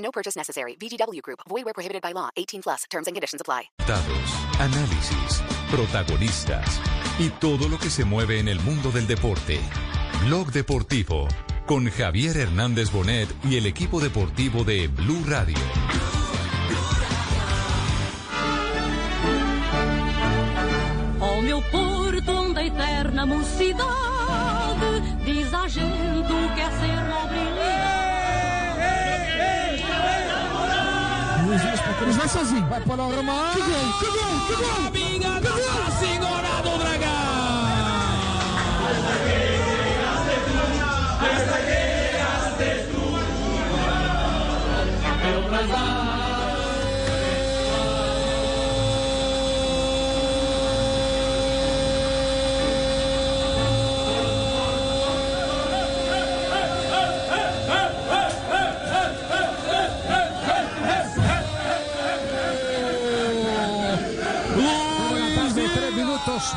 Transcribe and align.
No 0.00 0.10
purchase 0.10 0.36
necessary. 0.36 0.76
VGW 0.76 1.22
Group. 1.22 1.40
Void 1.48 1.64
where 1.64 1.74
prohibited 1.74 2.02
by 2.02 2.12
law. 2.12 2.30
18 2.36 2.62
plus. 2.62 2.84
Terms 2.90 3.06
and 3.06 3.14
conditions 3.14 3.40
apply. 3.40 3.70
Datos, 3.86 4.30
análisis, 4.58 5.42
protagonistas 5.70 6.80
y 7.18 7.30
todo 7.30 7.68
lo 7.68 7.78
que 7.78 7.90
se 7.90 8.04
mueve 8.04 8.40
en 8.40 8.48
el 8.48 8.60
mundo 8.60 8.90
del 8.90 9.06
deporte. 9.06 9.60
Blog 10.26 10.52
Deportivo 10.52 11.28
con 11.70 11.88
Javier 11.88 12.36
Hernández 12.36 12.90
Bonet 12.90 13.28
y 13.44 13.56
el 13.56 13.64
equipo 13.64 14.00
deportivo 14.00 14.64
de 14.64 14.88
Blue 14.88 15.22
Radio. 15.24 15.56
Ó 21.20 21.40
meu 21.40 21.62
porto 21.70 22.32
onde 22.32 22.58
a 22.58 22.64
eterna 22.64 23.24
mocidade 23.24 25.00
diz 25.24 25.54
a 25.54 25.68
gente 25.68 26.32
o 26.32 26.54
que 26.56 26.60
é 26.60 26.70
ser 26.80 26.99
Luiz 31.50 31.62
Dias 31.62 31.80
pra 31.80 32.28
sozinho, 32.28 32.64
vai 32.66 32.80
para 32.80 33.02
o 33.02 33.12
Romão. 33.12 33.50
Que 33.52 33.58
gol, 33.58 33.92
que 33.98 34.06
gol, 34.06 34.40
que 34.46 34.54
gol! 34.54 34.90
Minha 34.92 35.40
Nossa 35.40 35.90
Senhora 35.98 36.62
do 36.62 36.78
Dragão! 36.78 37.10
Buenas 45.50 46.29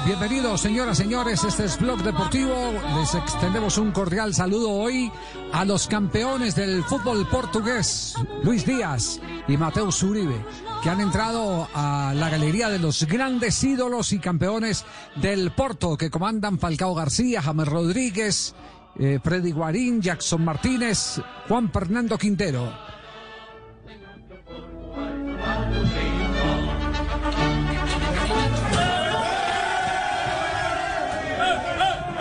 Bienvenidos, 0.06 0.62
señoras, 0.62 0.98
señores. 0.98 1.44
Este 1.44 1.66
es 1.66 1.80
Blog 1.80 2.04
Deportivo. 2.04 2.74
Les 2.96 3.16
extendemos 3.16 3.78
un 3.78 3.92
cordial 3.92 4.34
saludo 4.34 4.72
hoy 4.72 5.12
a 5.52 5.66
los 5.66 5.88
campeones 5.88 6.56
del 6.56 6.84
fútbol 6.84 7.28
portugués, 7.28 8.16
Luis 8.44 8.66
Díaz 8.66 9.20
y 9.48 9.58
Mateus 9.58 10.02
Uribe, 10.04 10.46
que 10.82 10.90
han 10.90 11.02
entrado 11.02 11.68
a 11.74 12.14
la 12.16 12.30
galería 12.30 12.70
de 12.70 12.80
los 12.80 13.06
grandes 13.06 13.64
ídolos 13.64 14.14
y 14.14 14.20
campeones 14.20 14.86
del 15.16 15.52
Porto, 15.52 15.98
que 15.98 16.10
comandan 16.10 16.60
Falcao 16.60 16.96
García, 16.96 17.42
James 17.42 17.68
Rodríguez, 17.68 18.56
eh, 18.98 19.20
Freddy 19.24 19.52
Guarín, 19.52 20.02
Jackson 20.02 20.46
Martínez, 20.46 21.20
Juan 21.48 21.72
Fernando 21.72 22.18
Quintero. 22.18 22.93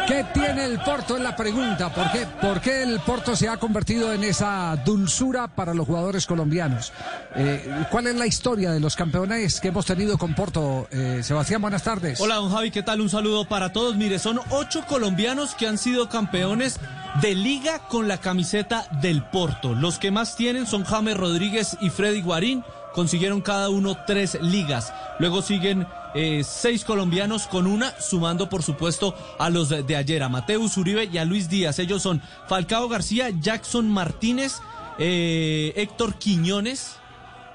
¿Qué 0.07 0.25
tiene 0.35 0.65
el 0.65 0.81
Porto? 0.81 1.17
Es 1.17 1.23
la 1.23 1.37
pregunta. 1.37 1.93
¿Por 1.95 2.11
qué, 2.11 2.27
¿Por 2.41 2.61
qué 2.61 2.83
el 2.83 3.01
Porto 3.01 3.37
se 3.37 3.49
ha 3.49 3.57
convertido 3.57 4.13
en 4.13 4.25
esa 4.25 4.77
dulzura 4.85 5.47
para 5.49 5.75
los 5.75 5.87
jugadores 5.87 6.27
colombianos? 6.27 6.93
Eh, 7.37 7.87
¿Cuál 7.91 8.09
es 8.09 8.17
la 8.17 8.27
historia 8.27 8.73
de 8.73 8.81
los 8.81 8.97
campeones 8.97 9.61
que 9.61 9.69
hemos 9.69 9.87
tenido 9.87 10.19
con 10.19 10.35
Porto? 10.35 10.89
Eh, 10.91 11.21
Sebastián, 11.23 11.63
buenas 11.63 11.85
tardes. 11.85 12.21
Hola, 12.21 12.37
don 12.37 12.51
Javi, 12.51 12.71
¿qué 12.71 12.83
tal? 12.83 13.01
Un 13.01 13.11
saludo 13.11 13.45
para 13.47 13.73
todos. 13.73 13.97
Mire, 13.97 14.19
son 14.19 14.41
ocho 14.51 14.85
colombianos 14.87 15.55
que 15.55 15.69
han 15.69 15.79
sido 15.79 16.09
campeones 16.09 16.81
de 17.21 17.35
liga 17.35 17.79
con 17.89 18.09
la 18.09 18.19
camiseta 18.19 18.87
del 19.01 19.23
Porto. 19.23 19.75
Los 19.75 19.99
que 19.99 20.11
más 20.11 20.37
tienen 20.37 20.67
son 20.67 20.85
James 20.85 21.17
Rodríguez 21.17 21.77
y 21.81 21.91
Freddy 21.91 22.23
Guarín. 22.23 22.65
Consiguieron 22.93 23.41
cada 23.41 23.71
uno 23.71 23.97
tres 24.07 24.37
ligas. 24.43 24.93
Luego 25.19 25.41
siguen 25.43 25.87
eh, 26.15 26.43
seis 26.45 26.85
colombianos 26.85 27.47
con 27.47 27.67
una, 27.67 27.99
sumando 28.01 28.49
por 28.49 28.63
supuesto 28.63 29.15
a 29.39 29.51
los 29.51 29.69
de, 29.69 29.97
ayer, 29.97 30.23
a 30.23 30.29
Mateus 30.29 30.77
Uribe 30.77 31.09
y 31.13 31.19
a 31.19 31.25
Luis 31.25 31.49
Díaz. 31.49 31.79
Ellos 31.79 32.03
son 32.03 32.23
Falcao 32.49 32.89
García, 32.89 33.31
Jackson 33.31 33.91
Martínez, 33.91 34.57
eh, 34.99 35.73
Héctor 35.77 36.15
Quiñones, 36.17 36.97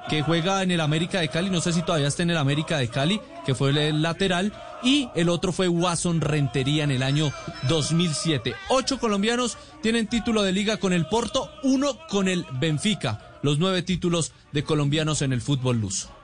que 0.09 0.21
juega 0.21 0.63
en 0.63 0.71
el 0.71 0.81
América 0.81 1.19
de 1.19 1.27
Cali, 1.27 1.49
no 1.49 1.61
sé 1.61 1.73
si 1.73 1.81
todavía 1.81 2.07
está 2.07 2.23
en 2.23 2.31
el 2.31 2.37
América 2.37 2.77
de 2.77 2.87
Cali, 2.87 3.19
que 3.45 3.55
fue 3.55 3.69
el 3.69 4.01
lateral, 4.01 4.53
y 4.83 5.09
el 5.15 5.29
otro 5.29 5.51
fue 5.51 5.67
Watson 5.67 6.21
Rentería 6.21 6.83
en 6.83 6.91
el 6.91 7.03
año 7.03 7.31
2007. 7.67 8.55
Ocho 8.69 8.99
colombianos 8.99 9.57
tienen 9.81 10.07
título 10.07 10.43
de 10.43 10.51
liga 10.51 10.77
con 10.77 10.93
el 10.93 11.07
Porto, 11.07 11.51
uno 11.63 11.97
con 12.09 12.27
el 12.27 12.45
Benfica, 12.53 13.39
los 13.41 13.59
nueve 13.59 13.81
títulos 13.81 14.31
de 14.51 14.63
colombianos 14.63 15.21
en 15.21 15.33
el 15.33 15.41
fútbol 15.41 15.81
luso. 15.81 16.16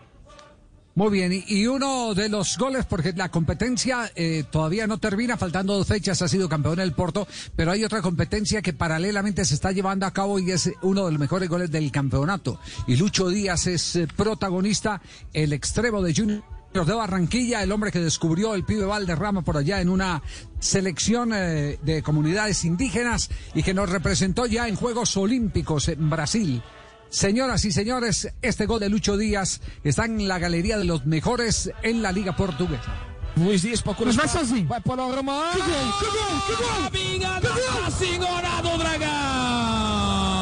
Muy 0.96 1.10
bien, 1.10 1.44
y- 1.48 1.66
uno 1.66 2.14
de 2.14 2.30
los 2.30 2.56
goles, 2.56 2.86
porque 2.86 3.14
la 3.14 3.30
competencia 3.30 4.12
eh, 4.16 4.44
todavía 4.52 4.86
no 4.86 5.00
termina, 5.00 5.38
faltando 5.38 5.74
dos 5.76 5.88
fechas, 5.88 6.22
ha 6.22 6.28
sido 6.28 6.48
campeón 6.48 6.80
el 6.80 6.94
Porto, 6.94 7.28
pero 7.56 7.72
hay 7.72 7.84
otra 7.84 8.04
competencia 8.04 8.62
que 8.62 8.74
paralelamente 8.74 9.44
se 9.44 9.56
está 9.56 9.72
llevando 9.72 10.06
a 10.06 10.12
cabo 10.12 10.38
y 10.38 10.52
es 10.52 10.70
uno 10.84 11.06
de 11.06 11.12
los 11.12 11.20
mejores 11.20 11.50
goles 11.50 11.72
del 11.72 11.92
campeonato. 11.92 12.60
Y 12.86 12.96
Lucho 12.96 13.30
Díaz 13.30 13.66
es 13.66 13.96
eh, 13.96 14.08
protagonista, 14.16 15.02
el 15.34 15.52
extremo 15.54 16.00
de 16.04 16.14
Junior 16.14 16.44
de 16.74 16.94
Barranquilla, 16.94 17.64
el 17.64 17.72
hombre 17.72 17.92
que 17.92 18.00
descubrió 18.00 18.54
el 18.54 18.64
pibe 18.64 18.86
Valderrama 18.86 19.42
por 19.42 19.58
allá 19.58 19.82
en 19.82 19.90
una 19.90 20.22
selección 20.60 21.32
eh, 21.34 21.80
de 21.82 22.04
comunidades 22.04 22.66
indígenas 22.66 23.30
y 23.56 23.64
que 23.64 23.74
nos 23.74 23.90
representó 23.90 24.46
ya 24.46 24.68
en 24.68 24.76
Juegos 24.76 25.18
Olímpicos 25.18 25.88
en 25.88 26.10
Brasil. 26.10 26.62
Señoras 27.14 27.64
y 27.64 27.72
señores, 27.72 28.28
este 28.42 28.66
gol 28.66 28.80
de 28.80 28.90
Lucho 28.90 29.18
Díaz 29.18 29.62
está 29.84 30.06
en 30.06 30.28
la 30.28 30.40
galería 30.40 30.80
de 30.80 30.84
los 30.84 31.06
mejores 31.06 31.72
en 31.84 32.02
la 32.02 32.12
Liga 32.12 32.36
Portuguesa. 32.36 32.92
Dias 33.36 33.84
Cruz 33.84 34.16
vai 34.16 34.28
sozinho, 34.28 34.68
vai 34.68 34.82
para 34.82 35.06
o 35.06 35.16
Romão. 35.16 35.54
Que 35.54 35.60
gol, 35.60 35.94
que 36.00 36.06
gol, 36.06 36.90
que 36.90 37.20
gol! 37.20 37.34
Nossa 37.40 37.92
Senhora 38.00 38.62
do 38.64 38.78
Dragão! 38.80 40.33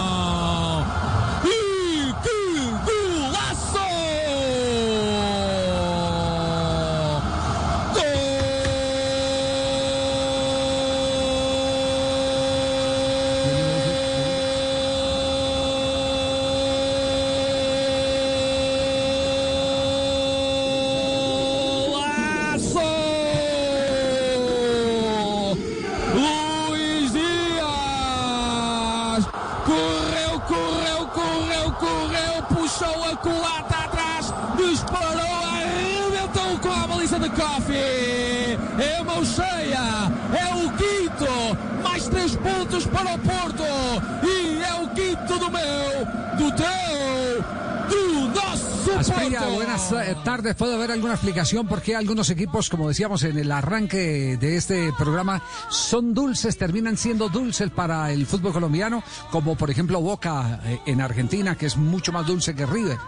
Asprilla, 49.02 49.48
buenas 49.48 49.92
eh, 49.94 50.16
tardes. 50.24 50.56
¿Puede 50.56 50.76
haber 50.76 50.92
alguna 50.92 51.14
explicación 51.14 51.68
por 51.68 51.82
qué 51.82 51.96
algunos 51.96 52.30
equipos, 52.30 52.70
como 52.70 52.88
decíamos 52.88 53.24
en 53.24 53.36
el 53.40 53.52
arranque 53.52 54.38
de 54.38 54.58
este 54.58 54.94
programa, 54.96 55.42
son 55.72 56.14
dulces, 56.14 56.56
terminan 56.56 56.98
siendo 56.98 57.28
dulces 57.28 57.72
para 57.72 58.12
el 58.12 58.28
fútbol 58.28 58.54
colombiano? 58.54 59.04
Como 59.32 59.56
por 59.56 59.72
ejemplo 59.72 60.00
Boca 60.02 60.62
eh, 60.66 60.80
en 60.86 61.02
Argentina, 61.02 61.58
que 61.58 61.66
es 61.66 61.78
mucho 61.78 62.12
más 62.12 62.28
dulce 62.28 62.54
que 62.54 62.68
River. 62.68 63.00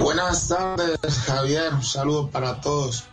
Buenas 0.00 0.48
tardes, 0.48 1.18
Javier. 1.26 1.74
Un 1.74 1.84
saludo 1.84 2.30
para 2.30 2.62
todos. 2.62 3.04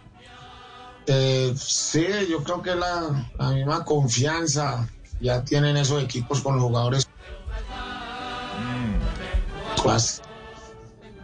Eh, 1.08 1.54
sí, 1.58 2.08
yo 2.30 2.42
creo 2.42 2.62
que 2.62 2.74
la, 2.74 3.30
la 3.38 3.50
misma 3.50 3.84
confianza 3.84 4.88
ya 5.20 5.44
tienen 5.44 5.76
esos 5.76 6.02
equipos 6.02 6.40
con 6.40 6.56
los 6.56 6.64
jugadores 6.64 7.06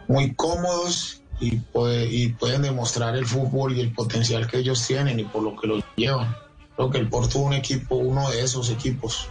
Muy 0.08 0.34
cómodos 0.34 1.22
y, 1.40 1.56
puede- 1.56 2.06
y 2.12 2.28
pueden 2.30 2.62
demostrar 2.62 3.14
el 3.16 3.26
fútbol 3.26 3.76
y 3.76 3.80
el 3.80 3.92
potencial 3.92 4.46
que 4.46 4.58
ellos 4.58 4.86
tienen 4.86 5.20
y 5.20 5.24
por 5.24 5.42
lo 5.42 5.56
que 5.56 5.66
los 5.66 5.84
llevan. 5.96 6.34
Creo 6.76 6.90
que 6.90 6.98
el 6.98 7.08
Porto 7.08 7.28
es 7.40 7.44
un 7.44 7.52
equipo, 7.52 7.96
uno 7.96 8.30
de 8.30 8.42
esos 8.42 8.70
equipos. 8.70 9.28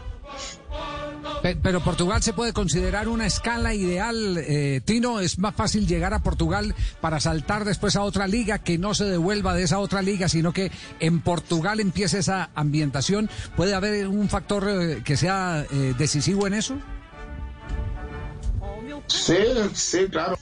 Pe- 1.41 1.55
Pero 1.55 1.81
Portugal 1.83 2.21
se 2.23 2.33
puede 2.33 2.51
considerar 2.53 3.07
una 3.07 3.25
escala 3.25 3.73
ideal, 3.73 4.37
eh, 4.39 4.81
Tino. 4.83 5.19
Es 5.19 5.37
más 5.39 5.55
fácil 5.55 5.87
llegar 5.87 6.13
a 6.13 6.19
Portugal 6.23 6.73
para 7.01 7.19
saltar 7.19 7.63
después 7.65 7.95
a 7.95 8.01
otra 8.03 8.27
liga, 8.27 8.59
que 8.59 8.77
no 8.77 8.93
se 8.93 9.05
devuelva 9.05 9.53
de 9.53 9.63
esa 9.63 9.79
otra 9.79 10.01
liga, 10.01 10.29
sino 10.29 10.51
que 10.53 10.71
en 10.99 11.21
Portugal 11.21 11.79
empiece 11.79 12.19
esa 12.19 12.49
ambientación. 12.55 13.29
¿Puede 13.55 13.73
haber 13.75 14.07
un 14.07 14.29
factor 14.29 14.67
eh, 14.69 15.01
que 15.03 15.15
sea 15.17 15.65
eh, 15.71 15.93
decisivo 15.97 16.47
en 16.47 16.53
eso? 16.55 16.75
Sí, 19.07 19.35
sí, 19.73 20.07
claro. 20.09 20.37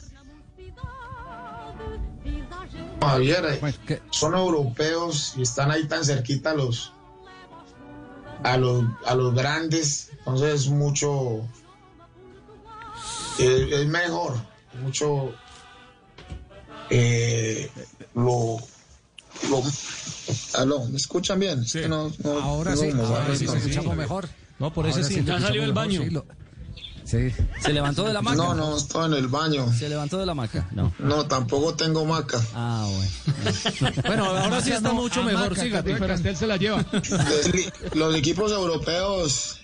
Javier, 3.01 3.45
eh, 3.45 3.57
Pues, 3.59 3.75
son 4.09 4.35
europeos 4.35 5.33
y 5.37 5.43
están 5.43 5.71
ahí 5.71 5.85
tan 5.87 6.03
cerquita 6.03 6.51
a 6.51 6.55
los 6.55 6.91
a 8.43 8.57
los 8.57 8.83
a 9.05 9.15
los 9.15 9.33
grandes, 9.33 10.09
entonces 10.19 10.61
es 10.61 10.67
mucho 10.69 11.47
eh, 13.39 13.69
es 13.71 13.87
mejor, 13.87 14.35
mucho 14.81 15.33
eh, 16.89 17.69
lo 18.15 18.57
lo 19.49 19.61
aló, 20.55 20.85
¿me 20.85 20.97
escuchan 20.97 21.39
bien? 21.39 21.59
Es 21.61 21.73
que 21.73 21.87
no- 21.87 22.11
no- 22.23 22.39
Ahora 22.39 22.71
no 22.71 22.77
sí, 22.77 22.89
ahora 22.91 23.35
sí 23.35 23.45
escuchamos 23.45 23.95
mejor. 23.95 24.27
No, 24.57 24.71
por 24.73 24.85
eso 24.87 24.97
Ahora 24.97 25.07
sí. 25.09 25.21
lo 25.21 25.27
Ya 25.27 25.39
salió 25.41 25.61
del 25.61 25.73
mejor, 25.73 25.85
baño. 25.87 26.01
sí, 26.03 26.09
lo- 26.09 26.25
Sí. 27.05 27.31
¿Se 27.61 27.71
levantó 27.71 28.03
de 28.03 28.13
la 28.13 28.21
maca? 28.21 28.35
No, 28.35 28.55
no, 28.55 28.75
estoy 28.75 29.05
en 29.05 29.13
el 29.13 29.27
baño. 29.27 29.71
¿Se 29.71 29.87
levantó 29.87 30.17
de 30.17 30.25
la 30.25 30.33
maca? 30.33 30.67
No. 30.71 30.91
No, 30.97 31.27
tampoco 31.27 31.75
tengo 31.75 32.03
maca. 32.03 32.41
Ah, 32.53 32.87
bueno. 32.89 33.11
Bueno, 34.07 34.25
ahora 34.25 34.59
sí 34.61 34.71
está 34.71 34.91
mucho 34.91 35.23
mejor. 35.23 35.55
Siga. 35.55 35.83
Frastel 35.83 36.35
se 36.35 36.47
la 36.47 36.57
lleva. 36.57 36.83
Los 37.93 38.15
equipos 38.15 38.51
europeos, 38.51 39.59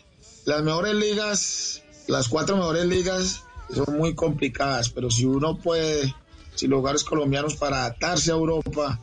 las 0.46 0.62
mejores 0.62 0.94
ligas, 0.94 1.82
las 2.08 2.28
cuatro 2.28 2.58
mejores 2.58 2.86
ligas 2.86 3.42
son 3.74 3.98
muy 3.98 4.14
complicadas, 4.14 4.90
pero 4.90 5.10
si 5.10 5.26
uno 5.26 5.58
puede, 5.58 6.14
si 6.56 6.68
los 6.68 6.78
lugares 6.78 7.04
colombianos 7.04 7.56
para 7.56 7.86
adaptarse 7.86 8.32
a 8.32 8.36
Europa 8.36 9.00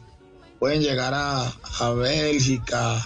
pueden 0.60 0.80
llegar 0.80 1.14
a, 1.14 1.52
a 1.80 1.90
Bélgica, 1.90 3.04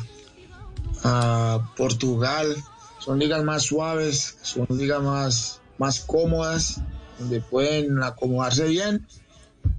a 1.04 1.72
Portugal, 1.76 2.54
son 3.02 3.18
ligas 3.18 3.42
más 3.42 3.64
suaves, 3.64 4.38
son 4.42 4.66
ligas 4.70 5.02
más, 5.02 5.60
más 5.78 6.00
cómodas, 6.00 6.80
donde 7.18 7.40
pueden 7.40 8.00
acomodarse 8.00 8.68
bien, 8.68 9.06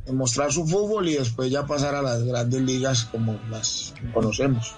demostrar 0.06 0.52
su 0.52 0.68
fútbol 0.68 1.08
y 1.08 1.14
después 1.14 1.50
ya 1.50 1.66
pasar 1.66 1.96
a 1.96 2.02
las 2.02 2.24
grandes 2.24 2.62
ligas 2.62 3.06
como 3.06 3.40
las 3.50 3.94
conocemos. 4.14 4.76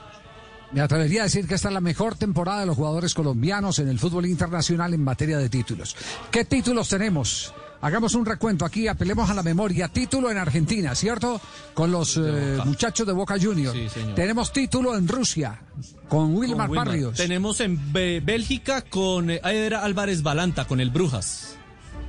Me 0.72 0.82
atrevería 0.82 1.22
a 1.22 1.24
decir 1.24 1.48
que 1.48 1.56
esta 1.56 1.70
es 1.70 1.74
la 1.74 1.82
mejor 1.82 2.16
temporada 2.16 2.60
de 2.60 2.66
los 2.68 2.76
jugadores 2.76 3.16
colombianos 3.16 3.80
en 3.80 3.88
el 3.88 3.98
fútbol 3.98 4.28
internacional 4.28 4.94
en 4.94 5.04
materia 5.04 5.40
de 5.40 5.50
títulos. 5.50 5.96
¿Qué 6.30 6.46
títulos 6.46 6.90
tenemos? 6.90 7.52
Hagamos 7.86 8.16
un 8.16 8.26
recuento 8.26 8.66
aquí, 8.66 8.88
apelemos 8.88 9.30
a 9.30 9.36
la 9.36 9.44
memoria. 9.44 9.88
Título 9.90 10.32
en 10.32 10.40
Argentina, 10.40 10.96
¿cierto? 10.96 11.40
Con 11.76 11.92
los 11.92 12.18
eh, 12.18 12.58
muchachos 12.66 13.06
de 13.06 13.14
Boca 13.14 13.36
Juniors. 13.40 13.78
Sí. 13.94 14.00
Tenemos 14.16 14.52
título 14.52 14.98
en 14.98 15.08
Rusia 15.08 15.62
con 16.10 16.36
Wilmar 16.36 16.68
Con. 16.68 16.78
Barrios. 16.78 17.16
Tenemos 17.16 17.60
en 17.60 17.94
Bélgica 17.94 18.82
con 18.82 19.30
eh, 19.30 19.40
Eder 19.44 19.76
Álvarez 19.76 20.24
Balanta, 20.24 20.66
con 20.66 20.80
el 20.80 20.90
Brujas. 20.90 21.58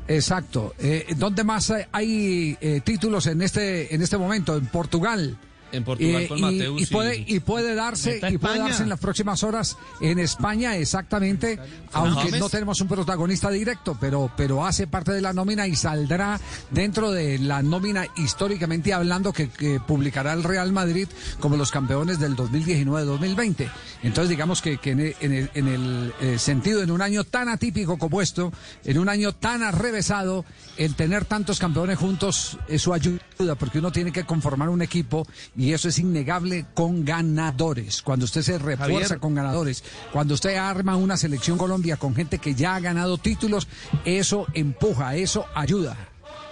Exacto. 0.09 0.75
Eh, 0.79 1.15
¿Dónde 1.19 1.45
más 1.45 1.71
hay- 1.71 1.85
hay 1.93 2.59
eh, 2.63 2.81
títulos 2.83 3.27
en 3.27 3.43
este 3.43 3.95
en 3.95 4.01
este 4.01 4.17
momento? 4.17 4.57
En 4.57 4.67
Portugal. 4.69 5.37
En 5.77 5.85
Portugal 5.85 6.23
Eh, 6.23 6.29
con 6.29 6.39
y, 6.39 6.43
Mateus 6.43 6.83
y 6.83 6.87
puede 6.87 7.25
y- 7.27 7.41
puede 7.41 7.75
darse 7.75 8.21
y 8.31 8.39
puede 8.39 8.59
darse 8.59 8.83
en 8.83 8.89
las 8.89 8.99
próximas 8.99 9.43
horas 9.43 9.77
en 10.01 10.19
España 10.19 10.77
exactamente 10.77 11.59
aunque 11.93 12.23
James. 12.25 12.41
no 12.41 12.49
tenemos 12.49 12.81
un 12.81 12.89
protagonista 12.89 13.51
directo 13.51 13.97
pero 14.01 14.31
pero 14.37 14.65
hace 14.67 14.87
parte 14.87 15.13
de 15.13 15.21
la 15.21 15.33
nómina 15.33 15.67
y 15.67 15.77
saldrá 15.77 16.41
dentro 16.71 17.11
de 17.13 17.39
la 17.39 17.63
nómina 17.63 18.07
históricamente 18.17 18.93
hablando 18.93 19.33
que, 19.33 19.49
que 19.51 19.81
publicará 19.81 20.33
el 20.33 20.43
Real 20.43 20.73
Madrid 20.73 21.09
como 21.41 21.57
los 21.57 21.71
campeones 21.71 22.19
del 22.19 22.35
2019-2020 22.37 23.69
entonces 24.03 24.29
digamos 24.31 24.63
que, 24.63 24.79
que 24.79 24.91
en 24.93 25.01
el, 25.01 25.17
en 25.21 25.33
el- 25.33 25.51
en 25.55 25.69
el, 25.69 26.15
eh, 26.21 26.39
sentido 26.39 26.83
en 26.83 26.91
un 26.91 27.03
año 27.03 27.25
tan 27.25 27.49
atípico 27.49 27.99
como 27.99 28.21
esto 28.23 28.53
en 28.85 28.99
un 28.99 29.09
año 29.09 29.33
tan 29.33 29.63
arrevesado 29.63 30.45
el 30.77 30.95
tener 30.95 31.25
tantos 31.25 31.59
campeones 31.59 31.99
juntos 31.99 32.59
eso 32.69 32.93
ayuda 32.93 33.21
porque 33.59 33.79
uno 33.79 33.93
tiene 33.93 34.13
que 34.13 34.25
conformar 34.25 34.69
un 34.69 34.83
equipo 34.83 35.27
y 35.57 35.73
eso 35.73 35.89
es 35.89 35.99
innegable 35.99 36.67
con 36.75 37.05
ganadores. 37.05 38.03
Cuando 38.03 38.25
usted 38.25 38.43
se 38.43 38.59
refuerza 38.59 39.09
Javier. 39.09 39.21
con 39.21 39.35
ganadores, 39.35 39.85
cuando 40.13 40.35
usted 40.35 40.57
arma 40.57 40.97
una 40.97 41.17
selección 41.17 41.59
Colombia 41.59 41.97
con 41.97 42.15
gente 42.15 42.39
que 42.39 42.55
ya 42.55 42.77
ha 42.77 42.81
ganado 42.81 43.19
títulos, 43.19 43.69
eso 44.05 44.47
empuja, 44.55 45.17
eso 45.17 45.47
ayuda. 45.55 45.97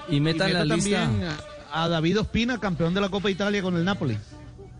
Y 0.09 0.17
Y 0.17 0.21
meta 0.21 0.47
en 0.47 0.55
la 0.55 0.65
lista. 0.65 1.01
también 1.07 1.29
a 1.73 1.89
David 1.89 2.21
Ospina, 2.21 2.61
campeón 2.61 2.95
de 2.95 3.01
la 3.01 3.09
Copa 3.09 3.31
Italia 3.31 3.63
con 3.63 3.77
el 3.77 3.85
Napoli. 3.85 4.17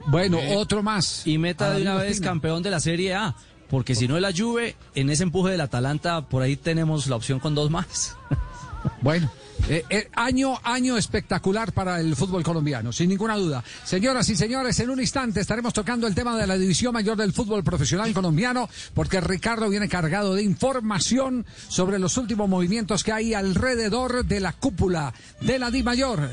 Bueno, 0.07 0.39
otro 0.57 0.83
más. 0.83 1.27
Y 1.27 1.39
meta 1.39 1.71
de 1.71 1.83
una 1.83 1.97
vez 1.97 2.13
Ospina. 2.13 2.31
campeón 2.31 2.63
de 2.63 2.71
la 2.71 2.81
Serie 2.81 3.15
A. 3.15 3.35
Porque 3.69 3.95
si 3.95 4.07
no 4.07 4.21
la 4.21 4.33
Juve, 4.33 4.77
en 4.95 5.11
ese 5.11 5.25
empuje 5.25 5.51
del 5.51 5.61
Atalanta, 5.61 6.29
por 6.29 6.43
ahí 6.43 6.57
tenemos 6.57 7.07
la 7.09 7.17
opción 7.17 7.41
con 7.41 7.55
dos 7.55 7.71
más. 7.71 8.17
Bueno, 9.01 9.31
eh, 9.69 9.85
eh, 9.89 10.09
año, 10.15 10.59
año 10.63 10.97
espectacular 10.97 11.73
para 11.73 12.01
el 12.01 12.17
fútbol 12.17 12.43
colombiano, 12.43 12.93
sin 12.93 13.09
ninguna 13.09 13.37
duda. 13.37 13.65
Señoras 13.85 14.29
y 14.29 14.37
señores, 14.37 14.79
en 14.81 14.91
un 14.91 15.01
instante 15.01 15.41
estaremos 15.41 15.73
tocando 15.73 16.07
el 16.07 16.15
tema 16.15 16.37
de 16.37 16.47
la 16.47 16.59
división 16.59 16.93
mayor 16.93 17.17
del 17.17 17.33
fútbol 17.33 17.65
profesional 17.65 18.13
colombiano, 18.13 18.69
porque 18.95 19.21
Ricardo 19.21 19.69
viene 19.69 19.89
cargado 19.89 20.35
de 20.35 20.43
información 20.43 21.47
sobre 21.69 21.99
los 21.99 22.17
últimos 22.17 22.49
movimientos 22.49 23.05
que 23.05 23.13
hay 23.13 23.35
alrededor 23.35 24.25
de 24.25 24.41
la 24.41 24.53
cúpula 24.53 25.15
de 25.41 25.59
la 25.59 25.71
Di 25.71 25.83
Mayor. 25.83 26.31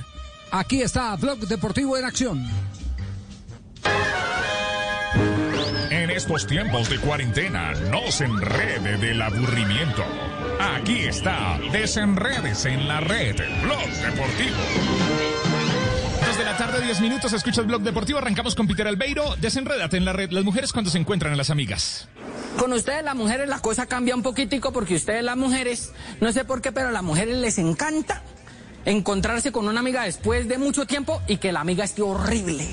Aquí 0.52 0.82
está 0.82 1.16
Blog 1.16 1.40
Deportivo 1.40 1.98
en 1.98 2.06
acción. 2.06 2.46
En 5.90 6.10
estos 6.10 6.46
tiempos 6.48 6.90
de 6.90 7.00
cuarentena, 7.00 7.74
no 7.90 8.12
se 8.12 8.26
enrede 8.26 8.98
del 8.98 9.22
aburrimiento. 9.22 10.04
Aquí 10.60 11.00
está, 11.02 11.60
desenredes 11.72 12.66
en 12.66 12.88
la 12.88 13.00
red, 13.00 13.36
Blog 13.62 13.90
Deportivo. 13.90 14.58
Dos 16.26 16.38
de 16.38 16.44
la 16.44 16.58
tarde, 16.58 16.82
10 16.82 17.02
minutos, 17.02 17.34
escucha 17.34 17.62
el 17.62 17.68
Blog 17.68 17.82
Deportivo, 17.82 18.20
arrancamos 18.20 18.56
con 18.56 18.68
Peter 18.68 18.88
Albeiro, 18.88 19.36
desenrédate 19.38 19.98
en 19.98 20.06
la 20.06 20.14
red, 20.14 20.32
las 20.32 20.44
mujeres 20.44 20.72
cuando 20.72 20.92
se 20.92 20.98
encuentran 20.98 21.34
a 21.34 21.36
las 21.36 21.50
amigas. 21.50 22.08
Con 22.58 22.74
ustedes 22.74 23.04
las 23.04 23.16
mujeres 23.16 23.50
la 23.50 23.60
cosa 23.60 23.86
cambia 23.86 24.16
un 24.16 24.24
poquitico 24.24 24.72
porque 24.72 24.96
ustedes 24.96 25.24
las 25.24 25.38
mujeres, 25.38 25.94
no 26.20 26.32
sé 26.32 26.46
por 26.46 26.62
qué, 26.62 26.72
pero 26.72 26.90
a 26.90 26.92
las 26.92 27.04
mujeres 27.04 27.38
les 27.38 27.58
encanta 27.58 28.22
encontrarse 28.86 29.52
con 29.52 29.68
una 29.68 29.80
amiga 29.80 30.04
después 30.04 30.48
de 30.48 30.58
mucho 30.58 30.86
tiempo 30.86 31.22
y 31.28 31.38
que 31.38 31.52
la 31.52 31.62
amiga 31.62 31.84
esté 31.84 32.02
horrible. 32.02 32.68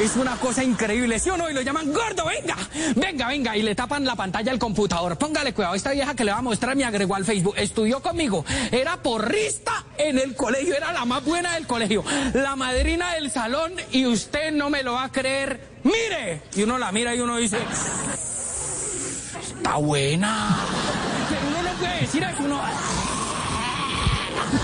Es 0.00 0.14
una 0.14 0.36
cosa 0.36 0.62
increíble, 0.62 1.18
¿sí 1.18 1.28
o 1.28 1.36
no? 1.36 1.50
Y 1.50 1.54
lo 1.54 1.60
llaman 1.60 1.92
gordo, 1.92 2.24
venga, 2.26 2.56
venga, 2.94 3.26
venga, 3.26 3.56
y 3.56 3.62
le 3.62 3.74
tapan 3.74 4.04
la 4.04 4.14
pantalla 4.14 4.52
al 4.52 4.58
computador. 4.58 5.18
Póngale 5.18 5.52
cuidado, 5.52 5.74
esta 5.74 5.90
vieja 5.90 6.14
que 6.14 6.24
le 6.24 6.30
va 6.30 6.38
a 6.38 6.42
mostrar 6.42 6.76
me 6.76 6.84
agregó 6.84 7.16
al 7.16 7.24
Facebook, 7.24 7.54
estudió 7.56 8.00
conmigo, 8.00 8.44
era 8.70 9.02
porrista 9.02 9.84
en 9.96 10.18
el 10.18 10.36
colegio, 10.36 10.76
era 10.76 10.92
la 10.92 11.04
más 11.04 11.24
buena 11.24 11.54
del 11.54 11.66
colegio, 11.66 12.04
la 12.32 12.54
madrina 12.54 13.14
del 13.14 13.30
salón 13.32 13.72
y 13.90 14.06
usted 14.06 14.52
no 14.52 14.70
me 14.70 14.84
lo 14.84 14.92
va 14.92 15.04
a 15.04 15.12
creer. 15.12 15.78
Mire, 15.82 16.42
y 16.54 16.62
uno 16.62 16.78
la 16.78 16.92
mira 16.92 17.14
y 17.14 17.20
uno 17.20 17.36
dice, 17.36 17.58
está 19.56 19.76
buena. 19.76 20.58
Uno 21.48 21.62
no 21.62 21.78
puede 21.78 22.00
decir 22.02 22.22
eso. 22.22 22.38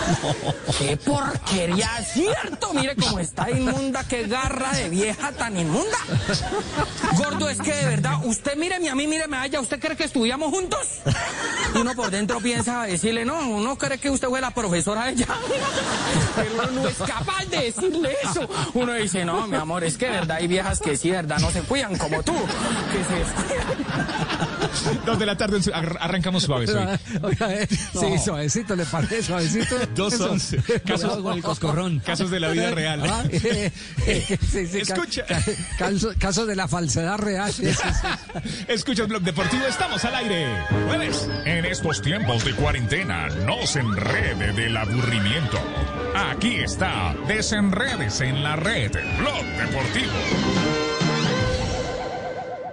¡Qué 0.78 0.96
porquería! 0.96 1.88
¿Cierto? 2.12 2.72
Mire 2.74 2.96
cómo 2.96 3.18
está 3.18 3.50
inmunda, 3.50 4.04
qué 4.04 4.26
garra 4.26 4.72
de 4.72 4.88
vieja 4.88 5.32
tan 5.32 5.56
inmunda. 5.58 5.96
Gordo, 7.16 7.48
es 7.48 7.58
que 7.60 7.72
de 7.74 7.86
verdad, 7.86 8.14
usted 8.24 8.56
míreme 8.56 8.88
a 8.90 8.94
mí, 8.94 9.06
míreme 9.06 9.36
a 9.36 9.46
ella, 9.46 9.60
¿usted 9.60 9.78
cree 9.80 9.96
que 9.96 10.04
estudiamos 10.04 10.50
juntos? 10.50 10.80
Uno 11.74 11.94
por 11.94 12.10
dentro 12.10 12.40
piensa 12.40 12.82
decirle, 12.84 13.24
no, 13.24 13.38
uno 13.48 13.76
cree 13.76 13.98
que 13.98 14.10
usted 14.10 14.28
fue 14.28 14.40
la 14.40 14.50
profesora 14.52 15.04
de 15.06 15.12
ella. 15.12 15.26
Pero 16.36 16.50
uno 16.54 16.82
no 16.82 16.88
es 16.88 16.96
capaz 16.98 17.44
de 17.50 17.56
decirle 17.72 18.16
eso. 18.22 18.48
Uno 18.74 18.92
dice, 18.94 19.24
no, 19.24 19.46
mi 19.46 19.56
amor, 19.56 19.84
es 19.84 19.96
que 19.96 20.06
de 20.06 20.12
verdad 20.12 20.36
hay 20.38 20.46
viejas 20.46 20.80
que 20.80 20.96
sí, 20.96 21.10
de 21.10 21.16
verdad 21.16 21.38
no 21.40 21.50
se 21.50 21.62
cuidan 21.62 21.96
como 21.96 22.22
tú, 22.22 22.34
que 22.92 23.04
se 23.04 23.14
descuidan. 23.18 25.04
Dos 25.06 25.18
de 25.18 25.26
la 25.26 25.36
tarde, 25.36 25.60
ar- 25.72 25.98
arrancamos 26.00 26.42
suaves 26.42 26.70
hoy. 26.70 26.86
Oiga, 27.22 27.52
eh, 27.54 27.68
Sí, 27.68 28.18
suavecito, 28.24 28.74
le 28.74 28.84
parece 28.86 29.22
suavecito. 29.22 29.76
Dos 29.94 30.14
Eso. 30.14 30.32
once. 30.32 30.58
Casos, 30.84 31.18
con 31.22 31.36
el 31.36 31.42
coscorrón. 31.42 32.00
casos 32.00 32.30
de 32.30 32.40
la 32.40 32.48
vida 32.48 32.70
real. 32.74 33.02
Ah, 33.08 33.24
eh, 33.30 33.70
eh, 34.06 34.38
sí, 34.50 34.66
sí, 34.66 34.82
ca- 34.82 34.94
Escucha. 34.94 35.24
ca- 35.26 35.42
caso- 35.78 36.12
Casos 36.18 36.46
de 36.46 36.56
la 36.56 36.68
falsedad 36.68 37.18
real. 37.18 37.52
Sí, 37.52 37.66
sí, 37.66 37.72
sí. 37.74 38.64
Escucha 38.68 39.02
el 39.02 39.08
blog 39.08 39.22
deportivo, 39.22 39.64
estamos 39.66 40.04
al 40.04 40.14
aire. 40.16 40.46
Jueves. 40.86 41.28
En 41.44 41.64
estos 41.64 42.02
tiempos 42.02 42.44
de 42.44 42.54
cuarentena, 42.54 43.28
no 43.46 43.66
se 43.66 43.80
enrede 43.80 44.52
del 44.52 44.76
aburrimiento. 44.76 45.58
Aquí 46.14 46.56
está, 46.56 47.14
desenredes 47.28 48.20
en 48.20 48.42
la 48.42 48.56
red, 48.56 48.92
Blog 49.18 49.44
Deportivo. 49.58 50.12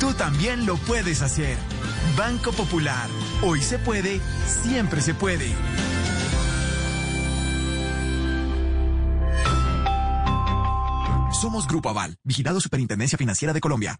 Tú 0.00 0.14
también 0.14 0.64
lo 0.64 0.76
puedes 0.78 1.20
hacer. 1.20 1.58
Banco 2.16 2.52
Popular. 2.52 3.08
Hoy 3.42 3.60
se 3.60 3.78
puede, 3.78 4.20
siempre 4.46 5.02
se 5.02 5.14
puede. 5.14 5.54
Somos 11.40 11.68
Grupo 11.68 11.90
Aval, 11.90 12.16
vigilado 12.24 12.60
Superintendencia 12.60 13.16
Financiera 13.18 13.52
de 13.52 13.60
Colombia. 13.60 13.96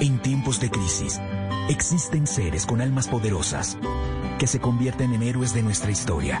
En 0.00 0.18
tiempos 0.20 0.60
de 0.60 0.70
crisis, 0.70 1.20
existen 1.68 2.26
seres 2.26 2.66
con 2.66 2.80
almas 2.80 3.08
poderosas 3.08 3.78
que 4.38 4.46
se 4.46 4.60
convierten 4.60 5.12
en 5.12 5.22
héroes 5.22 5.52
de 5.52 5.62
nuestra 5.62 5.90
historia. 5.90 6.40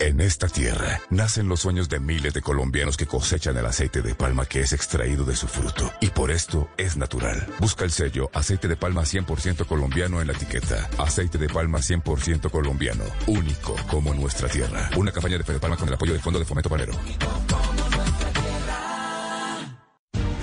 En 0.00 0.20
esta 0.20 0.48
tierra 0.48 1.00
nacen 1.08 1.48
los 1.48 1.60
sueños 1.60 1.88
de 1.88 2.00
miles 2.00 2.34
de 2.34 2.42
colombianos 2.42 2.96
que 2.96 3.06
cosechan 3.06 3.56
el 3.56 3.64
aceite 3.64 4.02
de 4.02 4.16
palma 4.16 4.44
que 4.44 4.60
es 4.60 4.72
extraído 4.72 5.24
de 5.24 5.36
su 5.36 5.46
fruto. 5.46 5.88
Y 6.00 6.08
por 6.08 6.32
esto 6.32 6.68
es 6.76 6.96
natural. 6.96 7.46
Busca 7.60 7.84
el 7.84 7.92
sello 7.92 8.28
aceite 8.32 8.66
de 8.66 8.74
palma 8.74 9.02
100% 9.02 9.64
colombiano 9.66 10.20
en 10.20 10.26
la 10.26 10.32
etiqueta. 10.32 10.90
Aceite 10.98 11.38
de 11.38 11.48
palma 11.48 11.78
100% 11.78 12.50
colombiano. 12.50 13.04
Único 13.28 13.76
como 13.88 14.12
nuestra 14.12 14.48
tierra. 14.48 14.90
Una 14.96 15.12
campaña 15.12 15.38
de 15.38 15.44
Fede 15.44 15.60
Palma 15.60 15.76
con 15.76 15.86
el 15.86 15.94
apoyo 15.94 16.12
del 16.12 16.22
Fondo 16.22 16.40
de 16.40 16.44
Fomento 16.44 16.68
Panero. 16.68 16.92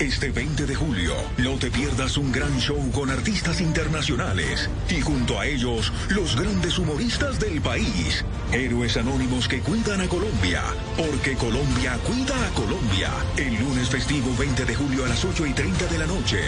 Este 0.02 0.32
20 0.32 0.66
de 0.66 0.74
julio, 0.74 1.14
no 1.38 1.60
te 1.60 1.70
pierdas 1.70 2.18
un 2.18 2.32
gran 2.32 2.60
show 2.60 2.90
con 2.92 3.12
artistas 3.12 3.62
internacionales 3.62 4.68
y 4.90 5.00
junto 5.00 5.40
a 5.40 5.46
ellos, 5.46 5.94
los 6.10 6.36
grandes 6.36 6.80
humoristas 6.80 7.40
del 7.40 7.62
país. 7.62 8.26
Héroes 8.52 8.98
anónimos 8.98 9.48
que 9.48 9.60
cuidan 9.60 10.02
a 10.02 10.08
Colombia, 10.08 10.64
porque 10.98 11.36
Colombia 11.36 12.00
cuida 12.04 12.34
a 12.34 12.50
Colombia. 12.56 13.12
El 13.38 13.60
lunes 13.60 13.90
festivo 13.90 14.36
20 14.40 14.66
de 14.66 14.74
julio 14.74 15.06
a 15.06 15.10
las 15.10 15.24
8 15.24 15.46
y 15.46 15.54
30 15.54 15.86
de 15.86 15.98
la 16.00 16.08
noche. 16.08 16.40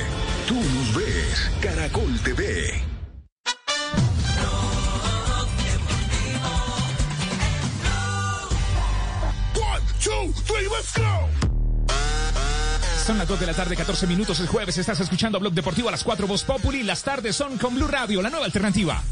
Tú 0.48 0.56
nos 0.56 0.96
ves, 0.96 1.52
Caracol 1.62 2.20
TV. 2.22 2.93
Son 13.06 13.18
las 13.18 13.28
2 13.28 13.38
de 13.38 13.46
la 13.48 13.54
tarde, 13.54 13.76
14 13.76 14.08
minutos 14.08 14.40
el 14.40 14.48
jueves. 14.48 14.78
Estás 14.78 14.98
escuchando 15.02 15.38
Blog 15.38 15.54
Deportivo 15.54 15.90
a 15.90 15.92
las 15.92 16.06
4 16.06 16.26
Voz 16.26 16.44
Populi. 16.46 16.84
Las 16.84 17.04
tardes 17.04 17.36
son 17.36 17.58
con 17.58 17.76
Blue 17.76 17.88
Radio, 17.88 18.22
la 18.22 18.30
nueva 18.30 18.46
alternativa. 18.46 19.04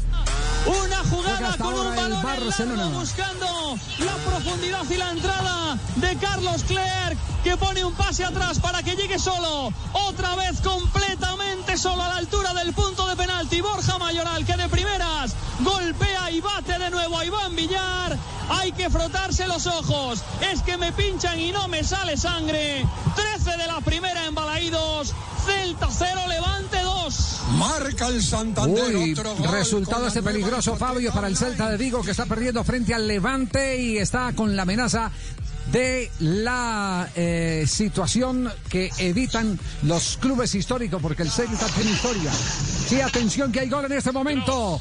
Una 0.64 0.96
jugada 1.10 1.56
con 1.58 1.74
un 1.74 1.86
el 1.88 1.96
balón 1.96 2.12
en 2.12 2.22
Barcelona. 2.22 2.84
largo 2.84 3.00
buscando 3.00 3.78
la 3.98 4.14
profundidad 4.30 4.84
y 4.88 4.96
la 4.96 5.10
entrada 5.10 5.78
de 5.96 6.16
Carlos 6.16 6.64
Clerc 6.64 7.18
que 7.44 7.56
pone 7.58 7.84
un 7.84 7.92
pase 7.92 8.24
atrás 8.24 8.58
para 8.60 8.82
que 8.82 8.96
llegue 8.96 9.18
solo. 9.18 9.74
Otra 9.92 10.36
vez 10.36 10.62
completamente 10.62 11.51
solo 11.76 12.02
a 12.02 12.08
la 12.08 12.16
altura 12.16 12.52
del 12.54 12.72
punto 12.74 13.06
de 13.06 13.16
penalti. 13.16 13.60
Borja 13.60 13.98
Mayoral 13.98 14.44
que 14.44 14.56
de 14.56 14.68
primeras 14.68 15.34
golpea 15.60 16.30
y 16.30 16.40
bate 16.40 16.78
de 16.78 16.90
nuevo 16.90 17.18
a 17.18 17.24
Iván 17.24 17.56
Villar. 17.56 18.18
Hay 18.50 18.72
que 18.72 18.90
frotarse 18.90 19.46
los 19.46 19.66
ojos. 19.66 20.22
Es 20.52 20.62
que 20.62 20.76
me 20.76 20.92
pinchan 20.92 21.38
y 21.38 21.52
no 21.52 21.68
me 21.68 21.82
sale 21.82 22.16
sangre. 22.16 22.84
13 23.14 23.56
de 23.56 23.66
la 23.66 23.80
primera 23.80 24.26
en 24.26 24.34
Balaídos. 24.34 25.14
Celta 25.44 25.88
0, 25.90 26.20
Levante 26.28 26.80
2. 26.82 27.40
Marca 27.58 28.08
el 28.08 28.22
Santander 28.22 28.96
Uy, 28.96 29.12
otro 29.12 29.34
gol 29.34 29.48
resultado 29.50 30.06
este 30.06 30.22
peligroso, 30.22 30.76
Fabio, 30.76 31.12
para 31.12 31.26
el 31.26 31.36
Celta 31.36 31.68
de 31.68 31.76
Vigo, 31.76 32.02
que 32.02 32.12
está 32.12 32.26
perdiendo 32.26 32.62
frente 32.62 32.94
al 32.94 33.08
Levante 33.08 33.80
y 33.80 33.98
está 33.98 34.32
con 34.34 34.54
la 34.54 34.62
amenaza 34.62 35.10
de 35.72 36.10
la 36.20 37.08
eh, 37.16 37.64
situación 37.66 38.52
que 38.68 38.90
evitan 38.98 39.58
los 39.82 40.18
clubes 40.18 40.54
históricos, 40.54 41.00
porque 41.00 41.22
el 41.22 41.30
Celta 41.30 41.66
tiene 41.68 41.90
historia. 41.92 42.30
Sí, 42.32 43.00
atención 43.00 43.50
que 43.50 43.60
hay 43.60 43.68
gol 43.70 43.86
en 43.86 43.92
este 43.92 44.12
momento. 44.12 44.80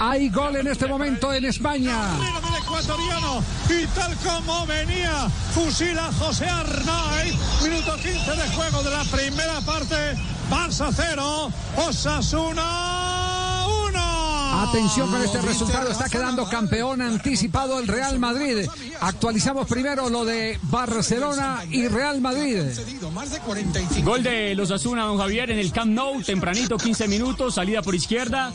Hay 0.00 0.28
gol 0.30 0.56
en 0.56 0.66
este 0.66 0.86
momento 0.86 1.32
en 1.32 1.44
España. 1.44 1.96
del 2.18 2.62
ecuatoriano 2.62 3.42
y 3.68 3.86
tal 3.88 4.14
como 4.16 4.66
venía 4.66 5.28
fusila 5.52 6.10
José 6.18 6.46
Arnaiz 6.46 7.34
minuto 7.62 7.94
15 7.96 8.30
de 8.30 8.48
juego 8.54 8.82
de 8.82 8.90
la 8.90 9.04
primera 9.04 9.60
parte 9.60 9.96
Barça 10.50 10.90
0 10.92 11.50
Osasuna 11.76 13.38
1 13.40 13.43
Atención 14.56 15.10
con 15.10 15.20
este 15.20 15.42
resultado, 15.42 15.90
está 15.90 16.08
quedando 16.08 16.48
campeón 16.48 17.02
anticipado 17.02 17.80
el 17.80 17.88
Real 17.88 18.20
Madrid. 18.20 18.68
Actualizamos 19.00 19.66
primero 19.66 20.08
lo 20.08 20.24
de 20.24 20.60
Barcelona 20.62 21.64
y 21.70 21.88
Real 21.88 22.20
Madrid. 22.20 22.60
Gol 24.04 24.22
de 24.22 24.54
los 24.54 24.70
Asuna, 24.70 25.06
don 25.06 25.18
Javier, 25.18 25.50
en 25.50 25.58
el 25.58 25.72
Camp 25.72 25.92
Nou, 25.92 26.22
tempranito, 26.22 26.76
15 26.76 27.08
minutos, 27.08 27.56
salida 27.56 27.82
por 27.82 27.96
izquierda. 27.96 28.52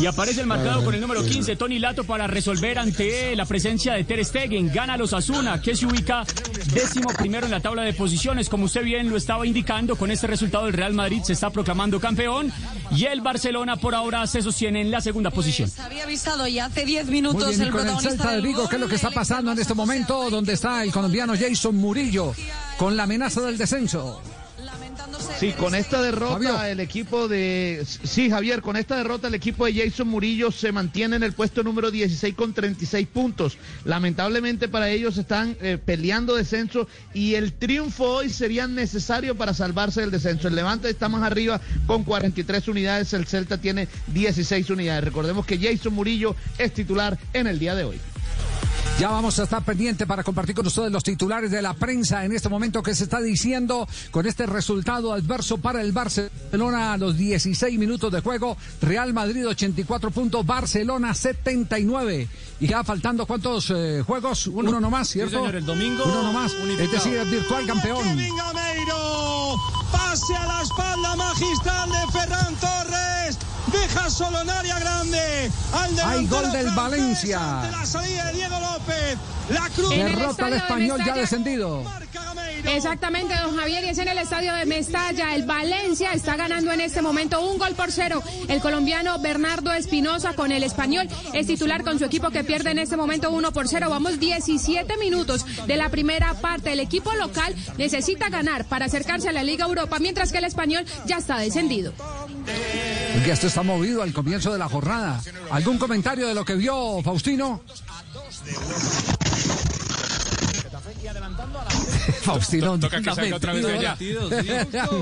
Y 0.00 0.06
aparece 0.06 0.40
el 0.40 0.46
marcado 0.46 0.82
con 0.84 0.94
el 0.94 1.00
número 1.02 1.22
15, 1.22 1.54
Tony 1.56 1.78
Lato, 1.78 2.04
para 2.04 2.26
resolver 2.26 2.78
ante 2.78 3.36
la 3.36 3.44
presencia 3.44 3.92
de 3.92 4.04
Ter 4.04 4.24
Stegen. 4.24 4.72
Gana 4.72 4.96
los 4.96 5.12
Asuna, 5.12 5.60
que 5.60 5.76
se 5.76 5.84
ubica 5.84 6.24
décimo 6.72 7.10
primero 7.10 7.44
en 7.44 7.52
la 7.52 7.60
tabla 7.60 7.82
de 7.82 7.92
posiciones. 7.92 8.48
Como 8.48 8.64
usted 8.64 8.84
bien 8.84 9.10
lo 9.10 9.18
estaba 9.18 9.46
indicando, 9.46 9.96
con 9.96 10.10
este 10.10 10.26
resultado 10.26 10.66
el 10.66 10.72
Real 10.72 10.94
Madrid 10.94 11.20
se 11.22 11.34
está 11.34 11.50
proclamando 11.50 12.00
campeón. 12.00 12.50
Y 12.90 13.04
el 13.04 13.20
Barcelona 13.20 13.76
por 13.76 13.94
ahora 13.94 14.26
se 14.26 14.40
sostiene 14.40 14.80
en 14.80 14.90
la 14.90 15.02
segunda 15.02 15.30
posición. 15.30 15.41
Se 15.42 15.82
había 15.82 16.04
avisado 16.04 16.46
ya 16.46 16.66
hace 16.66 16.84
10 16.84 17.06
Muy 17.06 17.14
minutos 17.14 17.48
bien, 17.48 17.62
el 17.62 17.70
con 17.70 17.80
el 17.80 17.86
protagonista 17.86 18.10
Celta 18.10 18.28
de 18.30 18.36
del 18.36 18.46
Vigo, 18.46 18.68
¿qué 18.68 18.76
es 18.76 18.80
lo 18.80 18.88
que 18.88 18.94
está 18.94 19.10
pasando 19.10 19.52
en 19.52 19.58
este 19.58 19.74
momento? 19.74 20.30
Donde 20.30 20.52
está 20.52 20.82
el 20.82 20.92
colombiano 20.92 21.34
Jason 21.38 21.76
Murillo 21.76 22.34
con 22.78 22.96
la 22.96 23.04
amenaza 23.04 23.40
del 23.40 23.58
descenso. 23.58 24.20
Sí, 25.38 25.52
con 25.52 25.74
esta 25.74 26.00
derrota 26.00 26.70
el 26.70 26.80
equipo 26.80 27.28
de... 27.28 27.84
Sí, 27.84 28.30
Javier, 28.30 28.62
con 28.62 28.76
esta 28.76 28.96
derrota 28.96 29.28
el 29.28 29.34
equipo 29.34 29.66
de 29.66 29.74
Jason 29.74 30.08
Murillo 30.08 30.50
se 30.50 30.72
mantiene 30.72 31.16
en 31.16 31.22
el 31.22 31.32
puesto 31.32 31.62
número 31.62 31.90
16 31.90 32.34
con 32.34 32.52
36 32.52 33.08
puntos. 33.08 33.58
Lamentablemente 33.84 34.68
para 34.68 34.88
ellos 34.90 35.18
están 35.18 35.56
eh, 35.60 35.78
peleando 35.84 36.34
descenso 36.34 36.86
y 37.14 37.34
el 37.34 37.52
triunfo 37.52 38.04
hoy 38.04 38.30
sería 38.30 38.66
necesario 38.66 39.36
para 39.36 39.54
salvarse 39.54 40.00
del 40.00 40.10
descenso. 40.10 40.48
El 40.48 40.54
Levante 40.54 40.88
está 40.88 41.08
más 41.08 41.22
arriba 41.22 41.60
con 41.86 42.04
43 42.04 42.68
unidades, 42.68 43.12
el 43.12 43.26
Celta 43.26 43.58
tiene 43.58 43.88
16 44.08 44.70
unidades. 44.70 45.04
Recordemos 45.04 45.46
que 45.46 45.58
Jason 45.58 45.94
Murillo 45.94 46.36
es 46.58 46.72
titular 46.72 47.18
en 47.32 47.46
el 47.46 47.58
día 47.58 47.74
de 47.74 47.84
hoy. 47.84 48.00
Ya 48.98 49.08
vamos 49.10 49.36
a 49.40 49.42
estar 49.44 49.64
pendiente 49.64 50.06
para 50.06 50.22
compartir 50.22 50.54
con 50.54 50.64
ustedes 50.66 50.92
los 50.92 51.02
titulares 51.02 51.50
de 51.50 51.60
la 51.60 51.74
prensa 51.74 52.24
en 52.24 52.30
este 52.32 52.48
momento 52.48 52.84
que 52.84 52.94
se 52.94 53.04
está 53.04 53.20
diciendo 53.20 53.88
con 54.12 54.26
este 54.26 54.46
resultado 54.46 55.12
adverso 55.12 55.58
para 55.58 55.80
el 55.80 55.90
Barcelona 55.90 56.92
a 56.92 56.96
los 56.98 57.16
16 57.16 57.80
minutos 57.80 58.12
de 58.12 58.20
juego. 58.20 58.56
Real 58.80 59.12
Madrid 59.12 59.48
84 59.48 60.12
puntos, 60.12 60.46
Barcelona 60.46 61.14
79. 61.14 62.28
Y 62.60 62.66
ya 62.68 62.84
faltando 62.84 63.26
cuántos 63.26 63.72
eh, 63.74 64.04
juegos, 64.06 64.46
uno, 64.46 64.78
nomás, 64.78 65.08
¿cierto? 65.08 65.38
señor, 65.38 65.56
el 65.56 65.66
domingo 65.66 66.04
Uno 66.04 66.22
nomás. 66.22 66.52
unificado. 66.54 66.84
Es 66.84 66.92
decir, 66.92 67.16
el 67.16 67.28
virtual 67.28 67.66
campeón. 67.66 68.04
Gameiro. 68.06 69.56
Pase 69.90 70.36
a 70.36 70.46
la 70.46 70.62
espalda 70.62 71.16
magistral 71.16 71.90
de 71.90 72.12
Ferran 72.12 72.54
Torres. 72.54 73.38
Deja 73.70 74.10
solo 74.10 74.40
en 74.40 74.50
área 74.50 74.78
grande. 74.78 75.50
Al 75.72 75.98
Hay 76.00 76.26
gol 76.26 76.42
del 76.50 76.62
francés 76.62 76.74
Valencia. 76.74 77.60
ante 77.62 77.76
la 77.76 77.86
salida 77.86 78.26
de 78.26 78.32
Diego 78.32 78.58
López. 78.58 79.18
La 79.50 79.68
cruz. 79.70 79.90
Derrota 79.90 80.46
al 80.46 80.52
español 80.54 81.00
ya 81.04 81.14
descendido. 81.14 81.84
Exactamente, 82.64 83.34
don 83.36 83.56
Javier, 83.56 83.84
y 83.84 83.88
es 83.88 83.98
en 83.98 84.08
el 84.08 84.18
estadio 84.18 84.54
de 84.54 84.64
Mestalla. 84.66 85.34
El 85.34 85.44
Valencia 85.44 86.12
está 86.12 86.36
ganando 86.36 86.72
en 86.72 86.80
este 86.80 87.02
momento 87.02 87.40
un 87.40 87.58
gol 87.58 87.74
por 87.74 87.90
cero. 87.90 88.22
El 88.48 88.60
colombiano 88.60 89.18
Bernardo 89.18 89.72
Espinosa 89.72 90.34
con 90.34 90.52
el 90.52 90.62
español 90.62 91.08
es 91.32 91.46
titular 91.46 91.82
con 91.82 91.98
su 91.98 92.04
equipo 92.04 92.30
que 92.30 92.44
pierde 92.44 92.70
en 92.70 92.78
este 92.78 92.96
momento 92.96 93.30
uno 93.30 93.52
por 93.52 93.68
cero. 93.68 93.88
Vamos 93.90 94.18
17 94.20 94.96
minutos 94.96 95.44
de 95.66 95.76
la 95.76 95.90
primera 95.90 96.34
parte. 96.34 96.72
El 96.72 96.80
equipo 96.80 97.12
local 97.14 97.54
necesita 97.78 98.28
ganar 98.28 98.64
para 98.66 98.86
acercarse 98.86 99.28
a 99.28 99.32
la 99.32 99.42
Liga 99.42 99.66
Europa, 99.66 99.98
mientras 99.98 100.32
que 100.32 100.38
el 100.38 100.44
español 100.44 100.84
ya 101.06 101.18
está 101.18 101.38
descendido. 101.38 101.92
Ya 103.26 103.34
esto 103.34 103.46
está 103.46 103.62
movido 103.62 104.02
al 104.02 104.12
comienzo 104.12 104.52
de 104.52 104.58
la 104.58 104.68
jornada. 104.68 105.20
¿Algún 105.50 105.78
comentario 105.78 106.26
de 106.26 106.34
lo 106.34 106.44
que 106.44 106.54
vio 106.54 107.02
Faustino? 107.02 107.60
Faustino, 112.22 112.78
Toca 112.78 113.00
que 113.00 113.14
salga 113.14 113.36
otra 113.36 113.52
vez 113.52 113.66
de 113.66 113.72
allá. 113.72 113.96
Un 114.00 115.00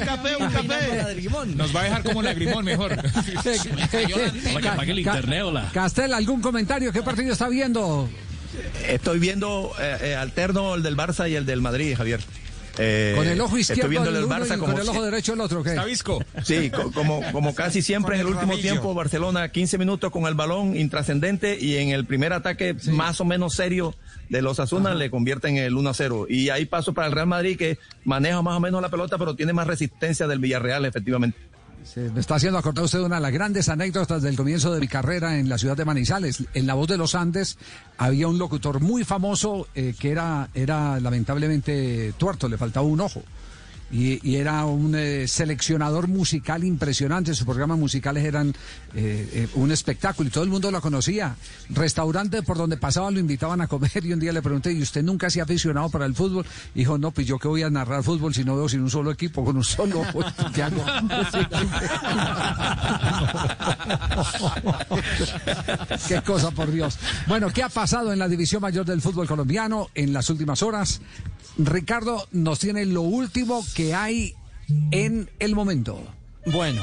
café, 0.00 0.36
un 0.36 0.50
café. 0.50 1.54
Nos 1.54 1.74
va 1.74 1.80
a 1.80 1.84
dejar 1.84 2.02
como 2.02 2.22
lagrimón 2.22 2.64
mejor. 2.64 2.96
Para 2.96 4.60
que 4.60 4.68
apague 4.68 4.92
el 4.92 4.98
internet, 5.00 5.42
hola. 5.42 5.70
Castel, 5.72 6.14
¿algún 6.14 6.40
comentario? 6.40 6.92
¿Qué 6.92 7.02
partido 7.02 7.32
está 7.32 7.48
viendo? 7.48 8.08
Estoy 8.88 9.18
viendo 9.18 9.72
eh, 9.78 9.98
eh, 10.00 10.14
alterno 10.14 10.74
el 10.74 10.82
del 10.82 10.96
Barça 10.96 11.28
y 11.30 11.34
el 11.34 11.44
del 11.44 11.60
Madrid, 11.60 11.94
Javier. 11.96 12.20
Eh, 12.78 13.14
Con 13.16 13.26
el 13.26 13.40
ojo 13.40 13.56
izquierdo 13.56 13.82
estoy 13.82 13.90
viendo 13.90 14.10
el 14.10 14.26
Barça 14.26 14.56
y 14.56 14.58
como 14.58 14.72
con 14.72 14.82
el 14.82 14.88
ojo 14.88 15.02
derecho 15.04 15.32
el 15.34 15.40
otro. 15.40 15.62
¿qué? 15.62 15.70
Está 15.70 15.84
visco. 15.84 16.22
Sí, 16.44 16.70
co- 16.70 16.92
como, 16.92 17.22
como 17.32 17.54
casi 17.54 17.80
siempre 17.82 18.16
en 18.16 18.20
el 18.22 18.26
último 18.26 18.56
tiempo, 18.58 18.92
Barcelona 18.94 19.48
15 19.50 19.78
minutos 19.78 20.10
con 20.10 20.24
el 20.26 20.34
balón 20.34 20.76
intrascendente 20.76 21.58
y 21.60 21.76
en 21.76 21.88
el 21.90 22.04
primer 22.04 22.32
ataque 22.32 22.76
más 22.92 23.20
o 23.20 23.24
menos 23.24 23.54
serio 23.54 23.94
de 24.28 24.42
los 24.42 24.58
Asuna 24.60 24.94
le 24.94 25.10
convierten 25.10 25.56
el 25.56 25.74
1 25.74 25.90
a 25.90 25.94
0. 25.94 26.26
Y 26.28 26.48
ahí 26.50 26.66
paso 26.66 26.92
para 26.92 27.06
el 27.06 27.12
Real 27.14 27.26
Madrid 27.28 27.56
que 27.56 27.78
maneja 28.04 28.42
más 28.42 28.56
o 28.56 28.60
menos 28.60 28.82
la 28.82 28.88
pelota, 28.90 29.16
pero 29.18 29.34
tiene 29.36 29.52
más 29.52 29.66
resistencia 29.66 30.26
del 30.26 30.38
Villarreal, 30.40 30.84
efectivamente. 30.84 31.38
Se 31.86 32.10
me 32.10 32.20
está 32.20 32.34
haciendo 32.34 32.58
acordar 32.58 32.84
usted 32.84 32.98
una 32.98 33.16
de 33.16 33.22
las 33.22 33.32
grandes 33.32 33.68
anécdotas 33.68 34.20
del 34.20 34.36
comienzo 34.36 34.74
de 34.74 34.80
mi 34.80 34.88
carrera 34.88 35.38
en 35.38 35.48
la 35.48 35.56
ciudad 35.56 35.76
de 35.76 35.84
Manizales. 35.84 36.42
En 36.52 36.66
La 36.66 36.74
Voz 36.74 36.88
de 36.88 36.96
los 36.96 37.14
Andes 37.14 37.58
había 37.96 38.26
un 38.26 38.38
locutor 38.38 38.80
muy 38.80 39.04
famoso 39.04 39.68
eh, 39.74 39.94
que 39.98 40.10
era, 40.10 40.48
era 40.52 40.98
lamentablemente 40.98 42.12
tuerto, 42.18 42.48
le 42.48 42.58
faltaba 42.58 42.86
un 42.86 43.00
ojo. 43.00 43.22
Y, 43.90 44.28
y 44.28 44.36
era 44.36 44.64
un 44.64 44.94
eh, 44.96 45.28
seleccionador 45.28 46.08
musical 46.08 46.64
impresionante. 46.64 47.34
Sus 47.34 47.46
programas 47.46 47.78
musicales 47.78 48.24
eran 48.24 48.48
eh, 48.94 49.28
eh, 49.32 49.48
un 49.54 49.70
espectáculo 49.70 50.28
y 50.28 50.32
todo 50.32 50.42
el 50.42 50.50
mundo 50.50 50.70
lo 50.70 50.80
conocía. 50.80 51.36
Restaurante 51.70 52.42
por 52.42 52.56
donde 52.56 52.76
pasaba 52.76 53.10
lo 53.10 53.20
invitaban 53.20 53.60
a 53.60 53.68
comer 53.68 54.04
y 54.04 54.12
un 54.12 54.20
día 54.20 54.32
le 54.32 54.42
pregunté, 54.42 54.72
¿y 54.72 54.82
usted 54.82 55.02
nunca 55.02 55.30
se 55.30 55.40
ha 55.40 55.44
aficionado 55.44 55.88
para 55.88 56.06
el 56.06 56.14
fútbol? 56.14 56.44
Y 56.74 56.80
dijo, 56.80 56.98
no, 56.98 57.12
pues 57.12 57.26
yo 57.26 57.38
que 57.38 57.48
voy 57.48 57.62
a 57.62 57.70
narrar 57.70 58.02
fútbol 58.02 58.34
si 58.34 58.44
no 58.44 58.56
veo 58.56 58.68
sin 58.68 58.80
un 58.80 58.90
solo 58.90 59.12
equipo, 59.12 59.44
con 59.44 59.56
un 59.56 59.64
solo. 59.64 60.02
¿Qué 60.54 60.62
hago? 60.62 60.84
Qué 66.08 66.22
cosa, 66.22 66.50
por 66.50 66.70
Dios. 66.70 66.98
Bueno, 67.26 67.50
¿qué 67.50 67.62
ha 67.62 67.68
pasado 67.68 68.12
en 68.12 68.18
la 68.18 68.28
división 68.28 68.62
mayor 68.62 68.84
del 68.84 69.00
fútbol 69.00 69.26
colombiano 69.26 69.88
en 69.94 70.12
las 70.12 70.28
últimas 70.30 70.62
horas? 70.62 71.00
Ricardo 71.58 72.26
nos 72.32 72.58
tiene 72.58 72.86
lo 72.86 73.02
último 73.02 73.64
que 73.74 73.94
hay 73.94 74.34
en 74.90 75.30
el 75.38 75.54
momento. 75.54 76.02
Bueno. 76.46 76.82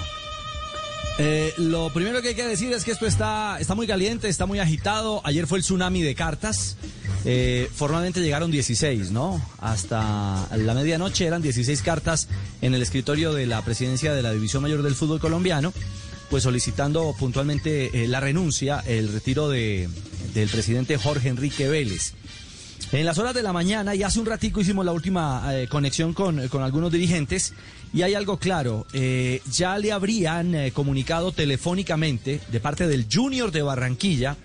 eh, 1.19 1.53
lo 1.57 1.91
primero 1.93 2.21
que 2.21 2.29
hay 2.29 2.35
que 2.35 2.47
decir 2.47 2.71
es 2.73 2.83
que 2.83 2.91
esto 2.91 3.05
está, 3.05 3.57
está 3.59 3.75
muy 3.75 3.87
caliente, 3.87 4.27
está 4.27 4.45
muy 4.45 4.59
agitado. 4.59 5.21
Ayer 5.23 5.47
fue 5.47 5.59
el 5.59 5.63
tsunami 5.63 6.01
de 6.01 6.15
cartas. 6.15 6.77
Eh, 7.25 7.69
formalmente 7.73 8.19
llegaron 8.19 8.51
16, 8.51 9.11
¿no? 9.11 9.41
Hasta 9.59 10.47
la 10.57 10.73
medianoche 10.73 11.25
eran 11.25 11.41
16 11.41 11.81
cartas 11.81 12.27
en 12.61 12.73
el 12.73 12.81
escritorio 12.81 13.33
de 13.33 13.45
la 13.45 13.61
presidencia 13.63 14.13
de 14.13 14.21
la 14.21 14.33
División 14.33 14.63
Mayor 14.63 14.81
del 14.81 14.95
Fútbol 14.95 15.19
Colombiano, 15.19 15.71
pues 16.29 16.43
solicitando 16.43 17.15
puntualmente 17.17 18.03
eh, 18.03 18.07
la 18.07 18.19
renuncia, 18.19 18.83
el 18.85 19.13
retiro 19.13 19.47
de, 19.47 19.87
del 20.33 20.49
presidente 20.49 20.97
Jorge 20.97 21.29
Enrique 21.29 21.69
Vélez. 21.69 22.13
En 22.93 23.05
las 23.07 23.17
horas 23.17 23.33
de 23.33 23.41
la 23.41 23.51
mañana 23.51 23.95
y 23.95 24.03
hace 24.03 24.19
un 24.19 24.27
ratico 24.27 24.61
hicimos 24.61 24.85
la 24.85 24.91
última 24.91 25.43
eh, 25.49 25.67
conexión 25.67 26.13
con, 26.13 26.47
con 26.47 26.61
algunos 26.61 26.91
dirigentes 26.91 27.53
y 27.91 28.03
hay 28.03 28.13
algo 28.13 28.37
claro, 28.37 28.85
eh, 28.93 29.41
ya 29.51 29.79
le 29.79 29.91
habrían 29.91 30.53
eh, 30.53 30.71
comunicado 30.71 31.31
telefónicamente 31.31 32.39
de 32.51 32.59
parte 32.59 32.85
del 32.85 33.07
Junior 33.11 33.51
de 33.51 33.63
Barranquilla 33.63 34.37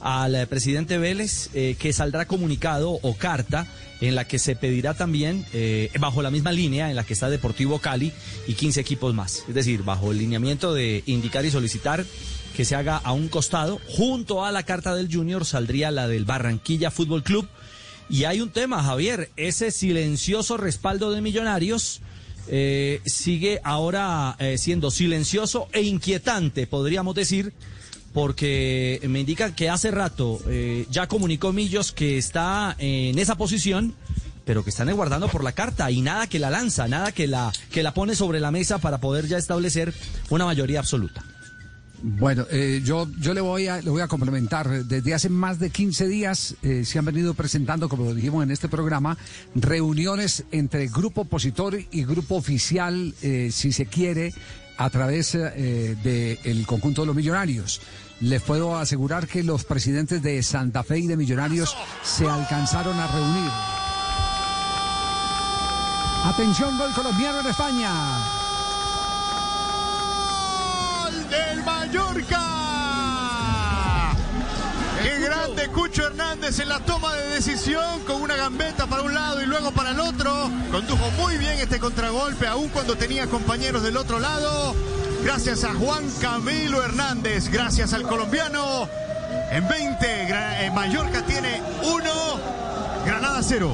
al 0.00 0.34
eh, 0.34 0.46
presidente 0.46 0.98
Vélez 0.98 1.50
eh, 1.54 1.76
que 1.78 1.92
saldrá 1.92 2.26
comunicado 2.26 2.90
o 2.90 3.14
carta 3.16 3.66
en 4.00 4.14
la 4.14 4.26
que 4.26 4.38
se 4.38 4.56
pedirá 4.56 4.94
también, 4.94 5.44
eh, 5.52 5.90
bajo 6.00 6.22
la 6.22 6.30
misma 6.30 6.52
línea 6.52 6.88
en 6.88 6.96
la 6.96 7.04
que 7.04 7.12
está 7.12 7.28
Deportivo 7.28 7.80
Cali 7.80 8.12
y 8.46 8.54
15 8.54 8.80
equipos 8.80 9.14
más. 9.14 9.44
Es 9.46 9.54
decir, 9.54 9.82
bajo 9.82 10.10
el 10.10 10.18
lineamiento 10.18 10.72
de 10.72 11.02
indicar 11.04 11.44
y 11.44 11.50
solicitar 11.50 12.06
que 12.56 12.64
se 12.64 12.76
haga 12.76 12.96
a 12.96 13.12
un 13.12 13.28
costado. 13.28 13.78
Junto 13.88 14.42
a 14.42 14.52
la 14.52 14.62
carta 14.62 14.94
del 14.94 15.14
Junior 15.14 15.44
saldría 15.44 15.90
la 15.90 16.08
del 16.08 16.24
Barranquilla 16.24 16.90
Fútbol 16.90 17.22
Club. 17.22 17.46
Y 18.10 18.24
hay 18.24 18.40
un 18.40 18.50
tema, 18.50 18.82
Javier, 18.82 19.30
ese 19.36 19.70
silencioso 19.70 20.56
respaldo 20.56 21.12
de 21.12 21.20
millonarios 21.20 22.00
eh, 22.48 23.00
sigue 23.06 23.60
ahora 23.62 24.34
eh, 24.40 24.58
siendo 24.58 24.90
silencioso 24.90 25.68
e 25.72 25.82
inquietante, 25.82 26.66
podríamos 26.66 27.14
decir, 27.14 27.52
porque 28.12 29.00
me 29.08 29.20
indica 29.20 29.54
que 29.54 29.70
hace 29.70 29.92
rato 29.92 30.40
eh, 30.48 30.86
ya 30.90 31.06
comunicó 31.06 31.52
Millos 31.52 31.92
que 31.92 32.18
está 32.18 32.74
en 32.80 33.16
esa 33.20 33.36
posición, 33.36 33.94
pero 34.44 34.64
que 34.64 34.70
están 34.70 34.92
guardando 34.96 35.28
por 35.28 35.44
la 35.44 35.52
carta 35.52 35.88
y 35.92 36.00
nada 36.00 36.26
que 36.26 36.40
la 36.40 36.50
lanza, 36.50 36.88
nada 36.88 37.12
que 37.12 37.28
la, 37.28 37.52
que 37.70 37.84
la 37.84 37.94
pone 37.94 38.16
sobre 38.16 38.40
la 38.40 38.50
mesa 38.50 38.78
para 38.78 38.98
poder 38.98 39.28
ya 39.28 39.38
establecer 39.38 39.94
una 40.30 40.44
mayoría 40.44 40.80
absoluta. 40.80 41.22
Bueno, 42.02 42.46
eh, 42.50 42.80
yo, 42.82 43.06
yo 43.18 43.34
le 43.34 43.40
voy 43.40 43.66
a 43.68 43.82
le 43.82 43.90
voy 43.90 44.00
a 44.00 44.08
complementar. 44.08 44.84
Desde 44.84 45.14
hace 45.14 45.28
más 45.28 45.58
de 45.58 45.70
15 45.70 46.08
días 46.08 46.54
eh, 46.62 46.84
se 46.84 46.98
han 46.98 47.04
venido 47.04 47.34
presentando, 47.34 47.88
como 47.88 48.04
lo 48.04 48.14
dijimos 48.14 48.42
en 48.42 48.50
este 48.50 48.68
programa, 48.68 49.18
reuniones 49.54 50.44
entre 50.50 50.88
grupo 50.88 51.22
opositor 51.22 51.78
y 51.90 52.04
grupo 52.04 52.36
oficial, 52.36 53.14
eh, 53.22 53.50
si 53.52 53.72
se 53.72 53.86
quiere, 53.86 54.32
a 54.78 54.88
través 54.88 55.32
del 55.32 56.64
conjunto 56.66 57.02
de 57.02 57.06
los 57.08 57.16
millonarios. 57.16 57.82
Les 58.20 58.40
puedo 58.40 58.76
asegurar 58.76 59.26
que 59.26 59.42
los 59.42 59.64
presidentes 59.64 60.22
de 60.22 60.42
Santa 60.42 60.82
Fe 60.82 61.00
y 61.00 61.06
de 61.06 61.18
Millonarios 61.18 61.76
se 62.02 62.26
alcanzaron 62.26 62.98
a 62.98 63.06
reunir. 63.06 63.50
Atención, 66.24 66.78
gol 66.78 66.92
colombiano 66.94 67.40
en 67.40 67.46
España. 67.46 68.39
¡Gol 71.30 71.38
del 71.38 71.62
Mallorca! 71.64 72.38
¡Qué 75.02 75.18
grande 75.20 75.68
Cucho 75.68 76.06
Hernández 76.06 76.58
en 76.58 76.68
la 76.68 76.80
toma 76.80 77.14
de 77.14 77.28
decisión 77.30 78.00
con 78.06 78.20
una 78.22 78.36
gambeta 78.36 78.86
para 78.86 79.02
un 79.02 79.14
lado 79.14 79.40
y 79.42 79.46
luego 79.46 79.70
para 79.72 79.90
el 79.90 80.00
otro! 80.00 80.50
Condujo 80.70 81.10
muy 81.12 81.36
bien 81.38 81.58
este 81.58 81.78
contragolpe 81.78 82.46
aún 82.46 82.68
cuando 82.68 82.96
tenía 82.96 83.26
compañeros 83.26 83.82
del 83.82 83.96
otro 83.96 84.18
lado. 84.18 84.74
Gracias 85.24 85.64
a 85.64 85.74
Juan 85.74 86.04
Camilo 86.20 86.82
Hernández, 86.82 87.48
gracias 87.50 87.92
al 87.92 88.02
colombiano. 88.02 88.88
En 89.52 89.66
20, 89.68 90.26
Gra- 90.28 90.62
eh, 90.64 90.70
Mallorca 90.70 91.22
tiene 91.26 91.60
1, 91.82 92.04
Granada 93.04 93.40
0. 93.42 93.70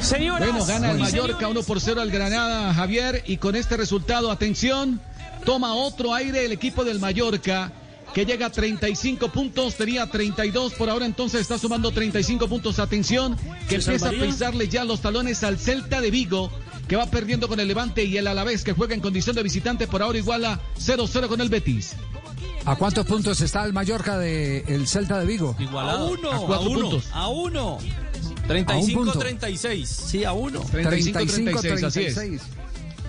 Señoras, 0.00 0.48
Bueno, 0.50 0.64
gana 0.66 0.90
el 0.90 0.98
Mallorca 0.98 1.36
señores. 1.38 1.56
1 1.58 1.62
por 1.62 1.80
0 1.80 2.00
al 2.02 2.10
Granada, 2.10 2.74
Javier, 2.74 3.22
y 3.26 3.36
con 3.38 3.54
este 3.56 3.76
resultado, 3.76 4.30
atención, 4.30 5.00
toma 5.44 5.74
otro 5.74 6.14
aire 6.14 6.44
el 6.44 6.52
equipo 6.52 6.84
del 6.84 6.98
Mallorca, 6.98 7.72
que 8.12 8.24
llega 8.24 8.46
a 8.46 8.50
35 8.50 9.28
puntos, 9.28 9.74
tenía 9.74 10.06
32 10.08 10.74
por 10.74 10.88
ahora, 10.88 11.04
entonces 11.04 11.40
está 11.40 11.58
sumando 11.58 11.90
35 11.90 12.48
puntos. 12.48 12.78
Atención, 12.78 13.36
que 13.68 13.80
¿Se 13.80 13.92
empieza 13.92 14.08
a 14.08 14.12
pisarle 14.12 14.68
ya 14.68 14.84
los 14.84 15.00
talones 15.00 15.42
al 15.42 15.58
Celta 15.58 16.00
de 16.00 16.10
Vigo, 16.10 16.50
que 16.88 16.96
va 16.96 17.06
perdiendo 17.06 17.48
con 17.48 17.60
el 17.60 17.68
Levante 17.68 18.04
y 18.04 18.16
el 18.16 18.26
Alavés, 18.26 18.62
que 18.62 18.72
juega 18.72 18.94
en 18.94 19.00
condición 19.00 19.34
de 19.34 19.42
visitante, 19.42 19.86
por 19.86 20.02
ahora 20.02 20.18
iguala 20.18 20.60
0-0 20.78 21.28
con 21.28 21.40
el 21.40 21.48
Betis. 21.48 21.94
¿A 22.66 22.76
cuántos 22.76 23.04
puntos 23.04 23.40
está 23.40 23.64
el 23.64 23.72
Mallorca 23.72 24.16
del 24.16 24.86
Celta 24.86 25.18
de 25.18 25.26
Vigo? 25.26 25.54
Igualado. 25.58 26.06
A 26.06 26.10
uno, 26.10 26.30
a, 26.30 26.36
a 26.36 26.60
uno. 26.60 26.88
uno. 26.88 27.02
A 27.12 27.28
uno. 27.28 27.78
35-36. 28.48 29.84
Sí, 29.84 30.24
a 30.24 30.32
uno. 30.32 30.62
35-36, 30.62 31.84
así 31.84 32.00
es. 32.04 32.42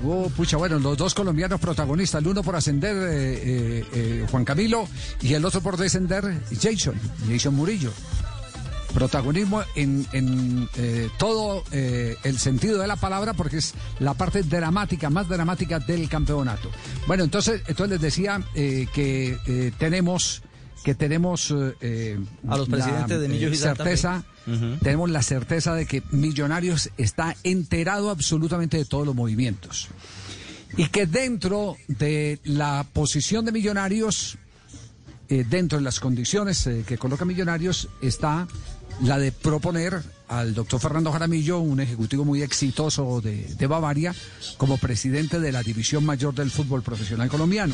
Oh, 0.04 0.30
pucha, 0.36 0.58
bueno, 0.58 0.78
los 0.78 0.98
dos 0.98 1.14
colombianos 1.14 1.60
protagonistas, 1.60 2.22
el 2.22 2.28
uno 2.28 2.44
por 2.44 2.56
ascender 2.56 2.96
eh, 2.96 3.34
eh, 3.34 3.86
eh, 3.94 4.28
Juan 4.30 4.44
Camilo 4.46 4.88
y 5.22 5.34
el 5.34 5.46
otro 5.46 5.62
por 5.62 5.78
descender 5.78 6.42
Jason, 6.62 6.96
Jason 7.28 7.56
Murillo. 7.56 7.92
Protagonismo 8.94 9.62
en, 9.76 10.06
en, 10.14 10.70
eh, 10.78 11.10
todo 11.18 11.64
el 11.72 12.40
sentido 12.40 12.80
de 12.80 12.88
la 12.88 12.96
palabra 12.96 13.34
porque 13.34 13.58
es 13.58 13.74
la 14.00 14.14
parte 14.14 14.42
dramática, 14.44 15.10
más 15.10 15.28
dramática 15.28 15.80
del 15.80 16.08
campeonato. 16.08 16.72
Bueno, 17.06 17.26
entonces, 17.26 17.62
entonces 17.68 17.90
les 17.90 18.02
decía 18.02 18.42
que 18.54 19.74
tenemos 19.78 20.44
que 20.86 20.93
tenemos 20.93 21.52
eh, 21.82 22.19
A 22.48 22.58
los 22.58 22.69
la, 22.69 22.78
presidentes 22.78 23.19
de 23.19 23.28
Millos 23.28 23.52
y 23.52 23.56
certeza 23.58 24.24
tenemos 24.84 25.10
la 25.10 25.24
certeza 25.24 25.74
de 25.74 25.88
que 25.88 26.04
Millonarios 26.12 26.91
está 26.95 27.36
enterado 27.43 28.12
absolutamente 28.12 28.78
de 28.78 28.86
todos 28.86 29.04
los 29.04 29.15
movimientos. 29.15 29.88
Y 30.78 30.86
que 30.89 31.08
dentro 31.08 31.76
de 31.88 32.39
la 32.43 32.86
posición 32.93 33.45
de 33.45 33.52
Millonarios, 33.52 34.38
eh, 35.28 35.43
dentro 35.50 35.80
de 35.80 35.84
las 35.84 36.00
condiciones 36.00 36.67
eh, 36.67 36.84
que 36.86 37.00
coloca 37.00 37.26
Millonarios, 37.26 37.89
está 38.04 38.48
la 39.02 39.17
de 39.17 39.32
proponer 39.32 40.04
al 40.28 40.54
doctor 40.54 40.80
Fernando 40.80 41.12
Jaramillo, 41.12 41.58
un 41.58 41.80
ejecutivo 41.80 42.26
muy 42.26 42.43
exitoso 42.43 43.21
de, 43.21 43.56
de 43.56 43.67
Bavaria, 43.67 44.13
como 44.58 44.78
presidente 44.78 45.39
de 45.39 45.52
la 45.52 45.63
División 45.63 46.06
Mayor 46.06 46.36
del 46.36 46.52
Fútbol 46.52 46.84
Profesional 46.84 47.28
Colombiano. 47.28 47.74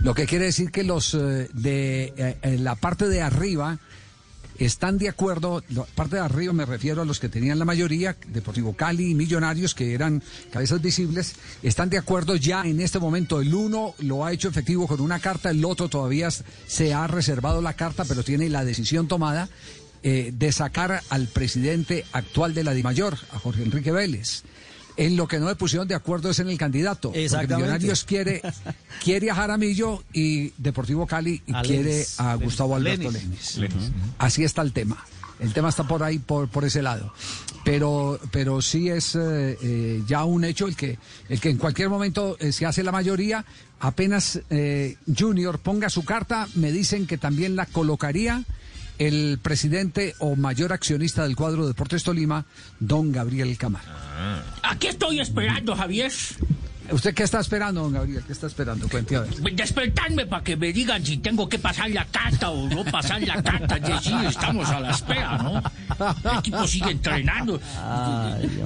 Lo 0.00 0.14
que 0.14 0.26
quiere 0.26 0.46
decir 0.46 0.70
que 0.70 0.84
los 0.84 1.14
eh, 1.14 1.48
de 1.52 2.12
eh, 2.16 2.58
la 2.58 2.76
parte 2.76 3.08
de 3.08 3.20
arriba 3.20 3.78
están 4.58 4.98
de 4.98 5.08
acuerdo, 5.08 5.62
la 5.70 5.84
parte 5.84 6.16
de 6.16 6.22
arriba 6.22 6.52
me 6.52 6.66
refiero 6.66 7.02
a 7.02 7.04
los 7.04 7.20
que 7.20 7.28
tenían 7.28 7.58
la 7.58 7.64
mayoría, 7.64 8.16
Deportivo 8.26 8.74
Cali 8.74 9.10
y 9.10 9.14
Millonarios, 9.14 9.74
que 9.74 9.94
eran 9.94 10.22
cabezas 10.52 10.82
visibles, 10.82 11.34
están 11.62 11.90
de 11.90 11.98
acuerdo 11.98 12.36
ya 12.36 12.62
en 12.62 12.80
este 12.80 12.98
momento. 12.98 13.40
El 13.40 13.54
uno 13.54 13.94
lo 14.00 14.24
ha 14.24 14.32
hecho 14.32 14.48
efectivo 14.48 14.86
con 14.86 15.00
una 15.00 15.20
carta, 15.20 15.50
el 15.50 15.64
otro 15.64 15.88
todavía 15.88 16.28
se 16.30 16.92
ha 16.92 17.06
reservado 17.06 17.62
la 17.62 17.74
carta, 17.74 18.04
pero 18.04 18.24
tiene 18.24 18.48
la 18.48 18.64
decisión 18.64 19.06
tomada 19.06 19.48
eh, 20.02 20.32
de 20.32 20.52
sacar 20.52 21.02
al 21.08 21.26
presidente 21.28 22.04
actual 22.12 22.54
de 22.54 22.64
la 22.64 22.74
DIMAYOR, 22.74 23.16
a 23.32 23.38
Jorge 23.38 23.62
Enrique 23.62 23.92
Vélez. 23.92 24.42
En 24.98 25.16
lo 25.16 25.26
que 25.28 25.38
no 25.38 25.48
se 25.48 25.54
pusieron 25.56 25.86
de 25.88 25.94
acuerdo 25.94 26.28
es 26.30 26.38
en 26.40 26.48
el 26.48 26.58
candidato. 26.58 27.08
Porque 27.08 27.24
Exactamente. 27.24 27.56
Millonarios 27.56 28.04
quiere, 28.04 28.42
quiere 29.02 29.30
a 29.30 29.34
Jaramillo 29.36 30.02
y 30.12 30.52
Deportivo 30.58 31.06
Cali 31.06 31.40
y 31.46 31.54
A 31.54 31.62
quiere 31.62 31.84
Lenis. 31.84 32.20
a 32.20 32.34
Gustavo 32.34 32.74
Alberto 32.76 33.10
Lenis. 33.10 33.56
Lenis. 33.56 33.90
Así 34.18 34.44
está 34.44 34.62
el 34.62 34.72
tema. 34.72 35.04
El 35.40 35.52
tema 35.52 35.68
está 35.68 35.86
por 35.86 36.02
ahí, 36.02 36.18
por, 36.18 36.48
por 36.48 36.64
ese 36.64 36.82
lado. 36.82 37.12
Pero, 37.64 38.18
pero 38.32 38.60
sí 38.60 38.88
es 38.88 39.14
eh, 39.14 39.56
eh, 39.62 40.02
ya 40.06 40.24
un 40.24 40.42
hecho 40.44 40.66
el 40.66 40.74
que, 40.74 40.98
el 41.28 41.40
que 41.40 41.50
en 41.50 41.58
cualquier 41.58 41.88
momento 41.88 42.36
eh, 42.40 42.50
se 42.50 42.66
hace 42.66 42.82
la 42.82 42.90
mayoría. 42.90 43.44
Apenas 43.78 44.40
eh, 44.50 44.96
Junior 45.16 45.60
ponga 45.60 45.90
su 45.90 46.04
carta, 46.04 46.48
me 46.56 46.72
dicen 46.72 47.06
que 47.06 47.18
también 47.18 47.54
la 47.54 47.66
colocaría 47.66 48.42
el 48.98 49.38
presidente 49.40 50.14
o 50.18 50.36
mayor 50.36 50.72
accionista 50.72 51.22
del 51.22 51.36
cuadro 51.36 51.62
de 51.62 51.68
Deportes 51.68 52.02
Tolima, 52.04 52.44
don 52.80 53.12
Gabriel 53.12 53.56
Camara. 53.56 54.44
Aquí 54.62 54.88
estoy 54.88 55.20
esperando, 55.20 55.74
Javier. 55.74 56.12
¿Usted 56.90 57.14
qué 57.14 57.22
está 57.22 57.40
esperando, 57.40 57.82
don 57.82 57.92
Gabriel? 57.92 58.22
¿Qué 58.26 58.32
está 58.32 58.46
esperando? 58.46 58.88
Cuente 58.88 59.16
a 59.16 59.20
ver. 59.20 59.34
Despertarme 59.52 60.26
para 60.26 60.42
que 60.42 60.56
me 60.56 60.72
digan 60.72 61.04
si 61.04 61.18
tengo 61.18 61.48
que 61.48 61.58
pasar 61.58 61.90
la 61.90 62.04
carta 62.06 62.50
o 62.50 62.68
no 62.68 62.84
pasar 62.84 63.20
la 63.22 63.42
carta. 63.42 63.78
Ya 63.78 64.00
sí, 64.00 64.14
estamos 64.26 64.68
a 64.70 64.80
la 64.80 64.90
espera, 64.92 65.38
¿no? 65.38 65.62
El 66.32 66.38
equipo 66.38 66.66
sigue 66.66 66.90
entrenando. 66.90 67.60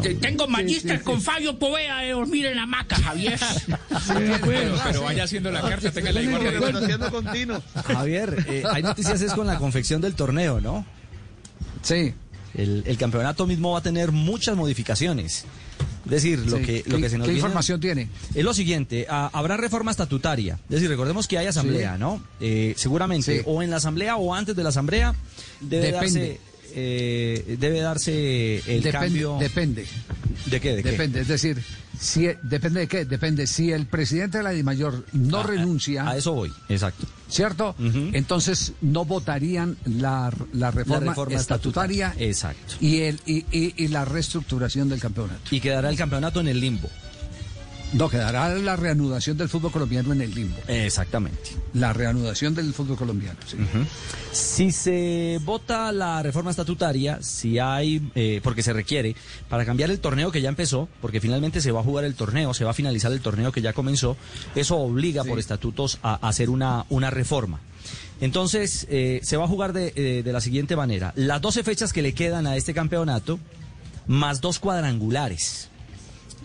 Te- 0.03 0.15
Tengo 0.17 0.47
magíster 0.47 1.03
con 1.03 1.21
Fabio 1.21 1.59
Povea 1.59 1.99
de 1.99 2.11
dormir 2.13 2.47
en 2.47 2.57
la 2.57 2.63
hamaca, 2.63 2.97
Javier. 2.97 3.39
pero, 4.45 4.77
pero 4.85 5.03
vaya 5.03 5.25
haciendo 5.25 5.51
la 5.51 5.61
carta, 5.63 5.91
tenga 5.91 6.13
la 6.13 7.11
continuo. 7.11 7.63
Javier, 7.85 8.45
eh, 8.49 8.63
hay 8.71 8.83
noticias 8.83 9.21
es 9.21 9.33
con 9.33 9.47
la 9.47 9.59
confección 9.59 10.01
del 10.01 10.15
torneo, 10.15 10.61
¿no? 10.61 10.85
Sí. 11.83 12.15
El, 12.55 12.83
el 12.87 12.99
campeonato 12.99 13.47
mismo 13.47 13.73
va 13.73 13.79
a 13.79 13.83
tener 13.83 14.13
muchas 14.13 14.57
modificaciones. 14.57 15.45
Es 16.05 16.11
decir, 16.11 16.39
lo 16.41 16.59
que, 16.59 16.83
lo 16.87 16.97
¿Qué- 16.97 17.03
que 17.03 17.11
se 17.11 17.19
nos 17.19 17.27
qué 17.27 17.33
viene 17.33 17.39
información 17.47 17.81
tiene? 17.81 18.09
Es 18.35 18.45
lo 18.45 18.53
siguiente, 18.55 19.07
habrá 19.09 19.57
reforma 19.57 19.91
estatutaria. 19.91 20.55
Es 20.65 20.71
decir, 20.77 20.89
recordemos 20.89 21.27
que 21.29 21.39
hay 21.39 21.47
asamblea, 21.47 21.95
Sí. 21.95 22.01
¿no? 22.01 22.23
Eh, 22.41 22.75
seguramente, 22.77 23.39
Sí. 23.39 23.43
o 23.47 23.63
en 23.63 23.71
la 23.71 23.77
asamblea 23.77 24.17
o 24.17 24.35
antes 24.35 24.55
de 24.57 24.63
la 24.63 24.69
asamblea, 24.71 25.15
debe 25.61 25.87
Depende. 25.93 26.01
darse, 26.21 26.41
eh, 26.75 27.57
debe 27.59 27.81
darse 27.81 28.59
el 28.59 28.83
depende, 28.83 28.91
cambio... 28.93 29.37
depende. 29.39 29.87
¿De 30.47 30.61
qué? 30.61 30.75
¿De 30.77 30.83
qué? 30.83 30.91
Depende, 30.93 31.21
es 31.21 31.29
decir, 31.29 31.63
si 31.99 32.27
depende 32.43 32.81
de 32.81 32.89
qué, 32.89 33.05
depende 33.05 33.47
si 33.47 33.71
el 33.71 33.87
presidente 33.87 34.39
de 34.39 34.45
la 34.45 34.51
DIMAYOR 34.51 35.05
no 35.13 35.39
Ah, 35.41 35.43
renuncia, 35.45 36.09
A 36.09 36.17
eso 36.17 36.33
voy, 36.33 36.51
exacto. 36.69 37.07
¿cierto? 37.29 37.77
Entonces 38.13 38.73
no 38.81 39.05
votarían 39.05 39.77
la, 39.85 40.33
la 40.53 40.71
reforma, 40.71 41.11
reforma 41.13 41.37
estatutaria, 41.37 42.09
estatutaria, 42.09 42.29
exacto. 42.29 42.75
y 42.81 43.01
el 43.03 43.21
y, 43.25 43.45
y- 43.53 43.75
y 43.77 43.89
la 43.89 44.05
reestructuración 44.05 44.89
del 44.89 44.99
campeonato. 45.01 45.41
Y 45.55 45.61
quedará 45.61 45.91
el 45.91 45.97
campeonato 45.97 46.41
en 46.41 46.49
el 46.49 46.59
limbo. 46.61 46.91
No 47.93 48.09
quedará 48.09 48.49
la 48.55 48.77
reanudación 48.77 49.37
del 49.37 49.49
fútbol 49.49 49.71
colombiano 49.71 50.13
en 50.13 50.23
el 50.23 50.35
limbo. 50.35 50.57
Exactamente. 50.67 51.51
La 51.75 51.93
reanudación 51.93 52.55
del 52.55 52.73
fútbol 52.73 52.97
colombiano. 52.97 53.39
sí. 53.47 53.57
Si 54.33 54.73
se 54.73 55.39
vota 55.45 55.93
la 55.93 56.23
reforma 56.23 56.51
estatutaria, 56.51 57.19
si 57.23 57.59
hay, 57.59 58.11
eh, 58.15 58.41
porque 58.43 58.63
se 58.63 58.73
requiere, 58.73 59.15
para 59.49 59.67
cambiar 59.67 59.91
el 59.91 60.01
torneo 60.01 60.33
que 60.33 60.41
ya 60.41 60.49
empezó, 60.49 60.89
porque 61.03 61.21
finalmente 61.21 61.61
se 61.61 61.71
va 61.71 61.81
a 61.81 61.85
jugar 61.85 62.05
el 62.07 62.15
torneo, 62.15 62.55
se 62.55 62.65
va 62.65 62.71
a 62.71 62.75
finalizar 62.75 63.13
el 63.13 63.21
torneo 63.21 63.53
que 63.53 63.61
ya 63.61 63.75
comenzó, 63.75 64.17
eso 64.55 64.79
obliga 64.79 65.23
por 65.25 65.39
estatutos 65.39 65.99
a, 66.03 66.15
a 66.15 66.29
hacer 66.29 66.49
una, 66.49 66.87
una 66.89 67.11
reforma. 67.11 67.61
Entonces, 68.23 68.87
eh, 68.89 69.21
se 69.23 69.37
va 69.37 69.45
a 69.45 69.49
jugar 69.49 69.73
de, 69.73 69.93
eh, 69.97 70.23
de 70.23 70.33
la 70.33 70.41
siguiente 70.41 70.77
manera. 70.77 71.13
Las 71.17 71.41
12 71.43 71.65
fechas 71.65 71.93
que 71.93 72.03
le 72.03 72.15
quedan 72.15 72.47
a 72.47 72.57
este 72.57 72.73
campeonato, 72.73 73.39
más 74.07 74.41
dos 74.41 74.61
cuadrangulares. 74.61 75.69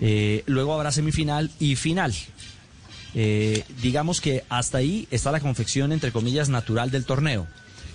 Eh, 0.02 0.44
luego 0.46 0.74
habrá 0.74 0.92
semifinal 0.92 1.52
y 1.60 1.76
final. 1.76 2.14
Eh, 3.16 3.64
digamos 3.82 4.22
que 4.22 4.44
hasta 4.50 4.78
ahí 4.80 5.08
está 5.12 5.32
la 5.32 5.40
confección, 5.40 5.92
entre 5.92 6.12
comillas, 6.12 6.50
natural 6.50 6.92
del 6.92 7.06
torneo. 7.06 7.48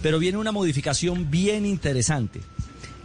Pero 0.03 0.19
viene 0.19 0.39
una 0.39 0.53
modificación 0.53 1.31
bien 1.31 1.65
interesante. 1.65 2.41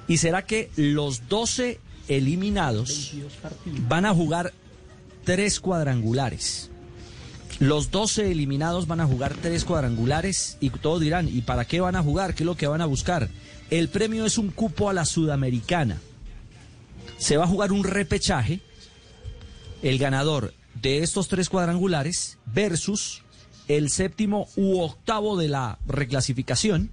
Y 0.07 0.17
será 0.17 0.45
que 0.45 0.71
los 0.75 1.27
12 1.27 1.79
eliminados 2.07 3.13
van 3.87 4.05
a 4.05 4.13
jugar 4.13 4.53
tres 5.25 5.59
cuadrangulares. 5.59 6.71
Los 7.59 7.91
12 7.91 8.31
eliminados 8.31 8.87
van 8.87 9.01
a 9.01 9.05
jugar 9.05 9.33
tres 9.33 9.65
cuadrangulares 9.65 10.57
y 10.59 10.69
todos 10.69 11.01
dirán, 11.01 11.27
¿y 11.27 11.41
para 11.41 11.65
qué 11.65 11.81
van 11.81 11.95
a 11.95 12.03
jugar? 12.03 12.33
¿Qué 12.33 12.43
es 12.43 12.45
lo 12.45 12.55
que 12.55 12.67
van 12.67 12.81
a 12.81 12.85
buscar? 12.85 13.29
El 13.69 13.89
premio 13.89 14.25
es 14.25 14.37
un 14.37 14.51
cupo 14.51 14.89
a 14.89 14.93
la 14.93 15.05
sudamericana. 15.05 15.97
Se 17.17 17.35
va 17.35 17.45
a 17.45 17.47
jugar 17.47 17.71
un 17.71 17.83
repechaje 17.83 18.61
el 19.81 19.97
ganador 19.97 20.53
de 20.81 20.99
estos 20.99 21.27
tres 21.27 21.49
cuadrangulares 21.49 22.37
versus 22.45 23.23
el 23.67 23.89
séptimo 23.89 24.47
u 24.55 24.79
octavo 24.79 25.37
de 25.37 25.47
la 25.49 25.77
reclasificación 25.87 26.89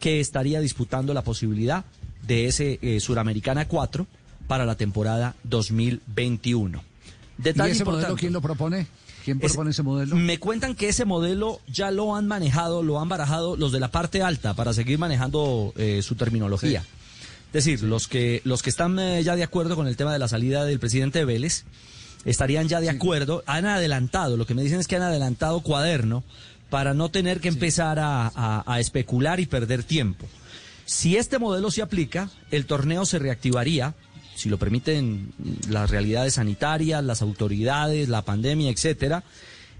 que 0.00 0.20
estaría 0.20 0.60
disputando 0.60 1.14
la 1.14 1.22
posibilidad 1.22 1.84
de 2.26 2.46
ese 2.46 2.78
eh, 2.82 3.00
Suramericana 3.00 3.68
4 3.68 4.06
para 4.48 4.64
la 4.66 4.74
temporada 4.76 5.34
2021. 5.44 6.82
¿Y 7.38 7.42
Detalle 7.42 7.72
ese 7.72 7.84
modelo 7.84 8.16
quién 8.16 8.32
lo 8.32 8.40
propone? 8.40 8.86
¿Quién 9.24 9.38
Es- 9.42 9.52
propone 9.52 9.70
ese 9.70 9.82
modelo? 9.82 10.16
Me 10.16 10.38
cuentan 10.38 10.74
que 10.74 10.88
ese 10.88 11.04
modelo 11.04 11.60
ya 11.68 11.90
lo 11.90 12.14
han 12.16 12.26
manejado, 12.26 12.82
lo 12.82 13.00
han 13.00 13.08
barajado 13.08 13.56
los 13.56 13.72
de 13.72 13.80
la 13.80 13.90
parte 13.90 14.22
alta 14.22 14.54
para 14.54 14.72
seguir 14.72 14.98
manejando 14.98 15.72
eh, 15.76 16.00
su 16.02 16.14
terminología. 16.14 16.84
Decir, 17.56 17.82
los 17.82 18.08
que 18.08 18.40
los 18.44 18.62
que 18.62 18.70
están 18.70 18.98
eh, 18.98 19.22
ya 19.22 19.36
de 19.36 19.42
acuerdo 19.42 19.76
con 19.76 19.86
el 19.88 19.96
tema 19.96 20.12
de 20.12 20.18
la 20.18 20.28
salida 20.28 20.64
del 20.64 20.78
presidente 20.78 21.24
Vélez 21.24 21.64
estarían 22.24 22.68
ya 22.68 22.80
de 22.80 22.90
acuerdo, 22.90 23.42
han 23.46 23.66
adelantado, 23.66 24.36
lo 24.36 24.46
que 24.46 24.54
me 24.54 24.62
dicen 24.62 24.80
es 24.80 24.88
que 24.88 24.96
han 24.96 25.02
adelantado 25.02 25.60
cuaderno 25.60 26.24
para 26.70 26.94
no 26.94 27.08
tener 27.10 27.40
que 27.40 27.48
empezar 27.48 27.98
a, 27.98 28.26
a- 28.34 28.64
a 28.66 28.80
especular 28.80 29.38
y 29.40 29.46
perder 29.46 29.84
tiempo. 29.84 30.26
Si 30.84 31.16
este 31.16 31.38
modelo 31.38 31.70
se 31.70 31.82
aplica, 31.82 32.30
el 32.50 32.66
torneo 32.66 33.06
se 33.06 33.18
reactivaría, 33.18 33.94
si 34.34 34.48
lo 34.48 34.58
permiten 34.58 35.32
las 35.68 35.90
realidades 35.90 36.34
sanitarias, 36.34 37.02
las 37.04 37.22
autoridades, 37.22 38.08
la 38.08 38.22
pandemia, 38.22 38.70
etcétera. 38.70 39.22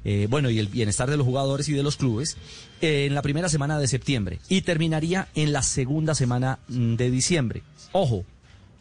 Eh, 0.09 0.29
bueno, 0.31 0.51
y 0.51 0.61
el 0.61 0.69
bienestar 0.69 1.11
de 1.11 1.17
los 1.17 1.27
jugadores 1.27 1.69
y 1.69 1.73
de 1.73 1.83
los 1.83 1.97
clubes, 1.97 2.37
eh, 2.81 3.07
en 3.07 3.15
la 3.17 3.23
primera 3.23 3.49
semana 3.49 3.77
de 3.81 3.89
septiembre 3.89 4.39
y 4.49 4.61
terminaría 4.61 5.27
en 5.35 5.53
la 5.53 5.65
segunda 5.65 6.15
semana 6.15 6.61
mm, 6.69 6.95
de 6.95 7.11
diciembre. 7.11 7.65
Ojo, 7.91 8.25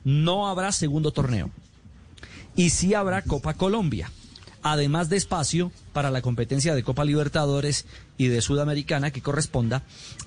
no 0.03 0.47
habrá 0.47 0.71
segundo 0.71 1.09
torneo 1.09 1.49
y 2.55 2.69
sí 2.69 2.93
habrá 2.93 3.23
Copa 3.23 3.55
Colombia, 3.55 4.11
además 4.61 5.09
de 5.09 5.17
espacio 5.17 5.71
para 5.93 6.11
la 6.11 6.21
competencia 6.21 6.75
de 6.75 6.83
Copa 6.83 7.03
Libertadores 7.03 7.87
y 8.19 8.27
de 8.27 8.41
Sudamericana 8.41 9.09
que 9.09 9.23
corresponda 9.23 9.81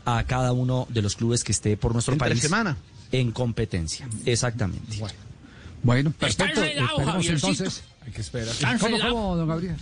a 0.05 0.25
cada 0.25 0.53
uno 0.53 0.89
de 0.91 1.03
los 1.03 1.15
clubes 1.15 1.45
que 1.45 1.53
esté 1.53 1.77
por 1.77 1.93
nuestro 1.93 2.15
Entre 2.15 2.31
país 2.31 2.43
semana. 2.43 2.77
en 3.13 3.31
competencia. 3.31 4.09
Exactamente. 4.27 5.01
Bueno, 5.85 6.13
Está 6.21 6.47
perfecto. 6.47 7.21
entonces. 7.21 7.85
Hay 8.05 8.11
que 8.11 8.21
esperar. 8.21 8.53
¿Cómo, 8.81 8.99
cómo, 8.99 9.37
don 9.37 9.47
Gabriel? 9.47 9.77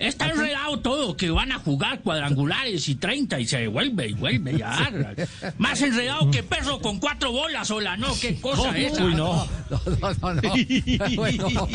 Está 0.00 0.30
enredado 0.30 0.80
todo, 0.80 1.14
que 1.14 1.30
van 1.30 1.52
a 1.52 1.58
jugar 1.58 2.00
cuadrangulares 2.00 2.88
y 2.88 2.94
30 2.94 3.38
y 3.38 3.46
se 3.46 3.58
devuelve 3.58 4.08
y 4.08 4.14
vuelve 4.14 4.56
ya. 4.56 4.90
Más 5.58 5.82
enredado 5.82 6.30
que 6.30 6.42
perro 6.42 6.80
con 6.80 6.98
cuatro 6.98 7.30
bolas 7.32 7.68
sola, 7.68 7.98
¿no? 7.98 8.08
¿Qué 8.18 8.34
cosa 8.40 8.76
es 8.78 8.94
esa? 8.94 9.04
Uy, 9.04 9.14
no. 9.14 9.46
No, 9.68 9.80
no, 10.00 10.14
no, 10.14 10.34
no. 10.34 10.40
Bueno, 11.16 11.68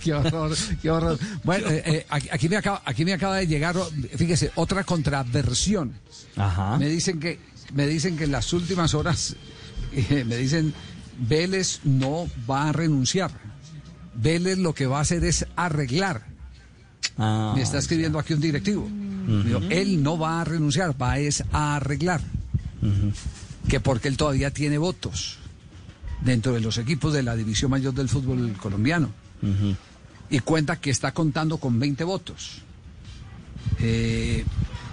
qué 0.00 0.14
horror, 0.14 0.56
qué 0.80 0.90
horror. 0.90 1.18
Bueno, 1.42 1.68
eh, 1.68 1.82
eh, 1.84 2.06
aquí, 2.08 2.28
aquí 2.30 2.48
me 2.48 2.56
acaba, 2.56 2.82
aquí 2.84 3.04
me 3.04 3.12
acaba 3.12 3.36
de 3.36 3.48
llegar, 3.48 3.74
fíjese, 4.16 4.52
otra 4.54 4.84
contraversión. 4.84 5.94
Ajá. 6.36 6.78
Me 6.78 6.88
dicen 6.88 7.18
que, 7.18 7.40
me 7.74 7.88
dicen 7.88 8.16
que 8.16 8.24
en 8.24 8.32
las 8.32 8.52
últimas 8.52 8.94
horas, 8.94 9.34
eh, 9.92 10.24
me 10.24 10.36
dicen, 10.36 10.72
Vélez 11.18 11.80
no 11.82 12.28
va 12.48 12.68
a 12.68 12.72
renunciar. 12.72 13.49
Vélez 14.14 14.58
lo 14.58 14.74
que 14.74 14.86
va 14.86 14.98
a 14.98 15.02
hacer 15.02 15.24
es 15.24 15.46
arreglar. 15.56 16.26
Ah, 17.18 17.52
me 17.56 17.62
está 17.62 17.78
escribiendo 17.78 18.18
aquí 18.18 18.32
un 18.34 18.40
directivo. 18.40 18.88
Digo, 19.44 19.60
Él 19.70 20.02
no 20.02 20.18
va 20.18 20.40
a 20.40 20.44
renunciar, 20.44 21.00
va 21.00 21.18
es 21.18 21.44
a 21.52 21.76
arreglar. 21.76 22.20
Que 23.68 23.78
porque 23.78 24.08
él 24.08 24.16
todavía 24.16 24.50
tiene 24.50 24.78
votos 24.78 25.36
dentro 26.22 26.52
de 26.52 26.60
los 26.60 26.78
equipos 26.78 27.12
de 27.12 27.22
la 27.22 27.36
división 27.36 27.70
mayor 27.70 27.94
del 27.94 28.08
fútbol 28.08 28.52
colombiano. 28.54 29.10
Y 30.30 30.38
cuenta 30.40 30.76
que 30.80 30.90
está 30.90 31.12
contando 31.12 31.58
con 31.58 31.78
20 31.78 32.02
votos. 32.04 32.62
Eh, 33.78 34.44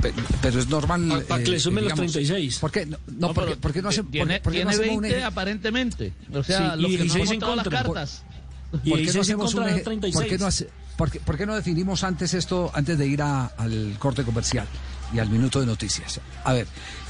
pe- 0.01 0.13
pero, 0.41 0.59
es 0.59 0.67
normal. 0.69 1.07
Pa- 1.27 1.35
pa' 1.35 1.39
que 1.43 1.49
le 1.51 1.57
eh, 1.57 1.59
sumen 1.59 1.83
los 1.85 1.93
digamos, 1.93 2.11
36. 2.13 2.59
¿Por 2.59 2.71
qué 2.71 2.85
no, 2.85 2.97
no, 3.07 3.27
No, 3.27 3.33
¿por 3.33 3.43
qué- 3.45 3.49
pero 3.51 3.61
por 3.61 3.73
qué 3.73 3.81
no 3.81 3.89
hace- 3.89 4.03
tiene, 4.03 4.33
por- 4.35 4.43
por 4.43 4.53
qué 4.53 4.63
no 4.65 4.69
tiene 4.71 4.83
hacemos 4.83 4.95
un 4.97 5.01
20 5.03 5.19
eje- 5.19 5.23
aparentemente. 5.25 6.13
O 6.33 6.43
sea, 6.43 6.75
Sí, 6.75 6.81
los 6.81 6.91
y 6.91 6.97
que 6.97 7.03
no 7.05 7.13
han 7.13 7.19
16 7.19 7.31
en 7.31 7.39
votado 7.39 7.55
las 7.55 7.67
cartas. 7.67 8.23
¿Por 8.25 8.36
qué, 8.71 8.89
no 8.89 8.95
16 8.97 9.15
en 9.15 9.21
hacemos 9.21 9.53
un 9.53 9.57
contra 9.59 9.73
de 9.73 9.79
eje- 9.81 9.83
36. 9.85 10.15
por 10.15 10.27
qué 10.29 10.37
no 10.37 10.45
hace- 10.47 10.69
por 10.97 11.11
qué- 11.11 11.19
por 11.19 11.37
qué 11.37 11.45
no 11.45 11.55
definimos 11.55 12.03
antes 12.03 12.33
esto, 12.33 12.71
antes 12.73 12.97
de 12.97 13.07
ir 13.07 13.21
a- 13.21 13.45
al 13.45 13.95
corte 13.99 14.23
comercial 14.23 14.67
y 15.13 15.19
al 15.19 15.29
minuto 15.29 15.59
de 15.59 15.65
noticias? 15.65 16.19
A 16.43 16.53
ver, 16.53 16.67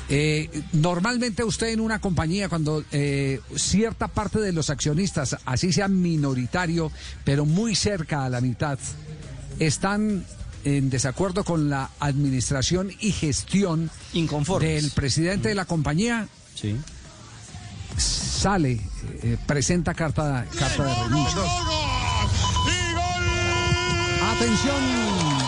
eh, 0.10 0.50
normalmente 0.74 1.44
usted 1.44 1.68
en 1.70 1.80
una 1.80 2.00
compañía, 2.00 2.48
cuando 2.50 2.84
eh, 2.92 3.40
cierta 3.56 4.08
parte 4.08 4.40
de 4.40 4.54
los 4.54 4.70
accionistas, 4.70 5.38
así 5.46 5.72
sea 5.74 5.88
minoritario, 5.88 6.92
pero 7.24 7.46
muy 7.46 7.76
cerca 7.76 8.26
a 8.26 8.30
la 8.30 8.40
mitad, 8.42 8.78
están 9.60 10.26
en 10.64 10.90
desacuerdo 10.90 11.44
con 11.44 11.70
la 11.70 11.90
administración 12.00 12.92
y 13.00 13.12
gestión 13.12 13.90
del 14.60 14.92
presidente 14.92 15.50
de 15.50 15.56
la 15.56 15.66
compañía, 15.66 16.28
Sí. 16.56 16.76
Sale, 17.98 18.80
eh, 19.24 19.38
presenta 19.46 19.94
carta, 19.94 20.46
carta 20.58 20.84
de 20.84 20.96
renuncia. 21.04 21.42
Atención. 24.36 24.76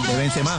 De 0.07 0.15
Benzema. 0.15 0.57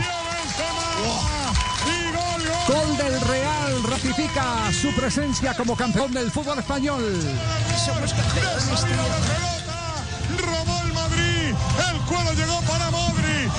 Gol 2.69 2.97
del 2.97 3.21
Real 3.23 3.83
ratifica 3.83 4.73
su 4.73 4.95
presencia 4.95 5.55
como 5.55 5.75
campeón 5.75 6.13
del 6.13 6.31
fútbol 6.31 6.59
español. 6.61 7.03
Somos 7.85 8.15
campeones, 8.15 8.87
Robó 10.39 10.83
el 10.85 10.93
Madrid. 10.93 11.55
El 11.91 12.01
cuero 12.07 12.33
llegó 12.35 12.61
para 12.63 12.91
Modri. 12.91 13.51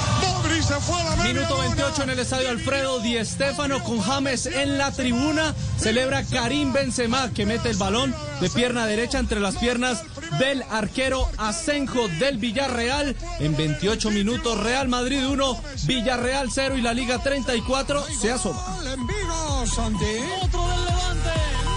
Se 0.72 0.80
fue 0.80 1.04
la 1.04 1.18
Minuto 1.18 1.50
luna. 1.50 1.76
28 1.76 2.04
en 2.04 2.10
el 2.12 2.20
estadio 2.20 2.50
Alfredo 2.50 3.00
Di 3.00 3.26
Stéfano 3.26 3.84
con 3.84 4.00
James 4.00 4.46
en 4.46 4.78
la 4.78 4.90
tribuna. 4.94 5.54
Celebra 5.78 6.24
Karim 6.24 6.72
Benzema 6.72 7.30
que 7.34 7.46
mete 7.46 7.72
el 7.72 7.76
balón 7.76 8.16
de 8.40 8.50
pierna 8.50 8.86
derecha 8.86 9.20
entre 9.20 9.42
las 9.42 9.58
piernas 9.58 10.02
del 10.40 10.64
arquero 10.70 11.28
Asenjo 11.38 12.08
del 12.20 12.38
Villarreal. 12.38 13.18
En 13.40 13.58
28 13.58 14.12
minutos 14.12 14.64
Real 14.64 14.88
Madrid 14.88 15.28
1, 15.28 15.62
Villarreal 15.88 16.48
0 16.50 16.78
y 16.78 16.82
la 16.82 16.94
Liga 16.94 17.22
34 17.22 18.06
se 18.06 18.32
asoma. 18.32 18.64
En 18.86 19.06
Vigo, 19.06 19.66
Santi. 19.66 20.06
Otro 20.42 20.70
del 20.70 20.86
Levante. 20.86 21.71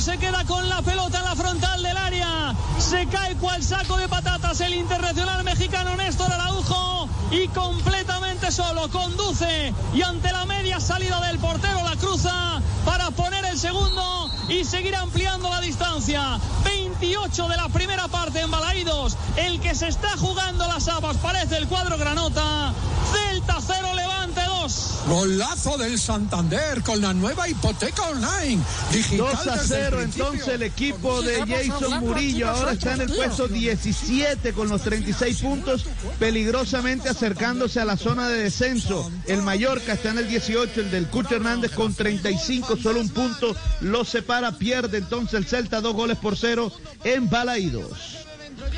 Se 0.00 0.18
queda 0.18 0.44
con 0.44 0.68
la 0.68 0.82
pelota 0.82 1.18
en 1.18 1.24
la 1.24 1.36
frontal 1.36 1.82
del 1.82 1.96
área. 1.96 2.54
Se 2.78 3.06
cae 3.06 3.36
cual 3.36 3.62
saco 3.62 3.96
de 3.96 4.08
patatas 4.08 4.60
el 4.60 4.74
internacional 4.74 5.44
mexicano 5.44 5.96
Néstor 5.96 6.32
Araujo. 6.32 7.08
Y 7.30 7.48
completamente 7.48 8.50
solo 8.50 8.90
conduce. 8.90 9.72
Y 9.94 10.02
ante 10.02 10.32
la 10.32 10.46
media 10.46 10.80
salida 10.80 11.20
del 11.26 11.38
portero 11.38 11.82
la 11.84 11.96
cruza 11.96 12.60
para 12.84 13.10
poner 13.12 13.44
el 13.44 13.58
segundo 13.58 14.30
y 14.48 14.64
seguir 14.64 14.96
ampliando 14.96 15.48
la 15.48 15.60
distancia. 15.60 16.38
28 16.64 17.48
de 17.48 17.56
la 17.56 17.68
primera 17.68 18.08
parte 18.08 18.40
en 18.40 18.50
Balaídos. 18.50 19.16
El 19.36 19.60
que 19.60 19.74
se 19.74 19.88
está 19.88 20.16
jugando 20.16 20.66
las 20.66 20.88
habas 20.88 21.16
parece 21.18 21.56
el 21.56 21.68
cuadro 21.68 21.96
granota. 21.98 22.72
Celta 23.12 23.58
0, 23.64 23.94
Levante 23.94 24.40
2. 24.44 24.90
Golazo 25.06 25.76
del 25.76 25.98
Santander 25.98 26.82
con 26.82 27.00
la 27.00 27.12
nueva 27.12 27.48
hipoteca 27.48 28.02
online. 28.02 28.62
Digital 28.90 29.28
2 29.34 29.46
a 29.46 29.56
desde 29.56 29.83
el 29.84 29.90
0 29.90 29.96
principio. 29.98 30.26
entonces 30.26 30.54
el 30.54 30.62
equipo 30.62 31.22
de 31.22 31.46
Jason 31.46 32.00
Murillo 32.00 32.48
ahora 32.48 32.72
está 32.72 32.94
en 32.94 33.02
el 33.02 33.12
puesto 33.12 33.48
tío. 33.48 33.54
17 33.56 34.52
con 34.52 34.68
los 34.68 34.82
36 34.82 35.40
puntos, 35.40 35.86
peligrosamente 36.18 37.08
acercándose 37.08 37.80
a 37.80 37.84
la 37.84 37.96
zona 37.96 38.28
de 38.28 38.44
descenso. 38.44 39.10
El 39.26 39.42
Mallorca 39.42 39.94
está 39.94 40.10
en 40.10 40.18
el 40.18 40.28
18, 40.28 40.80
el 40.80 40.90
del 40.90 41.06
Cucho 41.08 41.36
Hernández 41.36 41.72
con 41.72 41.94
35, 41.94 42.76
solo 42.76 43.00
un 43.00 43.08
punto 43.08 43.54
lo 43.80 44.04
separa, 44.04 44.52
pierde 44.52 44.98
entonces 44.98 45.34
el 45.34 45.46
Celta 45.46 45.80
dos 45.80 45.94
goles 45.94 46.18
por 46.18 46.36
cero 46.36 46.72
en 47.04 47.28
Balaídos. 47.28 48.23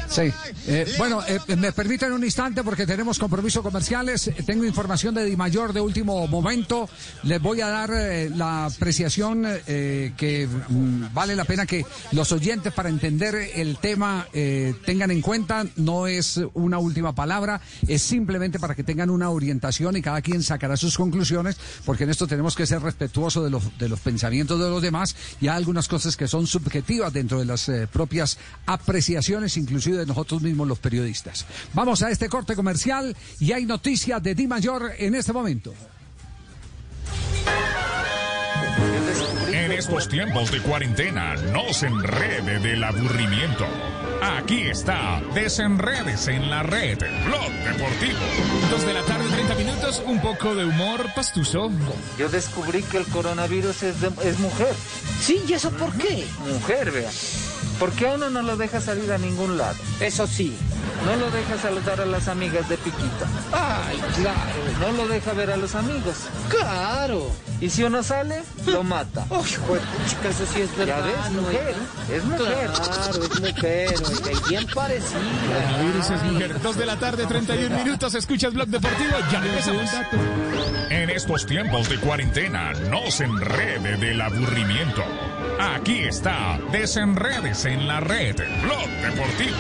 Sí. 0.08 0.32
Eh, 0.66 0.94
bueno, 0.98 1.20
eh, 1.26 1.38
me 1.56 1.72
permiten 1.72 2.12
un 2.12 2.24
instante 2.24 2.62
porque 2.62 2.86
tenemos 2.86 3.18
compromisos 3.18 3.62
comerciales. 3.62 4.28
Eh, 4.28 4.36
Tengo 4.46 4.64
información 4.64 5.14
de 5.14 5.24
Di 5.24 5.36
Mayor 5.36 5.72
de 5.72 5.80
último 5.80 6.26
momento. 6.26 6.88
Les 7.24 7.40
voy 7.40 7.60
a 7.60 7.68
dar 7.68 7.90
eh, 7.92 8.30
la 8.30 8.66
apreciación 8.66 9.44
eh, 9.66 10.12
que 10.16 10.46
mm, 10.46 11.12
vale 11.12 11.36
la 11.36 11.44
pena 11.44 11.66
que 11.66 11.84
los 12.12 12.32
oyentes 12.32 12.72
para 12.72 12.88
entender 12.88 13.34
el 13.54 13.78
tema 13.78 14.26
eh, 14.32 14.74
tengan 14.84 15.10
en 15.10 15.20
cuenta. 15.20 15.66
No 15.76 16.06
es 16.06 16.40
una 16.54 16.78
última 16.78 17.14
palabra, 17.14 17.60
es 17.86 18.02
simplemente 18.02 18.58
para 18.58 18.74
que 18.74 18.84
tengan 18.84 19.10
una 19.10 19.30
orientación 19.30 19.96
y 19.96 20.02
cada 20.02 20.22
quien 20.22 20.42
sacará 20.42 20.76
sus 20.76 20.96
conclusiones, 20.96 21.56
porque 21.84 22.04
en 22.04 22.10
esto 22.10 22.26
tenemos 22.26 22.54
que 22.54 22.66
ser 22.66 22.82
respetuosos 22.82 23.44
de 23.44 23.88
los, 23.88 24.00
pensamientos 24.00 24.58
de 24.60 24.68
los 24.68 24.82
demás 24.82 25.16
y 25.40 25.48
hay 25.48 25.56
algunas 25.56 25.88
cosas 25.88 26.16
que 26.16 26.28
son 26.28 26.46
subjetivas 26.46 27.12
dentro 27.12 27.38
de 27.38 27.44
las 27.44 27.68
eh, 27.68 27.88
propias 27.90 28.38
apreciaciones, 28.66 29.56
inclusive 29.76 29.98
de 29.98 30.06
nosotros 30.06 30.42
mismos 30.42 30.66
los 30.66 30.78
periodistas. 30.78 31.44
Vamos 31.74 32.02
a 32.02 32.10
este 32.10 32.28
corte 32.28 32.56
comercial 32.56 33.16
y 33.38 33.52
hay 33.52 33.64
noticias 33.66 34.22
de 34.22 34.34
Di 34.34 34.46
Mayor 34.46 34.92
en 34.98 35.14
este 35.14 35.32
momento. 35.32 35.74
En 39.52 39.72
estos 39.72 40.08
tiempos 40.08 40.50
de 40.50 40.60
cuarentena, 40.60 41.34
no 41.52 41.72
se 41.72 41.86
enrede 41.86 42.58
del 42.60 42.82
aburrimiento. 42.84 43.64
Aquí 44.22 44.62
está, 44.62 45.20
desenredes 45.34 46.28
en 46.28 46.48
la 46.50 46.62
red, 46.62 46.98
Blog 47.26 47.50
Deportivo. 47.64 48.18
Dos 48.70 48.86
de 48.86 48.94
la 48.94 49.02
tarde, 49.02 49.24
30 49.30 49.54
minutos, 49.56 50.02
un 50.06 50.20
poco 50.20 50.54
de 50.54 50.64
humor 50.64 51.06
pastuso. 51.14 51.70
Yo 52.18 52.28
descubrí 52.28 52.82
que 52.84 52.98
el 52.98 53.06
coronavirus 53.06 53.82
es, 53.82 54.00
de- 54.00 54.10
es 54.28 54.38
mujer. 54.38 54.74
Sí, 55.20 55.42
¿y 55.48 55.52
eso 55.52 55.70
por 55.72 55.92
qué? 55.96 56.26
Mujer, 56.50 56.90
vea. 56.90 57.10
Porque 57.78 58.06
a 58.06 58.14
uno 58.14 58.30
no 58.30 58.42
lo 58.42 58.56
deja 58.56 58.80
salir 58.80 59.12
a 59.12 59.18
ningún 59.18 59.58
lado. 59.58 59.76
Eso 60.00 60.26
sí. 60.26 60.56
No 61.04 61.14
lo 61.16 61.30
deja 61.30 61.58
saludar 61.58 62.00
a 62.00 62.06
las 62.06 62.26
amigas 62.28 62.68
de 62.68 62.76
Piquito. 62.78 63.26
Ay, 63.52 63.98
claro. 64.16 64.40
No 64.80 64.92
lo 64.92 65.08
deja 65.08 65.32
ver 65.34 65.50
a 65.50 65.56
los 65.56 65.74
amigos. 65.74 66.16
Claro. 66.48 67.30
Y 67.60 67.70
si 67.70 67.84
uno 67.84 68.02
sale, 68.02 68.42
lo 68.66 68.82
mata. 68.82 69.26
Uy, 69.30 69.46
chica, 70.08 70.28
eso 70.30 70.46
sí 70.52 70.62
es 70.62 70.76
verdad. 70.76 70.98
Ya 70.98 71.06
ves, 71.06 71.32
¿no? 71.32 71.42
mujer. 71.42 71.74
Es 72.12 72.24
mujer. 72.24 72.70
Claro, 72.70 73.24
es 73.24 73.40
mujer. 73.40 73.94
oiga, 74.04 74.32
y 74.32 74.48
bien 74.48 74.66
parecida. 74.74 75.20
Coronavirus 75.46 76.10
es 76.10 76.22
mujer. 76.22 76.60
Dos 76.62 76.76
de 76.76 76.86
la 76.86 76.96
tarde, 76.96 77.26
31 77.26 77.76
minutos. 77.76 78.14
Escuchas 78.14 78.52
Blog 78.52 78.68
Deportivo. 78.68 79.16
Ya 79.30 79.38
empezamos. 79.38 79.90
En 80.90 81.10
estos 81.10 81.46
tiempos 81.46 81.88
de 81.88 81.98
cuarentena, 81.98 82.72
no 82.90 83.10
se 83.10 83.24
enrede 83.24 83.96
del 83.96 84.20
aburrimiento. 84.20 85.02
Aquí 85.58 86.00
está, 86.00 86.58
desenredes 86.70 87.64
en 87.64 87.88
la 87.88 88.00
red, 88.00 88.36
Blog 88.62 88.88
Deportivo. 89.02 89.56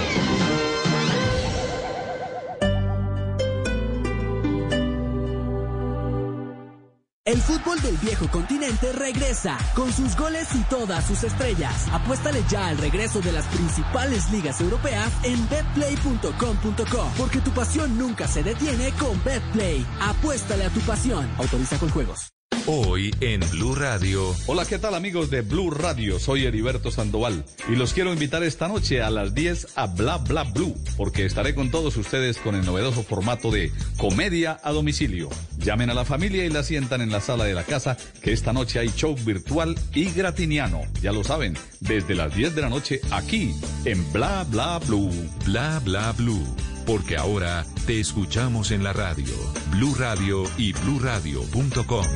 El 7.24 7.42
fútbol 7.42 7.80
del 7.80 7.96
viejo 7.96 8.28
continente 8.30 8.92
regresa 8.92 9.58
con 9.74 9.92
sus 9.92 10.16
goles 10.16 10.54
y 10.54 10.62
todas 10.64 11.04
sus 11.04 11.24
estrellas. 11.24 11.88
Apuéstale 11.92 12.44
ya 12.48 12.68
al 12.68 12.78
regreso 12.78 13.20
de 13.20 13.32
las 13.32 13.46
principales 13.46 14.30
ligas 14.30 14.60
europeas 14.60 15.12
en 15.24 15.48
betplay.com.co, 15.48 17.10
porque 17.18 17.40
tu 17.40 17.50
pasión 17.50 17.98
nunca 17.98 18.28
se 18.28 18.44
detiene 18.44 18.92
con 18.92 19.22
Betplay. 19.24 19.84
Apuéstale 20.00 20.66
a 20.66 20.70
tu 20.70 20.80
pasión. 20.80 21.28
Autoriza 21.38 21.78
con 21.78 21.88
juegos. 21.88 22.35
Hoy 22.68 23.14
en 23.20 23.38
Blue 23.52 23.76
Radio. 23.76 24.34
Hola, 24.48 24.64
¿qué 24.64 24.80
tal 24.80 24.96
amigos 24.96 25.30
de 25.30 25.42
Blue 25.42 25.70
Radio? 25.70 26.18
Soy 26.18 26.46
Heriberto 26.46 26.90
Sandoval 26.90 27.44
y 27.68 27.76
los 27.76 27.92
quiero 27.92 28.12
invitar 28.12 28.42
esta 28.42 28.66
noche 28.66 29.02
a 29.02 29.10
las 29.10 29.36
10 29.36 29.68
a 29.76 29.86
Bla 29.86 30.16
Bla 30.16 30.42
Blue, 30.42 30.74
porque 30.96 31.24
estaré 31.24 31.54
con 31.54 31.70
todos 31.70 31.96
ustedes 31.96 32.38
con 32.38 32.56
el 32.56 32.66
novedoso 32.66 33.04
formato 33.04 33.52
de 33.52 33.70
comedia 33.98 34.58
a 34.64 34.72
domicilio. 34.72 35.28
Llamen 35.58 35.90
a 35.90 35.94
la 35.94 36.04
familia 36.04 36.44
y 36.44 36.50
la 36.50 36.64
sientan 36.64 37.02
en 37.02 37.12
la 37.12 37.20
sala 37.20 37.44
de 37.44 37.54
la 37.54 37.62
casa, 37.62 37.96
que 38.20 38.32
esta 38.32 38.52
noche 38.52 38.80
hay 38.80 38.88
show 38.88 39.14
virtual 39.14 39.78
y 39.94 40.06
gratiniano. 40.06 40.82
Ya 41.00 41.12
lo 41.12 41.22
saben, 41.22 41.56
desde 41.78 42.16
las 42.16 42.34
10 42.34 42.56
de 42.56 42.62
la 42.62 42.68
noche 42.68 43.00
aquí 43.12 43.54
en 43.84 44.12
Bla 44.12 44.44
Bla 44.50 44.80
Blue. 44.80 45.12
Bla 45.44 45.80
Bla 45.84 46.10
Blue. 46.18 46.44
Porque 46.86 47.16
ahora 47.16 47.64
te 47.86 48.00
escuchamos 48.00 48.70
en 48.70 48.84
la 48.84 48.92
radio, 48.92 49.34
Blue 49.72 49.94
Radio 49.98 50.44
y 50.56 50.72
bluradio.com. 50.72 52.06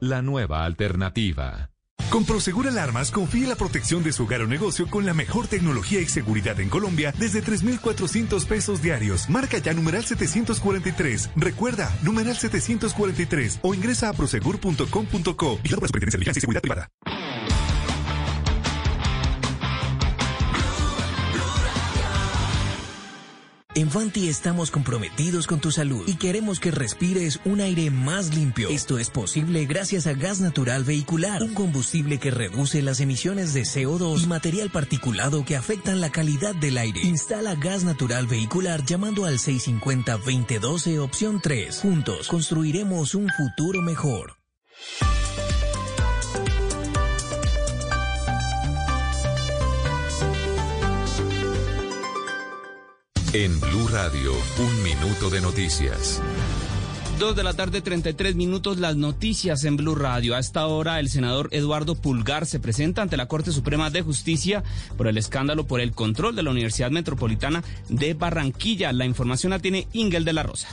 La 0.00 0.22
nueva 0.22 0.64
alternativa. 0.64 1.70
Con 2.10 2.24
Prosegur 2.24 2.68
Alarmas 2.68 3.10
confíe 3.10 3.46
la 3.46 3.56
protección 3.56 4.02
de 4.02 4.12
su 4.12 4.24
hogar 4.24 4.40
o 4.40 4.46
negocio 4.46 4.86
con 4.88 5.04
la 5.04 5.12
mejor 5.12 5.48
tecnología 5.48 6.00
y 6.00 6.06
seguridad 6.06 6.58
en 6.60 6.68
Colombia 6.68 7.12
desde 7.18 7.42
3,400 7.42 8.46
pesos 8.46 8.80
diarios. 8.80 9.28
Marca 9.28 9.58
ya 9.58 9.74
numeral 9.74 10.04
743. 10.04 11.30
Recuerda, 11.36 11.94
numeral 12.02 12.36
743 12.36 13.60
o 13.62 13.74
ingresa 13.74 14.08
a 14.08 14.12
prosegur.com.co 14.12 15.60
y 15.62 15.68
la 15.68 15.76
de 15.76 16.08
Vigilancia 16.08 16.38
y 16.38 16.40
Seguridad 16.40 16.62
Privada. 16.62 16.88
En 23.76 23.90
Fanti 23.90 24.30
estamos 24.30 24.70
comprometidos 24.70 25.46
con 25.46 25.60
tu 25.60 25.70
salud 25.70 26.02
y 26.06 26.14
queremos 26.14 26.60
que 26.60 26.70
respires 26.70 27.40
un 27.44 27.60
aire 27.60 27.90
más 27.90 28.34
limpio. 28.34 28.70
Esto 28.70 28.98
es 28.98 29.10
posible 29.10 29.66
gracias 29.66 30.06
a 30.06 30.14
gas 30.14 30.40
natural 30.40 30.82
vehicular, 30.82 31.42
un 31.42 31.52
combustible 31.52 32.18
que 32.18 32.30
reduce 32.30 32.80
las 32.80 33.00
emisiones 33.00 33.52
de 33.52 33.64
CO2 33.64 34.22
y 34.22 34.26
material 34.28 34.70
particulado 34.70 35.44
que 35.44 35.56
afectan 35.56 36.00
la 36.00 36.08
calidad 36.08 36.54
del 36.54 36.78
aire. 36.78 37.02
Instala 37.02 37.54
gas 37.54 37.84
natural 37.84 38.26
vehicular 38.26 38.82
llamando 38.82 39.26
al 39.26 39.38
650-2012 39.38 40.98
opción 40.98 41.40
3. 41.42 41.80
Juntos 41.80 42.28
construiremos 42.28 43.14
un 43.14 43.28
futuro 43.28 43.82
mejor. 43.82 44.38
En 53.38 53.60
Blue 53.60 53.86
Radio, 53.88 54.32
un 54.32 54.82
minuto 54.82 55.28
de 55.28 55.42
noticias. 55.42 56.22
Dos 57.18 57.36
de 57.36 57.42
la 57.42 57.52
tarde, 57.52 57.82
33 57.82 58.34
minutos, 58.34 58.78
las 58.78 58.96
noticias 58.96 59.64
en 59.64 59.76
Blue 59.76 59.94
Radio. 59.94 60.34
A 60.34 60.38
esta 60.38 60.66
hora, 60.66 61.00
el 61.00 61.10
senador 61.10 61.50
Eduardo 61.50 61.96
Pulgar 61.96 62.46
se 62.46 62.60
presenta 62.60 63.02
ante 63.02 63.18
la 63.18 63.28
Corte 63.28 63.52
Suprema 63.52 63.90
de 63.90 64.00
Justicia 64.00 64.64
por 64.96 65.06
el 65.06 65.18
escándalo 65.18 65.66
por 65.66 65.82
el 65.82 65.92
control 65.92 66.34
de 66.34 66.44
la 66.44 66.50
Universidad 66.50 66.90
Metropolitana 66.90 67.62
de 67.90 68.14
Barranquilla. 68.14 68.90
La 68.94 69.04
información 69.04 69.50
la 69.50 69.58
tiene 69.58 69.86
Ingel 69.92 70.24
de 70.24 70.32
la 70.32 70.42
Rosa. 70.42 70.68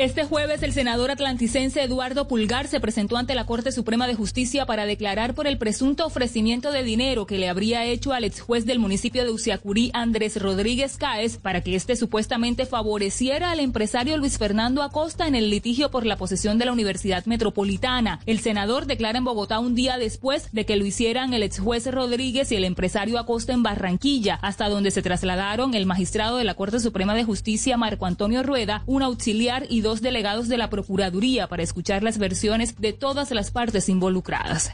Este 0.00 0.24
jueves, 0.24 0.62
el 0.62 0.72
senador 0.72 1.10
atlanticense 1.10 1.82
Eduardo 1.82 2.26
Pulgar 2.26 2.68
se 2.68 2.80
presentó 2.80 3.18
ante 3.18 3.34
la 3.34 3.44
Corte 3.44 3.70
Suprema 3.70 4.06
de 4.06 4.14
Justicia 4.14 4.64
para 4.64 4.86
declarar 4.86 5.34
por 5.34 5.46
el 5.46 5.58
presunto 5.58 6.06
ofrecimiento 6.06 6.72
de 6.72 6.82
dinero 6.82 7.26
que 7.26 7.36
le 7.36 7.50
habría 7.50 7.84
hecho 7.84 8.14
al 8.14 8.24
ex 8.24 8.40
juez 8.40 8.64
del 8.64 8.78
municipio 8.78 9.24
de 9.24 9.30
Uciacurí, 9.30 9.90
Andrés 9.92 10.40
Rodríguez 10.40 10.96
Cáez, 10.96 11.36
para 11.36 11.60
que 11.60 11.76
éste 11.76 11.96
supuestamente 11.96 12.64
favoreciera 12.64 13.50
al 13.50 13.60
empresario 13.60 14.16
Luis 14.16 14.38
Fernando 14.38 14.82
Acosta 14.82 15.26
en 15.26 15.34
el 15.34 15.50
litigio 15.50 15.90
por 15.90 16.06
la 16.06 16.16
posesión 16.16 16.56
de 16.56 16.64
la 16.64 16.72
Universidad 16.72 17.26
Metropolitana. 17.26 18.20
El 18.24 18.40
senador 18.40 18.86
declara 18.86 19.18
en 19.18 19.24
Bogotá 19.24 19.58
un 19.58 19.74
día 19.74 19.98
después 19.98 20.50
de 20.52 20.64
que 20.64 20.76
lo 20.76 20.86
hicieran 20.86 21.34
el 21.34 21.42
ex 21.42 21.58
juez 21.58 21.84
Rodríguez 21.92 22.50
y 22.52 22.56
el 22.56 22.64
empresario 22.64 23.18
Acosta 23.18 23.52
en 23.52 23.62
Barranquilla, 23.62 24.38
hasta 24.40 24.70
donde 24.70 24.92
se 24.92 25.02
trasladaron 25.02 25.74
el 25.74 25.84
magistrado 25.84 26.38
de 26.38 26.44
la 26.44 26.54
Corte 26.54 26.80
Suprema 26.80 27.14
de 27.14 27.24
Justicia, 27.24 27.76
Marco 27.76 28.06
Antonio 28.06 28.42
Rueda, 28.42 28.82
un 28.86 29.02
auxiliar 29.02 29.66
y 29.68 29.82
dos 29.82 29.89
delegados 29.96 30.48
de 30.48 30.58
la 30.58 30.70
Procuraduría 30.70 31.48
para 31.48 31.64
escuchar 31.64 32.04
las 32.04 32.18
versiones 32.18 32.76
de 32.80 32.92
todas 32.92 33.32
las 33.32 33.50
partes 33.50 33.88
involucradas. 33.88 34.72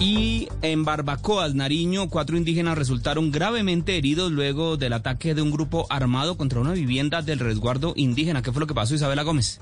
Y 0.00 0.48
en 0.62 0.84
Barbacoas, 0.84 1.54
Nariño, 1.54 2.08
cuatro 2.08 2.36
indígenas 2.36 2.78
resultaron 2.78 3.32
gravemente 3.32 3.96
heridos 3.96 4.30
luego 4.30 4.76
del 4.76 4.92
ataque 4.92 5.34
de 5.34 5.42
un 5.42 5.50
grupo 5.50 5.86
armado 5.90 6.36
contra 6.36 6.60
una 6.60 6.72
vivienda 6.72 7.22
del 7.22 7.40
resguardo 7.40 7.94
indígena. 7.96 8.42
¿Qué 8.42 8.52
fue 8.52 8.60
lo 8.60 8.66
que 8.66 8.74
pasó, 8.74 8.94
Isabela 8.94 9.22
Gómez? 9.24 9.60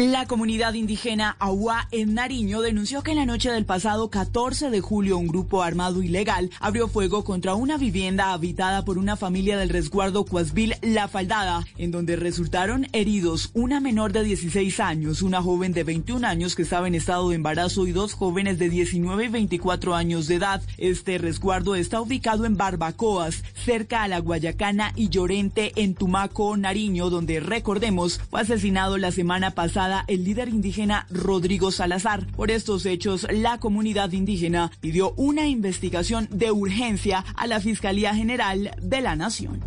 La 0.00 0.26
comunidad 0.26 0.72
indígena 0.72 1.36
Aguá 1.38 1.86
en 1.90 2.14
Nariño 2.14 2.62
denunció 2.62 3.02
que 3.02 3.10
en 3.10 3.18
la 3.18 3.26
noche 3.26 3.50
del 3.50 3.66
pasado 3.66 4.08
14 4.08 4.70
de 4.70 4.80
julio 4.80 5.18
un 5.18 5.26
grupo 5.26 5.62
armado 5.62 6.02
ilegal 6.02 6.48
abrió 6.58 6.88
fuego 6.88 7.22
contra 7.22 7.54
una 7.54 7.76
vivienda 7.76 8.32
habitada 8.32 8.82
por 8.86 8.96
una 8.96 9.16
familia 9.16 9.58
del 9.58 9.68
resguardo 9.68 10.24
Cuasvil 10.24 10.74
La 10.80 11.06
Faldada, 11.06 11.66
en 11.76 11.90
donde 11.90 12.16
resultaron 12.16 12.86
heridos 12.92 13.50
una 13.52 13.78
menor 13.78 14.12
de 14.12 14.24
16 14.24 14.80
años, 14.80 15.20
una 15.20 15.42
joven 15.42 15.74
de 15.74 15.84
21 15.84 16.26
años 16.26 16.54
que 16.54 16.62
estaba 16.62 16.88
en 16.88 16.94
estado 16.94 17.28
de 17.28 17.34
embarazo 17.34 17.86
y 17.86 17.92
dos 17.92 18.14
jóvenes 18.14 18.58
de 18.58 18.70
19 18.70 19.26
y 19.26 19.28
24 19.28 19.94
años 19.94 20.28
de 20.28 20.36
edad. 20.36 20.62
Este 20.78 21.18
resguardo 21.18 21.74
está 21.74 22.00
ubicado 22.00 22.46
en 22.46 22.56
Barbacoas, 22.56 23.44
cerca 23.66 24.02
a 24.02 24.08
la 24.08 24.20
Guayacana 24.20 24.94
y 24.96 25.10
Llorente 25.10 25.72
en 25.76 25.94
Tumaco, 25.94 26.56
Nariño, 26.56 27.10
donde 27.10 27.40
recordemos 27.40 28.18
fue 28.30 28.40
asesinado 28.40 28.96
la 28.96 29.12
semana 29.12 29.50
pasada 29.50 29.89
el 30.06 30.24
líder 30.24 30.48
indígena 30.48 31.06
Rodrigo 31.10 31.70
Salazar. 31.70 32.26
Por 32.36 32.50
estos 32.50 32.86
hechos, 32.86 33.26
la 33.30 33.58
comunidad 33.58 34.12
indígena 34.12 34.70
pidió 34.80 35.12
una 35.16 35.46
investigación 35.46 36.28
de 36.30 36.50
urgencia 36.50 37.24
a 37.36 37.46
la 37.46 37.60
Fiscalía 37.60 38.14
General 38.14 38.70
de 38.80 39.00
la 39.00 39.16
Nación. 39.16 39.60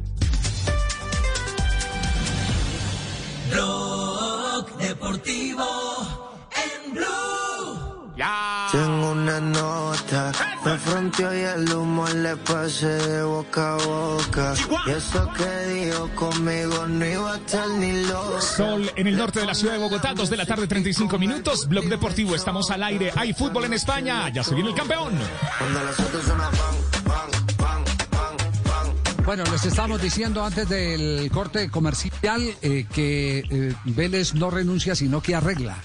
Deportivo 4.79 5.63
en. 6.51 7.22
Tengo 8.15 9.11
una 9.11 9.39
nota, 9.39 10.31
me 10.63 10.77
fronteó 10.77 11.33
y 11.33 11.41
el 11.41 11.73
humo 11.73 12.07
le 12.07 12.35
pasé 12.37 12.87
de 12.87 13.23
boca 13.23 13.73
a 13.73 13.77
boca. 13.77 14.53
Y 14.85 14.91
eso 14.91 15.29
que 15.33 15.73
dijo 15.73 16.09
conmigo 16.13 16.85
no 16.87 17.05
iba 17.05 17.33
a 17.33 17.37
estar 17.37 17.67
ni 17.69 18.03
loco. 18.05 18.39
Sol 18.39 18.91
en 18.95 19.07
el 19.07 19.17
norte 19.17 19.39
de 19.39 19.47
la 19.47 19.55
ciudad 19.55 19.73
de 19.73 19.79
Bogotá, 19.79 20.13
2 20.13 20.29
de 20.29 20.37
la 20.37 20.45
tarde, 20.45 20.67
35 20.67 21.17
minutos. 21.17 21.67
Blog 21.67 21.85
Deportivo, 21.85 22.35
estamos 22.35 22.69
al 22.69 22.83
aire. 22.83 23.11
Hay 23.15 23.33
fútbol 23.33 23.65
en 23.65 23.73
España, 23.73 24.29
ya 24.29 24.43
se 24.43 24.53
viene 24.53 24.69
el 24.69 24.75
campeón. 24.75 25.17
Cuando 25.57 25.83
las 25.83 25.99
otras 25.99 26.23
pan, 26.25 27.27
pan. 27.57 27.93
Bueno, 29.25 29.43
les 29.51 29.65
estamos 29.65 30.01
diciendo 30.01 30.43
antes 30.43 30.67
del 30.67 31.31
corte 31.31 31.69
comercial 31.69 32.41
eh, 32.61 32.85
que 32.93 33.39
eh, 33.39 33.73
Vélez 33.85 34.35
no 34.35 34.51
renuncia, 34.51 34.95
sino 34.95 35.21
que 35.21 35.33
arregla. 35.33 35.77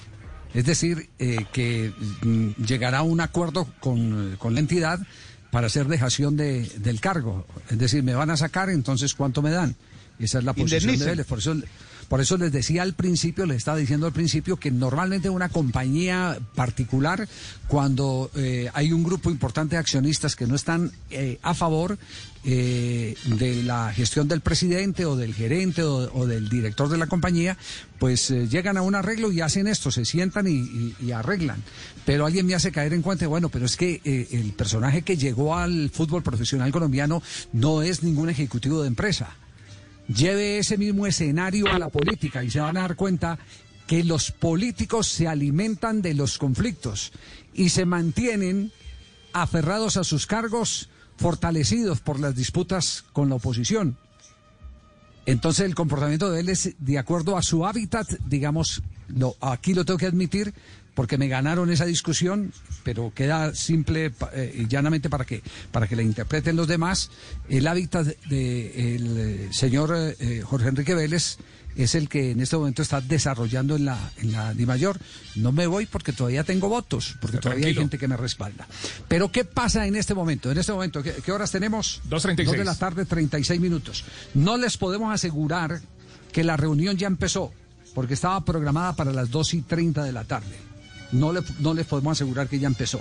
Es 0.55 0.65
decir, 0.65 1.11
eh, 1.19 1.45
que 1.53 1.93
mm, 2.23 2.63
llegará 2.65 2.99
a 2.99 3.03
un 3.03 3.21
acuerdo 3.21 3.69
con, 3.81 4.37
con 4.39 4.55
la 4.55 4.61
entidad 4.61 5.01
para 5.51 5.67
hacer 5.67 5.87
dejación 5.89 6.37
de, 6.37 6.69
del 6.79 7.01
cargo. 7.01 7.47
Es 7.71 7.79
decir, 7.79 8.03
me 8.03 8.15
van 8.15 8.31
a 8.31 8.37
sacar, 8.37 8.71
entonces 8.71 9.15
¿cuánto 9.15 9.43
me 9.43 9.51
dan? 9.51 9.77
Esa 10.19 10.39
es 10.39 10.45
la 10.45 10.53
posición 10.53 10.99
de. 10.99 11.05
Vélez. 11.05 11.27
Por 11.27 11.39
eso, 11.39 11.55
Por 12.09 12.21
eso 12.23 12.39
les 12.39 12.51
decía 12.53 12.83
al 12.83 12.95
principio, 12.95 13.45
les 13.45 13.59
estaba 13.59 13.77
diciendo 13.77 14.07
al 14.07 14.15
principio 14.15 14.57
que 14.57 14.71
normalmente 14.71 15.29
una 15.29 15.51
compañía 15.51 16.39
particular, 16.55 17.29
cuando 17.67 18.31
eh, 18.35 18.71
hay 18.73 18.93
un 18.93 19.03
grupo 19.05 19.31
importante 19.31 19.77
de 19.77 19.81
accionistas 19.81 20.35
que 20.35 20.47
no 20.47 20.55
están 20.55 20.91
eh, 21.11 21.39
a 21.43 21.53
favor 21.53 21.99
eh, 22.45 23.15
de 23.39 23.63
la 23.63 23.93
gestión 23.93 24.27
del 24.27 24.41
presidente 24.41 25.05
o 25.05 25.17
del 25.17 25.35
gerente 25.35 25.83
o, 25.83 26.27
del 26.27 26.49
director 26.49 26.89
de 26.89 26.97
la 26.97 27.09
compañía, 27.09 27.59
pues 27.99 28.31
eh, 28.31 28.49
llegan 28.49 28.79
a 28.79 28.83
un 28.83 28.95
arreglo 28.95 29.31
y 29.31 29.43
hacen 29.43 29.67
esto, 29.67 29.91
se 29.91 30.07
sientan 30.07 30.47
y, 30.47 30.53
y- 30.53 30.97
y 31.01 31.13
arreglan. 31.13 31.63
Pero 32.07 32.25
alguien 32.25 32.47
me 32.47 32.55
hace 32.55 32.73
caer 32.73 32.95
en 32.95 33.03
cuenta, 33.03 33.27
bueno, 33.27 33.51
pero 33.51 33.67
es 33.67 33.77
que 33.77 34.01
eh, 34.03 34.29
el 34.33 34.53
personaje 34.55 35.03
que 35.03 35.19
llegó 35.19 35.57
al 35.57 35.91
fútbol 35.91 36.23
profesional 36.23 36.73
colombiano 36.73 37.23
no 37.53 37.83
es 37.83 38.03
ningún 38.03 38.31
ejecutivo 38.31 38.81
de 38.81 38.89
empresa 38.89 39.37
lleve 40.09 40.59
ese 40.59 40.79
mismo 40.79 41.07
escenario 41.07 41.69
a 41.69 41.79
la 41.79 41.89
política 41.89 42.43
y 42.43 42.51
se 42.51 42.61
van 42.61 42.77
a 42.77 42.83
dar 42.83 42.97
cuenta 42.97 43.39
que 43.87 44.05
los 44.05 44.33
políticos 44.33 45.07
se 45.07 45.29
alimentan 45.29 46.03
de 46.03 46.15
los 46.15 46.39
conflictos 46.39 47.13
y 47.55 47.71
se 47.71 47.87
mantienen 47.87 48.73
aferrados 49.33 49.97
a 49.97 50.05
sus 50.05 50.27
cargos, 50.27 50.89
fortalecidos 51.17 52.01
por 52.01 52.21
las 52.21 52.35
disputas 52.35 53.05
con 53.13 53.29
la 53.29 53.37
oposición. 53.37 53.97
Entonces 55.27 55.67
el 55.67 55.75
comportamiento 55.75 56.31
de 56.31 56.41
él 56.41 56.49
es 56.49 56.75
de 56.79 56.99
acuerdo 56.99 57.37
a 57.37 57.43
su 57.43 57.67
hábitat, 57.67 58.09
digamos, 58.27 58.83
lo, 59.09 59.37
aquí 59.41 59.75
lo 59.75 59.85
tengo 59.85 59.99
que 59.99 60.07
admitir 60.07 60.55
porque 60.99 61.17
me 61.17 61.29
ganaron 61.29 61.71
esa 61.71 61.85
discusión, 61.85 62.53
pero 62.83 63.13
queda 63.15 63.55
simple 63.55 64.13
eh, 64.33 64.53
y 64.53 64.67
llanamente 64.67 65.09
para 65.09 65.25
que 65.25 65.45
para 65.71 65.87
que 65.87 65.95
la 65.95 66.03
interpreten 66.03 66.57
los 66.57 66.67
demás. 66.67 67.13
El 67.49 67.69
hábitat 67.69 68.05
del 68.29 69.49
señor 69.53 69.95
eh, 69.97 70.17
eh, 70.19 70.43
Jorge 70.45 70.71
Enrique 70.71 70.97
Vélez 70.97 71.39
es 71.77 71.95
el 71.95 72.09
que 72.09 72.33
en 72.33 72.41
este 72.41 72.57
momento 72.57 72.83
está 72.83 73.01
desarrollando 73.01 73.77
en 73.77 73.85
la 73.85 74.11
en 74.17 74.33
la 74.33 74.53
Mayor. 74.67 74.99
No 75.37 75.53
me 75.53 75.69
voy 75.69 75.87
porque 75.87 76.13
todavía 76.13 76.43
tengo 76.43 76.69
votos, 76.69 77.15
porque 77.21 77.39
todavía 77.39 77.69
hay 77.69 77.75
gente 77.77 77.97
que 77.97 78.09
me 78.09 78.17
respalda. 78.17 78.67
Pero 79.07 79.31
¿qué 79.31 79.45
pasa 79.45 79.87
en 79.87 79.95
este 79.95 80.15
momento? 80.15 80.51
En 80.51 80.59
este 80.59 80.73
momento, 80.73 81.01
¿qué, 81.01 81.15
qué 81.25 81.31
horas 81.31 81.53
tenemos? 81.53 82.03
2:36. 82.11 82.45
Dos 82.45 82.57
de 82.57 82.65
la 82.65 82.75
tarde, 82.75 83.05
36 83.05 83.61
minutos. 83.61 84.05
No 84.35 84.57
les 84.57 84.77
podemos 84.77 85.15
asegurar 85.15 85.81
que 86.33 86.43
la 86.43 86.57
reunión 86.57 86.97
ya 86.97 87.07
empezó, 87.07 87.53
porque 87.95 88.15
estaba 88.15 88.45
programada 88.45 88.97
para 88.97 89.13
las 89.13 89.31
2 89.31 89.55
y 89.55 89.63
30 89.63 90.03
de 90.03 90.11
la 90.11 90.25
tarde. 90.25 90.68
No, 91.13 91.33
le- 91.33 91.43
no 91.61 91.75
les 91.75 91.87
podemos 91.87 92.13
asegurar 92.19 92.49
que 92.49 92.59
ya 92.59 92.67
empezó. 92.69 93.01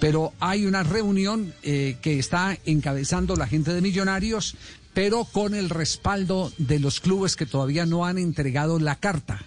Pero 0.00 0.32
hay 0.40 0.66
una 0.66 0.82
reunión 0.82 1.54
eh, 1.62 1.96
que 2.02 2.18
está 2.18 2.58
encabezando 2.66 3.34
la 3.36 3.46
gente 3.46 3.72
de 3.72 3.80
Millonarios, 3.80 4.56
pero 4.92 5.24
con 5.24 5.54
el 5.54 5.70
respaldo 5.70 6.52
de 6.58 6.78
los 6.78 7.00
clubes 7.00 7.36
que 7.36 7.46
todavía 7.46 7.86
no 7.86 8.04
han 8.04 8.18
entregado 8.18 8.78
la 8.78 8.96
carta. 8.96 9.42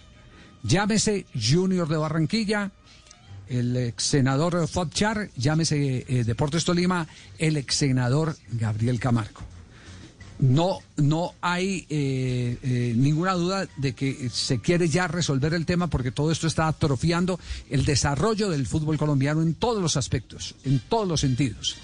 Llámese 0.64 1.26
Junior 1.40 1.88
de 1.88 1.98
Barranquilla, 1.98 2.72
el 3.48 3.76
ex 3.78 4.04
senador 4.04 4.68
Fodchar, 4.68 5.30
llámese 5.36 6.06
eh, 6.08 6.24
Deportes 6.24 6.66
Tolima, 6.66 7.08
el 7.38 7.58
ex 7.58 7.76
senador 7.76 8.36
Gabriel 8.52 9.00
Camargo. 9.00 9.42
No, 10.40 10.80
no 10.96 11.34
hay 11.42 11.86
eh, 11.90 12.58
eh, 12.64 12.94
ninguna 12.96 13.34
duda 13.34 13.68
de 13.76 13.94
que 13.94 14.30
se 14.30 14.60
quiere 14.60 14.88
ya 14.88 15.06
resolver 15.08 15.54
el 15.54 15.66
tema 15.66 15.88
porque 15.88 16.12
todo 16.12 16.32
esto 16.32 16.48
está 16.48 16.68
atrofiando 16.70 17.38
el 17.70 17.84
desarrollo 17.84 18.50
del 18.50 18.66
fútbol 18.66 18.98
colombiano 18.98 19.42
en 19.42 19.54
todos 19.54 19.82
los 19.82 19.98
aspectos, 19.98 20.56
en 20.64 20.80
todos 20.80 21.06
los 21.08 21.20
sentidos. 21.20 21.76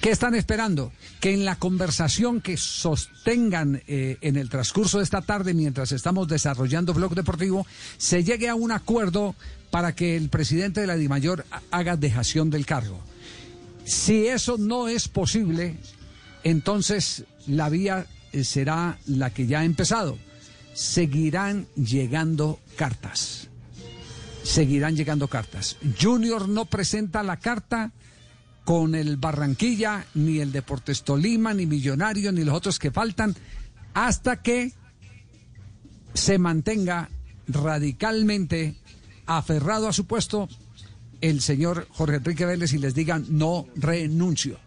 ¿Qué 0.00 0.10
están 0.10 0.34
esperando? 0.34 0.90
Que 1.20 1.34
en 1.34 1.44
la 1.44 1.56
conversación 1.56 2.40
que 2.40 2.56
sostengan 2.56 3.82
eh, 3.86 4.16
en 4.22 4.36
el 4.36 4.48
transcurso 4.48 4.96
de 4.98 5.04
esta 5.04 5.20
tarde 5.20 5.52
mientras 5.52 5.92
estamos 5.92 6.26
desarrollando 6.28 6.94
Blog 6.94 7.14
Deportivo, 7.14 7.66
se 7.98 8.24
llegue 8.24 8.48
a 8.48 8.54
un 8.54 8.72
acuerdo 8.72 9.36
para 9.70 9.94
que 9.94 10.16
el 10.16 10.30
presidente 10.30 10.80
de 10.80 10.86
la 10.86 10.96
DIMAYOR 10.96 11.44
ha- 11.50 11.60
haga 11.70 11.96
dejación 11.96 12.48
del 12.50 12.64
cargo. 12.66 12.98
Si 13.84 14.26
eso 14.26 14.56
no 14.58 14.88
es 14.88 15.08
posible, 15.08 15.76
entonces 16.44 17.24
la 17.46 17.68
vía 17.68 18.06
eh, 18.32 18.44
será 18.44 18.98
la 19.06 19.30
que 19.30 19.46
ya 19.46 19.60
ha 19.60 19.64
empezado. 19.64 20.18
Seguirán 20.74 21.66
llegando 21.76 22.60
cartas. 22.76 23.48
Seguirán 24.42 24.96
llegando 24.96 25.28
cartas. 25.28 25.76
Junior 26.00 26.48
no 26.48 26.64
presenta 26.64 27.22
la 27.22 27.38
carta 27.38 27.92
con 28.64 28.94
el 28.94 29.16
Barranquilla, 29.16 30.06
ni 30.14 30.38
el 30.38 30.52
Deportes 30.52 31.02
Tolima, 31.02 31.52
ni 31.52 31.66
Millonario, 31.66 32.32
ni 32.32 32.44
los 32.44 32.54
otros 32.54 32.78
que 32.78 32.90
faltan, 32.90 33.34
hasta 33.94 34.40
que 34.40 34.72
se 36.14 36.38
mantenga 36.38 37.08
radicalmente 37.48 38.76
aferrado 39.26 39.88
a 39.88 39.92
su 39.92 40.06
puesto 40.06 40.48
el 41.20 41.40
señor 41.40 41.86
Jorge 41.90 42.16
Enrique 42.16 42.44
Vélez 42.44 42.72
y 42.72 42.78
les 42.78 42.94
digan 42.94 43.26
no 43.30 43.66
renuncio, 43.76 44.58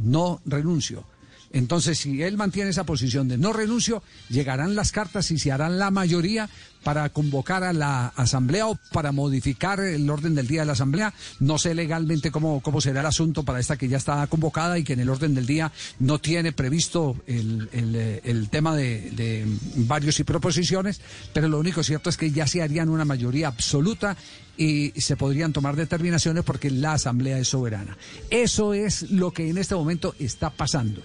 no 0.00 0.40
renuncio. 0.44 1.04
Entonces, 1.52 1.98
si 1.98 2.22
él 2.22 2.36
mantiene 2.36 2.70
esa 2.70 2.84
posición 2.84 3.28
de 3.28 3.38
no 3.38 3.52
renuncio, 3.52 4.02
llegarán 4.28 4.74
las 4.74 4.92
cartas 4.92 5.30
y 5.30 5.38
se 5.38 5.50
harán 5.50 5.78
la 5.78 5.90
mayoría 5.90 6.48
para 6.82 7.08
convocar 7.08 7.64
a 7.64 7.72
la 7.72 8.08
asamblea 8.08 8.66
o 8.66 8.78
para 8.92 9.12
modificar 9.12 9.80
el 9.80 10.08
orden 10.08 10.34
del 10.34 10.46
día 10.46 10.60
de 10.60 10.66
la 10.66 10.72
asamblea. 10.72 11.12
No 11.40 11.58
sé 11.58 11.74
legalmente 11.74 12.30
cómo, 12.30 12.60
cómo 12.60 12.80
será 12.80 13.00
el 13.00 13.06
asunto 13.06 13.44
para 13.44 13.60
esta 13.60 13.76
que 13.76 13.88
ya 13.88 13.96
está 13.96 14.26
convocada 14.26 14.78
y 14.78 14.84
que 14.84 14.92
en 14.92 15.00
el 15.00 15.08
orden 15.08 15.34
del 15.34 15.46
día 15.46 15.72
no 15.98 16.18
tiene 16.18 16.52
previsto 16.52 17.16
el, 17.26 17.68
eh, 17.72 18.46
tema 18.50 18.76
de, 18.76 19.10
de 19.10 19.46
varios 19.76 20.20
y 20.20 20.24
proposiciones, 20.24 21.00
pero 21.32 21.48
lo 21.48 21.58
único 21.58 21.82
cierto 21.82 22.10
es 22.10 22.16
que 22.16 22.30
ya 22.30 22.46
se 22.46 22.62
harían 22.62 22.88
una 22.88 23.04
mayoría 23.04 23.48
absoluta 23.48 24.16
y 24.56 24.90
se 25.00 25.16
podrían 25.16 25.52
tomar 25.52 25.76
determinaciones 25.76 26.44
porque 26.44 26.70
la 26.70 26.94
asamblea 26.94 27.38
es 27.38 27.48
soberana. 27.48 27.96
Eso 28.28 28.74
es 28.74 29.10
lo 29.10 29.30
que 29.32 29.48
en 29.48 29.56
este 29.56 29.74
momento 29.74 30.14
está 30.18 30.50
pasando. 30.50 31.00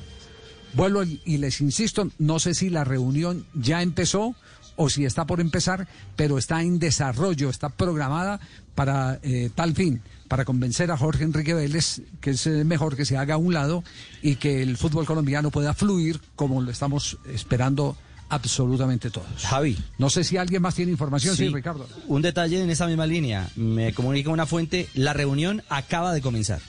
Vuelvo 0.74 1.03
y 1.03 1.38
les 1.38 1.61
insisto, 1.61 2.09
no 2.19 2.39
sé 2.39 2.53
si 2.53 2.69
la 2.69 2.84
reunión 2.84 3.45
ya 3.53 3.82
empezó 3.82 4.36
o 4.76 4.89
si 4.89 5.05
está 5.05 5.26
por 5.26 5.39
empezar, 5.39 5.88
pero 6.15 6.38
está 6.38 6.61
en 6.63 6.80
desarrollo, 6.80 7.49
está 7.49 7.69
programada 7.69 8.39
para 8.76 9.19
eh, 9.21 9.51
tal 9.53 9.76
fin, 9.76 10.01
para 10.28 10.45
convencer 10.45 10.89
a 10.91 10.97
Jorge 10.97 11.24
Enrique 11.24 11.53
Vélez 11.53 12.01
que 12.21 12.32
es 12.32 12.47
eh, 12.47 12.63
mejor 12.63 12.95
que 12.95 13.05
se 13.05 13.17
haga 13.17 13.36
a 13.36 13.38
un 13.38 13.53
lado 13.53 13.84
y 14.24 14.36
que 14.36 14.63
el 14.63 14.78
fútbol 14.78 15.05
colombiano 15.05 15.51
pueda 15.51 15.74
fluir 15.76 16.19
como 16.36 16.59
lo 16.61 16.71
estamos 16.71 17.17
esperando 17.32 17.95
absolutamente 18.30 19.11
todos. 19.11 19.43
Javi. 19.43 19.78
No 19.99 20.09
sé 20.09 20.24
si 20.24 20.38
alguien 20.38 20.63
más 20.63 20.74
tiene 20.74 20.91
información, 20.91 21.36
sí, 21.36 21.47
Sí. 21.47 21.53
Ricardo. 21.53 21.88
Un 22.07 22.24
detalle 22.24 22.59
en 22.63 22.69
esa 22.71 22.88
misma 22.88 23.05
línea. 23.05 23.47
Me 23.55 23.93
comunica 23.93 24.32
una 24.32 24.47
fuente, 24.47 24.89
la 24.95 25.13
reunión 25.13 25.61
acaba 25.69 26.13
de 26.13 26.21
comenzar. 26.21 26.59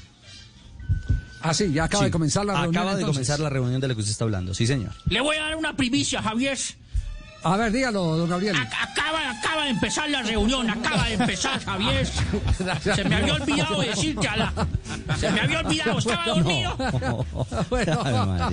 Ah, 1.44 1.54
sí, 1.54 1.70
ya 1.72 1.84
acaba 1.84 2.00
Sí, 2.02 2.06
de 2.06 2.10
comenzar 2.10 2.44
la 2.46 2.54
reunión. 2.54 2.74
Acaba 2.76 2.94
de 2.96 3.00
entonces. 3.02 3.26
comenzar 3.28 3.40
la 3.40 3.50
reunión 3.50 3.80
de 3.80 3.88
la 3.88 3.94
que 3.94 4.00
usted 4.00 4.12
está 4.12 4.24
hablando, 4.24 4.54
sí 4.54 4.66
señor. 4.66 4.92
Le 5.06 5.20
voy 5.20 5.36
a 5.36 5.42
dar 5.42 5.56
una 5.56 5.76
primicia, 5.76 6.22
Javier. 6.22 6.58
A 7.42 7.58
ver, 7.58 7.70
dígalo, 7.72 8.16
don 8.16 8.26
Gabriel. 8.30 8.56
Acaba, 8.56 9.30
acaba 9.30 9.64
de 9.64 9.70
empezar 9.70 10.08
la 10.08 10.22
reunión, 10.22 10.70
acaba 10.70 11.04
de 11.08 11.12
empezar, 11.14 11.62
Javier. 11.62 12.08
Se 12.96 13.04
me 13.04 13.16
había 13.16 13.34
olvidado 13.34 13.80
decirte 13.82 14.26
a 14.26 14.36
la... 14.38 14.52
Se 15.20 15.30
me 15.30 15.40
había 15.42 15.60
olvidado, 15.60 15.98
estaba 15.98 16.24
dormido. 16.26 16.74
Bueno. 17.68 18.48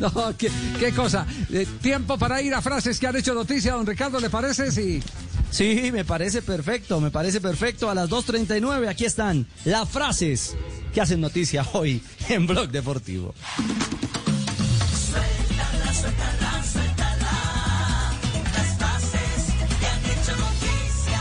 No, 0.00 0.36
¿qué, 0.38 0.50
qué 0.78 0.92
cosa. 0.94 1.26
Eh, 1.52 1.66
tiempo 1.82 2.16
para 2.16 2.40
ir 2.40 2.54
a 2.54 2.62
frases 2.62 2.98
que 2.98 3.06
han 3.06 3.16
hecho 3.16 3.34
noticia, 3.34 3.72
don 3.74 3.84
Ricardo, 3.86 4.18
¿le 4.20 4.30
parece? 4.30 4.72
Sí. 4.72 5.02
Sí, 5.50 5.90
me 5.92 6.04
parece 6.04 6.42
perfecto, 6.42 7.00
me 7.00 7.10
parece 7.10 7.40
perfecto. 7.40 7.90
A 7.90 7.94
las 7.94 8.08
2.39 8.10 8.88
aquí 8.88 9.04
están 9.04 9.46
las 9.64 9.88
frases 9.88 10.56
que 10.92 11.00
hacen 11.00 11.20
noticia 11.20 11.64
hoy 11.72 12.02
en 12.28 12.46
Blog 12.46 12.68
Deportivo. 12.68 13.34
Suéltala, 13.56 13.84
suéltala, 15.94 16.62
suéltala. 16.64 18.12
Las 18.54 18.76
frases 18.76 19.46
que 19.80 19.86
han 19.86 20.04
hecho 20.04 20.36
noticia. 20.36 21.20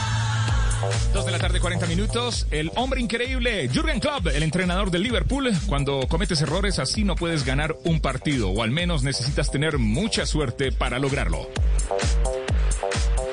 Dos 1.14 1.26
de 1.26 1.32
la 1.32 1.40
tarde, 1.40 1.60
40 1.60 1.88
minutos. 1.88 2.46
El 2.52 2.72
hombre 2.76 3.02
increíble, 3.02 3.70
Jürgen 3.70 4.00
Klopp, 4.00 4.28
el 4.28 4.44
entrenador 4.44 4.92
del 4.92 5.04
Liverpool. 5.04 5.52
Cuando 5.68 6.08
cometes 6.08 6.42
errores 6.42 6.80
así 6.80 7.04
no 7.04 7.16
puedes 7.16 7.44
ganar 7.46 7.76
un 7.86 8.02
partido, 8.02 8.50
o 8.50 8.62
al 8.62 8.72
menos 8.72 9.04
necesitas 9.04 9.50
tener 9.52 9.78
mucha 9.80 10.26
suerte 10.26 10.72
para 10.72 11.00
lograrlo. 11.00 11.50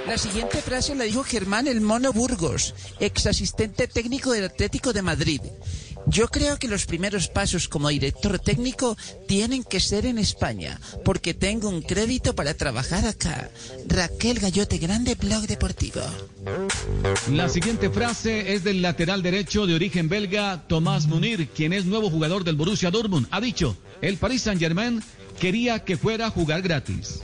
La 0.06 0.18
siguiente 0.18 0.60
frase 0.60 0.94
la 0.94 1.04
dijo 1.04 1.24
Germán 1.24 1.66
El 1.66 1.80
Mono 1.80 2.12
Burgos, 2.12 2.74
ex 3.00 3.26
asistente 3.26 3.88
técnico 3.88 4.32
del 4.32 4.44
Atlético 4.44 4.92
de 4.92 5.00
Madrid. 5.00 5.40
Yo 6.06 6.28
creo 6.28 6.58
que 6.58 6.68
los 6.68 6.84
primeros 6.84 7.28
pasos 7.28 7.68
como 7.68 7.88
director 7.88 8.38
técnico 8.38 8.98
tienen 9.26 9.64
que 9.64 9.80
ser 9.80 10.04
en 10.04 10.18
España, 10.18 10.78
porque 11.04 11.32
tengo 11.32 11.70
un 11.70 11.80
crédito 11.80 12.34
para 12.34 12.52
trabajar 12.52 13.06
acá. 13.06 13.48
Raquel 13.88 14.40
Gallote 14.40 14.76
Grande, 14.76 15.14
Blog 15.14 15.46
Deportivo. 15.46 16.02
La 17.32 17.48
siguiente 17.48 17.88
frase 17.88 18.52
es 18.52 18.62
del 18.62 18.82
lateral 18.82 19.22
derecho 19.22 19.66
de 19.66 19.74
origen 19.74 20.10
belga 20.10 20.64
Tomás 20.68 21.06
Munir, 21.06 21.48
quien 21.48 21.72
es 21.72 21.86
nuevo 21.86 22.10
jugador 22.10 22.44
del 22.44 22.56
Borussia 22.56 22.90
Dortmund. 22.90 23.26
Ha 23.30 23.40
dicho, 23.40 23.74
el 24.02 24.18
Paris 24.18 24.42
Saint-Germain 24.42 25.02
quería 25.40 25.82
que 25.84 25.96
fuera 25.96 26.26
a 26.26 26.30
jugar 26.30 26.60
gratis. 26.60 27.20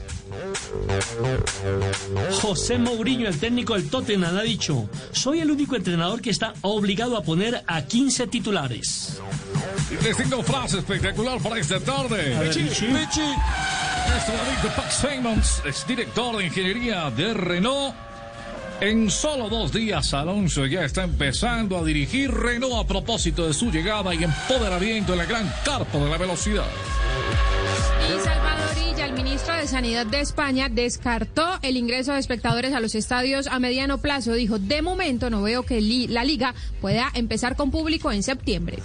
José 2.41 2.77
Mourinho, 2.77 3.27
el 3.27 3.39
técnico 3.39 3.73
del 3.73 3.89
Tottenham, 3.89 4.37
ha 4.37 4.41
dicho, 4.41 4.89
soy 5.11 5.39
el 5.39 5.51
único 5.51 5.75
entrenador 5.75 6.21
que 6.21 6.29
está 6.29 6.53
obligado 6.61 7.17
a 7.17 7.23
poner 7.23 7.63
a 7.67 7.81
15 7.83 8.27
titulares. 8.27 9.19
Y 9.89 10.03
les 10.03 10.17
tengo 10.17 10.41
frase 10.43 10.79
espectacular 10.79 11.39
para 11.41 11.59
esta 11.59 11.79
tarde. 11.79 12.35
Ver, 12.35 12.47
Richie, 12.47 12.63
Richie. 12.63 12.87
Richie. 12.87 13.35
Nuestro 14.09 14.33
amigo 14.33 14.75
Pat 14.75 14.91
Simmons 14.91 15.61
es 15.65 15.85
director 15.87 16.37
de 16.37 16.45
ingeniería 16.45 17.09
de 17.11 17.33
Renault. 17.33 17.95
En 18.79 19.11
solo 19.11 19.47
dos 19.47 19.71
días, 19.71 20.13
Alonso 20.13 20.65
ya 20.65 20.83
está 20.83 21.03
empezando 21.03 21.77
a 21.77 21.83
dirigir 21.83 22.31
Renault 22.31 22.83
a 22.83 22.87
propósito 22.87 23.45
de 23.45 23.53
su 23.53 23.69
llegada 23.71 24.15
y 24.15 24.23
empoderamiento 24.23 25.13
en 25.13 25.19
la 25.19 25.25
gran 25.25 25.53
carpa 25.63 25.99
de 25.99 26.09
la 26.09 26.17
velocidad. 26.17 26.65
Y 28.09 28.19
Salvador 28.23 28.60
ministro 29.23 29.53
de 29.55 29.67
Sanidad 29.67 30.07
de 30.07 30.19
España, 30.19 30.67
descartó 30.67 31.59
el 31.61 31.77
ingreso 31.77 32.13
de 32.13 32.19
espectadores 32.19 32.73
a 32.73 32.79
los 32.79 32.95
estadios 32.95 33.45
a 33.45 33.59
mediano 33.59 33.99
plazo. 33.99 34.33
Dijo, 34.33 34.57
de 34.57 34.81
momento 34.81 35.29
no 35.29 35.43
veo 35.43 35.61
que 35.61 35.79
la 36.09 36.23
liga 36.23 36.55
pueda 36.81 37.11
empezar 37.13 37.55
con 37.55 37.69
público 37.69 38.11
en 38.11 38.23
septiembre. 38.23 38.79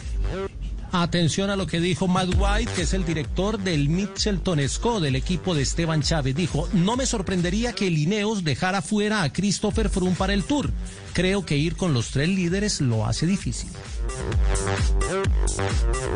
Atención 0.92 1.48
a 1.48 1.56
lo 1.56 1.66
que 1.66 1.80
dijo 1.80 2.06
Matt 2.06 2.34
White, 2.36 2.70
que 2.76 2.82
es 2.82 2.92
el 2.92 3.06
director 3.06 3.58
del 3.58 3.88
Mitchelton 3.88 4.60
SCO 4.68 5.00
del 5.00 5.16
equipo 5.16 5.54
de 5.54 5.62
Esteban 5.62 6.02
Chávez. 6.02 6.34
Dijo, 6.34 6.68
no 6.74 6.96
me 6.96 7.06
sorprendería 7.06 7.72
que 7.72 7.90
Lineos 7.90 8.44
dejara 8.44 8.82
fuera 8.82 9.22
a 9.22 9.32
Christopher 9.32 9.88
Froome 9.88 10.16
para 10.16 10.34
el 10.34 10.44
Tour. 10.44 10.70
Creo 11.14 11.46
que 11.46 11.56
ir 11.56 11.76
con 11.76 11.94
los 11.94 12.10
tres 12.10 12.28
líderes 12.28 12.82
lo 12.82 13.06
hace 13.06 13.26
difícil. 13.26 13.70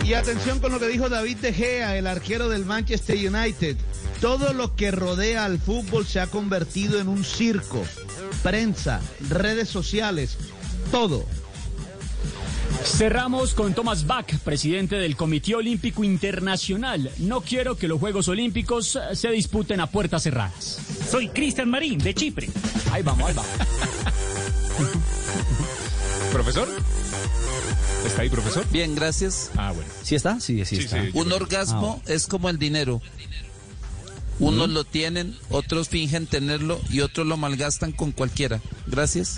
Y 0.05 0.15
atención 0.15 0.59
con 0.61 0.73
lo 0.73 0.81
que 0.81 0.89
dijo 0.89 1.09
David 1.09 1.39
De 1.39 1.53
Gea, 1.53 1.97
el 1.97 2.07
arquero 2.07 2.49
del 2.49 2.65
Manchester 2.65 3.17
United. 3.17 3.77
Todo 4.21 4.53
lo 4.53 4.75
que 4.75 4.91
rodea 4.91 5.45
al 5.45 5.59
fútbol 5.59 6.07
se 6.07 6.21
ha 6.21 6.27
convertido 6.27 7.01
en 7.01 7.09
un 7.09 7.25
circo. 7.25 7.83
Prensa, 8.43 9.01
redes 9.29 9.69
sociales, 9.69 10.37
todo. 10.91 11.25
Cerramos 12.85 13.55
con 13.55 13.75
Thomas 13.75 14.07
Bach, 14.07 14.39
presidente 14.43 14.97
del 14.97 15.17
Comité 15.17 15.55
Olímpico 15.55 16.03
Internacional. 16.03 17.11
No 17.19 17.43
quiero 17.43 17.77
que 17.77 17.89
los 17.89 18.01
Juegos 18.01 18.29
Olímpicos 18.29 18.99
se 19.13 19.31
disputen 19.31 19.81
a 19.81 19.91
puertas 19.91 20.23
cerradas. 20.23 20.79
Soy 21.09 21.29
Cristian 21.29 21.71
Marín, 21.71 21.99
de 21.99 22.15
Chipre. 22.15 22.49
Ahí 22.91 23.03
vamos, 23.03 23.29
ahí 23.29 23.35
vamos. 23.35 23.53
¿Profesor? 26.33 26.69
¿Está 28.07 28.23
ahí, 28.23 28.31
profesor? 28.31 28.65
Bien, 28.71 28.95
gracias. 28.95 29.51
Ah, 29.57 29.73
bueno. 29.73 29.91
¿Sí 30.03 30.15
está? 30.15 30.41
Sí, 30.41 30.65
sí, 30.65 30.77
está. 30.77 31.03
Un 31.15 31.33
orgasmo 31.33 32.01
es 32.07 32.27
como 32.27 32.49
el 32.49 32.59
dinero. 32.59 33.01
Unos 34.41 34.71
lo 34.71 34.85
tienen, 34.85 35.37
otros 35.51 35.89
fingen 35.89 36.27
tenerlo 36.27 36.81
y 36.91 37.01
otros 37.01 37.27
lo 37.27 37.37
malgastan 37.37 37.93
con 37.93 38.11
cualquiera. 38.13 38.61
Gracias. 38.87 39.37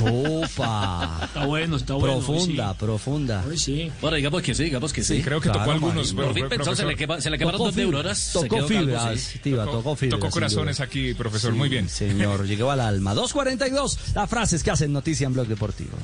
Opa. 0.00 1.20
Está 1.24 1.44
bueno, 1.46 1.76
está 1.76 1.94
bueno. 1.94 2.14
Profunda, 2.18 2.74
profunda. 2.74 3.44
Hoy 3.48 3.58
sí. 3.58 3.90
Bueno, 4.00 4.16
digamos 4.16 4.42
que 4.42 4.54
sí, 4.54 4.64
digamos 4.64 4.92
que 4.92 5.02
sí. 5.02 5.16
Sí, 5.16 5.22
creo 5.22 5.40
que 5.40 5.48
tocó 5.50 5.70
algunos, 5.72 6.12
Por 6.14 6.26
fin 6.32 6.46
pero, 6.48 6.48
pensó, 6.64 6.74
se 6.76 6.84
le, 6.86 6.96
quema- 6.96 7.20
se 7.20 7.30
le 7.30 7.38
quemaron 7.38 7.58
Tocó 7.58 7.64
dos 7.66 7.74
fibra, 7.74 7.90
neuronas. 7.90 8.30
Tocó 8.32 8.66
fibras, 8.68 9.20
sí. 9.20 9.38
Tiva, 9.40 9.64
tocó 9.64 9.96
fibras. 9.96 10.20
Tocó 10.20 10.30
corazones 10.32 10.80
aquí, 10.80 11.14
profesor. 11.14 11.52
Muy 11.52 11.68
bien. 11.68 11.88
Señor, 11.88 12.46
llegó 12.46 12.70
al 12.70 12.80
alma. 12.80 13.14
2.42, 13.14 13.98
las 14.14 14.30
frases 14.30 14.62
que 14.62 14.70
hacen 14.70 14.92
noticia 14.92 15.26
en 15.26 15.32
Blog 15.34 15.48
Deportivo. 15.48 15.96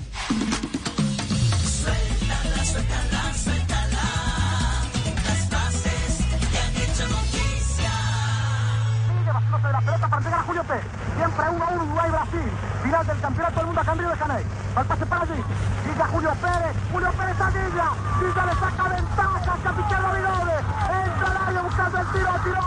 De 9.61 9.73
la 9.73 9.81
pelota 9.81 10.09
para 10.09 10.23
llegar 10.23 10.41
a 10.41 10.43
Julio 10.45 10.65
Pérez. 10.65 10.85
Siempre 11.17 11.51
1 11.51 11.65
a 11.65 11.69
1 11.69 11.83
Uruguay-Brasil. 11.85 12.51
Final 12.83 13.07
del 13.07 13.21
campeonato 13.21 13.57
del 13.57 13.67
mundo 13.67 13.81
en 13.81 13.99
Río 13.99 14.09
de 14.09 14.17
Janeiro. 14.17 14.49
Va 14.75 14.81
el 14.81 14.87
pase 14.87 15.07
para 15.07 15.23
allí. 15.23 15.45
Llega 15.87 16.07
Julio 16.07 16.33
Pérez. 16.41 16.77
Julio 16.91 17.13
Pérez 17.13 17.41
a 17.41 17.51
Villa. 17.51 17.93
Villa 18.21 18.47
le 18.47 18.55
saca 18.55 18.89
ventaja 18.89 19.53
al 19.53 19.63
capitán 19.63 20.03
Davidove. 20.03 20.57
Entra 21.05 21.27
al 21.27 21.37
área 21.49 21.63
buscando 21.63 21.99
el 21.99 22.07
tiro. 22.07 22.33
Tiro. 22.43 22.63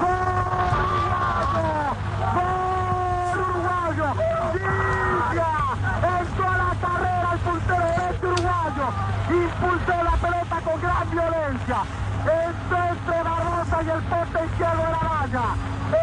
¡Gol! 0.00 0.20
A 1.20 1.60
el. 6.20 6.30
Impulsó 9.30 10.02
la 10.04 10.16
pelota 10.16 10.60
con 10.64 10.80
gran 10.82 11.10
violencia. 11.10 11.78
Entró 12.20 12.78
entre 12.84 13.22
Barbosa 13.70 13.82
y 13.82 13.90
el 13.90 14.02
poste 14.04 14.44
izquierdo 14.46 14.82
de 14.82 14.90
la 14.90 14.98
valla. 14.98 15.54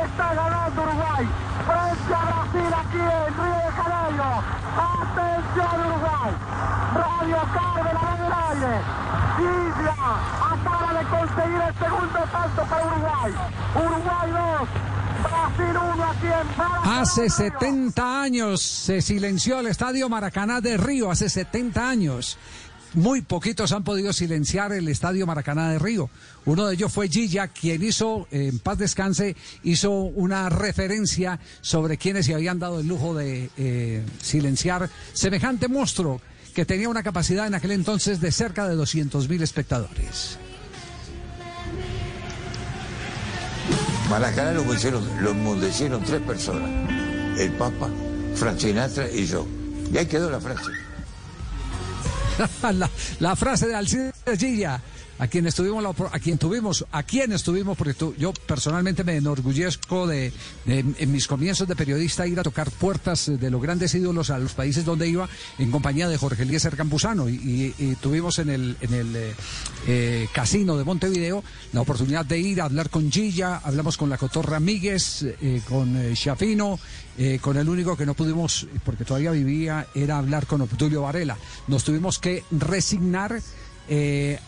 Está 0.04 0.34
ganando 0.34 0.82
Uruguay. 0.82 1.28
Frente 1.68 2.14
a 2.14 2.26
Brasil 2.26 2.74
aquí 2.74 2.98
en 2.98 3.34
Río 3.38 3.58
de 3.66 3.72
Janeiro. 3.72 4.44
Atención 4.78 5.80
Uruguay. 5.88 6.32
Radio 6.96 7.38
Carve 7.54 7.94
la 7.94 8.16
en 8.16 8.26
el 8.26 8.34
aire. 8.48 8.76
Villa 9.38 9.96
acaba 10.52 11.00
de 11.00 11.06
conseguir 11.06 11.62
el 11.62 11.76
segundo 11.76 12.20
tanto 12.32 12.64
para 12.64 12.86
Uruguay. 12.86 13.34
Uruguay 13.76 14.32
2. 14.32 14.70
Brasil 15.24 15.78
1 15.94 16.04
aquí 16.04 16.28
en 16.28 16.58
Maracaná. 16.58 17.02
Hace 17.02 17.30
70 17.30 18.22
años 18.22 18.62
se 18.62 19.02
silenció 19.02 19.60
el 19.60 19.68
estadio 19.68 20.10
Maracaná 20.10 20.62
de 20.62 20.78
Río, 20.78 21.12
hace 21.12 21.30
70 21.30 21.90
años. 21.90 22.38
Muy 22.94 23.22
poquitos 23.22 23.72
han 23.74 23.84
podido 23.84 24.14
silenciar 24.14 24.72
el 24.72 24.88
estadio 24.88 25.28
Maracaná 25.28 25.72
de 25.72 25.80
Río. 25.80 26.10
Uno 26.46 26.66
de 26.66 26.76
ellos 26.76 26.92
fue 26.92 27.10
Gilla, 27.10 27.50
quien 27.50 27.84
hizo, 27.84 28.28
eh, 28.32 28.48
en 28.48 28.60
paz 28.60 28.78
descanse, 28.78 29.36
hizo 29.64 29.92
una 29.92 30.50
referencia 30.50 31.40
sobre 31.62 31.98
quienes 31.98 32.26
se 32.26 32.34
habían 32.34 32.60
dado 32.60 32.80
el 32.80 32.88
lujo 32.88 33.14
de 33.14 33.50
eh, 33.58 34.04
silenciar 34.22 34.90
semejante 35.14 35.68
monstruo 35.68 36.22
que 36.56 36.66
tenía 36.66 36.90
una 36.90 37.04
capacidad 37.04 37.46
en 37.46 37.54
aquel 37.54 37.72
entonces 37.72 38.20
de 38.20 38.32
cerca 38.32 38.68
de 38.68 38.76
200.000 38.76 39.42
espectadores. 39.42 40.40
Maracaná 44.10 44.54
lo 44.54 44.64
pusieron, 44.64 45.04
lo 45.22 45.34
tres 46.00 46.22
personas. 46.22 46.70
El 47.38 47.52
Papa, 47.52 47.90
Frank 48.36 48.58
Sinatra 48.58 49.12
y 49.12 49.26
yo. 49.26 49.46
Y 49.94 49.98
ahí 49.98 50.06
quedó 50.06 50.32
la 50.32 50.40
frase. 50.40 50.87
la, 53.20 53.36
frase 53.36 53.68
de 53.68 53.76
Alcides 53.76 54.14
Gilla, 54.38 54.82
a 55.20 55.28
quien 55.28 55.48
estuvimos 55.48 55.82
la 55.84 55.90
a 55.90 56.20
quien 56.20 56.38
tuvimos, 56.38 56.86
a 56.92 57.04
quien 57.04 57.32
estuvimos, 57.32 57.78
porque 57.78 57.94
tú- 57.94 58.14
yo 58.18 58.34
personalmente 58.34 59.04
me 59.04 59.16
enorgullezco 59.16 60.06
de, 60.08 60.32
en 60.66 61.12
mis 61.12 61.28
comienzos 61.28 61.68
de 61.68 61.76
periodista 61.76 62.28
ir 62.28 62.40
a 62.40 62.44
tocar 62.44 62.70
puertas 62.72 63.26
de 63.40 63.50
los 63.50 63.62
grandes 63.62 63.96
ídolos 63.96 64.30
a 64.30 64.38
los 64.38 64.54
países 64.54 64.86
donde 64.86 65.08
iba 65.08 65.28
en 65.58 65.72
compañía 65.72 66.08
de 66.08 66.18
Jorge 66.18 66.44
Eliezer 66.44 66.76
Campuzano 66.76 67.30
y, 67.30 67.74
tuvimos 68.02 68.38
en 68.40 68.50
el, 68.50 68.78
en 68.82 68.94
el 68.94 69.16
eh, 69.16 69.36
eh, 69.88 70.28
casino 70.34 70.78
de 70.78 70.84
Montevideo 70.84 71.44
la 71.74 71.82
oportunidad 71.82 72.26
de 72.26 72.40
ir 72.40 72.62
a 72.62 72.66
hablar 72.66 72.90
con 72.90 73.12
Gilla, 73.12 73.58
hablamos 73.64 73.98
con 73.98 74.10
la 74.10 74.18
Cotorra 74.18 74.60
Míguez, 74.60 75.24
eh, 75.24 75.62
con 75.68 76.14
Chafino, 76.14 76.80
con 77.42 77.58
el 77.58 77.68
único 77.68 77.98
que 77.98 78.06
no 78.06 78.14
pudimos, 78.14 78.68
porque 78.86 79.04
todavía 79.04 79.32
vivía, 79.32 79.88
era 79.96 80.20
hablar 80.20 80.46
con 80.46 80.62
Obdulio 80.62 81.02
Varela. 81.02 81.36
Nos 81.68 81.84
tuvimos 81.84 82.20
que 82.20 82.44
resignar 82.52 83.42
eh, 83.90 84.40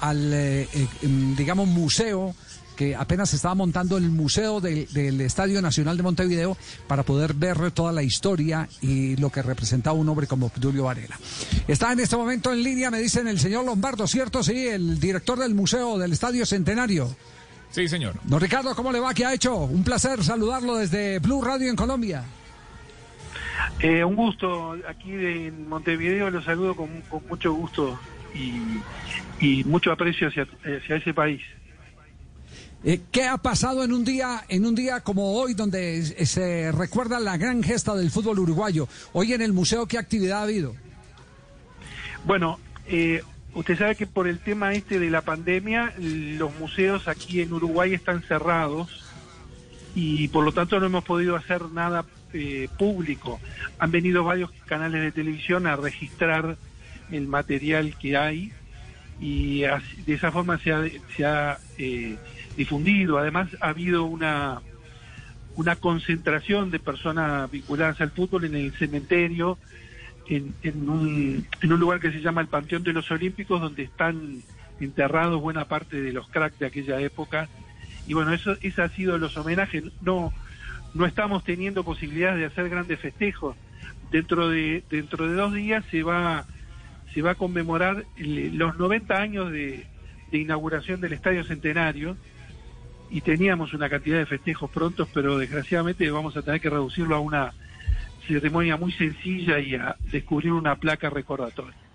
al, 0.00 0.32
eh, 0.32 0.68
eh, 0.72 0.86
mm, 1.06 1.36
digamos, 1.36 1.68
museo 1.68 2.34
que 2.76 2.94
apenas 2.94 3.30
se 3.30 3.36
estaba 3.36 3.54
montando 3.54 3.96
el 3.96 4.10
museo 4.10 4.60
del, 4.60 4.86
del 4.92 5.18
Estadio 5.22 5.62
Nacional 5.62 5.96
de 5.96 6.02
Montevideo 6.02 6.58
para 6.86 7.04
poder 7.04 7.32
ver 7.32 7.70
toda 7.70 7.90
la 7.90 8.02
historia 8.02 8.68
y 8.82 9.16
lo 9.16 9.30
que 9.30 9.40
representaba 9.40 9.96
un 9.96 10.06
hombre 10.10 10.26
como 10.26 10.46
Obdulio 10.46 10.84
Varela. 10.84 11.18
Está 11.66 11.92
en 11.92 12.00
este 12.00 12.18
momento 12.18 12.52
en 12.52 12.62
línea, 12.62 12.90
me 12.90 13.00
dicen 13.00 13.28
el 13.28 13.40
señor 13.40 13.64
Lombardo, 13.64 14.06
¿cierto? 14.06 14.42
Sí, 14.42 14.66
el 14.66 15.00
director 15.00 15.38
del 15.38 15.54
museo 15.54 15.96
del 15.96 16.12
Estadio 16.12 16.44
Centenario. 16.44 17.16
Sí, 17.70 17.88
señor. 17.88 18.14
Don 18.24 18.40
Ricardo, 18.40 18.74
¿cómo 18.76 18.92
le 18.92 19.00
va? 19.00 19.14
¿Qué 19.14 19.24
ha 19.24 19.32
hecho? 19.32 19.56
Un 19.56 19.82
placer 19.82 20.22
saludarlo 20.22 20.76
desde 20.76 21.18
Blue 21.18 21.42
Radio 21.42 21.70
en 21.70 21.76
Colombia. 21.76 22.24
Eh, 23.80 24.04
un 24.04 24.16
gusto, 24.16 24.76
aquí 24.88 25.12
de- 25.12 25.46
en 25.48 25.66
Montevideo 25.68 26.30
los 26.30 26.44
saludo 26.44 26.74
con, 26.76 26.88
con 27.08 27.26
mucho 27.28 27.52
gusto 27.54 27.98
y, 28.36 29.44
y 29.44 29.64
mucho 29.64 29.92
aprecio 29.92 30.28
hacia, 30.28 30.46
hacia 30.62 30.96
ese 30.96 31.14
país. 31.14 31.42
Eh, 32.84 33.00
¿Qué 33.10 33.24
ha 33.24 33.36
pasado 33.38 33.82
en 33.82 33.92
un 33.92 34.04
día, 34.04 34.44
en 34.48 34.64
un 34.64 34.74
día 34.74 35.00
como 35.00 35.32
hoy, 35.32 35.54
donde 35.54 36.02
se 36.04 36.70
recuerda 36.72 37.18
la 37.18 37.36
gran 37.36 37.62
gesta 37.62 37.94
del 37.94 38.10
fútbol 38.10 38.38
uruguayo? 38.38 38.86
Hoy 39.12 39.32
en 39.32 39.42
el 39.42 39.52
museo, 39.52 39.86
¿qué 39.86 39.98
actividad 39.98 40.40
ha 40.40 40.42
habido? 40.42 40.76
Bueno, 42.24 42.60
eh, 42.86 43.22
usted 43.54 43.78
sabe 43.78 43.96
que 43.96 44.06
por 44.06 44.28
el 44.28 44.38
tema 44.38 44.72
este 44.74 45.00
de 45.00 45.10
la 45.10 45.22
pandemia, 45.22 45.94
los 45.98 46.54
museos 46.60 47.08
aquí 47.08 47.40
en 47.40 47.52
Uruguay 47.52 47.94
están 47.94 48.22
cerrados 48.22 49.04
y 49.94 50.28
por 50.28 50.44
lo 50.44 50.52
tanto 50.52 50.78
no 50.78 50.86
hemos 50.86 51.04
podido 51.04 51.34
hacer 51.34 51.62
nada 51.70 52.04
eh, 52.32 52.68
público. 52.78 53.40
Han 53.78 53.90
venido 53.90 54.22
varios 54.22 54.50
canales 54.66 55.02
de 55.02 55.10
televisión 55.10 55.66
a 55.66 55.74
registrar 55.74 56.56
el 57.10 57.28
material 57.28 57.94
que 57.98 58.16
hay 58.16 58.52
y 59.20 59.60
de 59.60 60.14
esa 60.14 60.30
forma 60.30 60.58
se 60.58 60.72
ha, 60.72 60.84
se 61.16 61.24
ha 61.24 61.58
eh, 61.78 62.16
difundido. 62.56 63.18
Además, 63.18 63.48
ha 63.60 63.68
habido 63.68 64.04
una, 64.04 64.60
una 65.56 65.76
concentración 65.76 66.70
de 66.70 66.78
personas 66.78 67.50
vinculadas 67.50 68.00
al 68.00 68.10
fútbol 68.10 68.44
en 68.44 68.56
el 68.56 68.72
cementerio, 68.72 69.58
en, 70.28 70.54
en, 70.62 70.88
un, 70.88 71.46
en 71.62 71.72
un 71.72 71.80
lugar 71.80 72.00
que 72.00 72.12
se 72.12 72.20
llama 72.20 72.40
el 72.40 72.48
Panteón 72.48 72.82
de 72.82 72.92
los 72.92 73.10
Olímpicos, 73.10 73.60
donde 73.60 73.84
están 73.84 74.42
enterrados 74.80 75.40
buena 75.40 75.66
parte 75.66 76.00
de 76.00 76.12
los 76.12 76.28
cracks 76.28 76.58
de 76.58 76.66
aquella 76.66 77.00
época. 77.00 77.48
Y 78.06 78.14
bueno, 78.14 78.32
eso, 78.32 78.56
eso 78.60 78.82
ha 78.82 78.88
sido 78.90 79.18
los 79.18 79.36
homenajes. 79.36 79.84
No, 80.02 80.32
no 80.94 81.06
estamos 81.06 81.42
teniendo 81.44 81.84
posibilidades 81.84 82.38
de 82.38 82.46
hacer 82.46 82.68
grandes 82.68 83.00
festejos. 83.00 83.56
Dentro 84.10 84.48
de, 84.50 84.84
dentro 84.90 85.26
de 85.28 85.34
dos 85.34 85.54
días 85.54 85.84
se 85.90 86.02
va, 86.02 86.44
se 87.16 87.22
va 87.22 87.30
a 87.30 87.34
conmemorar 87.34 88.04
los 88.18 88.78
90 88.78 89.16
años 89.16 89.50
de, 89.50 89.86
de 90.30 90.38
inauguración 90.38 91.00
del 91.00 91.14
Estadio 91.14 91.44
Centenario 91.44 92.14
y 93.08 93.22
teníamos 93.22 93.72
una 93.72 93.88
cantidad 93.88 94.18
de 94.18 94.26
festejos 94.26 94.70
prontos, 94.70 95.08
pero 95.14 95.38
desgraciadamente 95.38 96.10
vamos 96.10 96.36
a 96.36 96.42
tener 96.42 96.60
que 96.60 96.68
reducirlo 96.68 97.16
a 97.16 97.20
una 97.20 97.54
ceremonia 98.28 98.76
muy 98.76 98.92
sencilla 98.92 99.58
y 99.58 99.76
a 99.76 99.96
descubrir 100.12 100.52
una 100.52 100.76
placa 100.76 101.08
recordatoria. 101.08 101.85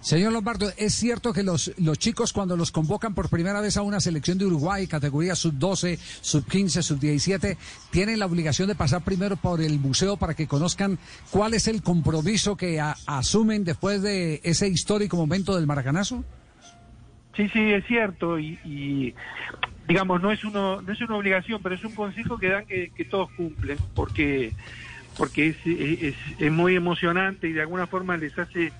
Señor 0.00 0.32
Lombardo, 0.32 0.70
¿es 0.78 0.94
cierto 0.94 1.34
que 1.34 1.42
los, 1.42 1.72
los 1.76 1.98
chicos 1.98 2.32
cuando 2.32 2.56
los 2.56 2.72
convocan 2.72 3.14
por 3.14 3.28
primera 3.28 3.60
vez 3.60 3.76
a 3.76 3.82
una 3.82 4.00
selección 4.00 4.38
de 4.38 4.46
Uruguay, 4.46 4.86
categoría 4.86 5.34
sub-12, 5.34 5.98
sub-15, 5.98 6.82
sub-17, 6.82 7.56
tienen 7.90 8.18
la 8.18 8.24
obligación 8.24 8.68
de 8.68 8.74
pasar 8.74 9.02
primero 9.02 9.36
por 9.36 9.60
el 9.60 9.78
museo 9.78 10.16
para 10.16 10.32
que 10.34 10.46
conozcan 10.46 10.98
cuál 11.30 11.52
es 11.52 11.68
el 11.68 11.82
compromiso 11.82 12.56
que 12.56 12.80
asumen 12.80 13.62
después 13.62 14.00
de 14.00 14.40
ese 14.42 14.68
histórico 14.68 15.18
momento 15.18 15.54
del 15.54 15.66
maracanazo? 15.66 16.24
Sí, 17.36 17.48
sí, 17.50 17.60
es 17.70 17.86
cierto 17.86 18.38
y, 18.38 18.58
y, 18.64 19.14
digamos 19.86 20.20
no 20.22 20.32
es 20.32 20.44
uno 20.44 20.80
no 20.80 20.92
es 20.92 21.00
una 21.02 21.16
obligación, 21.16 21.60
pero 21.62 21.74
es 21.74 21.84
un 21.84 21.94
consejo 21.94 22.38
que 22.38 22.48
dan 22.48 22.64
que, 22.64 22.90
que 22.96 23.04
todos 23.04 23.30
cumplen 23.32 23.76
porque 23.94 24.54
porque 25.16 25.48
es, 25.48 25.56
es, 25.66 26.14
es 26.38 26.52
muy 26.52 26.74
emocionante 26.74 27.48
y 27.48 27.52
de 27.52 27.60
alguna 27.60 27.86
forma 27.86 28.16
les 28.16 28.38
hace 28.38 28.72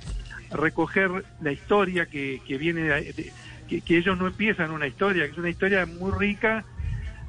recoger 0.51 1.11
la 1.41 1.53
historia 1.53 2.07
que, 2.07 2.41
que 2.47 2.59
viene 2.59 2.83
de, 2.83 3.33
que, 3.69 3.81
que 3.81 3.97
ellos 3.99 4.19
no 4.19 4.27
empiezan 4.27 4.71
una 4.71 4.87
historia, 4.87 5.25
que 5.27 5.33
es 5.33 5.39
una 5.39 5.51
historia 5.51 5.87
muy 5.87 6.11
rica 6.13 6.65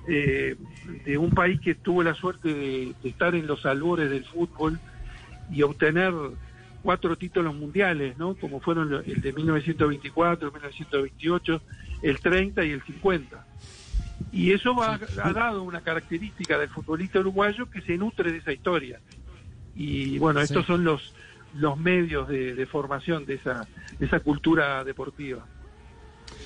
eh, 0.07 0.55
de 1.05 1.17
un 1.17 1.30
país 1.32 1.59
que 1.61 1.76
tuvo 1.76 2.01
la 2.03 2.13
suerte 2.15 2.53
de, 2.53 2.93
de 3.01 3.09
estar 3.09 3.36
en 3.36 3.45
los 3.47 3.65
albores 3.65 4.09
del 4.09 4.26
fútbol 4.26 4.80
y 5.51 5.61
obtener 5.61 6.13
cuatro 6.82 7.15
títulos 7.15 7.53
mundiales, 7.53 8.17
¿no? 8.17 8.34
Como 8.36 8.59
fueron 8.59 8.91
el 9.05 9.22
de 9.22 9.34
1924, 9.34 10.51
1928, 10.51 11.61
el 12.01 12.19
30 12.19 12.65
y 12.65 12.72
el 12.72 12.82
50. 12.82 13.45
Y 14.32 14.51
eso 14.53 14.82
ha, 14.82 14.99
ha 15.24 15.34
dado 15.34 15.61
una 15.63 15.82
característica 15.82 16.57
del 16.57 16.69
futbolista 16.69 17.19
uruguayo 17.19 17.69
que 17.69 17.82
se 17.82 17.97
nutre 17.97 18.32
de 18.32 18.39
esa 18.39 18.51
historia. 18.53 18.99
Y 19.76 20.17
bueno, 20.17 20.39
Sí. 20.39 20.45
estos 20.45 20.65
son 20.65 20.84
los 20.84 21.13
los 21.56 21.78
medios 21.78 22.28
de, 22.28 22.56
de 22.56 22.66
formación 22.66 23.26
de 23.26 23.36
esa 23.36 23.68
de 23.99 24.06
esa 24.06 24.20
cultura 24.20 24.84
deportiva. 24.84 25.45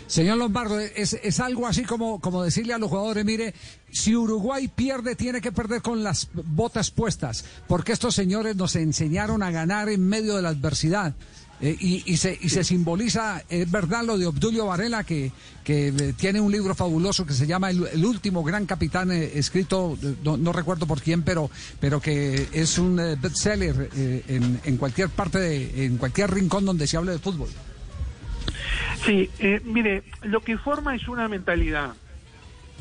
Señor 0.08 0.38
Lombardo, 0.38 0.80
es, 0.80 1.14
es 1.14 1.40
algo 1.40 1.68
así 1.68 1.84
como, 1.84 2.20
como 2.20 2.44
decirle 2.44 2.74
a 2.74 2.78
los 2.78 2.90
jugadores, 2.90 3.26
mire, 3.26 3.54
si 3.92 4.16
Uruguay 4.16 4.68
pierde, 4.68 5.16
tiene 5.16 5.42
que 5.42 5.52
perder 5.52 5.82
con 5.82 6.04
las 6.04 6.30
botas 6.34 6.92
puestas, 6.92 7.46
porque 7.68 7.92
estos 7.92 8.14
señores 8.14 8.56
nos 8.56 8.76
enseñaron 8.76 9.42
a 9.42 9.52
ganar 9.52 9.90
en 9.90 10.08
medio 10.08 10.36
de 10.36 10.44
la 10.44 10.50
adversidad. 10.50 11.16
Eh, 11.62 11.76
y, 11.80 12.04
y 12.06 12.18
se, 12.18 12.38
y 12.42 12.50
se 12.50 12.66
simboliza, 12.66 13.42
es 13.48 13.72
verdad, 13.72 14.04
lo 14.04 14.18
de 14.18 14.26
Obdulio 14.26 14.66
Varela, 14.66 15.06
que, 15.06 15.32
que 15.64 15.88
eh, 15.88 16.14
tiene 16.18 16.42
un 16.42 16.52
libro 16.52 16.76
fabuloso 16.76 17.26
que 17.26 17.34
se 17.34 17.48
llama 17.48 17.70
El, 17.70 17.88
el 17.94 18.04
último 18.04 18.44
gran 18.44 18.66
capitán, 18.66 19.10
eh, 19.12 19.32
escrito, 19.36 19.98
no, 20.24 20.36
no 20.36 20.52
recuerdo 20.52 20.86
por 20.86 21.02
quién, 21.02 21.22
pero, 21.24 21.50
pero 21.80 22.02
que 22.02 22.50
es 22.52 22.78
un 22.78 23.00
eh, 23.00 23.16
bestseller 23.16 23.90
en, 23.96 24.60
en 24.66 24.78
cualquier 24.78 25.08
parte, 25.08 25.40
de, 25.40 25.86
en 25.86 25.98
cualquier 25.98 26.30
rincón 26.32 26.66
donde 26.66 26.88
se 26.88 26.98
hable 26.98 27.14
de 27.14 27.20
fútbol. 27.20 27.48
Sí, 29.06 29.30
eh, 29.40 29.62
mire, 29.64 30.04
lo 30.24 30.42
que 30.42 30.58
forma 30.58 30.96
es 30.96 31.08
una 31.08 31.30
mentalidad. 31.30 31.94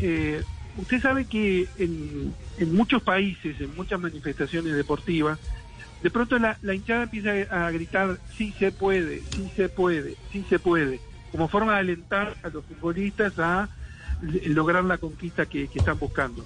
Eh, 0.01 0.43
usted 0.79 1.01
sabe 1.01 1.27
que 1.27 1.69
en, 1.79 2.35
en 2.59 2.75
muchos 2.75 3.03
países, 3.03 3.61
en 3.61 3.75
muchas 3.77 4.01
manifestaciones 4.01 4.75
deportivas, 4.75 5.39
de 6.05 6.11
pronto 6.11 6.39
la, 6.39 6.59
hinchada 6.75 7.05
empieza 7.05 7.31
a 7.51 7.71
gritar, 7.71 8.19
sí 8.37 8.53
se 8.59 8.71
puede, 8.71 9.23
sí 9.31 9.51
se 9.57 9.71
puede, 9.71 10.17
sí 10.31 10.45
se 10.51 10.59
puede, 10.59 11.01
como 11.33 11.49
forma 11.49 11.73
de 11.73 11.79
alentar 11.79 12.37
a 12.43 12.51
los 12.51 12.63
futbolistas 12.67 13.39
a 13.39 13.71
lograr 14.21 14.85
la 14.85 14.99
conquista 14.99 15.47
que, 15.47 15.65
están 15.75 15.99
buscando. 15.99 16.45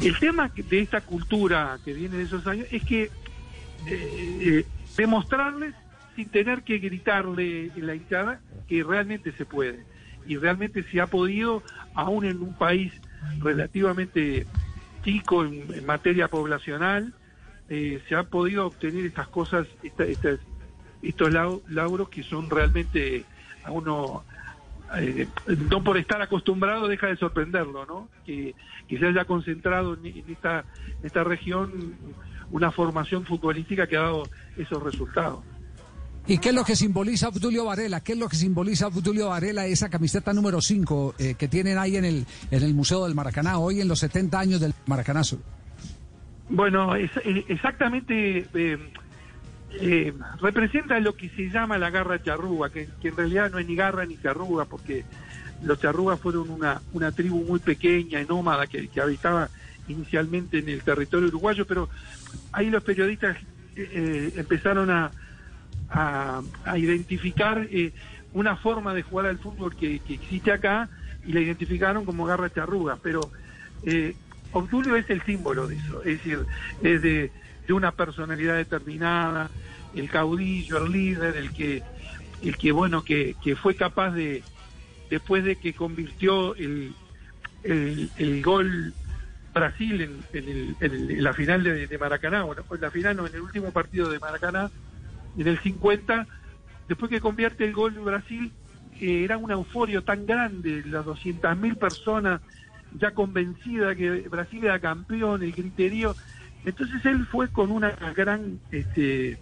El 0.00 0.16
tema 0.20 0.52
de 0.54 0.78
esta 0.78 1.00
cultura 1.00 1.80
que 1.84 1.92
viene 1.92 2.16
de 2.16 2.22
esos 2.22 2.46
años 2.46 2.68
es 2.70 2.84
que 2.84 3.02
eh, 3.02 3.10
eh, 3.88 4.66
demostrarles 4.96 5.74
sin 6.14 6.28
tener 6.28 6.62
que 6.62 6.78
gritarle 6.78 7.72
en 7.74 7.86
la 7.88 7.96
hinchada 7.96 8.40
que 8.68 8.84
realmente 8.84 9.32
se 9.32 9.46
puede 9.46 9.80
y 10.28 10.36
realmente 10.36 10.84
se 10.84 11.00
ha 11.00 11.08
podido 11.08 11.64
aún 11.92 12.24
en 12.24 12.40
un 12.40 12.54
país 12.54 12.92
relativamente 13.40 14.46
chico 15.02 15.44
en 15.44 15.84
materia 15.84 16.28
poblacional 16.28 17.12
eh, 17.68 18.02
se 18.08 18.14
ha 18.14 18.24
podido 18.24 18.66
obtener 18.66 19.04
estas 19.06 19.28
cosas 19.28 19.66
esta- 19.82 20.04
estas- 20.04 20.40
estos 21.02 21.30
lau- 21.30 21.62
lauros 21.68 22.08
que 22.08 22.22
son 22.22 22.48
realmente 22.50 23.24
a 23.64 23.70
uno 23.72 24.24
eh, 24.96 25.28
no 25.70 25.84
por 25.84 25.98
estar 25.98 26.20
acostumbrado 26.22 26.88
deja 26.88 27.08
de 27.08 27.16
sorprenderlo, 27.18 27.84
¿no? 27.84 28.08
Que, 28.24 28.54
que 28.88 28.98
se 28.98 29.06
haya 29.06 29.26
concentrado 29.26 29.94
en, 29.94 30.06
en 30.06 30.24
esta, 30.30 30.64
región 31.24 31.94
una 32.50 32.70
formación 32.72 33.26
futbolística 33.26 33.86
que 33.86 33.98
ha 33.98 34.02
dado 34.02 34.22
esos 34.56 34.82
resultados. 34.82 35.40
¿Y 36.26 36.38
qué 36.38 36.48
es 36.50 36.54
lo 36.54 36.64
que 36.64 36.74
simboliza 36.76 37.28
Obdulio 37.28 37.66
Varela? 37.66 38.00
¿Qué 38.00 38.12
es 38.12 38.18
lo 38.18 38.28
que 38.30 38.36
simboliza 38.36 38.86
Obdulio 38.86 39.28
Varela, 39.28 39.66
esa 39.66 39.90
camiseta 39.90 40.32
número 40.32 40.60
5 40.62 41.14
que 41.18 41.48
tienen 41.48 41.76
ahí 41.78 41.96
en 41.96 42.04
el, 42.06 42.26
en 42.50 42.62
el 42.62 42.72
Museo 42.74 43.04
del 43.04 43.14
Maracaná, 43.14 43.58
hoy 43.58 43.80
en 43.82 43.88
los 43.88 43.98
70 43.98 44.38
años 44.40 44.60
del 44.60 44.72
Maracanazo? 44.86 45.38
Bueno, 46.48 46.96
es, 46.96 47.10
eh, 47.24 47.44
exactamente 47.48 48.46
eh, 48.54 48.78
eh, 49.80 50.14
representa 50.40 50.98
lo 51.00 51.14
que 51.14 51.28
se 51.30 51.50
llama 51.50 51.76
la 51.76 51.90
garra 51.90 52.22
charrúa, 52.22 52.70
que, 52.70 52.88
en 53.02 53.16
realidad 53.16 53.50
no 53.50 53.58
es 53.58 53.66
ni 53.66 53.76
garra 53.76 54.06
ni 54.06 54.16
charrúa, 54.16 54.64
porque 54.64 55.04
los 55.62 55.78
charrúas 55.78 56.18
fueron 56.20 56.50
una, 56.50 56.80
una 56.92 57.12
tribu 57.12 57.44
muy 57.44 57.60
pequeña 57.60 58.22
nómada 58.24 58.66
que, 58.66 58.88
habitaba 59.00 59.50
inicialmente 59.88 60.58
en 60.58 60.68
el 60.68 60.82
territorio 60.82 61.28
uruguayo, 61.28 61.66
pero 61.66 61.88
ahí 62.52 62.70
los 62.70 62.82
periodistas 62.82 63.36
eh, 63.76 64.32
empezaron 64.36 64.90
a, 64.90 65.10
a, 65.90 66.42
a 66.64 66.78
identificar 66.78 67.68
una 68.32 68.56
forma 68.56 68.94
de 68.94 69.02
jugar 69.02 69.26
al 69.26 69.38
fútbol 69.38 69.74
que, 69.74 70.00
que 70.00 70.14
existe 70.14 70.50
acá 70.50 70.88
y 71.26 71.32
la 71.32 71.40
identificaron 71.40 72.06
como 72.06 72.24
garra 72.24 72.50
charrúa, 72.50 72.98
pero 73.02 73.20
Obdulio 74.50 74.96
es 74.96 75.08
el 75.10 75.22
símbolo 75.24 75.66
de 75.68 75.76
eso, 75.76 76.00
es 76.02 76.18
decir, 76.18 76.46
es 76.80 77.02
de, 77.02 77.32
una 77.70 77.92
personalidad 77.92 78.56
determinada, 78.56 79.52
el 79.92 80.10
caudillo, 80.10 80.78
el 80.78 80.92
líder, 80.92 81.36
el 81.36 81.52
que, 81.52 81.84
el 82.40 82.56
que 82.58 82.72
bueno, 82.72 83.04
que, 83.04 83.36
que 83.40 83.56
fue 83.56 83.76
capaz 83.76 84.12
de, 84.12 84.46
después 85.10 85.44
de 85.44 85.58
que 85.58 85.74
convirtió 85.74 86.54
el, 86.56 86.98
el, 87.62 88.12
el 88.16 88.42
gol 88.42 88.96
Brasil 89.54 90.00
en, 90.02 90.26
en 90.32 90.48
el- 90.48 90.76
en 90.80 91.22
la 91.24 91.34
final 91.34 91.64
de, 91.64 91.86
de 91.88 91.98
Maracaná, 91.98 92.44
bueno, 92.44 92.64
en 92.70 92.80
la 92.80 92.90
final 92.90 93.16
no, 93.16 93.26
en 93.26 93.34
el 93.34 93.40
último 93.42 93.72
partido 93.72 94.10
de 94.10 94.20
Maracaná, 94.20 94.72
en 95.36 95.46
el 95.48 95.60
50, 95.62 96.28
después 96.88 97.10
que 97.10 97.20
convierte 97.20 97.64
el 97.64 97.74
gol 97.74 97.92
Brasil, 98.00 98.54
era 99.00 99.36
un 99.38 99.50
euforio 99.50 100.02
tan 100.04 100.26
grande, 100.26 100.82
las 100.86 101.04
200.000 101.04 101.76
personas 101.78 102.42
ya 102.96 103.12
convencidas 103.12 103.96
que 103.96 104.28
Brasil 104.28 104.64
era 104.64 104.78
campeón, 104.78 105.42
el 105.42 105.52
griterío. 105.52 106.14
Entonces 106.64 107.04
él 107.04 107.26
fue 107.26 107.48
con 107.48 107.70
una 107.70 107.90
gran, 108.16 108.60
este, 108.70 109.38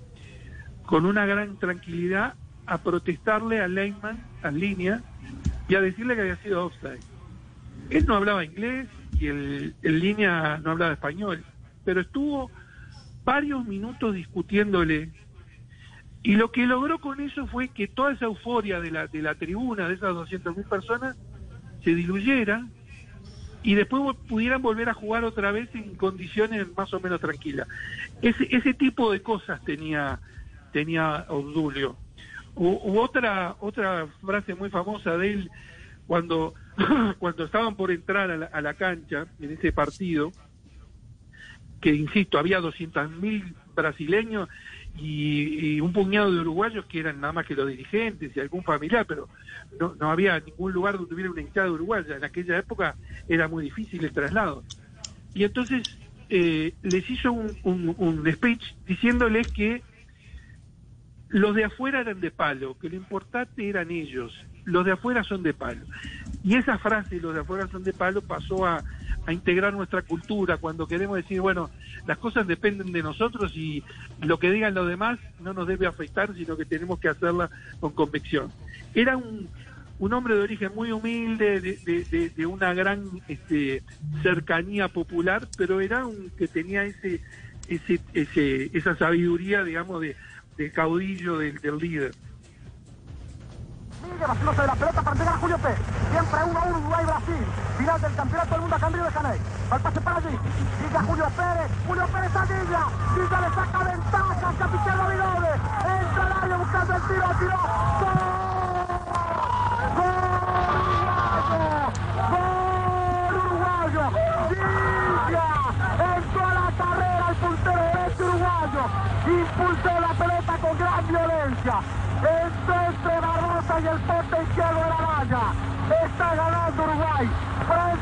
con 0.84 1.06
una 1.06 1.26
gran 1.26 1.58
tranquilidad 1.58 2.34
a 2.66 2.78
protestarle 2.78 3.60
a 3.60 3.68
Leyman, 3.68 4.18
a 4.42 4.50
línea, 4.50 5.02
y 5.68 5.74
a 5.74 5.80
decirle 5.80 6.14
que 6.14 6.22
había 6.22 6.36
sido 6.36 6.66
offside. 6.66 7.00
Él 7.90 8.06
no 8.06 8.16
hablaba 8.16 8.44
inglés 8.44 8.88
y 9.18 9.26
el, 9.26 9.74
el 9.82 10.00
línea 10.00 10.58
no 10.58 10.72
hablaba 10.72 10.92
español, 10.92 11.44
pero 11.84 12.00
estuvo 12.00 12.50
varios 13.24 13.64
minutos 13.64 14.14
discutiéndole 14.14 15.10
y 16.26 16.34
lo 16.34 16.50
que 16.50 16.66
logró 16.66 16.98
con 16.98 17.20
eso 17.20 17.46
fue 17.46 17.68
que 17.68 17.86
toda 17.86 18.12
esa 18.12 18.24
euforia 18.24 18.80
de 18.80 18.90
la, 18.90 19.06
de 19.06 19.22
la 19.22 19.36
tribuna, 19.36 19.86
de 19.86 19.94
esas 19.94 20.12
200.000 20.12 20.68
personas, 20.68 21.16
se 21.84 21.94
diluyera 21.94 22.66
y 23.66 23.74
después 23.74 24.16
pudieran 24.28 24.62
volver 24.62 24.88
a 24.88 24.94
jugar 24.94 25.24
otra 25.24 25.50
vez 25.50 25.68
en 25.74 25.96
condiciones 25.96 26.68
más 26.76 26.94
o 26.94 27.00
menos 27.00 27.20
tranquilas. 27.20 27.66
Ese, 28.22 28.46
ese 28.56 28.74
tipo 28.74 29.10
de 29.10 29.22
cosas 29.22 29.60
tenía, 29.64 30.20
tenía 30.72 31.26
Obdulio. 31.28 31.96
U 32.54 32.98
otra 33.00 33.56
otra 33.58 34.06
frase 34.24 34.54
muy 34.54 34.70
famosa 34.70 35.18
de 35.18 35.32
él 35.32 35.50
cuando 36.06 36.54
cuando 37.18 37.44
estaban 37.44 37.74
por 37.74 37.90
entrar 37.90 38.30
a 38.30 38.36
la, 38.36 38.46
a 38.46 38.60
la 38.60 38.74
cancha 38.74 39.26
en 39.40 39.50
ese 39.50 39.72
partido, 39.72 40.30
que 41.80 41.92
insisto, 41.92 42.38
había 42.38 42.60
200.000 42.60 43.52
brasileños 43.74 44.48
y, 44.98 45.76
y 45.76 45.80
un 45.80 45.92
puñado 45.92 46.32
de 46.32 46.40
uruguayos 46.40 46.84
que 46.86 47.00
eran 47.00 47.20
nada 47.20 47.32
más 47.32 47.46
que 47.46 47.54
los 47.54 47.68
dirigentes 47.68 48.34
y 48.34 48.40
algún 48.40 48.62
familiar, 48.62 49.06
pero 49.06 49.28
no, 49.78 49.94
no 49.98 50.10
había 50.10 50.40
ningún 50.40 50.72
lugar 50.72 50.96
donde 50.96 51.14
hubiera 51.14 51.30
una 51.30 51.40
hinchada 51.40 51.70
uruguaya. 51.70 52.16
En 52.16 52.24
aquella 52.24 52.58
época 52.58 52.96
era 53.28 53.48
muy 53.48 53.64
difícil 53.64 54.04
el 54.04 54.12
traslado. 54.12 54.64
Y 55.34 55.44
entonces 55.44 55.82
eh, 56.28 56.74
les 56.82 57.08
hizo 57.10 57.32
un, 57.32 57.56
un, 57.62 57.94
un 57.98 58.32
speech 58.32 58.74
diciéndoles 58.86 59.48
que 59.48 59.82
los 61.28 61.54
de 61.54 61.64
afuera 61.64 62.00
eran 62.00 62.20
de 62.20 62.30
palo, 62.30 62.78
que 62.78 62.88
lo 62.88 62.96
importante 62.96 63.68
eran 63.68 63.90
ellos, 63.90 64.32
los 64.64 64.84
de 64.84 64.92
afuera 64.92 65.24
son 65.24 65.42
de 65.42 65.54
palo. 65.54 65.84
Y 66.46 66.54
esa 66.54 66.78
frase, 66.78 67.20
los 67.20 67.34
de 67.34 67.40
afuera 67.40 67.66
son 67.66 67.82
de 67.82 67.92
palo, 67.92 68.22
pasó 68.22 68.64
a, 68.64 68.84
integrar 69.28 69.72
nuestra 69.74 70.02
cultura 70.02 70.58
cuando 70.58 70.86
queremos 70.86 71.16
decir, 71.16 71.40
bueno, 71.40 71.68
las 72.06 72.16
cosas 72.18 72.46
dependen 72.46 72.92
de 72.92 73.02
nosotros 73.02 73.50
y 73.56 73.82
lo 74.20 74.38
que 74.38 74.52
digan 74.52 74.72
los 74.72 74.86
demás 74.86 75.18
no 75.40 75.52
nos 75.52 75.66
debe 75.66 75.88
afectar, 75.88 76.32
sino 76.36 76.56
que 76.56 76.64
tenemos 76.64 77.00
que 77.00 77.08
hacerla 77.08 77.50
con 77.80 77.92
convicción. 77.92 78.52
Era 78.94 79.16
un, 79.16 79.48
un 79.98 80.12
hombre 80.12 80.36
de 80.36 80.42
origen 80.42 80.70
muy 80.76 80.92
humilde, 80.92 81.60
de, 81.60 81.80
de- 81.84 82.30
de- 82.30 82.46
una 82.46 82.72
gran 82.72 83.02
este, 83.26 83.82
cercanía 84.22 84.86
popular, 84.86 85.48
pero 85.56 85.80
era 85.80 86.06
un 86.06 86.30
que 86.38 86.46
tenía 86.46 86.84
ese, 86.84 87.20
ese, 87.66 87.98
ese, 88.14 88.70
esa 88.72 88.94
sabiduría, 88.96 89.64
digamos, 89.64 90.00
de, 90.00 90.14
caudillo, 90.72 91.38
del 91.38 91.58
líder. 91.80 92.12
Sigue 94.02 94.26
vaciándose 94.26 94.60
de 94.60 94.66
la 94.66 94.74
pelota 94.74 95.02
para 95.02 95.12
entregar 95.12 95.34
a 95.34 95.38
Julio 95.38 95.58
Pérez. 95.58 95.78
Siempre 96.10 96.44
1 96.44 96.58
a 96.58 96.62
1 96.64 96.78
Uruguay-Brasil. 96.78 97.46
Final 97.78 98.00
del 98.00 98.14
campeonato 98.14 98.50
del 98.50 98.60
mundo 98.60 98.76
en 98.76 98.92
Río 98.92 99.04
de 99.04 99.10
Janeiro. 99.10 99.44
Va 99.70 99.76
el 99.76 99.82
pase 99.82 100.00
para 100.00 100.16
allí. 100.16 100.38
Sigue 100.78 100.96
a 100.96 101.02
Julio 101.02 101.26
Pérez. 101.36 101.70
Julio 101.86 102.06
Pérez 102.06 102.36
a 102.36 102.44
Villa. 102.44 102.82
Villa 103.16 103.40
le 103.40 103.54
saca 103.54 103.78
ventaja 103.84 104.48
al 104.48 104.56
capitán 104.56 104.98
Davidove. 104.98 105.52
Entra 105.54 106.22
al 106.26 106.32
área 106.32 106.56
buscando 106.56 106.94
el 106.96 107.02
tiro. 107.02 107.28
Tiro. 107.38 107.75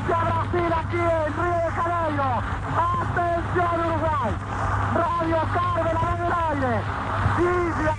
Frente 0.05 0.15
a 0.15 0.25
Brasil 0.25 0.73
aquí 0.73 0.97
en 0.97 1.33
Río 1.35 1.59
de 1.65 1.71
Janeiro. 1.71 2.43
Atención 2.77 3.81
Uruguay. 3.81 4.33
Radio 4.95 5.39
Cárdenas 5.55 6.19
en 6.19 6.25
el 6.27 6.33
aire. 6.51 6.75
Villa 7.39 7.97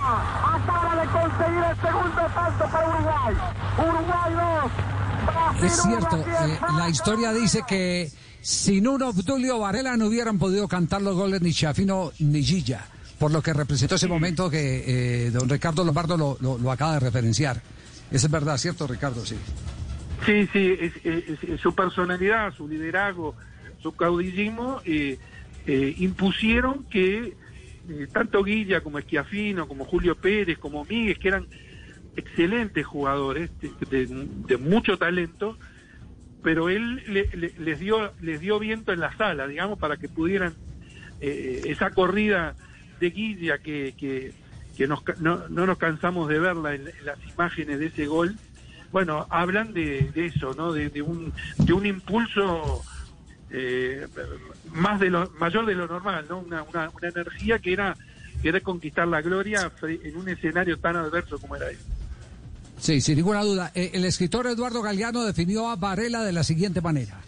acaba 0.54 0.92
de 1.00 1.06
conseguir 1.08 1.64
el 1.64 1.76
segundo 1.80 2.22
tanto 2.34 2.64
para 2.72 2.88
Uruguay. 2.88 3.34
Uruguay 3.78 4.32
2. 4.34 4.72
Brasil 5.26 5.64
Es 5.66 5.82
cierto, 5.82 6.16
eh, 6.18 6.58
la 6.78 6.88
historia 6.88 7.32
dice 7.32 7.62
que 7.66 8.10
sin 8.40 8.86
un 8.86 9.02
Obdulio 9.02 9.58
Varela 9.58 9.96
no 9.96 10.06
hubieran 10.06 10.38
podido 10.38 10.68
cantar 10.68 11.02
los 11.02 11.16
goles 11.16 11.42
ni 11.42 11.52
Chafino 11.52 12.12
ni 12.20 12.42
Gilla, 12.44 12.84
por 13.18 13.32
lo 13.32 13.42
que 13.42 13.52
representó 13.52 13.96
ese 13.96 14.06
momento 14.06 14.48
que 14.48 15.26
eh, 15.26 15.30
don 15.32 15.48
Ricardo 15.48 15.82
Lombardo 15.84 16.16
lo, 16.16 16.36
lo- 16.40 16.58
lo 16.58 16.70
acaba 16.70 16.94
de 16.94 17.00
referenciar. 17.00 17.60
Eso 18.10 18.26
es 18.26 18.30
verdad, 18.30 18.56
¿cierto, 18.56 18.86
Ricardo? 18.86 19.26
Sí. 19.26 19.36
Sí, 20.26 20.48
sí, 20.52 20.76
es, 20.80 21.60
su 21.60 21.74
personalidad, 21.74 22.52
su 22.52 22.66
liderazgo, 22.68 23.36
su 23.80 23.94
caudillismo 23.94 24.80
eh, 24.84 25.18
eh, 25.66 25.94
impusieron 25.98 26.84
que 26.84 27.34
eh, 27.88 28.06
tanto 28.12 28.42
Guilla 28.42 28.80
como 28.80 28.98
Esquiafino, 28.98 29.68
como 29.68 29.84
Julio 29.84 30.16
Pérez, 30.16 30.58
como 30.58 30.84
Miguel, 30.84 31.18
que 31.18 31.28
eran 31.28 31.46
excelentes 32.16 32.84
jugadores 32.84 33.50
de, 33.90 34.58
mucho 34.58 34.98
talento, 34.98 35.56
pero 36.42 36.68
él 36.70 37.02
le- 37.06 37.28
le- 37.34 37.54
les 37.58 38.40
dio 38.40 38.58
viento 38.58 38.92
en 38.92 39.00
la 39.00 39.16
sala, 39.16 39.46
digamos, 39.46 39.78
para 39.78 39.96
que 39.96 40.08
pudieran 40.08 40.54
esa 41.20 41.90
corrida 41.90 42.54
de 43.00 43.10
Guilla 43.10 43.58
que, 43.58 43.94
que, 43.96 44.32
que 44.76 44.86
no, 44.86 45.02
no 45.20 45.66
nos 45.66 45.78
cansamos 45.78 46.28
de 46.28 46.38
verla 46.38 46.74
en, 46.74 46.88
en 46.88 47.04
las 47.06 47.18
imágenes 47.32 47.78
de 47.78 47.86
ese 47.86 48.06
gol. 48.06 48.34
Bueno, 48.92 49.26
hablan 49.30 49.72
de, 49.72 50.10
de 50.14 50.26
eso, 50.26 50.54
¿no? 50.54 50.72
De, 50.72 51.02
un 51.02 51.32
de 51.58 51.72
un 51.72 51.86
impulso 51.86 52.82
eh, 53.50 54.06
más 54.72 55.00
de 55.00 55.10
lo 55.10 55.30
mayor 55.38 55.66
de 55.66 55.74
lo 55.74 55.86
normal, 55.86 56.26
¿no? 56.28 56.38
Una, 56.38 56.62
una, 56.62 56.90
energía 57.02 57.58
que 57.58 57.72
era 57.72 57.96
querer 58.42 58.62
conquistar 58.62 59.08
la 59.08 59.22
gloria 59.22 59.70
en 59.82 60.16
un 60.16 60.28
escenario 60.28 60.78
tan 60.78 60.96
adverso 60.96 61.38
como 61.38 61.56
era 61.56 61.70
este. 61.70 61.84
Sí, 62.78 63.00
sin 63.00 63.16
ninguna 63.16 63.42
duda. 63.42 63.72
Eh, 63.74 63.92
el 63.94 64.04
escritor 64.04 64.46
Eduardo 64.46 64.82
Galeano 64.82 65.24
definió 65.24 65.68
a 65.68 65.76
Varela 65.76 66.22
de 66.22 66.32
la 66.32 66.44
siguiente 66.44 66.80
manera. 66.80 67.20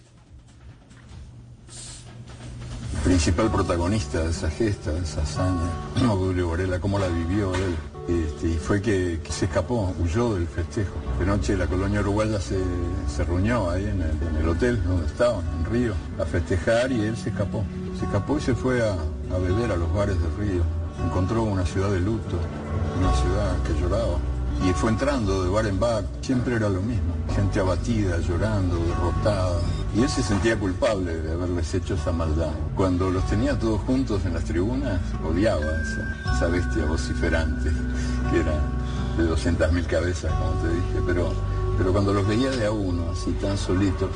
Principal 3.08 3.50
protagonista 3.50 4.22
de 4.22 4.30
esa 4.32 4.50
gesta, 4.50 4.92
de 4.92 5.00
esa 5.00 5.22
hazaña, 5.22 5.70
no 6.02 6.14
Julio 6.16 6.50
Varela, 6.50 6.78
cómo 6.78 6.98
la 6.98 7.08
vivió 7.08 7.54
él. 7.54 7.74
Este, 8.06 8.48
y 8.48 8.54
fue 8.56 8.82
que, 8.82 9.18
se 9.30 9.46
escapó, 9.46 9.94
huyó 9.98 10.34
del 10.34 10.46
festejo. 10.46 10.92
De 11.18 11.24
noche 11.24 11.56
la 11.56 11.66
colonia 11.66 12.00
uruguaya 12.00 12.38
se, 12.38 12.58
se 13.08 13.24
reunió 13.24 13.70
ahí 13.70 13.84
en 13.84 14.02
el, 14.02 14.10
en 14.28 14.36
el 14.42 14.48
hotel 14.48 14.82
donde 14.84 15.06
estaban, 15.06 15.42
en 15.58 15.72
Río, 15.72 15.94
a 16.20 16.26
festejar 16.26 16.92
y 16.92 17.00
él 17.00 17.16
se 17.16 17.30
escapó. 17.30 17.64
Se 17.98 18.04
escapó 18.04 18.36
y 18.36 18.40
se 18.42 18.54
fue 18.54 18.82
a, 18.82 18.92
a 18.92 19.38
beber 19.38 19.72
a 19.72 19.76
los 19.76 19.90
bares 19.94 20.16
de 20.20 20.44
Río. 20.44 20.62
Encontró 21.02 21.44
una 21.44 21.64
ciudad 21.64 21.90
de 21.90 22.00
luto, 22.00 22.36
una 22.98 23.14
ciudad 23.14 23.62
que 23.62 23.80
lloraba. 23.80 24.18
Y 24.64 24.72
fue 24.72 24.90
entrando 24.90 25.44
de 25.44 25.50
bar 25.50 25.66
en 25.66 25.78
bar, 25.78 26.04
siempre 26.20 26.56
era 26.56 26.68
lo 26.68 26.82
mismo. 26.82 27.14
Gente 27.34 27.60
abatida, 27.60 28.18
llorando, 28.18 28.76
derrotada. 28.76 29.60
Y 29.94 30.02
él 30.02 30.08
se 30.08 30.22
sentía 30.22 30.58
culpable 30.58 31.14
de 31.14 31.32
haberles 31.32 31.72
hecho 31.74 31.94
esa 31.94 32.12
maldad. 32.12 32.52
Cuando 32.74 33.10
los 33.10 33.24
tenía 33.26 33.58
todos 33.58 33.80
juntos 33.82 34.24
en 34.26 34.34
las 34.34 34.44
tribunas, 34.44 35.00
odiaba 35.24 35.60
esa, 35.60 36.36
esa 36.36 36.46
bestia 36.48 36.84
vociferante, 36.86 37.70
que 38.30 38.40
era 38.40 38.52
de 39.16 39.30
200.000 39.30 39.86
cabezas, 39.86 40.32
como 40.32 40.52
te 40.62 40.68
dije. 40.68 41.02
Pero, 41.06 41.32
pero 41.78 41.92
cuando 41.92 42.12
los 42.12 42.26
veía 42.26 42.50
de 42.50 42.66
a 42.66 42.70
uno, 42.72 43.04
así 43.12 43.30
tan 43.40 43.56
solitos, 43.56 44.10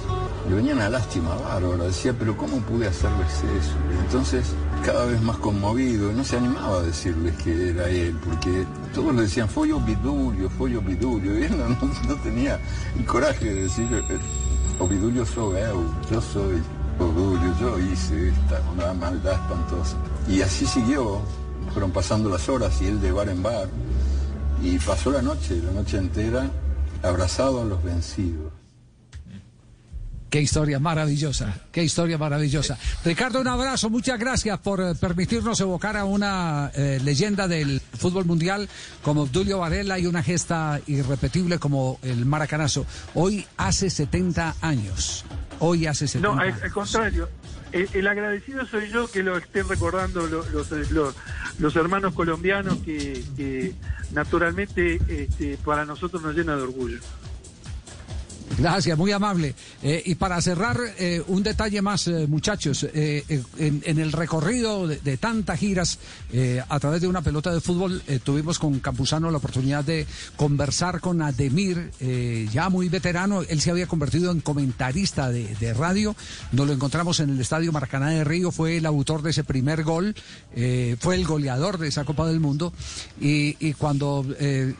le 0.49 0.57
venía 0.57 0.75
una 0.75 0.89
lástima 0.91 1.35
bárbara. 1.37 1.85
Decía, 1.85 2.13
pero 2.19 2.37
¿cómo 2.37 2.59
pude 2.59 2.89
hacerles 2.89 3.29
eso? 3.39 3.75
Entonces, 4.05 4.47
cada 4.85 5.05
vez 5.07 5.23
más 5.23 5.37
conmovido, 5.37 6.13
no 6.13 6.25
se 6.25 6.37
animaba 6.37 6.79
a 6.79 6.83
decirles 6.83 7.35
que 7.43 7.71
era 7.71 7.89
él, 7.89 8.19
porque 8.25 8.67
todos 8.93 9.15
le 9.15 9.23
decían, 9.23 9.49
fue 9.49 9.73
Ovidulio, 9.73 10.51
fue 10.51 10.77
Ovidulio. 10.77 11.39
Y 11.39 11.45
él 11.45 11.57
no, 11.57 11.69
no- 12.09 12.21
tenía 12.23 12.59
el 12.99 13.05
coraje 13.07 13.45
de 13.47 13.63
decir, 13.63 13.87
"Eh, 13.93 14.19
Ovidulio 14.81 15.25
soy 15.25 15.57
eu, 15.61 15.85
yo 16.11 16.21
soy 16.21 16.61
Ovidulio, 16.99 17.55
yo 17.61 17.79
hice 17.79 18.29
esta 18.31 18.61
una 18.75 18.93
maldad 18.93 19.35
espantosa. 19.35 19.97
Y 20.29 20.43
así 20.43 20.67
siguió, 20.67 21.21
fueron 21.73 21.91
pasando 21.93 22.29
las 22.29 22.49
horas 22.49 22.81
y 22.83 22.87
él 22.87 23.01
de 23.01 23.13
bar 23.13 23.29
en 23.29 23.43
bar. 23.43 23.69
Y 24.63 24.79
pasó 24.79 25.11
la 25.11 25.23
noche, 25.23 25.61
la 25.65 25.73
noche 25.73 25.99
entera, 25.99 26.49
abrazado 27.03 27.63
a 27.63 27.65
los 27.65 27.83
vencidos. 27.83 28.53
Qué 30.31 30.41
historia 30.41 30.79
maravillosa, 30.79 31.55
qué 31.71 31.85
historia 31.85 32.17
maravillosa. 32.17 32.79
Ricardo, 33.05 33.39
un 33.39 33.49
abrazo, 33.49 33.91
muchas 33.91 34.19
gracias 34.19 34.59
por 34.61 34.81
eh, 34.81 34.95
permitirnos 34.95 35.61
evocar 35.61 35.95
a 35.99 36.07
una 36.07 36.71
eh, 36.75 36.99
leyenda 37.05 37.47
del 37.47 37.83
fútbol 37.83 38.25
mundial 38.25 38.67
como 39.03 39.23
Obdulio 39.25 39.59
Varela 39.59 39.99
y 39.99 40.07
una 40.07 40.23
gesta 40.23 40.81
irrepetible 40.87 41.59
como 41.59 41.99
el 42.01 42.25
maracanazo. 42.25 42.87
Hoy 43.13 43.45
hace 43.59 43.91
70 43.91 44.57
años. 44.63 45.27
Hoy 45.59 45.87
hace 45.87 46.09
70 46.09 46.27
No, 46.35 46.41
al, 46.41 46.49
años. 46.49 46.63
al 46.63 46.73
contrario. 46.73 47.29
El, 47.73 47.89
agradecido 48.07 48.67
soy 48.67 48.91
yo 48.91 49.11
que 49.11 49.23
lo 49.23 49.37
estén 49.37 49.67
recordando 49.69 50.27
lo- 50.27 50.45
los, 50.51 50.71
los, 50.91 51.15
hermanos 51.77 52.15
colombianos 52.15 52.79
que, 52.85 53.25
que 53.37 53.73
naturalmente 54.13 55.01
este, 55.09 55.57
para 55.65 55.85
nosotros 55.85 56.23
nos 56.23 56.35
llena 56.37 56.55
de 56.57 56.63
orgullo. 56.63 56.99
Gracias, 58.59 58.99
muy 58.99 59.11
amable. 59.13 59.55
Eh, 59.83 60.03
y 60.07 60.15
para 60.15 60.41
cerrar, 60.43 60.79
eh, 60.99 61.23
un 61.29 61.43
detalle 61.43 61.81
más, 61.81 62.07
eh, 62.07 62.27
muchachos. 62.27 62.85
Eh, 62.85 63.25
eh, 63.29 63.43
en, 63.59 63.83
en 63.85 63.99
el 63.99 64.13
recorrido 64.13 64.87
de, 64.87 65.17
tantas 65.17 65.59
giras 65.59 65.99
a 66.69 66.81
través 66.81 67.01
de 67.03 67.09
una 67.09 67.21
pelota 67.23 67.53
de 67.53 67.61
fútbol, 67.61 68.03
tuvimos 68.25 68.59
con 68.59 68.81
Campuzano 68.81 69.31
la 69.31 69.37
oportunidad 69.37 69.85
de 69.85 70.07
conversar 70.37 71.01
con 71.01 71.21
Ademir, 71.23 71.91
ya 72.53 72.69
muy 72.71 72.89
veterano. 72.89 73.43
Él 73.43 73.61
se 73.61 73.71
había 73.71 73.87
convertido 73.87 74.33
en 74.33 74.41
comentarista 74.41 75.31
de, 75.31 75.75
radio. 75.75 76.17
Nos 76.53 76.67
lo 76.67 76.73
encontramos 76.73 77.21
en 77.21 77.31
el 77.31 77.41
Estadio 77.41 77.71
Maracaná 77.73 78.11
de 78.11 78.25
Río. 78.25 78.51
Fue 78.51 78.79
el 78.79 78.87
autor 78.87 79.23
de 79.23 79.31
ese 79.31 79.45
primer 79.45 79.85
gol. 79.85 80.15
fue 81.01 81.15
el 81.17 81.25
goleador 81.27 81.79
de 81.79 81.89
esa 81.89 82.05
Copa 82.05 82.27
del 82.27 82.41
Mundo. 82.41 82.73
Y, 83.21 83.57
y 83.65 83.75
cuando 83.75 84.27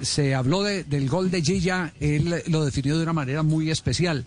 se 0.01 0.35
habló 0.35 0.63
de- 0.63 0.85
del 0.85 1.09
gol 1.09 1.31
de 1.31 1.43
Gilla, 1.43 1.93
él 2.01 2.43
lo 2.49 2.65
definió 2.65 2.97
de 2.97 3.03
una 3.03 3.13
manera 3.13 3.43
muy 3.43 3.62
especial. 3.71 4.25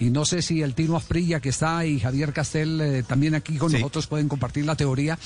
Y 0.00 0.10
no 0.10 0.24
sé 0.24 0.42
si 0.42 0.62
el 0.62 0.74
Tino 0.74 0.96
Asprilla 0.96 1.40
que 1.40 1.48
está 1.48 1.84
y 1.84 2.00
Javier 2.00 2.32
Castel 2.32 2.80
eh, 2.80 3.02
también 3.02 3.34
aquí 3.34 3.56
con 3.56 3.72
nosotros 3.72 4.06
pueden 4.06 4.28
compartir 4.28 4.64
la 4.64 4.76
teoría. 4.76 5.18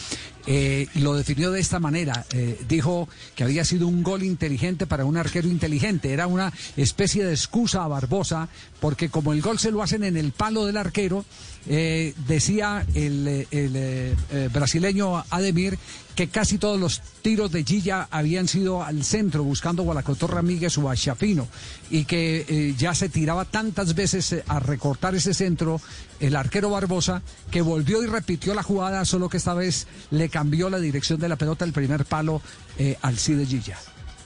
eh, 0.47 0.87
lo 0.95 1.15
definió 1.15 1.51
de 1.51 1.61
esta 1.61 1.79
manera. 1.79 2.25
eh, 2.33 2.59
dijo 2.69 3.09
que 3.35 3.45
había 3.45 3.65
sido 3.65 3.87
un 3.87 4.03
gol 4.03 4.23
inteligente 4.23 4.87
para 4.87 5.05
un 5.05 5.17
arquero 5.17 5.49
inteligente. 5.49 6.13
Era 6.13 6.27
una 6.27 6.53
especie 6.77 7.25
de 7.25 7.33
excusa 7.33 7.85
a 7.85 7.89
Barbosa, 7.89 8.49
porque 8.81 9.09
como 9.09 9.33
el 9.33 9.43
gol 9.43 9.59
se 9.59 9.71
lo 9.71 9.83
hacen 9.83 10.05
en 10.05 10.17
el 10.17 10.33
palo 10.33 10.67
del 10.67 10.77
arquero, 10.77 11.25
decía 11.65 12.85
el, 12.95 13.47
el, 13.53 14.17
brasileño 14.53 15.25
Ademir 15.31 15.79
que 16.15 16.29
casi 16.29 16.59
todos 16.59 16.79
los 16.79 17.01
tiros 17.23 17.51
de 17.53 17.65
Gilla 17.65 18.09
habían 18.11 18.49
sido 18.49 18.83
al 18.83 19.05
centro, 19.05 19.45
buscando 19.45 19.91
a 19.91 19.95
la 19.95 20.03
Cotorra 20.03 20.43
Míguez 20.43 20.77
o 20.79 20.91
a 20.91 20.97
Chapino, 20.97 21.49
y 21.91 22.05
que 22.05 22.45
eh, 22.49 22.75
ya 22.77 22.95
se 22.95 23.09
tiraba 23.09 23.45
tantas 23.45 23.95
veces 23.95 24.37
a 24.47 24.61
recortar 24.63 25.15
ese 25.15 25.35
centro 25.35 25.81
el 26.21 26.37
arquero 26.37 26.71
Barbosa, 26.71 27.23
que 27.51 27.63
volvió 27.63 28.03
y 28.03 28.07
repitió 28.07 28.55
la 28.55 28.63
jugada, 28.63 29.05
solo 29.05 29.29
que 29.29 29.37
esta 29.37 29.55
vez 29.55 29.87
le 30.11 30.29
cambió 30.29 30.71
la 30.71 30.79
dirección 30.79 31.19
de 31.21 31.29
la 31.29 31.37
pelota 31.37 31.65
del 31.65 31.73
primer 31.75 32.05
palo 32.05 32.41
eh, 32.79 32.97
al 33.03 33.19
sí 33.19 33.35
de 33.35 33.47
Gilla. 33.47 33.77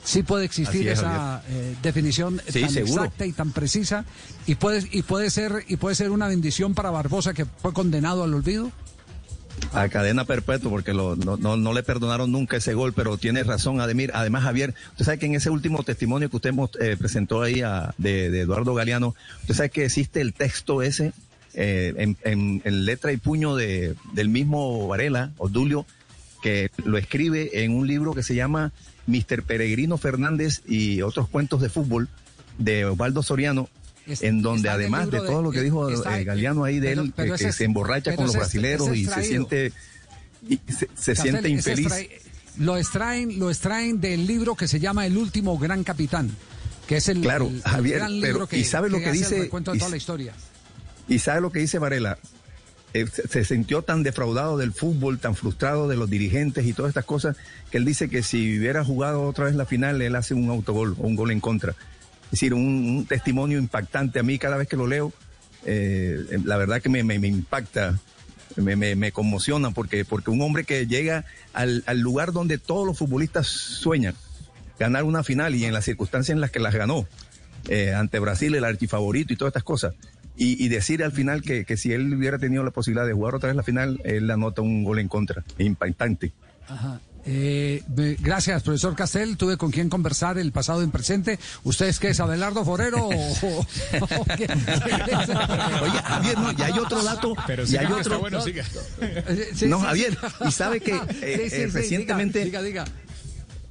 Sí 0.05 0.23
puede 0.23 0.45
existir 0.45 0.87
es, 0.87 1.01
esa 1.01 1.43
eh, 1.49 1.75
definición 1.83 2.41
Sí, 2.49 2.61
tan 2.61 2.71
seguro. 2.71 3.03
exacta 3.05 3.27
y 3.27 3.33
tan 3.33 3.51
precisa 3.51 4.05
y 4.47 4.55
puede 4.55 4.87
y 4.93 5.03
puede 5.03 5.31
ser 5.31 5.65
y 5.67 5.77
puede 5.79 5.97
ser 5.97 6.13
una 6.13 6.29
bendición 6.29 6.75
para 6.75 6.91
Barbosa 6.93 7.35
que 7.35 7.45
fue 7.45 7.73
condenado 7.73 8.23
al 8.23 8.33
olvido. 8.33 8.71
A 9.73 9.89
cadena 9.89 10.25
perpetua, 10.25 10.71
porque 10.71 10.93
lo- 10.95 11.17
no, 11.17 11.37
no, 11.37 11.57
no 11.57 11.73
le 11.73 11.83
perdonaron 11.83 12.31
nunca 12.33 12.57
ese 12.57 12.75
gol, 12.75 12.93
pero 12.93 13.19
tiene 13.19 13.43
razón 13.43 13.81
Ademir. 13.81 14.11
Además, 14.15 14.45
Javier, 14.45 14.75
usted 14.93 15.05
sabe 15.05 15.19
que 15.19 15.27
en 15.27 15.35
ese 15.35 15.51
último 15.51 15.83
testimonio 15.83 16.31
que 16.31 16.37
usted 16.37 16.55
eh, 16.81 16.97
presentó 16.99 17.43
ahí 17.43 17.61
a- 17.63 17.95
de, 17.99 18.31
de 18.31 18.41
Eduardo 18.41 18.75
Galeano, 18.75 19.15
usted 19.43 19.55
sabe 19.55 19.71
que 19.71 19.85
existe 19.85 20.21
el 20.21 20.33
texto 20.35 20.83
ese 20.83 21.13
eh, 21.55 22.15
en 22.23 22.61
letra 22.85 23.13
y 23.13 23.17
puño 23.17 23.57
de, 23.57 23.95
del 24.13 24.29
mismo 24.29 24.87
Varela, 24.89 25.33
Odulio, 25.39 25.85
que 26.43 26.71
lo 26.85 26.97
escribe 26.99 27.65
en 27.65 27.73
un 27.75 27.87
libro 27.87 28.13
que 28.15 28.23
se 28.23 28.35
llama 28.35 28.73
Mister 29.07 29.43
Peregrino 29.43 29.97
Fernández 29.99 30.63
y 30.67 31.03
otros 31.03 31.29
cuentos 31.29 31.61
de 31.61 31.71
fútbol 31.71 32.09
de 32.59 32.85
Osvaldo 32.85 33.23
Soriano, 33.23 33.69
en 34.21 34.43
donde 34.43 34.69
el 34.69 34.75
además 34.75 35.11
de 35.11 35.19
todo 35.19 35.43
lo 35.43 35.51
que 35.51 35.63
dijo 35.63 35.89
está- 35.91 36.19
eh, 36.21 36.25
Galeano 36.25 36.65
ahí 36.65 36.79
de 36.81 36.89
pero- 36.91 37.03
él, 37.03 37.13
pero 37.15 37.29
que, 37.31 37.35
ese 37.35 37.45
que 37.45 37.51
es- 37.51 37.57
se 37.57 37.65
emborracha 37.65 38.15
con 38.17 38.27
los 38.27 38.35
es- 38.35 38.41
brasileros 38.41 38.97
y 38.97 39.07
se 39.07 39.23
siente 39.25 39.73
y 40.49 40.57
se, 40.69 40.89
se 40.95 41.15
Castel, 41.15 41.17
siente 41.17 41.49
infeliz. 41.49 41.93
lo 42.59 42.77
extraen, 42.77 43.39
lo 43.39 43.51
extraen 43.51 44.01
del 44.01 44.27
libro 44.27 44.55
que 44.55 44.69
se 44.69 44.79
llama 44.81 45.07
El 45.07 45.17
último 45.17 45.59
gran 45.59 45.83
capitán, 45.85 46.31
que 46.87 46.99
es 46.99 47.09
el, 47.09 47.21
Claro, 47.21 47.49
el- 47.49 47.57
el 47.57 47.63
Javier, 47.63 47.99
gran 47.99 48.13
pero- 48.21 48.27
libro 48.33 48.47
que, 48.47 48.59
¿y 48.59 48.65
sabe 48.65 48.89
lo 48.91 48.99
que 48.99 49.07
el 49.07 49.13
dice- 49.13 49.41
de 49.41 49.47
y- 49.47 49.49
toda 49.79 49.89
la 49.89 49.97
historia. 49.97 50.33
Y 51.09 51.19
sabe 51.19 51.41
lo 51.41 51.51
que 51.53 51.59
dice 51.61 51.79
Varela, 51.79 52.19
Eh, 52.95 53.05
se, 53.13 53.29
se 53.29 53.45
sintió 53.45 53.83
tan 53.83 54.03
defraudado 54.03 54.57
del 54.57 54.73
fútbol, 54.73 55.19
tan 55.19 55.35
frustrado 55.35 55.87
de 55.87 55.97
los 55.97 56.09
dirigentes 56.09 56.65
y 56.65 56.73
todas 56.73 56.89
estas 56.91 57.05
cosas, 57.05 57.37
que 57.71 57.77
él 57.77 57.85
dice 57.85 58.09
que 58.09 58.23
si 58.23 58.59
hubiera 58.59 58.83
jugado 58.85 59.23
otra 59.25 59.47
vez 59.47 59.55
la 59.55 59.67
final, 59.67 60.01
él 60.01 60.17
hace 60.17 60.33
un 60.33 60.49
autogol 60.49 60.97
o 60.99 61.07
un 61.07 61.15
gol 61.15 61.31
en 61.31 61.41
contra. 61.41 61.75
Es 62.27 62.33
decir, 62.33 62.55
un, 62.55 63.07
testimonio 63.09 63.59
impactante. 63.59 64.19
A 64.19 64.23
mí 64.23 64.39
cada 64.39 64.57
vez 64.57 64.69
que 64.69 64.77
lo 64.77 64.87
leo, 64.87 65.13
eh, 65.65 66.25
la 66.45 66.57
verdad 66.57 66.83
que 66.83 66.89
me, 66.89 67.01
impacta, 67.01 67.99
me, 68.57 69.13
conmociona, 69.13 69.71
porque, 69.71 70.05
porque 70.05 70.31
un 70.31 70.43
hombre 70.43 70.65
que 70.65 70.87
llega 70.87 71.25
al, 71.53 71.85
al 71.87 72.01
lugar 72.01 72.33
donde 72.33 72.59
todos 72.59 72.87
los 72.87 72.99
futbolistas 72.99 73.47
sueñan, 73.47 74.15
ganar 74.79 75.05
una 75.05 75.23
final 75.23 75.55
y 75.55 75.65
en 75.65 75.73
las 75.73 75.85
circunstancias 75.85 76.35
en 76.35 76.41
las 76.41 76.51
que 76.51 76.59
las 76.59 76.75
ganó, 76.75 77.07
eh, 77.69 77.95
ante 77.95 78.19
Brasil, 78.19 78.55
el 78.55 78.65
archifavorito 78.65 79.33
y 79.33 79.37
todas 79.37 79.51
estas 79.51 79.65
cosas. 79.65 79.95
Y, 80.39 80.63
y 80.63 80.69
decir 80.69 81.03
al 81.03 81.13
final 81.13 81.41
que, 81.41 81.65
que 81.65 81.79
si 81.79 81.93
él 81.93 82.13
hubiera 82.13 82.39
tenido 82.39 82.63
la 82.63 82.71
posibilidad 82.71 83.07
de 83.07 83.15
jugar 83.15 83.35
otra 83.35 83.49
vez 83.49 83.57
la 83.57 83.63
final, 83.63 84.01
él 84.05 84.31
anota 84.31 84.61
un 84.61 84.85
gol 84.85 84.99
en 84.99 85.09
contra. 85.09 85.45
Impactante. 85.59 86.33
Ajá. 86.69 87.01
Eh, 87.29 87.83
gracias, 88.21 88.63
profesor 88.63 88.95
Castel. 88.95 89.37
Tuve 89.37 89.57
con 89.57 89.73
quien 89.73 89.89
conversar 89.89 90.39
el 90.39 90.53
pasado 90.53 90.81
y 90.81 90.85
en 90.85 90.93
presente. 90.93 91.39
¿Usted 91.65 91.87
es 91.87 91.99
qué 91.99 92.09
es 92.11 92.21
Abelardo 92.21 92.65
Forero? 92.65 93.09
o- 93.09 93.11
o- 93.11 93.67
o 94.19 94.25
qué? 94.37 94.45
Oye, 95.83 95.99
Javier, 96.05 96.39
no, 96.39 96.53
ya 96.53 96.67
hay 96.67 96.79
otro 96.79 97.03
dato. 97.03 97.35
Pero 97.47 97.67
siga, 97.67 97.81
hay 97.81 97.87
otro. 97.87 97.99
está 98.01 98.17
bueno, 98.19 98.41
siga. 98.43 98.65
Eh, 99.01 99.51
sí, 99.55 99.67
no, 99.67 99.81
sí, 99.81 99.87
Javier, 99.87 100.19
y 100.47 100.53
sabe 100.53 100.81
que 100.81 100.93
eh, 101.23 101.41
Sí, 101.45 101.51
sí, 101.51 101.57
eh, 101.63 101.67
sí, 101.71 101.77
recientemente, 101.77 102.45
diga, 102.45 102.63
diga, 102.63 102.85
diga. 102.85 102.97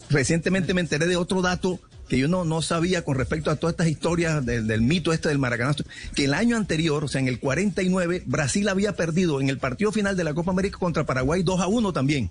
recientemente 0.09 0.73
me 0.73 0.81
enteré 0.81 1.07
de 1.07 1.15
otro 1.15 1.41
dato 1.41 1.79
que 2.09 2.17
yo 2.19 2.27
no, 2.27 2.43
no 2.45 2.61
sabía 2.61 3.03
con 3.03 3.17
respecto 3.17 3.49
a 3.49 3.55
todas 3.55 3.73
estas 3.73 3.87
historias 3.87 4.45
del, 4.45 4.67
del 4.67 4.81
mito 4.81 5.11
este 5.13 5.29
del 5.29 5.39
Maracanazo, 5.39 5.85
que 6.13 6.25
el 6.25 6.33
año 6.35 6.55
anterior, 6.57 7.03
o 7.03 7.07
sea, 7.07 7.19
en 7.21 7.27
el 7.27 7.39
49, 7.39 8.21
Brasil 8.27 8.67
había 8.69 8.91
perdido 8.95 9.39
en 9.41 9.49
el 9.49 9.57
partido 9.57 9.91
final 9.91 10.15
de 10.15 10.23
la 10.23 10.33
Copa 10.35 10.51
América 10.51 10.77
contra 10.77 11.05
Paraguay 11.05 11.41
2 11.41 11.61
a 11.61 11.67
1 11.67 11.93
también. 11.93 12.29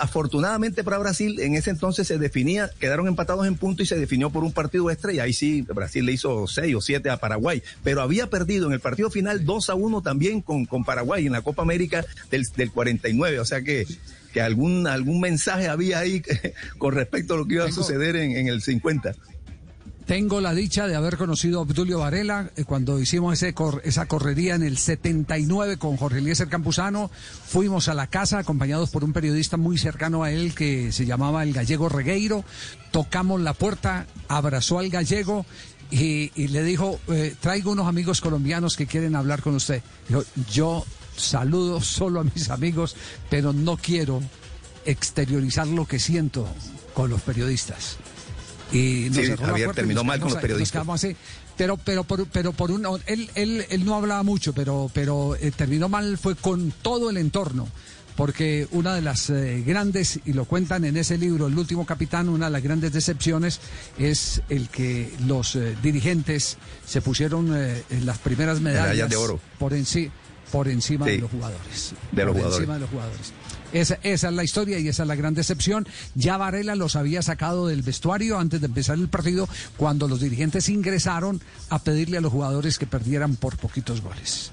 Afortunadamente 0.00 0.84
para 0.84 0.98
Brasil, 0.98 1.40
en 1.40 1.54
ese 1.54 1.70
entonces 1.70 2.06
se 2.06 2.18
definía, 2.18 2.70
quedaron 2.78 3.08
empatados 3.08 3.46
en 3.46 3.56
punto 3.56 3.82
y 3.82 3.86
se 3.86 3.98
definió 3.98 4.30
por 4.30 4.44
un 4.44 4.52
partido 4.52 4.90
extra 4.90 5.12
y 5.12 5.18
ahí 5.18 5.32
sí 5.32 5.62
Brasil 5.62 6.04
le 6.04 6.12
hizo 6.12 6.46
6 6.46 6.74
o 6.74 6.80
7 6.80 7.08
a 7.08 7.16
Paraguay, 7.16 7.62
pero 7.82 8.02
había 8.02 8.28
perdido 8.28 8.66
en 8.66 8.74
el 8.74 8.80
partido 8.80 9.10
final 9.10 9.44
2 9.44 9.70
a 9.70 9.74
1 9.74 10.02
también 10.02 10.42
con, 10.42 10.66
con 10.66 10.84
Paraguay 10.84 11.26
en 11.26 11.32
la 11.32 11.40
Copa 11.40 11.62
América 11.62 12.04
del, 12.30 12.44
del 12.56 12.70
49, 12.70 13.40
o 13.40 13.44
sea 13.44 13.62
que, 13.62 13.86
que 14.32 14.42
algún, 14.42 14.86
algún 14.86 15.20
mensaje 15.20 15.68
había 15.68 16.00
ahí 16.00 16.22
con 16.78 16.94
respecto 16.94 17.34
a 17.34 17.36
lo 17.38 17.46
que 17.46 17.54
iba 17.54 17.64
a 17.64 17.72
suceder 17.72 18.16
en, 18.16 18.36
en 18.36 18.48
el 18.48 18.60
50. 18.60 19.14
Tengo 20.12 20.42
la 20.42 20.52
dicha 20.52 20.86
de 20.86 20.94
haber 20.94 21.16
conocido 21.16 21.58
a 21.58 21.62
Obdulio 21.62 22.00
Varela 22.00 22.50
eh, 22.56 22.64
cuando 22.64 23.00
hicimos 23.00 23.42
esa 23.42 24.06
correría 24.06 24.54
en 24.54 24.62
el 24.62 24.76
79 24.76 25.78
con 25.78 25.96
Jorge 25.96 26.18
Eliezer 26.18 26.50
Campuzano. 26.50 27.10
Fuimos 27.46 27.88
a 27.88 27.94
la 27.94 28.08
casa 28.08 28.38
acompañados 28.38 28.90
por 28.90 29.04
un 29.04 29.14
periodista 29.14 29.56
muy 29.56 29.78
cercano 29.78 30.22
a 30.22 30.30
él 30.30 30.54
que 30.54 30.92
se 30.92 31.06
llamaba 31.06 31.44
el 31.44 31.54
gallego 31.54 31.88
Regueiro. 31.88 32.44
Tocamos 32.90 33.40
la 33.40 33.54
puerta, 33.54 34.06
abrazó 34.28 34.78
al 34.78 34.90
gallego 34.90 35.46
y, 35.90 36.28
le 36.36 36.62
dijo, 36.62 37.00
eh, 37.08 37.34
traigo 37.40 37.72
unos 37.72 37.88
amigos 37.88 38.20
colombianos 38.20 38.76
que 38.76 38.86
quieren 38.86 39.16
hablar 39.16 39.40
con 39.40 39.54
usted. 39.54 39.82
Yo 40.52 40.84
saludo 41.16 41.80
solo 41.80 42.20
a 42.20 42.24
mis 42.24 42.50
amigos, 42.50 42.96
pero 43.30 43.54
no 43.54 43.78
quiero 43.78 44.20
exteriorizar 44.84 45.68
lo 45.68 45.86
que 45.86 45.98
siento 45.98 46.46
con 46.92 47.08
los 47.08 47.22
periodistas. 47.22 47.96
Y 48.72 49.08
nos 49.10 49.16
Sí, 49.18 49.26
la 49.28 49.36
Javier, 49.36 49.72
terminó 49.72 50.00
nos 50.00 50.06
mal 50.06 50.20
con 50.20 50.30
los 50.32 50.40
periodistas. 50.40 50.86
así. 50.88 51.16
Pero, 51.56 51.76
pero, 51.76 52.04
por, 52.04 52.26
pero 52.28 52.52
por 52.52 52.70
un, 52.70 52.86
él, 53.06 53.30
él, 53.34 53.66
él 53.68 53.84
no 53.84 53.94
hablaba 53.96 54.22
mucho, 54.22 54.52
pero, 54.54 54.90
pero 54.94 55.36
eh, 55.36 55.50
terminó 55.50 55.88
mal 55.88 56.16
fue 56.18 56.34
con 56.34 56.72
todo 56.82 57.10
el 57.10 57.16
entorno. 57.18 57.68
Porque 58.16 58.68
una 58.72 58.94
de 58.94 59.00
las 59.00 59.30
eh, 59.30 59.62
grandes, 59.66 60.20
y 60.26 60.34
lo 60.34 60.44
cuentan 60.44 60.84
en 60.84 60.98
ese 60.98 61.16
libro, 61.16 61.46
El 61.46 61.56
último 61.56 61.86
capitán, 61.86 62.28
una 62.28 62.44
de 62.46 62.52
las 62.52 62.62
grandes 62.62 62.92
decepciones 62.92 63.58
es 63.98 64.42
el 64.50 64.68
que 64.68 65.10
los 65.26 65.56
eh, 65.56 65.74
dirigentes 65.82 66.58
se 66.86 67.00
pusieron 67.00 67.56
eh, 67.56 67.82
en 67.88 68.04
las 68.04 68.18
primeras 68.18 68.60
medallas, 68.60 68.84
Medallas 68.88 69.08
de 69.10 69.16
oro. 69.16 69.40
por, 69.58 69.72
enci- 69.72 70.10
por 70.50 70.68
encima 70.68 71.06
Sí. 71.06 71.12
de 71.12 71.18
los 71.20 71.30
jugadores. 71.30 71.94
De 72.12 72.24
los 72.24 72.32
por 72.34 72.42
jugadores. 72.42 72.58
encima 72.58 72.74
de 72.74 72.80
los 72.80 72.90
jugadores. 72.90 73.32
Esa, 73.72 73.98
esa 74.02 74.28
es 74.28 74.34
la 74.34 74.44
historia 74.44 74.78
y 74.78 74.88
esa 74.88 75.02
es 75.02 75.08
la 75.08 75.14
gran 75.14 75.34
decepción. 75.34 75.86
Ya 76.14 76.36
Varela 76.36 76.76
los 76.76 76.96
había 76.96 77.22
sacado 77.22 77.66
del 77.66 77.82
vestuario 77.82 78.38
antes 78.38 78.60
de 78.60 78.66
empezar 78.66 78.98
el 78.98 79.08
partido 79.08 79.48
cuando 79.76 80.08
los 80.08 80.20
dirigentes 80.20 80.68
ingresaron 80.68 81.40
a 81.70 81.78
pedirle 81.78 82.18
a 82.18 82.20
los 82.20 82.32
jugadores 82.32 82.78
que 82.78 82.86
perdieran 82.86 83.36
por 83.36 83.56
poquitos 83.56 84.00
goles. 84.02 84.52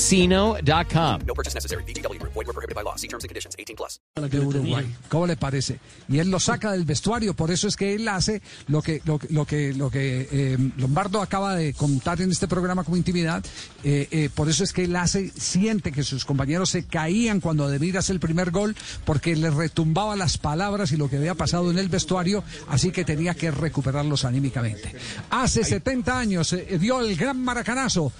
ChumbaCasino.com. 0.01 1.21
No 1.25 1.33
purchase 1.33 1.55
necessary. 1.55 1.83
Group. 1.83 2.33
Void 2.33 2.47
were 2.47 2.53
prohibited 2.53 2.75
by 2.75 2.83
law. 2.83 2.95
See 2.95 3.07
terms 3.07 3.23
and 3.23 3.29
conditions. 3.29 3.55
18 3.57 3.75
plus. 3.75 3.99
de 4.15 4.39
Uruguay. 4.39 4.85
¿Cómo 5.09 5.27
le 5.27 5.35
parece? 5.35 5.79
Y 6.09 6.19
él 6.19 6.29
lo 6.29 6.39
saca 6.39 6.71
del 6.71 6.85
vestuario, 6.85 7.33
por 7.33 7.51
eso 7.51 7.67
es 7.67 7.75
que 7.75 7.95
él 7.95 8.07
hace 8.07 8.41
lo 8.67 8.81
que 8.81 9.01
lo, 9.05 9.19
lo 9.29 9.45
que 9.45 9.73
lo 9.73 9.89
que 9.89 10.27
eh, 10.31 10.57
Lombardo 10.77 11.21
acaba 11.21 11.55
de 11.55 11.73
contar 11.73 12.21
en 12.21 12.31
este 12.31 12.47
programa 12.47 12.83
como 12.83 12.97
intimidad. 12.97 13.43
eh, 13.83 14.07
eh, 14.11 14.29
por 14.33 14.49
eso 14.49 14.63
es 14.63 14.73
que 14.73 14.83
él 14.85 14.95
hace, 14.95 15.29
siente 15.29 15.91
que 15.91 16.03
sus 16.03 16.25
compañeros 16.25 16.69
se 16.69 16.85
caían 16.85 17.39
cuando 17.39 17.67
Demir 17.69 17.97
hace 17.97 18.11
el 18.11 18.19
primer 18.19 18.51
gol, 18.51 18.75
porque 19.05 19.35
le 19.35 19.49
retumbaba 19.49 20.15
las 20.15 20.37
palabras 20.37 20.91
y 20.91 20.97
lo 20.97 21.09
que 21.09 21.17
había 21.17 21.35
pasado 21.35 21.71
en 21.71 21.77
el 21.77 21.89
vestuario, 21.89 22.43
así 22.67 22.91
que 22.91 23.05
tenía 23.05 23.33
que 23.33 23.51
recuperarlos 23.51 24.25
anímicamente. 24.25 24.93
Hace 25.29 25.63
70 25.63 26.19
años 26.19 26.53
eh, 26.53 26.77
dio 26.79 26.99
el 26.99 27.15
gran 27.15 27.41
maracanazo 27.41 28.11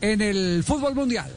en 0.00 0.20
el 0.20 0.64
fútbol 0.64 0.94
mundial. 0.94 1.30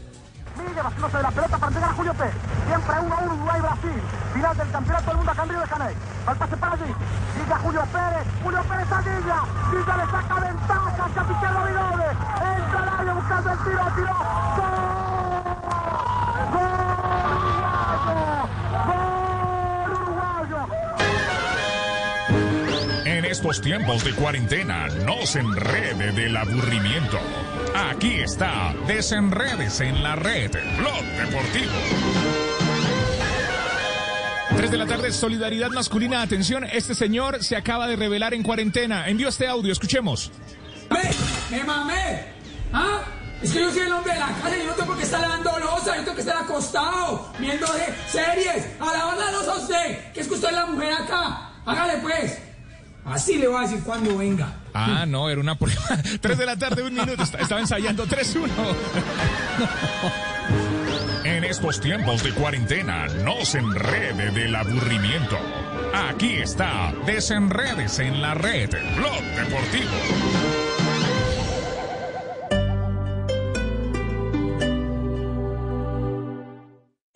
Sigue 0.55 0.81
vaciándose 0.81 1.17
de 1.17 1.23
la 1.23 1.31
pelota 1.31 1.57
para 1.57 1.67
entregar 1.67 1.89
a 1.89 1.93
Julio 1.93 2.13
Pérez. 2.13 2.35
Siempre 2.67 2.99
1 2.99 3.13
a 3.13 3.17
1 3.17 3.33
Uruguay-Brasil. 3.33 4.01
Final 4.33 4.57
del 4.57 4.71
campeonato 4.71 5.05
del 5.05 5.17
mundo 5.17 5.31
en 5.31 5.49
Río 5.49 5.59
de 5.59 5.67
Janeiro. 5.67 5.99
Al 6.25 6.37
pase 6.37 6.57
para 6.57 6.73
allí. 6.73 6.93
Sigue 7.33 7.53
a 7.53 7.57
Julio 7.57 7.83
Pérez. 7.91 8.27
Julio 8.43 8.63
Pérez 8.63 8.91
a 8.91 9.01
Villa. 9.01 9.39
Villa 9.71 9.97
le 9.97 10.11
saca 10.11 10.35
ventaja 10.39 11.03
al 11.03 11.13
capitán 11.13 11.53
Davidove. 11.53 12.09
Entra 12.11 12.79
al 12.79 12.89
área 12.89 13.13
buscando 13.13 13.51
el 13.51 13.59
tiro. 13.59 13.83
Tiro. 13.95 14.13
¡Gol 14.57 14.92
estos 23.43 23.59
tiempos 23.59 24.05
de 24.05 24.13
cuarentena, 24.13 24.87
no 25.05 25.25
se 25.25 25.39
enrede 25.39 26.13
del 26.13 26.37
aburrimiento. 26.37 27.19
Aquí 27.75 28.21
está, 28.21 28.73
desenredes 28.87 29.81
en 29.81 30.01
la 30.01 30.15
red, 30.15 30.49
Blog 30.77 31.03
Deportivo. 31.03 31.73
3 34.55 34.71
de 34.71 34.77
la 34.77 34.85
tarde, 34.85 35.11
solidaridad 35.11 35.71
masculina. 35.71 36.21
Atención, 36.21 36.63
este 36.63 36.95
señor 36.95 37.43
se 37.43 37.57
acaba 37.57 37.85
de 37.85 37.97
revelar 37.97 38.33
en 38.33 38.43
cuarentena. 38.43 39.09
Envió 39.09 39.27
este 39.27 39.45
audio, 39.45 39.73
escuchemos. 39.73 40.31
¡Me 41.51 41.65
mamé! 41.65 42.23
¿Ah? 42.71 43.01
Es 43.41 43.51
que 43.51 43.59
yo 43.59 43.71
soy 43.71 43.81
el 43.81 43.91
hombre 43.91 44.13
de 44.13 44.19
la 44.21 44.27
casa 44.27 44.57
y 44.57 44.65
no 44.65 44.71
tengo 44.71 44.87
por 44.87 44.97
qué 44.97 45.03
estar 45.03 45.19
lavando 45.19 45.59
losa, 45.59 45.97
yo 45.97 46.03
tengo 46.03 46.15
que 46.15 46.21
estar 46.21 46.37
acostado, 46.37 47.29
viendo 47.37 47.67
de 47.73 47.93
series, 48.07 48.67
a 48.79 48.85
la 48.85 49.31
losa 49.31 49.51
a 49.51 49.57
usted, 49.57 50.13
que 50.13 50.21
es 50.21 50.29
que 50.29 50.33
usted 50.33 50.47
es 50.47 50.55
la 50.55 50.65
mujer 50.65 50.93
acá. 50.93 51.49
Hágale 51.65 51.97
pues. 51.97 52.52
Así 53.05 53.37
le 53.37 53.47
voy 53.47 53.57
a 53.57 53.61
decir 53.67 53.83
cuando 53.83 54.17
venga. 54.17 54.53
Ah, 54.73 55.05
no, 55.05 55.29
era 55.29 55.41
una 55.41 55.55
prueba. 55.55 55.81
3 56.21 56.37
de 56.37 56.45
la 56.45 56.57
tarde, 56.57 56.83
un 56.83 56.93
minuto. 56.93 57.21
Est- 57.21 57.35
Estaba 57.35 57.61
ensayando 57.61 58.05
3-1. 58.07 58.47
En 61.25 61.45
estos 61.45 61.79
tiempos 61.79 62.21
de 62.21 62.33
cuarentena, 62.33 63.07
no 63.23 63.45
se 63.45 63.59
enrede 63.59 64.31
del 64.31 64.53
aburrimiento. 64.55 65.37
Aquí 65.93 66.33
está, 66.35 66.93
desenredes 67.05 67.99
en 67.99 68.21
la 68.21 68.33
red, 68.33 68.69
Blog 68.97 69.21
Deportivo. 69.37 70.62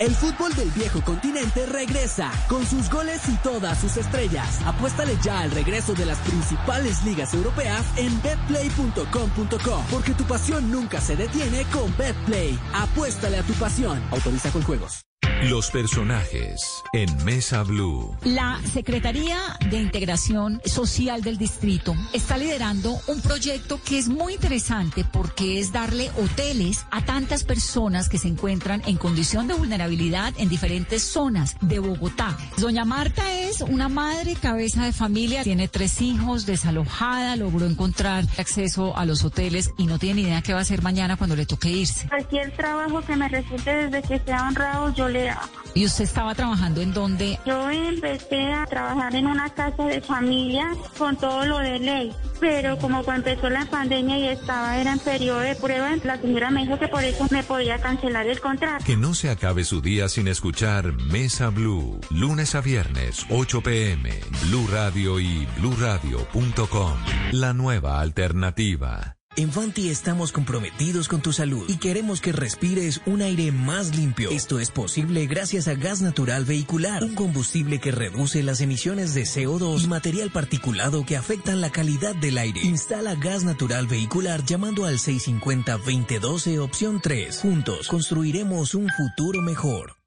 El 0.08 0.16
fútbol 0.16 0.54
del 0.56 0.72
viejo 0.72 1.02
continente 1.02 1.66
regresa 1.66 2.32
con 2.48 2.66
sus 2.66 2.90
goles 2.90 3.28
y 3.28 3.36
todas 3.44 3.78
sus 3.78 3.98
estrellas. 3.98 4.62
Apuéstale 4.66 5.18
ya 5.22 5.42
al 5.42 5.52
regreso 5.52 5.94
de 5.96 6.06
las 6.06 6.18
principales 6.20 7.04
ligas 7.04 7.34
europeas 7.34 7.86
en 7.98 8.22
betplay.com.co 8.22 9.84
porque 9.92 10.14
tu 10.14 10.24
pasión 10.24 10.72
nunca 10.72 11.02
se 11.02 11.18
detiene 11.18 11.66
con 11.74 11.94
Betplay. 11.98 12.58
Apuéstale 12.74 13.38
a 13.38 13.44
tu 13.44 13.52
pasión. 13.56 14.02
Autoriza 14.10 14.50
con 14.50 14.62
juegos. 14.62 15.07
Los 15.44 15.70
personajes 15.70 16.84
en 16.94 17.24
Mesa 17.24 17.62
Blue. 17.62 18.12
La 18.24 18.60
Secretaría 18.74 19.38
de 19.70 19.80
Integración 19.80 20.60
Social 20.66 21.22
del 21.22 21.38
Distrito 21.38 21.96
está 22.12 22.40
liderando 22.40 22.98
un 23.06 23.22
proyecto 23.22 23.80
que 23.86 24.00
es 24.00 24.08
muy 24.08 24.34
interesante 24.34 25.06
porque 25.06 25.60
es 25.60 25.72
darle 25.72 26.10
hoteles 26.18 26.88
a 26.90 27.06
tantas 27.06 27.44
personas 27.44 28.10
que 28.10 28.18
se 28.18 28.28
encuentran 28.28 28.82
en 28.88 28.98
condición 28.98 29.48
de 29.48 29.54
vulnerabilidad 29.54 30.34
en 30.38 30.50
diferentes 30.50 31.04
zonas 31.04 31.56
de 31.62 31.78
Bogotá. 31.78 32.36
Doña 32.58 32.84
Marta 32.84 33.32
es 33.40 33.62
una 33.62 33.90
madre 33.90 34.34
cabeza 34.34 34.86
de 34.86 34.92
familia, 34.92 35.44
tiene 35.44 35.68
tres 35.68 36.02
hijos, 36.02 36.48
desalojada, 36.48 37.36
logró 37.36 37.68
encontrar 37.68 38.26
acceso 38.40 38.98
a 38.98 39.06
los 39.06 39.24
hoteles 39.24 39.70
y 39.78 39.86
no 39.86 40.00
tiene 40.00 40.16
ni 40.16 40.22
idea 40.24 40.42
qué 40.42 40.54
va 40.54 40.60
a 40.60 40.64
hacer 40.64 40.82
mañana 40.82 41.16
cuando 41.16 41.36
le 41.36 41.46
toque 41.46 41.70
irse. 41.70 42.08
Cualquier 42.08 42.52
trabajo 42.58 43.02
que 43.02 43.16
me 43.16 43.30
resulte 43.30 43.72
desde 43.88 44.02
que 44.02 44.20
sea 44.26 44.48
honrado, 44.48 44.92
yo 44.96 45.08
le 45.08 45.27
¿Y 45.74 45.86
usted 45.86 46.06
estaba 46.06 46.34
trabajando 46.34 46.82
en 46.82 46.94
donde? 46.94 47.40
Yo 47.46 47.70
empecé 47.70 48.52
a 48.52 48.66
trabajar 48.66 49.14
en 49.16 49.28
una 49.28 49.50
casa 49.50 49.84
de 49.84 50.02
familia 50.02 50.70
con 50.98 51.16
todo 51.18 51.46
lo 51.46 51.60
de 51.60 51.80
ley, 51.80 52.14
pero 52.40 52.78
como 52.80 53.04
cuando 53.04 53.30
empezó 53.30 53.50
la 53.50 53.66
pandemia 53.66 54.18
y 54.18 54.28
estaba 54.30 54.78
era 54.78 54.94
en 54.94 55.00
periodo 55.00 55.40
de 55.40 55.56
prueba, 55.56 55.96
la 56.04 56.20
señora 56.20 56.50
me 56.50 56.62
dijo 56.62 56.80
que 56.80 56.88
por 56.88 57.04
eso 57.04 57.28
me 57.30 57.44
podía 57.44 57.80
cancelar 57.80 58.28
el 58.28 58.40
contrato. 58.40 58.84
Que 58.86 58.98
no 58.98 59.14
se 59.14 59.30
acabe 59.30 59.64
su 59.64 59.82
día 59.82 60.10
sin 60.10 60.28
escuchar 60.28 60.94
Mesa 60.94 61.50
Blue. 61.50 62.00
Lunes 62.10 62.56
a 62.56 62.62
viernes, 62.62 63.26
8 63.30 63.62
pm. 63.62 64.10
Blue 64.48 64.68
Radio 64.72 65.20
y 65.20 65.48
bluradio.com. 65.58 66.98
La 67.32 67.54
nueva 67.54 68.00
alternativa. 68.00 69.17
En 69.40 69.52
Fanti 69.52 69.90
estamos 69.90 70.32
comprometidos 70.32 71.08
con 71.08 71.22
tu 71.22 71.32
salud 71.32 71.66
y 71.68 71.78
queremos 71.78 72.22
que 72.22 72.32
respires 72.32 73.02
un 73.06 73.22
aire 73.22 73.52
más 73.52 73.96
limpio. 73.96 74.32
Esto 74.32 74.60
es 74.60 74.72
posible 74.72 75.28
gracias 75.28 75.68
a 75.68 75.76
gas 75.76 76.02
natural 76.02 76.44
vehicular, 76.44 77.04
un 77.04 77.14
combustible 77.14 77.80
que 77.80 77.92
reduce 77.92 78.42
las 78.42 78.62
emisiones 78.62 79.14
de 79.14 79.26
CO2 79.26 79.84
y 79.84 79.88
material 79.88 80.32
particulado 80.32 81.06
que 81.06 81.18
afectan 81.18 81.62
la 81.62 81.70
calidad 81.70 82.16
del 82.16 82.40
aire. 82.40 82.62
Instala 82.64 83.14
gas 83.14 83.44
natural 83.44 83.86
vehicular 83.86 84.44
llamando 84.44 84.86
al 84.86 84.98
650-2012 84.98 86.58
opción 86.58 87.00
3. 87.00 87.40
Juntos 87.40 87.90
construiremos 87.90 88.74
un 88.74 88.90
futuro 88.90 89.44
mejor. 89.44 89.98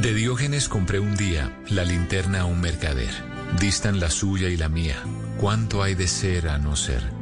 De 0.00 0.14
Diógenes 0.14 0.70
compré 0.70 0.98
un 0.98 1.14
día 1.14 1.60
la 1.68 1.84
linterna 1.84 2.40
a 2.40 2.44
un 2.46 2.62
mercader. 2.62 3.12
Distan 3.60 4.00
la 4.00 4.08
suya 4.08 4.48
y 4.48 4.56
la 4.56 4.70
mía. 4.70 4.96
¿Cuánto 5.38 5.82
hay 5.82 5.94
de 5.94 6.08
ser 6.08 6.48
a 6.48 6.56
no 6.56 6.74
ser? 6.74 7.21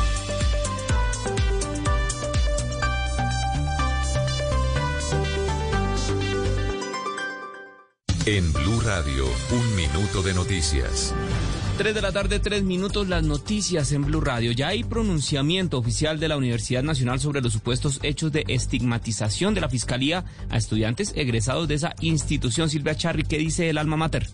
En 8.27 8.53
Blue 8.53 8.79
Radio, 8.81 9.25
un 9.51 9.75
minuto 9.75 10.21
de 10.21 10.35
noticias. 10.35 11.11
3 11.79 11.95
de 11.95 12.01
la 12.03 12.11
tarde, 12.11 12.39
3 12.39 12.61
minutos, 12.61 13.09
las 13.09 13.23
noticias 13.23 13.91
en 13.93 14.05
Blue 14.05 14.21
Radio. 14.21 14.51
Ya 14.51 14.67
hay 14.67 14.83
pronunciamiento 14.83 15.79
oficial 15.79 16.19
de 16.19 16.27
la 16.27 16.37
Universidad 16.37 16.83
Nacional 16.83 17.19
sobre 17.19 17.41
los 17.41 17.51
supuestos 17.51 17.99
hechos 18.03 18.31
de 18.31 18.43
estigmatización 18.47 19.55
de 19.55 19.61
la 19.61 19.69
Fiscalía 19.69 20.23
a 20.51 20.57
estudiantes 20.57 21.13
egresados 21.15 21.67
de 21.67 21.73
esa 21.73 21.95
institución. 22.01 22.69
Silvia 22.69 22.93
Charri, 22.93 23.23
¿qué 23.23 23.39
dice 23.39 23.71
el 23.71 23.79
alma 23.79 23.97
mater? 23.97 24.27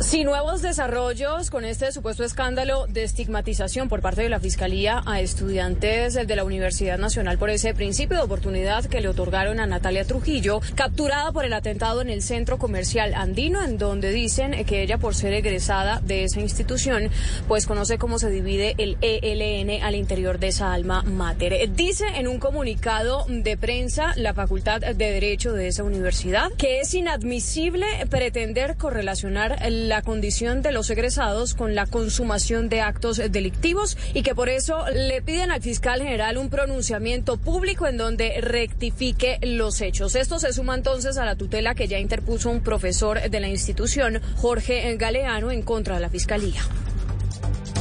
Sin 0.00 0.26
nuevos 0.26 0.62
desarrollos 0.62 1.50
con 1.50 1.64
este 1.64 1.90
supuesto 1.90 2.22
escándalo 2.22 2.86
de 2.86 3.02
estigmatización 3.02 3.88
por 3.88 4.00
parte 4.00 4.22
de 4.22 4.28
la 4.28 4.38
Fiscalía 4.38 5.02
a 5.04 5.20
estudiantes 5.20 6.14
de 6.14 6.36
la 6.36 6.44
Universidad 6.44 6.98
Nacional 6.98 7.36
por 7.36 7.50
ese 7.50 7.74
principio 7.74 8.16
de 8.16 8.22
oportunidad 8.22 8.84
que 8.84 9.00
le 9.00 9.08
otorgaron 9.08 9.58
a 9.58 9.66
Natalia 9.66 10.04
Trujillo, 10.04 10.60
capturada 10.76 11.32
por 11.32 11.44
el 11.44 11.52
atentado 11.52 12.00
en 12.00 12.10
el 12.10 12.22
centro 12.22 12.58
comercial 12.58 13.12
andino, 13.12 13.62
en 13.64 13.76
donde 13.76 14.12
dicen 14.12 14.64
que 14.66 14.82
ella, 14.82 14.98
por 14.98 15.16
ser 15.16 15.34
egresada 15.34 16.00
de 16.00 16.22
esa 16.22 16.40
institución, 16.40 17.10
pues 17.48 17.66
conoce 17.66 17.98
cómo 17.98 18.20
se 18.20 18.30
divide 18.30 18.76
el 18.78 18.98
ELN 19.00 19.82
al 19.82 19.96
interior 19.96 20.38
de 20.38 20.48
esa 20.48 20.72
alma 20.72 21.02
mater. 21.02 21.72
Dice 21.72 22.04
en 22.14 22.28
un 22.28 22.38
comunicado 22.38 23.26
de 23.28 23.56
prensa 23.56 24.14
la 24.14 24.32
Facultad 24.32 24.80
de 24.80 24.94
Derecho 24.94 25.52
de 25.52 25.66
esa 25.66 25.82
universidad 25.82 26.52
que 26.52 26.78
es 26.80 26.94
inadmisible 26.94 27.86
pretender 28.08 28.76
correlacionar 28.76 29.58
la 29.88 30.02
condición 30.02 30.62
de 30.62 30.72
los 30.72 30.90
egresados 30.90 31.54
con 31.54 31.74
la 31.74 31.86
consumación 31.86 32.68
de 32.68 32.80
actos 32.80 33.16
delictivos 33.16 33.96
y 34.14 34.22
que 34.22 34.34
por 34.34 34.48
eso 34.48 34.84
le 34.90 35.22
piden 35.22 35.50
al 35.50 35.62
fiscal 35.62 36.02
general 36.02 36.36
un 36.36 36.50
pronunciamiento 36.50 37.36
público 37.36 37.86
en 37.86 37.96
donde 37.96 38.40
rectifique 38.40 39.38
los 39.42 39.80
hechos. 39.80 40.14
Esto 40.14 40.38
se 40.38 40.52
suma 40.52 40.74
entonces 40.74 41.16
a 41.16 41.24
la 41.24 41.36
tutela 41.36 41.74
que 41.74 41.88
ya 41.88 41.98
interpuso 41.98 42.50
un 42.50 42.60
profesor 42.60 43.30
de 43.30 43.40
la 43.40 43.48
institución, 43.48 44.20
Jorge 44.36 44.96
Galeano, 44.96 45.50
en 45.50 45.62
contra 45.62 45.94
de 45.94 46.00
la 46.00 46.10
fiscalía. 46.10 46.62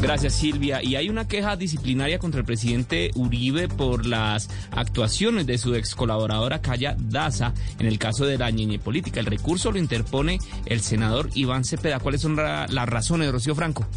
Gracias 0.01 0.34
Silvia. 0.36 0.84
Y 0.84 0.95
hay 0.95 1.09
una 1.09 1.28
queja 1.28 1.55
disciplinaria 1.55 2.20
contra 2.20 2.39
el 2.39 2.45
presidente 2.45 3.11
Uribe 3.15 3.68
por 3.68 4.05
las 4.05 4.49
actuaciones 4.72 5.47
de 5.47 5.57
su 5.57 5.74
ex 5.76 5.95
colaboradora 5.95 6.61
Calla 6.61 6.95
Daza 6.99 7.53
en 7.80 7.88
el 7.88 7.97
caso 7.97 8.26
de 8.26 8.38
la 8.38 8.51
ñeñe 8.51 8.80
política. 8.80 9.20
El 9.20 9.26
recurso 9.26 9.72
lo 9.72 9.80
interpone 9.80 10.39
el 10.65 10.82
senador 10.82 11.30
Iván 11.34 11.65
Cepeda. 11.65 11.99
¿Cuáles 11.99 12.22
son 12.22 12.36
las 12.36 12.89
razones, 12.89 13.32
Rocío 13.32 13.55
Franco? 13.55 13.88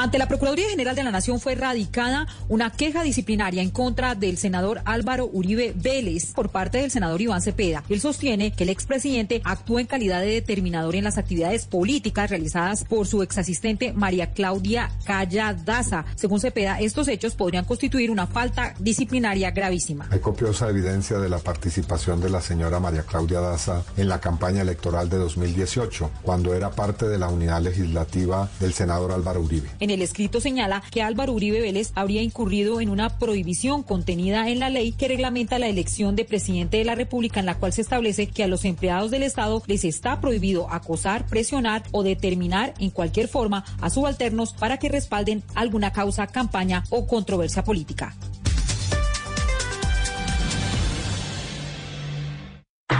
Ante 0.00 0.16
la 0.16 0.28
Procuraduría 0.28 0.68
General 0.68 0.94
de 0.94 1.02
la 1.02 1.10
Nación 1.10 1.40
fue 1.40 1.56
radicada 1.56 2.28
una 2.48 2.70
queja 2.70 3.02
disciplinaria 3.02 3.62
en 3.62 3.70
contra 3.70 4.14
del 4.14 4.38
senador 4.38 4.80
Álvaro 4.84 5.28
Uribe 5.32 5.74
Vélez 5.74 6.34
por 6.34 6.50
parte 6.50 6.78
del 6.78 6.92
senador 6.92 7.20
Iván 7.20 7.42
Cepeda. 7.42 7.82
Él 7.88 8.00
sostiene 8.00 8.52
que 8.52 8.62
el 8.62 8.70
expresidente 8.70 9.42
actuó 9.42 9.80
en 9.80 9.88
calidad 9.88 10.20
de 10.20 10.28
determinador 10.28 10.94
en 10.94 11.02
las 11.02 11.18
actividades 11.18 11.66
políticas 11.66 12.30
realizadas 12.30 12.84
por 12.84 13.08
su 13.08 13.24
exasistente 13.24 13.92
María 13.92 14.30
Claudia 14.30 14.92
Calla 15.04 15.52
Daza. 15.52 16.04
Según 16.14 16.38
Cepeda, 16.38 16.78
estos 16.78 17.08
hechos 17.08 17.34
podrían 17.34 17.64
constituir 17.64 18.12
una 18.12 18.28
falta 18.28 18.74
disciplinaria 18.78 19.50
gravísima. 19.50 20.06
Hay 20.12 20.20
copiosa 20.20 20.68
evidencia 20.68 21.18
de 21.18 21.28
la 21.28 21.38
participación 21.38 22.20
de 22.20 22.30
la 22.30 22.40
señora 22.40 22.78
María 22.78 23.02
Claudia 23.02 23.40
Daza 23.40 23.82
en 23.96 24.08
la 24.08 24.20
campaña 24.20 24.62
electoral 24.62 25.08
de 25.08 25.16
2018, 25.16 26.08
cuando 26.22 26.54
era 26.54 26.70
parte 26.70 27.08
de 27.08 27.18
la 27.18 27.26
unidad 27.26 27.60
legislativa 27.60 28.48
del 28.60 28.72
senador 28.72 29.10
Álvaro 29.10 29.40
Uribe. 29.40 29.70
En 29.87 29.87
el 29.90 30.02
escrito 30.02 30.40
señala 30.40 30.82
que 30.90 31.02
Álvaro 31.02 31.32
Uribe 31.32 31.60
Vélez 31.60 31.92
habría 31.94 32.22
incurrido 32.22 32.80
en 32.80 32.88
una 32.88 33.18
prohibición 33.18 33.82
contenida 33.82 34.48
en 34.48 34.58
la 34.58 34.70
ley 34.70 34.92
que 34.92 35.08
reglamenta 35.08 35.58
la 35.58 35.68
elección 35.68 36.16
de 36.16 36.24
presidente 36.24 36.78
de 36.78 36.84
la 36.84 36.94
República 36.94 37.40
en 37.40 37.46
la 37.46 37.58
cual 37.58 37.72
se 37.72 37.82
establece 37.82 38.26
que 38.26 38.44
a 38.44 38.48
los 38.48 38.64
empleados 38.64 39.10
del 39.10 39.22
Estado 39.22 39.62
les 39.66 39.84
está 39.84 40.20
prohibido 40.20 40.70
acosar, 40.70 41.26
presionar 41.26 41.82
o 41.92 42.02
determinar 42.02 42.74
en 42.78 42.90
cualquier 42.90 43.28
forma 43.28 43.64
a 43.80 43.90
subalternos 43.90 44.52
para 44.52 44.78
que 44.78 44.88
respalden 44.88 45.42
alguna 45.54 45.92
causa, 45.92 46.26
campaña 46.26 46.84
o 46.90 47.06
controversia 47.06 47.64
política. 47.64 48.16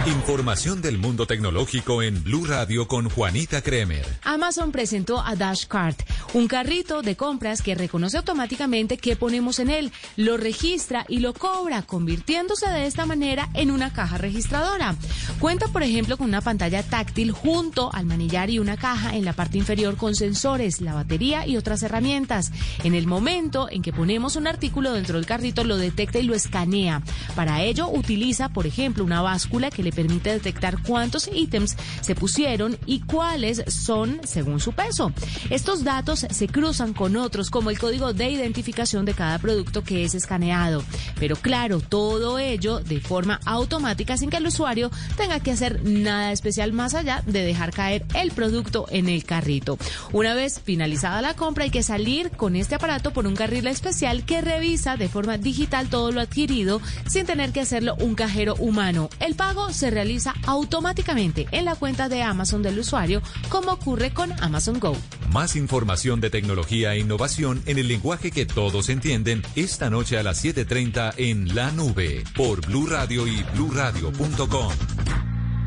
Información 0.05 0.81
del 0.81 0.97
mundo 0.97 1.27
tecnológico 1.27 2.01
en 2.01 2.23
Blue 2.23 2.45
Radio 2.45 2.87
con 2.87 3.09
Juanita 3.09 3.61
Kremer. 3.61 4.05
Amazon 4.23 4.71
presentó 4.71 5.19
a 5.19 5.35
Dash 5.35 5.65
Cart, 5.67 5.99
un 6.33 6.47
carrito 6.47 7.01
de 7.01 7.17
compras 7.17 7.61
que 7.61 7.75
reconoce 7.75 8.15
automáticamente 8.15 8.97
qué 8.97 9.17
ponemos 9.17 9.59
en 9.59 9.69
él, 9.69 9.91
lo 10.15 10.37
registra 10.37 11.05
y 11.09 11.19
lo 11.19 11.33
cobra, 11.33 11.81
convirtiéndose 11.81 12.69
de 12.69 12.87
esta 12.87 13.05
manera 13.05 13.49
en 13.53 13.71
una 13.71 13.91
caja 13.91 14.17
registradora. 14.17 14.95
Cuenta, 15.39 15.67
por 15.67 15.83
ejemplo, 15.83 16.17
con 16.17 16.27
una 16.27 16.41
pantalla 16.41 16.81
táctil 16.81 17.31
junto 17.31 17.93
al 17.93 18.05
manillar 18.05 18.49
y 18.49 18.59
una 18.59 18.77
caja 18.77 19.15
en 19.15 19.25
la 19.25 19.33
parte 19.33 19.57
inferior 19.57 19.97
con 19.97 20.15
sensores, 20.15 20.79
la 20.79 20.93
batería 20.93 21.45
y 21.45 21.57
otras 21.57 21.83
herramientas. 21.83 22.51
En 22.85 22.95
el 22.95 23.05
momento 23.05 23.67
en 23.69 23.81
que 23.81 23.91
ponemos 23.91 24.37
un 24.37 24.47
artículo 24.47 24.93
dentro 24.93 25.17
del 25.17 25.25
carrito, 25.25 25.65
lo 25.65 25.77
detecta 25.77 26.19
y 26.19 26.23
lo 26.23 26.35
escanea. 26.35 27.01
Para 27.35 27.63
ello, 27.63 27.89
utiliza, 27.89 28.49
por 28.49 28.65
ejemplo, 28.65 29.03
una 29.03 29.21
báscula 29.21 29.69
que 29.69 29.83
le 29.83 29.88
permite 29.91 30.31
detectar 30.31 30.81
cuántos 30.83 31.29
ítems 31.33 31.75
se 32.01 32.15
pusieron 32.15 32.77
y 32.85 33.01
cuáles 33.01 33.63
son 33.67 34.19
según 34.23 34.59
su 34.59 34.73
peso. 34.73 35.11
Estos 35.49 35.83
datos 35.83 36.25
se 36.29 36.47
cruzan 36.47 36.93
con 36.93 37.15
otros 37.15 37.49
como 37.49 37.69
el 37.69 37.79
código 37.79 38.13
de 38.13 38.29
identificación 38.29 39.05
de 39.05 39.13
cada 39.13 39.39
producto 39.39 39.83
que 39.83 40.03
es 40.03 40.15
escaneado. 40.15 40.83
Pero 41.19 41.35
claro, 41.35 41.79
todo 41.79 42.39
ello 42.39 42.79
de 42.79 42.99
forma 42.99 43.39
automática 43.45 44.17
sin 44.17 44.29
que 44.29 44.37
el 44.37 44.47
usuario 44.47 44.91
tenga 45.17 45.39
que 45.39 45.51
hacer 45.51 45.83
nada 45.83 46.31
especial 46.31 46.73
más 46.73 46.93
allá 46.93 47.23
de 47.25 47.43
dejar 47.43 47.71
caer 47.71 48.05
el 48.13 48.31
producto 48.31 48.85
en 48.89 49.09
el 49.09 49.23
carrito. 49.23 49.77
Una 50.11 50.33
vez 50.33 50.59
finalizada 50.63 51.21
la 51.21 51.35
compra 51.35 51.65
hay 51.65 51.71
que 51.71 51.83
salir 51.83 52.31
con 52.31 52.55
este 52.55 52.75
aparato 52.75 53.11
por 53.11 53.27
un 53.27 53.35
carril 53.35 53.67
especial 53.67 54.23
que 54.25 54.41
revisa 54.41 54.97
de 54.97 55.09
forma 55.09 55.37
digital 55.37 55.89
todo 55.89 56.11
lo 56.11 56.21
adquirido 56.21 56.81
sin 57.07 57.25
tener 57.25 57.51
que 57.51 57.61
hacerlo 57.61 57.95
un 57.99 58.15
cajero 58.15 58.55
humano. 58.55 59.09
El 59.19 59.35
pago 59.35 59.71
se 59.79 59.89
realiza 59.89 60.33
automáticamente 60.45 61.47
en 61.51 61.65
la 61.65 61.75
cuenta 61.75 62.09
de 62.09 62.21
Amazon 62.21 62.61
del 62.61 62.77
usuario, 62.79 63.21
como 63.47 63.71
ocurre 63.71 64.13
con 64.13 64.31
Amazon 64.43 64.79
Go. 64.79 64.95
Más 65.31 65.55
información 65.55 66.19
de 66.19 66.29
tecnología 66.29 66.93
e 66.93 66.99
innovación 66.99 67.63
en 67.65 67.79
el 67.79 67.87
lenguaje 67.87 68.31
que 68.31 68.45
todos 68.45 68.89
entienden 68.89 69.41
esta 69.55 69.89
noche 69.89 70.17
a 70.17 70.23
las 70.23 70.43
7:30 70.43 71.13
en 71.17 71.55
La 71.55 71.71
Nube 71.71 72.23
por 72.35 72.65
Blue 72.65 72.87
Radio 72.87 73.25
y 73.25 73.41
bluradio.com. 73.55 74.73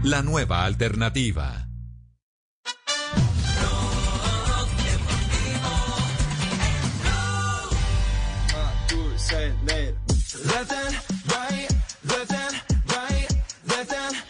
La 0.03 0.23
nueva 0.23 0.65
alternativa. 0.65 1.69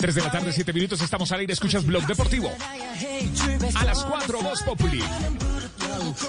Tres 0.02 0.16
de 0.16 0.22
la 0.22 0.32
tarde, 0.32 0.52
siete 0.52 0.72
minutos, 0.72 1.00
estamos 1.00 1.30
al 1.30 1.38
aire, 1.38 1.52
escuchas 1.52 1.86
Blog 1.86 2.04
Deportivo. 2.08 2.50
A 3.76 3.84
las 3.84 4.02
cuatro, 4.02 4.42
Voz 4.42 4.60
Populi. 4.64 5.00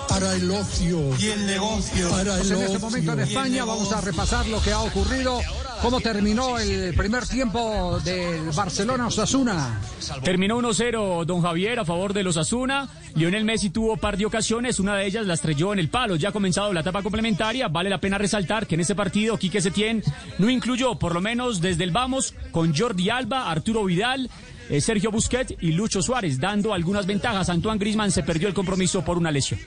Para 0.08 0.36
el 0.36 0.52
ocio. 0.52 1.00
Y 1.20 1.28
el 1.28 1.46
negocio. 1.48 2.10
Para 2.12 2.36
Pues 2.36 2.52
el 2.52 2.58
en 2.58 2.64
este 2.66 2.78
momento 2.80 3.14
en 3.14 3.20
España 3.22 3.66
vamos 3.66 3.92
a 3.92 4.02
repasar 4.02 4.46
lo 4.48 4.62
que 4.62 4.72
ha 4.72 4.80
ocurrido, 4.80 5.42
cómo 5.82 6.00
terminó 6.02 6.60
el 6.60 6.94
primer 6.94 7.26
tiempo 7.28 8.00
del 8.04 8.52
Barcelona 8.52 9.08
Osasuna. 9.08 9.80
Terminó 10.24 10.60
1-0 10.60 11.26
don 11.26 11.42
Javier 11.42 11.80
a 11.80 11.86
favor 11.86 12.14
de 12.14 12.24
los 12.24 12.38
Asuna. 12.38 12.90
Lionel 13.16 13.46
Messi 13.46 13.70
tuvo 13.70 13.98
par 13.98 14.18
de 14.18 14.26
ocasiones, 14.26 14.80
una 14.80 14.96
de 14.96 15.06
ellas 15.06 15.26
la 15.26 15.34
estrelló 15.34 15.74
en 15.74 15.80
el 15.80 15.90
palo. 15.90 16.16
Ya 16.16 16.30
ha 16.30 16.32
comenzado 16.32 16.74
la 16.74 16.82
etapa 16.82 17.02
complementaria. 17.02 17.68
Vale 17.68 17.90
la 17.90 18.00
pena 18.00 18.18
resaltar 18.18 18.68
que 18.68 18.76
en 18.76 18.82
ese 18.82 18.96
partido 18.96 19.38
Quique 19.38 19.62
Setién 19.62 20.04
no 20.38 20.50
incluyó, 20.50 20.96
por 21.00 21.14
lo 21.14 21.22
menos 21.22 21.62
desde 21.62 21.84
el 21.84 21.92
vamos, 21.92 22.34
con 22.52 22.76
Jordi 22.76 23.10
Alba, 23.10 23.50
Arturo 23.50 23.63
Vidal. 23.66 24.28
Eh, 24.70 24.82
Sergio 24.82 25.12
Busquets 25.12 25.56
y 25.62 25.72
Lucho 25.72 26.02
Suárez, 26.02 26.40
dando 26.40 26.74
algunas 26.74 27.06
ventajas. 27.06 27.50
Antoine 27.50 27.80
Grisman 27.80 28.12
se 28.12 28.24
perdió 28.24 28.48
el 28.48 28.54
compromiso 28.54 29.04
por 29.04 29.18
una 29.18 29.32
lesión. 29.32 29.60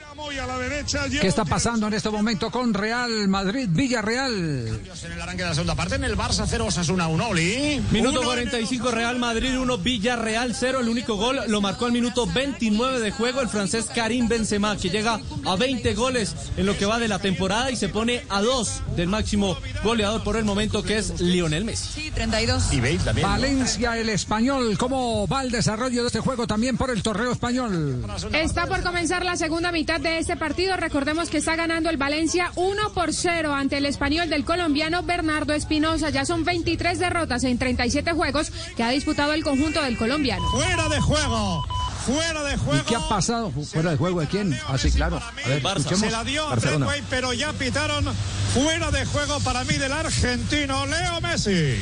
¿Qué 1.21 1.27
está 1.27 1.45
pasando 1.45 1.87
en 1.87 1.93
este 1.93 2.09
momento 2.09 2.51
con 2.51 2.73
Real 2.73 3.27
Madrid, 3.27 3.67
Villarreal? 3.69 4.79
En 5.03 5.11
el 5.11 5.21
arranque 5.21 5.43
de 5.43 5.49
la 5.49 5.55
segunda 5.55 5.75
parte, 5.75 5.95
en 5.95 6.03
el 6.03 6.17
Barça 6.17 6.45
0, 6.47 6.65
Osasuna 6.65 7.07
1, 7.07 7.27
Oli. 7.27 7.81
Minuto 7.91 8.19
Uno 8.19 8.29
45 8.29 8.91
Real 8.91 9.19
Madrid 9.19 9.57
1 9.57 9.77
Villarreal 9.77 10.55
0. 10.55 10.79
El 10.81 10.89
único 10.89 11.15
gol 11.15 11.39
lo 11.47 11.61
marcó 11.61 11.85
al 11.85 11.91
minuto 11.91 12.25
29 12.25 12.99
de 12.99 13.11
juego 13.11 13.41
el 13.41 13.49
francés 13.49 13.87
Karim 13.93 14.27
Benzema 14.27 14.77
que 14.77 14.89
llega 14.89 15.19
a 15.45 15.55
20 15.55 15.93
goles 15.95 16.35
en 16.57 16.65
lo 16.65 16.77
que 16.77 16.85
va 16.85 16.99
de 16.99 17.07
la 17.07 17.19
temporada 17.19 17.71
y 17.71 17.75
se 17.75 17.89
pone 17.89 18.23
a 18.29 18.41
dos 18.41 18.81
del 18.95 19.07
máximo 19.07 19.57
goleador 19.83 20.23
por 20.23 20.37
el 20.37 20.45
momento 20.45 20.83
que 20.83 20.97
es 20.97 21.19
Lionel 21.19 21.65
Messi. 21.65 22.01
Sí, 22.01 22.11
32. 22.11 22.73
Y 22.73 22.81
Bale 22.81 22.99
también. 22.99 23.27
Valencia, 23.27 23.97
el 23.97 24.09
español. 24.09 24.77
¿Cómo 24.87 25.27
va 25.27 25.41
el 25.41 25.51
desarrollo 25.51 26.03
de 26.03 26.07
este 26.07 26.21
juego 26.21 26.47
también 26.47 26.77
por 26.77 26.89
el 26.91 27.03
torneo 27.03 27.33
español? 27.33 28.05
Está 28.31 28.67
por 28.67 28.81
comenzar 28.83 29.25
la 29.25 29.35
segunda 29.35 29.69
mitad 29.73 29.99
de 29.99 30.17
este 30.17 30.37
partido. 30.37 30.77
Recordemos 30.77 31.29
que 31.29 31.39
está 31.39 31.57
ganando 31.57 31.89
el 31.89 31.97
Valencia 31.97 32.53
1 32.55 32.93
por 32.93 33.13
0 33.13 33.53
ante 33.53 33.79
el 33.79 33.85
español 33.85 34.29
del 34.29 34.45
colombiano 34.45 35.03
Bernardo 35.03 35.51
Espinosa. 35.51 36.09
Ya 36.09 36.23
son 36.23 36.45
23 36.45 36.99
derrotas 36.99 37.43
en 37.43 37.57
37 37.57 38.13
juegos 38.13 38.49
que 38.77 38.83
ha 38.83 38.91
disputado 38.91 39.33
el 39.33 39.43
conjunto 39.43 39.83
del 39.83 39.97
colombiano. 39.97 40.49
Fuera 40.51 40.87
de 40.87 41.01
juego. 41.01 41.65
Fuera 42.07 42.41
de 42.43 42.53
¿Y 42.53 42.57
juego. 42.57 42.85
qué 42.85 42.95
ha 42.95 43.09
pasado? 43.09 43.51
¿Fuera 43.51 43.91
de 43.91 43.97
juego 43.97 44.21
de 44.21 44.27
quién? 44.27 44.57
Ah, 44.67 44.77
sí, 44.77 44.91
claro. 44.91 45.17
A 45.17 45.31
ver, 45.47 45.61
escuchemos. 45.65 45.99
Se 45.99 46.11
la 46.11 46.23
dio 46.23 46.47
Barcelona. 46.47 46.85
Fredway, 46.87 47.03
pero 47.09 47.33
ya 47.33 47.51
pitaron 47.51 48.05
fuera 48.53 48.91
de 48.91 49.05
juego 49.05 49.41
para 49.41 49.65
mí 49.65 49.75
del 49.75 49.91
argentino 49.91 50.85
Leo 50.85 51.19
Messi. 51.19 51.75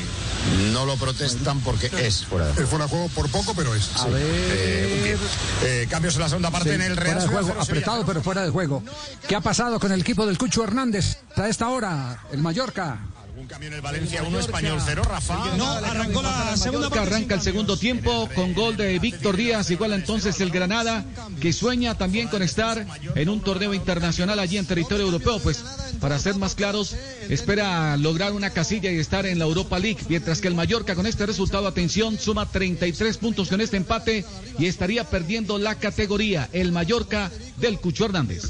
No 0.73 0.85
lo 0.85 0.95
protestan 0.97 1.59
porque 1.61 1.91
es 1.97 2.25
fuera 2.25 2.47
de 2.47 2.53
juego. 2.53 2.63
Es 2.63 2.69
fuera 2.69 2.85
de 2.85 2.89
juego 2.89 3.09
por 3.09 3.29
poco, 3.29 3.53
pero 3.55 3.75
es. 3.75 3.89
A 3.97 4.07
ver. 4.07 4.21
Eh, 4.23 5.17
eh, 5.63 5.87
cambios 5.89 6.15
en 6.15 6.21
la 6.21 6.29
segunda 6.29 6.49
parte 6.49 6.69
Sí, 6.69 6.75
en 6.75 6.81
el 6.81 6.97
Real 6.97 7.21
fuera 7.21 7.39
de 7.39 7.43
juego, 7.45 7.61
apretado 7.61 8.05
pero 8.05 8.21
fuera 8.23 8.41
de 8.43 8.49
juego. 8.49 8.83
¿Qué 9.27 9.35
ha 9.35 9.41
pasado 9.41 9.79
con 9.79 9.91
el 9.91 10.01
equipo 10.01 10.25
del 10.25 10.37
Cucho 10.39 10.63
Hernández 10.63 11.17
a 11.35 11.47
esta 11.47 11.69
hora? 11.69 12.23
El 12.31 12.41
Mallorca. 12.41 12.99
Un 13.37 13.47
cambio 13.47 13.67
en 13.67 13.73
el 13.73 13.81
Valencia, 13.81 14.23
uno 14.23 14.39
español 14.39 14.79
cero, 14.85 15.03
Rafa. 15.03 15.57
No, 15.57 15.69
arrancó 15.69 16.21
la 16.21 16.55
segunda 16.55 16.89
parte. 16.89 17.05
Arranca 17.05 17.35
el 17.35 17.41
segundo 17.41 17.75
tiempo 17.75 18.29
con 18.33 18.53
gol 18.53 18.77
de 18.77 18.97
Víctor 18.99 19.35
Díaz. 19.35 19.69
Igual 19.71 19.91
entonces 19.91 20.39
el 20.39 20.51
Granada, 20.51 21.03
que 21.41 21.51
sueña 21.51 21.97
también 21.97 22.29
con 22.29 22.41
estar 22.41 22.85
en 23.13 23.29
un 23.29 23.41
torneo 23.41 23.73
internacional 23.73 24.39
allí 24.39 24.57
en 24.57 24.65
territorio 24.65 25.05
europeo. 25.05 25.39
Pues, 25.39 25.65
para 25.99 26.17
ser 26.17 26.35
más 26.35 26.55
claros, 26.55 26.95
espera 27.27 27.97
lograr 27.97 28.31
una 28.31 28.51
casilla 28.51 28.89
y 28.89 28.99
estar 28.99 29.25
en 29.25 29.37
la 29.37 29.45
Europa 29.45 29.79
League. 29.79 29.99
Mientras 30.07 30.39
que 30.39 30.47
el 30.47 30.55
Mallorca, 30.55 30.95
con 30.95 31.05
este 31.05 31.25
resultado, 31.25 31.67
atención, 31.67 32.17
suma 32.17 32.45
33 32.49 33.17
puntos 33.17 33.49
con 33.49 33.59
este 33.59 33.75
empate 33.75 34.23
y 34.57 34.67
estaría 34.67 35.03
perdiendo 35.03 35.57
la 35.57 35.75
categoría. 35.75 36.47
El 36.53 36.71
Mallorca 36.71 37.29
del 37.57 37.79
Cucho 37.79 38.05
Hernández. 38.05 38.43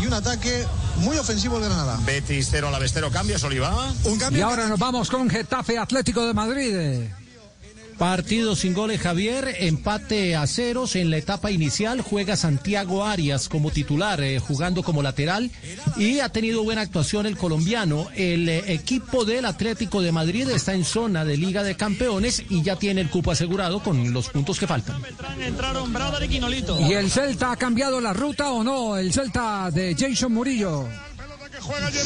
Y 0.00 0.06
un 0.06 0.12
ataque 0.12 0.64
muy 0.98 1.16
ofensivo 1.16 1.58
de 1.58 1.66
Granada. 1.66 1.98
Betis 2.04 2.48
cero, 2.50 2.68
a 2.68 2.70
la 2.70 2.78
Bestero, 2.78 3.10
cambios, 3.10 3.42
Oliva. 3.42 3.92
Un 4.04 4.19
Y 4.32 4.40
ahora 4.40 4.68
nos 4.68 4.78
vamos 4.78 5.10
con 5.10 5.28
Getafe 5.28 5.78
Atlético 5.78 6.26
de 6.26 6.34
Madrid. 6.34 6.76
Partido 8.00 8.56
sin 8.56 8.72
goles 8.72 8.98
Javier, 8.98 9.56
empate 9.58 10.34
a 10.34 10.46
ceros 10.46 10.96
en 10.96 11.10
la 11.10 11.18
etapa 11.18 11.50
inicial, 11.50 12.00
juega 12.00 12.34
Santiago 12.34 13.04
Arias 13.04 13.50
como 13.50 13.70
titular, 13.70 14.22
eh, 14.22 14.38
jugando 14.38 14.82
como 14.82 15.02
lateral 15.02 15.50
y 15.98 16.20
ha 16.20 16.30
tenido 16.30 16.62
buena 16.62 16.80
actuación 16.80 17.26
el 17.26 17.36
colombiano. 17.36 18.08
El 18.14 18.48
eh, 18.48 18.72
equipo 18.72 19.26
del 19.26 19.44
Atlético 19.44 20.00
de 20.00 20.12
Madrid 20.12 20.48
está 20.48 20.72
en 20.72 20.86
zona 20.86 21.26
de 21.26 21.36
Liga 21.36 21.62
de 21.62 21.76
Campeones 21.76 22.42
y 22.48 22.62
ya 22.62 22.76
tiene 22.76 23.02
el 23.02 23.10
cupo 23.10 23.32
asegurado 23.32 23.82
con 23.82 24.14
los 24.14 24.30
puntos 24.30 24.58
que 24.58 24.66
faltan. 24.66 24.96
¿Y 26.88 26.92
el 26.94 27.10
Celta 27.10 27.52
ha 27.52 27.56
cambiado 27.56 28.00
la 28.00 28.14
ruta 28.14 28.50
o 28.50 28.64
no? 28.64 28.96
El 28.96 29.12
Celta 29.12 29.70
de 29.70 29.94
Jason 29.94 30.32
Murillo. 30.32 30.88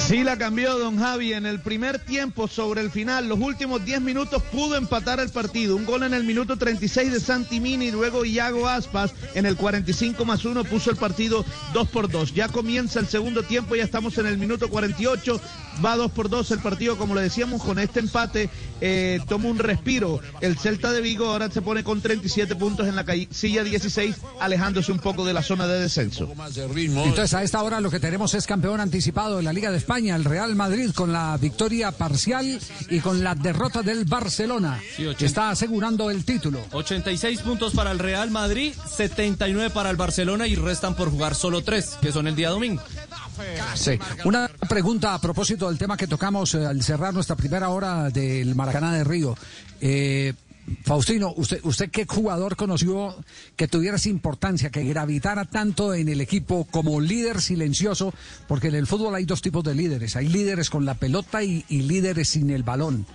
Sí 0.07 0.25
la 0.25 0.37
cambió 0.37 0.79
Don 0.79 0.99
Javi 0.99 1.33
en 1.33 1.47
el 1.47 1.61
primer 1.61 1.99
tiempo 1.99 2.49
sobre 2.49 2.81
el 2.81 2.91
final. 2.91 3.29
Los 3.29 3.39
últimos 3.39 3.85
10 3.85 4.01
minutos 4.01 4.43
pudo 4.53 4.77
empatar 4.77 5.21
el 5.21 5.31
partido. 5.31 5.77
Un 5.77 5.85
gol 5.85 6.03
en 6.03 6.15
el 6.15 6.25
minuto 6.25 6.57
36 6.57 7.13
de 7.13 7.21
Santi 7.21 7.61
Mini, 7.61 7.91
luego 7.91 8.25
Iago 8.25 8.69
Aspas 8.69 9.13
en 9.35 9.47
el 9.47 9.57
45 9.57 10.25
más 10.25 10.45
1 10.45 10.65
puso 10.65 10.91
el 10.91 10.97
partido 10.97 11.45
2 11.73 11.89
por 11.89 12.11
2. 12.11 12.35
Ya 12.35 12.49
comienza 12.49 13.01
el 13.01 13.07
segundo 13.07 13.43
tiempo, 13.43 13.77
ya 13.77 13.85
estamos 13.85 14.19
en 14.19 14.27
el 14.27 14.39
minuto 14.39 14.69
48. 14.69 15.41
Va 15.85 15.97
2 15.97 16.11
por 16.13 16.29
2 16.29 16.51
el 16.53 16.61
partido, 16.61 16.97
como 16.97 17.15
le 17.15 17.23
decíamos, 17.23 17.63
con 17.63 17.79
este 17.79 18.01
empate 18.01 18.49
eh, 18.81 19.21
toma 19.29 19.49
un 19.49 19.59
respiro. 19.59 20.21
El 20.41 20.59
Celta 20.59 20.93
de 20.93 21.01
Vigo 21.01 21.27
ahora 21.27 21.51
se 21.51 21.63
pone 21.63 21.83
con 21.83 22.01
37 22.01 22.55
puntos 22.57 22.87
en 22.87 22.97
la 22.97 23.05
silla 23.31 23.65
16, 23.65 24.17
alejándose 24.41 24.93
un 24.93 24.99
poco 24.99 25.25
de 25.25 25.33
la 25.33 25.43
zona 25.43 25.67
de 25.67 25.81
descenso. 25.81 26.31
Entonces 26.57 27.35
a 27.35 27.43
esta 27.43 27.63
hora 27.63 27.81
lo 27.81 27.91
que 27.91 28.01
tenemos 28.01 28.35
es 28.35 28.47
campeón 28.47 28.81
anticipado 28.81 29.41
de 29.45 29.53
la 29.53 29.53
Liga 29.53 29.71
de 29.71 29.77
España, 29.77 30.17
el 30.17 30.25
Real 30.25 30.57
Madrid 30.57 30.91
con 30.95 31.13
la 31.13 31.37
victoria 31.37 31.93
parcial 31.93 32.59
y 32.89 33.01
con 33.01 33.23
la 33.23 33.35
derrota 33.35 33.83
del 33.83 34.07
Barcelona, 34.07 34.81
que 34.97 35.27
está 35.27 35.51
asegurando 35.51 36.11
el 36.11 36.25
título. 36.25 36.65
86 36.73 37.43
puntos 37.43 37.75
para 37.75 37.91
el 37.91 37.99
Real 37.99 38.31
Madrid, 38.31 38.73
79 38.89 39.69
para 39.69 39.91
el 39.91 39.97
Barcelona 39.97 40.47
y 40.47 40.55
restan 40.55 40.95
por 40.95 41.11
jugar 41.11 41.35
solo 41.35 41.63
tres, 41.63 41.99
que 42.01 42.11
son 42.11 42.27
el 42.27 42.35
día 42.35 42.49
domingo. 42.49 42.83
Sí. 43.75 43.99
Una 44.25 44.49
pregunta 44.67 45.13
a 45.13 45.21
propósito 45.21 45.69
del 45.69 45.77
tema 45.77 45.97
que 45.97 46.07
tocamos 46.07 46.55
eh, 46.55 46.65
al 46.65 46.83
cerrar 46.83 47.13
nuestra 47.13 47.37
primera 47.37 47.69
hora 47.69 48.09
del 48.09 48.55
Maracaná 48.55 48.95
de 48.95 49.05
Río. 49.05 49.37
Eh, 49.81 50.33
Faustino, 50.83 51.33
¿usted, 51.37 51.61
¿usted 51.65 51.91
qué 51.91 52.07
jugador 52.07 52.57
conoció 52.57 53.15
que 53.57 53.69
tuviera 53.69 53.97
esa 53.97 54.09
importancia, 54.09 54.71
que 54.71 54.83
gravitara 54.85 55.45
tanto 55.45 55.93
en 55.95 56.09
el 56.09 56.21
equipo 56.23 56.67
como 56.71 57.01
líder 57.01 57.41
silencioso? 57.43 58.15
Porque 58.49 58.69
en 58.69 58.75
el 58.77 58.87
fútbol 58.87 59.15
hay 59.15 59.25
dos 59.27 59.43
tipos 59.43 59.63
de 59.65 59.75
líderes. 59.75 60.17
Hay 60.17 60.29
líderes 60.29 60.71
con 60.71 60.85
la 60.87 60.95
pelota 60.95 61.43
y, 61.43 61.65
y 61.69 61.83
líderes 61.83 62.31
sin 62.31 62.49
el 62.51 62.63
balón. 62.63 63.07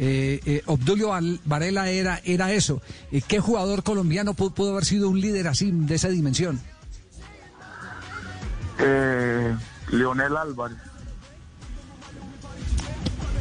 Eh, 0.00 0.40
eh, 0.44 0.62
Obdulio 0.66 1.10
Varela 1.44 1.88
era, 1.88 2.20
era 2.24 2.52
eso. 2.52 2.82
Eh, 3.12 3.20
¿Qué 3.26 3.38
jugador 3.40 3.82
colombiano 3.84 4.34
pudo, 4.34 4.50
pudo 4.54 4.70
haber 4.72 4.84
sido 4.84 5.08
un 5.08 5.20
líder 5.20 5.48
así, 5.48 5.70
de 5.72 5.94
esa 5.94 6.08
dimensión? 6.08 6.60
Eh, 8.80 9.54
Leonel 9.90 10.36
Álvarez. 10.36 10.78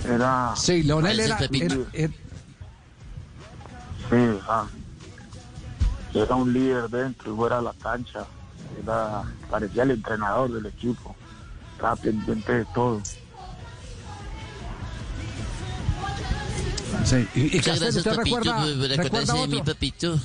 Era. 0.09 0.53
Sí, 0.55 0.83
Leonel 0.83 1.19
era- 1.19 1.37
era- 1.51 1.77
era- 1.93 2.13
Sí, 4.09 4.39
ah. 4.47 4.67
Era 6.13 6.35
un 6.35 6.53
líder 6.53 6.89
dentro 6.89 7.33
y 7.33 7.35
fuera 7.35 7.57
de 7.57 7.63
la 7.63 7.73
cancha. 7.73 8.25
Era, 8.81 9.23
parecía 9.49 9.83
el 9.83 9.91
entrenador 9.91 10.51
del 10.51 10.65
equipo. 10.65 11.15
Estaba 11.73 11.95
pendiente 11.95 12.53
de 12.53 12.65
todo. 12.73 13.01
Sí. 17.03 17.27
¿Y, 17.35 17.39
y 17.39 17.55
Muchas 17.57 17.79
gracias, 17.79 17.95
usted 17.97 18.15
papito, 18.15 18.37
recuerda, 18.37 18.61
por 18.61 18.97
recuerda 19.03 19.33
de 19.33 19.47
mí, 19.47 19.61
papito. 19.61 20.19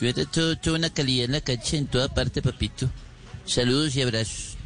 Yo 0.00 0.08
era 0.08 0.24
todo, 0.24 0.56
toda 0.58 0.76
una 0.78 0.90
calidad 0.90 1.26
en 1.26 1.32
la 1.32 1.40
cancha, 1.40 1.76
en 1.76 1.86
toda 1.86 2.08
parte, 2.08 2.42
papito. 2.42 2.88
Saludos 3.46 3.94
y 3.96 4.02
abrazos. 4.02 4.56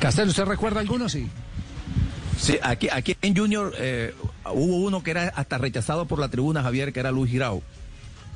Castel, 0.00 0.28
¿usted 0.28 0.44
recuerda 0.44 0.80
alguno? 0.80 1.08
Sí. 1.08 1.30
Sí, 2.44 2.58
aquí, 2.62 2.88
aquí 2.92 3.16
en 3.22 3.36
Junior 3.36 3.72
eh, 3.78 4.12
hubo 4.52 4.76
uno 4.84 5.02
que 5.02 5.10
era 5.12 5.28
hasta 5.28 5.58
rechazado 5.58 6.06
por 6.06 6.18
la 6.18 6.28
tribuna, 6.28 6.62
Javier, 6.62 6.92
que 6.92 7.00
era 7.00 7.10
Luis 7.10 7.30
Girao. 7.30 7.62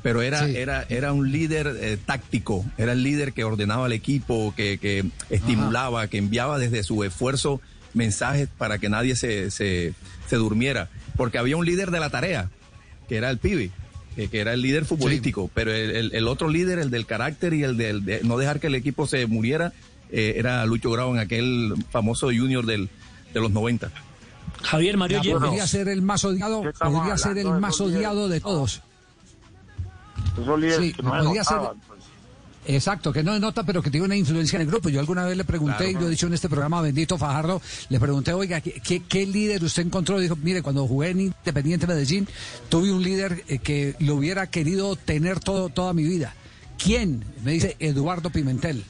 Pero 0.01 0.21
era, 0.21 0.47
Sí. 0.47 0.55
era, 0.55 0.85
era 0.89 1.11
un 1.13 1.31
líder 1.31 1.75
eh, 1.79 1.97
táctico, 2.03 2.65
era 2.77 2.93
el 2.93 3.03
líder 3.03 3.33
que 3.33 3.43
ordenaba 3.43 3.85
al 3.85 3.91
equipo, 3.93 4.53
que, 4.55 4.77
que 4.77 5.03
estimulaba, 5.29 6.07
que 6.07 6.17
enviaba 6.17 6.57
desde 6.57 6.83
su 6.83 7.03
esfuerzo 7.03 7.59
mensajes 7.93 8.47
para 8.57 8.77
que 8.79 8.87
nadie 8.89 9.15
se, 9.15 9.51
se, 9.51 9.93
se 10.27 10.35
durmiera. 10.37 10.89
Porque 11.17 11.37
había 11.37 11.57
un 11.57 11.65
líder 11.65 11.91
de 11.91 11.99
la 11.99 12.09
tarea, 12.09 12.49
que 13.09 13.17
era 13.17 13.29
el 13.29 13.39
pibe, 13.39 13.71
que, 14.15 14.29
que 14.29 14.39
era 14.39 14.53
el 14.53 14.61
líder 14.61 14.85
futbolístico. 14.85 15.51
Pero 15.53 15.73
el, 15.73 15.91
el- 15.95 16.15
el 16.15 16.27
otro 16.29 16.47
líder, 16.49 16.79
el 16.79 16.91
del 16.91 17.05
carácter 17.05 17.53
y 17.53 17.63
el 17.63 17.75
del, 17.75 18.05
de 18.05 18.21
no 18.23 18.37
dejar 18.37 18.61
que 18.61 18.67
el 18.67 18.75
equipo 18.75 19.05
se 19.05 19.25
muriera, 19.27 19.73
eh, 20.11 20.35
era 20.37 20.65
Lucho 20.65 20.89
Grau 20.91 21.11
en 21.13 21.19
aquel 21.19 21.73
famoso 21.91 22.27
Junior 22.27 22.65
del, 22.65 22.89
de 23.33 23.39
los 23.39 23.51
90. 23.51 23.91
Javier 24.63 24.97
Mario 24.97 25.21
Ya, 25.23 25.37
Podría 25.39 25.67
ser 25.67 25.87
el 25.87 26.01
más 26.01 26.23
odiado, 26.25 26.61
¿Qué 26.61 26.69
estamos 26.69 26.95
podría 26.99 27.17
ser 27.17 27.37
el 27.37 27.47
más 27.59 27.79
odiado 27.79 28.27
de 28.27 28.39
todos. 28.41 28.81
Esos 30.41 30.59
líderes 30.59 30.77
Sí, 30.87 30.93
que 30.93 31.03
no 31.03 31.11
podría 31.11 31.43
ser- 31.43 31.57
pues. 31.87 31.99
Exacto, 32.65 33.11
que 33.13 33.23
no 33.23 33.33
es 33.33 33.41
nota, 33.41 33.63
pero 33.63 33.81
que 33.81 33.89
tiene 33.89 34.05
una 34.05 34.15
influencia 34.17 34.57
en 34.57 34.63
el 34.63 34.67
grupo. 34.67 34.89
Yo 34.89 34.99
alguna 34.99 35.25
vez 35.25 35.35
le 35.37 35.43
pregunté, 35.45 35.77
Claro. 35.77 35.91
y 35.91 35.93
lo 35.95 36.07
he 36.07 36.09
dicho 36.11 36.27
en 36.27 36.33
este 36.33 36.49
programa, 36.49 36.81
bendito 36.81 37.17
Fajardo, 37.17 37.61
le 37.87 37.99
pregunté, 37.99 38.33
oiga, 38.33 38.61
¿qué, 38.61 38.73
qué, 38.85 39.01
qué 39.03 39.25
líder 39.25 39.63
usted 39.63 39.83
encontró? 39.85 40.19
Dijo, 40.19 40.35
mire, 40.35 40.61
cuando 40.61 40.85
jugué 40.85 41.09
en 41.11 41.21
Independiente 41.21 41.87
Medellín, 41.87 42.27
tuve 42.67 42.91
un 42.91 43.01
líder 43.01 43.43
eh, 43.47 43.59
que 43.59 43.95
lo 43.99 44.15
hubiera 44.15 44.47
querido 44.47 44.95
tener 44.97 45.39
todo, 45.39 45.69
toda 45.69 45.93
mi 45.93 46.03
vida. 46.03 46.35
¿Quién? 46.77 47.23
Me 47.43 47.53
dice 47.53 47.75
Eduardo 47.79 48.29
Pimentel. 48.29 48.83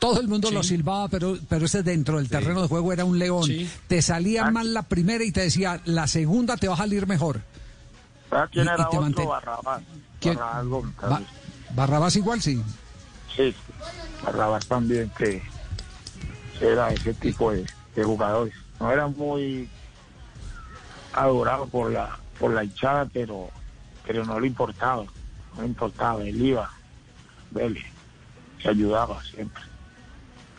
Todo 0.00 0.20
el 0.20 0.26
mundo 0.28 0.50
lo 0.50 0.62
silbaba, 0.62 1.08
pero, 1.08 1.36
pero 1.48 1.66
ese 1.66 1.82
dentro 1.82 2.16
del 2.18 2.28
terreno 2.28 2.62
de 2.62 2.68
juego 2.68 2.92
era 2.92 3.04
un 3.04 3.18
león. 3.18 3.44
Sí. 3.44 3.70
Te 3.86 4.00
salía 4.02 4.50
mal 4.50 4.72
la 4.74 4.82
primera 4.82 5.22
y 5.24 5.30
te 5.30 5.42
decía, 5.42 5.80
la 5.84 6.06
segunda 6.08 6.56
te 6.56 6.66
va 6.68 6.74
a 6.74 6.78
salir 6.78 7.06
mejor. 7.06 7.42
¿Sabes 8.30 8.50
quién 8.50 8.64
Y- 8.64 8.68
y 8.68 8.72
era 8.72 8.76
te 8.88 8.96
otro? 8.96 9.02
manten- 9.02 9.28
Barrabás. 9.28 9.82
¿Quién? 10.20 10.36
Barrabás 10.36 10.96
Ba- 11.00 11.22
Barrabás 11.74 12.16
igual, 12.16 12.40
sí. 12.40 12.62
Sí, 13.36 13.54
Barrabás 14.24 14.66
también, 14.66 15.10
que 15.16 15.42
era 16.60 16.90
ese 16.92 17.12
tipo 17.14 17.52
de, 17.52 17.64
de 17.94 18.04
jugadores. 18.04 18.54
No 18.80 18.90
era 18.90 19.06
muy 19.06 19.68
adorado 21.12 21.66
por 21.66 21.90
la 21.90 22.18
por 22.38 22.52
la 22.52 22.64
hinchada, 22.64 23.06
pero 23.12 23.50
pero 24.06 24.24
no 24.24 24.40
le 24.40 24.46
importaba, 24.46 25.04
no 25.56 25.62
le 25.62 25.68
importaba, 25.68 26.22
él 26.22 26.40
iba, 26.42 26.70
Vélez, 27.50 27.84
se 28.62 28.68
ayudaba 28.70 29.22
siempre. 29.24 29.62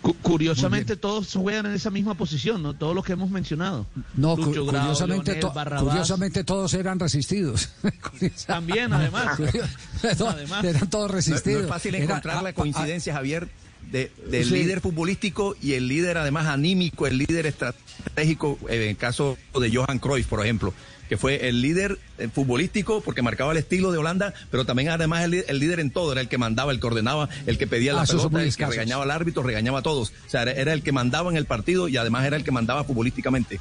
Cu- 0.02 0.16
Curiosamente 0.22 0.96
todos 0.96 1.32
juegan 1.34 1.68
en 1.68 1.74
esa 1.74 1.92
misma 1.92 2.16
posición, 2.16 2.64
¿no? 2.64 2.74
Todos 2.74 2.96
los 2.96 3.06
que 3.06 3.14
hemos 3.14 3.30
mencionado. 3.30 3.86
No, 4.16 4.36
cu- 4.36 4.46
Lucho 4.46 4.66
Grau, 4.66 4.82
curiosamente, 4.82 5.32
Leonel, 5.34 5.42
to- 5.42 5.54
Barrabás. 5.54 5.84
curiosamente 5.84 6.44
todos 6.44 6.74
eran 6.74 7.00
resistidos. 7.00 7.70
También, 8.48 8.92
además. 8.94 9.40
No, 10.20 10.28
Además. 10.30 10.64
Eran 10.64 10.90
todos 10.90 11.12
resistidos. 11.12 11.62
no 11.62 11.68
es 11.68 11.70
fácil 11.74 11.94
encontrar 11.96 12.42
la 12.42 12.54
coincidencia, 12.54 13.14
Javier, 13.14 13.48
de, 13.92 14.12
del 14.30 14.46
Sí. 14.46 14.52
líder 14.54 14.82
futbolístico 14.82 15.56
y 15.62 15.74
el 15.74 15.88
líder 15.88 16.18
además 16.18 16.48
anímico, 16.48 17.06
el 17.06 17.18
líder 17.20 17.46
estratégico, 17.46 18.58
en 18.70 18.82
el 18.82 18.98
caso 18.98 19.38
de 19.60 19.72
Johan 19.76 20.00
Cruyff, 20.00 20.26
por 20.28 20.42
ejemplo, 20.44 20.74
que 21.12 21.18
fue 21.18 21.50
el 21.50 21.62
líder 21.62 22.00
eh, 22.20 22.30
futbolístico 22.34 23.02
porque 23.02 23.22
marcaba 23.22 23.52
el 23.52 23.58
estilo 23.58 23.92
de 23.92 23.98
Holanda, 23.98 24.34
pero 24.50 24.64
también 24.64 24.88
además 24.88 25.26
el, 25.26 25.60
líder 25.60 25.82
en 25.82 25.92
todo, 25.92 26.14
era 26.14 26.22
el 26.22 26.30
que 26.30 26.38
mandaba, 26.38 26.72
el 26.72 26.80
que 26.80 26.88
ordenaba, 26.88 27.28
el 27.48 27.58
que 27.58 27.68
pedía 27.68 27.92
Ah, 27.92 27.96
la 27.96 28.06
pelota, 28.06 28.30
muy 28.30 28.40
el 28.40 28.46
que 28.46 28.50
escasos. 28.52 28.76
regañaba 28.76 29.04
al 29.04 29.12
árbitro, 29.12 29.44
regañaba 29.44 29.80
a 29.80 29.82
todos. 29.82 30.14
O 30.26 30.30
sea, 30.30 30.44
era, 30.44 30.54
era 30.54 30.72
el 30.72 30.84
que 30.84 30.94
mandaba 30.94 31.30
en 31.30 31.36
el 31.36 31.44
partido 31.44 31.90
y 31.90 31.98
además 31.98 32.24
era 32.24 32.38
el 32.38 32.46
que 32.46 32.52
mandaba 32.52 32.86
futbolísticamente. 32.86 33.60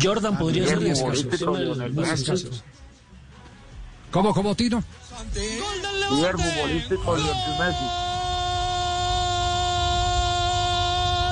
Jordan 0.00 0.38
podría 0.38 0.64
ser 0.64 0.78
Nivel 0.78 0.84
de 0.84 0.92
esos 0.92 1.02
futbolístico, 1.02 1.52
casos, 1.54 1.58
Lionel 1.76 1.92
de 1.96 2.02
esos 2.02 2.12
Messi. 2.20 2.30
casos. 2.30 2.64
¿Cómo, 4.12 4.32
cómo, 4.32 4.54
Tino? 4.54 4.84
Líder 5.34 6.36
futbolístico 6.38 7.16
Lionel 7.16 7.58
Messi. 7.58 7.84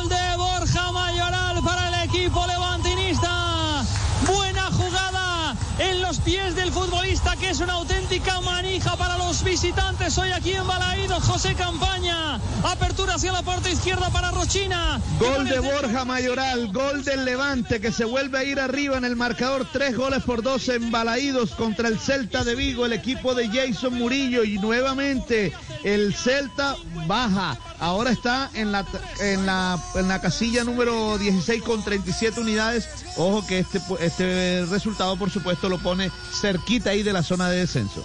Gol 0.01 0.09
de 0.09 0.37
Borja 0.37 0.93
Mayoral 0.93 1.63
para 1.63 1.89
el 2.03 2.09
equipo 2.09 2.45
levantinista. 2.47 3.85
Buena 4.27 4.71
jugada 4.73 5.57
en 5.79 6.03
los 6.03 6.20
pies 6.31 6.55
del 6.55 6.71
futbolista 6.71 7.35
que 7.35 7.51
es 7.51 7.59
una 7.59 7.73
auténtica 7.73 8.41
manija 8.43 8.95
para 8.97 9.19
los 9.19 9.43
visitantes 9.43 10.17
hoy 10.17 10.31
aquí 10.31 10.53
en 10.53 10.65
Balaídos. 10.65 11.25
José 11.25 11.57
Campaña. 11.57 12.37
Apertura 12.63 13.15
hacia 13.15 13.33
la 13.33 13.43
parte 13.43 13.73
izquierda 13.73 14.11
para 14.11 14.31
Rochina. 14.31 15.01
Gol 15.19 15.49
de 15.49 15.59
Borja 15.59 16.05
Mayoral, 16.05 16.71
gol 16.73 17.03
del 17.03 17.25
Levante 17.25 17.81
que 17.81 17.91
se 17.91 18.05
vuelve 18.05 18.39
a 18.39 18.45
ir 18.45 18.61
arriba 18.61 18.97
en 18.97 19.05
el 19.05 19.17
marcador, 19.17 19.67
tres 19.73 19.97
goles 19.97 20.23
por 20.23 20.43
dos 20.43 20.69
embalaídos 20.69 21.51
contra 21.57 21.89
el 21.89 21.99
Celta 21.99 22.45
de 22.45 22.55
Vigo, 22.55 22.87
el 22.87 22.93
equipo 22.93 23.35
de 23.35 23.49
Jason 23.49 23.95
Murillo 23.95 24.45
y 24.45 24.59
nuevamente 24.59 25.53
el 25.85 26.15
Celta 26.15 26.77
baja. 27.07 27.57
Ahora 27.79 28.11
está 28.11 28.51
en 28.55 28.73
la, 28.73 28.85
en 29.21 29.47
la, 29.47 29.83
en 29.95 30.09
la 30.09 30.21
casilla 30.21 30.65
número 30.65 31.19
16 31.19 31.63
con 31.63 31.83
37 31.83 32.41
unidades. 32.41 32.89
Ojo 33.17 33.47
que 33.47 33.61
este, 33.61 33.81
este 34.01 34.67
resultado 34.67 35.17
por 35.17 35.31
supuesto 35.31 35.69
lo 35.69 35.79
pone 35.79 36.11
cerquita 36.33 36.91
ahí 36.91 37.03
de 37.03 37.13
la 37.13 37.23
zona 37.23 37.49
de 37.51 37.59
descenso. 37.59 38.05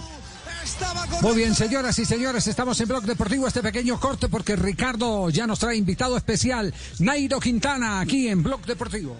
Muy 1.22 1.36
bien, 1.36 1.54
señoras 1.54 1.98
y 1.98 2.04
señores, 2.04 2.46
estamos 2.48 2.80
en 2.80 2.88
Blog 2.88 3.04
Deportivo, 3.04 3.46
este 3.46 3.62
pequeño 3.62 4.00
corte 4.00 4.28
porque 4.28 4.56
Ricardo 4.56 5.30
ya 5.30 5.46
nos 5.46 5.60
trae 5.60 5.76
invitado 5.76 6.16
especial, 6.16 6.74
Nairo 6.98 7.38
Quintana, 7.38 8.00
aquí 8.00 8.28
en 8.28 8.42
Blog 8.42 8.62
Deportivo. 8.66 9.16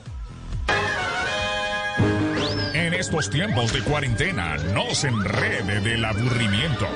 En 2.97 3.01
estos 3.01 3.28
tiempos 3.28 3.74
de 3.74 3.82
cuarentena, 3.82 4.56
no 4.73 4.94
se 4.94 5.09
enrede 5.09 5.82
del 5.82 6.02
aburrimiento. 6.02 6.89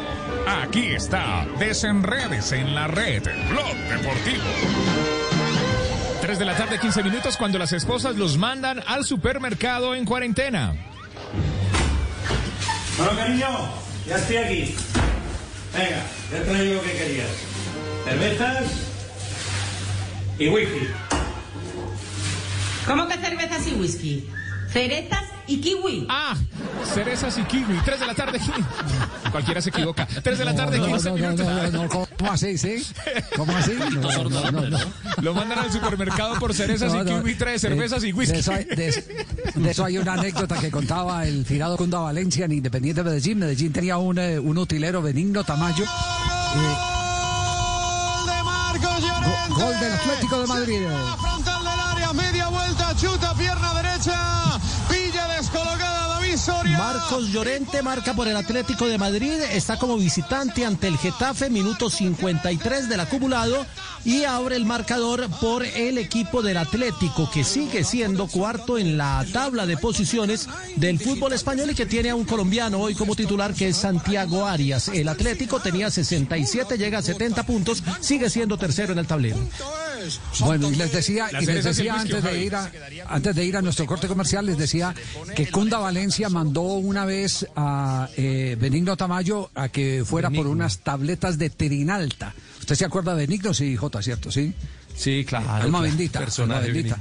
Aquí 0.49 0.87
está, 0.87 1.47
desenredes 1.59 2.53
en 2.53 2.75
la 2.75 2.87
red, 2.87 3.23
Blog 3.51 3.77
Deportivo. 3.77 4.45
3 6.23 6.39
de 6.39 6.45
la 6.47 6.57
tarde, 6.57 6.79
15 6.79 7.03
minutos, 7.03 7.37
cuando 7.37 7.59
las 7.59 7.75
esposas 7.75 8.17
los 8.17 8.39
mandan 8.39 8.83
al 8.87 9.05
supermercado 9.05 9.95
en 9.95 10.07
cuarentena. 10.07 10.75
Bueno, 12.97 13.13
cariño, 13.19 13.49
ya 14.07 14.17
estoy 14.17 14.37
aquí. 14.39 14.75
Venga, 15.75 16.03
ya 16.33 16.43
traigo 16.45 16.75
lo 16.77 16.83
que 16.83 16.93
querías. 16.93 17.31
Cervezas 18.07 18.65
y 20.39 20.49
whisky. 20.49 20.89
¿Cómo 22.87 23.07
que 23.07 23.19
cervezas 23.19 23.67
y 23.67 23.75
whisky? 23.75 24.31
Cerezas 24.73 25.40
y 25.51 25.61
kiwi. 25.61 26.07
Ah, 26.09 26.35
cerezas 26.95 27.37
y 27.39 27.43
kiwi. 27.43 27.79
3 27.85 28.01
de 28.01 28.07
la 28.07 28.15
tarde. 28.15 28.41
Cualquiera 29.33 29.61
se 29.61 29.71
equivoca. 29.71 30.07
3 30.07 30.39
de 30.39 30.45
la 30.45 30.55
tarde, 30.55 30.79
No, 30.79 30.87
no, 30.87 30.93
15 30.93 31.09
no, 31.11 31.17
no, 31.17 31.23
minutos. 31.23 31.73
no, 31.73 31.83
no, 31.85 31.89
¿Cómo 32.19 32.33
así, 32.33 32.59
sí? 32.59 32.85
¿Cómo 33.37 33.57
así? 33.57 33.73
No, 33.91 34.25
no, 34.25 34.31
no, 34.31 34.51
no, 34.51 34.69
no. 34.71 34.79
Lo 35.23 35.35
mandan 35.35 35.59
al 35.61 35.73
supermercado 35.73 36.39
por 36.39 36.55
cerezas 36.55 36.93
No, 36.93 37.03
y 37.03 37.07
kiwi, 37.07 37.35
trae 37.37 37.53
de- 37.55 37.59
cervezas 37.59 38.05
y 38.05 38.13
whisky. 38.13 38.35
De 38.35 38.41
eso, 38.41 38.53
hay, 38.53 38.65
de- 38.65 39.05
de 39.55 39.71
eso 39.71 39.85
hay 39.85 39.99
una 39.99 40.15
anécdota 40.15 40.57
que 40.59 40.71
contaba 40.71 41.27
el 41.27 41.45
finado 41.45 41.77
Cunda 41.77 41.99
Valencia 42.01 42.45
en 42.47 42.53
Independiente 42.53 43.03
Medellín. 43.03 43.39
Medellín 43.39 43.73
tenía 43.73 43.97
un, 43.99 44.19
eh, 44.19 44.39
un 44.39 44.59
utilero 44.59 45.03
Benigno 45.03 45.45
Tamayo. 45.45 45.85
eh, 45.85 46.77
go- 49.49 49.55
gol 49.65 49.81
del 49.81 49.93
Atlético 49.93 50.41
de 50.41 50.47
Madrid. 50.47 50.81
Frontal 51.21 51.61
del 51.65 51.81
área, 51.81 52.13
media 52.13 52.49
vuelta, 52.49 52.95
chuta, 52.97 53.35
pierna 53.35 53.75
derecha, 53.75 54.59
colocada 55.49 56.10
Marcos 56.31 57.33
Llorente 57.33 57.83
marca 57.83 58.15
por 58.15 58.29
el 58.29 58.37
Atlético 58.37 58.87
de 58.87 58.99
Madrid, 58.99 59.41
está 59.53 59.81
como 59.81 59.97
visitante 59.97 60.65
ante 60.65 60.87
el 60.87 60.97
Getafe, 60.97 61.51
minuto 61.51 61.91
53 61.91 62.89
del 62.89 63.01
acumulado 63.01 63.67
y 64.05 64.23
abre 64.23 64.55
el 64.55 64.65
marcador 64.65 65.29
por 65.41 65.65
el 65.65 65.99
equipo 65.99 66.41
del 66.41 66.59
Atlético 66.59 67.29
que 67.33 67.43
sigue 67.43 67.83
siendo 67.83 68.29
cuarto 68.29 68.79
en 68.79 68.97
la 68.97 69.27
tabla 69.33 69.67
de 69.67 69.77
posiciones 69.77 70.49
del 70.77 71.01
fútbol 71.01 71.33
español 71.33 71.71
y 71.71 71.75
que 71.75 71.87
tiene 71.87 72.11
a 72.11 72.15
un 72.15 72.25
colombiano 72.25 72.79
hoy 72.79 72.95
como 72.95 73.17
titular 73.17 73.53
que 73.53 73.69
es 73.69 73.79
Santiago 73.79 74.47
Arias. 74.47 74.87
El 74.87 75.09
Atlético 75.09 75.59
tenía 75.59 75.91
67, 75.91 76.79
llega 76.79 76.99
a 76.99 77.03
70 77.03 77.43
puntos, 77.43 77.83
sigue 78.01 78.31
siendo 78.31 78.57
tercero 78.57 78.93
en 78.93 79.01
el 79.01 79.07
tablero. 79.07 79.39
Bueno, 80.41 80.71
y 80.71 80.77
les 80.77 80.93
decía, 80.93 81.29
y 81.41 81.45
les 81.45 81.65
decía 81.65 81.95
antes 81.95 82.23
de 82.23 82.43
ir 82.43 82.55
a, 82.55 82.71
antes 83.09 83.35
de 83.35 83.45
ir 83.45 83.57
a 83.57 83.63
nuestro 83.63 83.85
corte 83.85 84.09
comercial, 84.09 84.47
les 84.47 84.57
decía 84.57 84.95
que 85.35 85.51
Cunda 85.51 85.79
Valencia 85.79 86.20
mandó 86.29 86.63
una 86.63 87.05
vez 87.05 87.47
a 87.57 88.09
eh, 88.17 88.57
Benigno 88.61 88.97
Tamayo 88.97 89.51
a 89.55 89.69
que 89.69 90.05
fuera 90.05 90.31
por 90.31 90.47
unas 90.47 90.81
tabletas 90.81 91.39
de 91.39 91.51
Trinalta. 91.51 92.35
¿Usted 92.61 92.75
se 92.75 92.85
acuerda 92.85 93.15
de 93.15 93.27
Benigno? 93.27 93.55
Sí, 93.55 93.77
J, 93.77 94.03
¿cierto? 94.03 94.31
Sí. 94.31 94.53
Sí, 94.95 95.25
claro. 95.27 95.49
Alma 95.51 95.79
claro. 95.79 95.83
bendita. 95.83 96.19
Personaje 96.21 96.67
alma 96.67 96.73
bendita. 96.75 96.99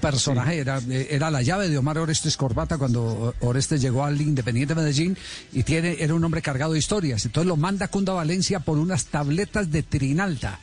Personaje, 0.00 0.58
era, 0.58 0.80
era 0.88 1.30
la 1.30 1.42
llave 1.42 1.68
de 1.68 1.76
Omar 1.78 1.98
Orestes 1.98 2.36
Corbata 2.36 2.78
cuando 2.78 3.34
Orestes 3.40 3.80
llegó 3.80 4.04
al 4.04 4.20
Independiente 4.20 4.74
Medellín 4.74 5.16
y 5.52 5.64
tiene, 5.64 5.96
era 5.98 6.14
un 6.14 6.22
hombre 6.22 6.42
cargado 6.42 6.74
de 6.74 6.78
historias. 6.78 7.24
Entonces 7.24 7.48
lo 7.48 7.56
manda 7.56 7.88
Cunda 7.88 8.12
Valencia 8.12 8.60
por 8.60 8.78
unas 8.78 9.06
tabletas 9.06 9.72
de 9.72 9.82
Trinalta. 9.82 10.60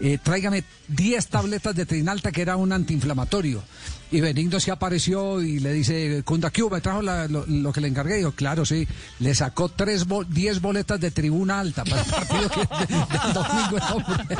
Eh, 0.00 0.18
tráigame 0.22 0.64
10 0.88 1.26
tabletas 1.28 1.74
de 1.74 1.86
Trinalta 1.86 2.32
que 2.32 2.42
era 2.42 2.56
un 2.56 2.72
antiinflamatorio. 2.72 3.62
Y 4.10 4.20
Benigno 4.20 4.60
se 4.60 4.70
apareció 4.70 5.40
y 5.42 5.58
le 5.60 5.72
dice, 5.72 6.22
Cunda. 6.24 6.52
¿Me 6.70 6.80
trajo 6.80 7.02
la- 7.02 7.26
lo, 7.26 7.44
lo 7.46 7.72
que 7.72 7.80
le 7.80 7.88
encargué? 7.88 8.18
Y 8.18 8.22
yo, 8.22 8.32
claro, 8.32 8.64
sí. 8.64 8.86
Le 9.18 9.34
sacó 9.34 9.68
tres 9.70 10.06
bol- 10.06 10.26
10 10.28 10.60
boletas 10.60 11.00
de 11.00 11.10
tribuna 11.10 11.58
alta 11.60 11.84
para 11.84 12.02
el 12.02 12.10
partido 12.10 12.48
que, 12.50 12.60
de- 12.60 12.94
del 12.94 13.32
domingo. 13.32 13.76
hombre. 13.94 14.36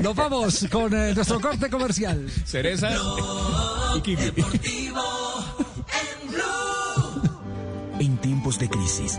Nos 0.02 0.14
vamos 0.16 0.66
con 0.70 0.94
eh, 0.94 1.14
nuestro 1.14 1.40
corte 1.40 1.68
comercial. 1.70 2.26
Cereza 2.44 2.90
y. 2.90 4.16
En 7.98 8.16
tiempos 8.18 8.58
de 8.58 8.68
crisis, 8.68 9.18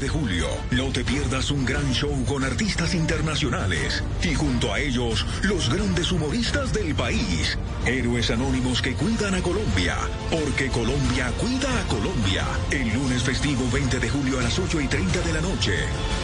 De 0.00 0.08
julio, 0.08 0.46
no 0.70 0.86
te 0.92 1.04
pierdas 1.04 1.50
un 1.50 1.66
gran 1.66 1.92
show 1.92 2.24
con 2.24 2.42
artistas 2.42 2.94
internacionales 2.94 4.02
y 4.22 4.34
junto 4.34 4.72
a 4.72 4.80
ellos 4.80 5.26
los 5.42 5.68
grandes 5.72 6.10
humoristas 6.10 6.72
del 6.72 6.94
país, 6.94 7.58
héroes 7.84 8.30
anónimos 8.30 8.80
que 8.80 8.94
cuidan 8.94 9.34
a 9.34 9.42
Colombia, 9.42 9.96
porque 10.30 10.68
Colombia 10.68 11.30
cuida 11.38 11.80
a 11.80 11.86
Colombia. 11.88 12.46
El 12.70 12.92
lunes 12.94 13.22
festivo 13.22 13.68
20 13.70 14.00
de 14.00 14.08
julio 14.08 14.38
a 14.38 14.42
las 14.42 14.58
8 14.58 14.80
y 14.80 14.88
30 14.88 15.20
de 15.20 15.32
la 15.34 15.40
noche. 15.42 15.74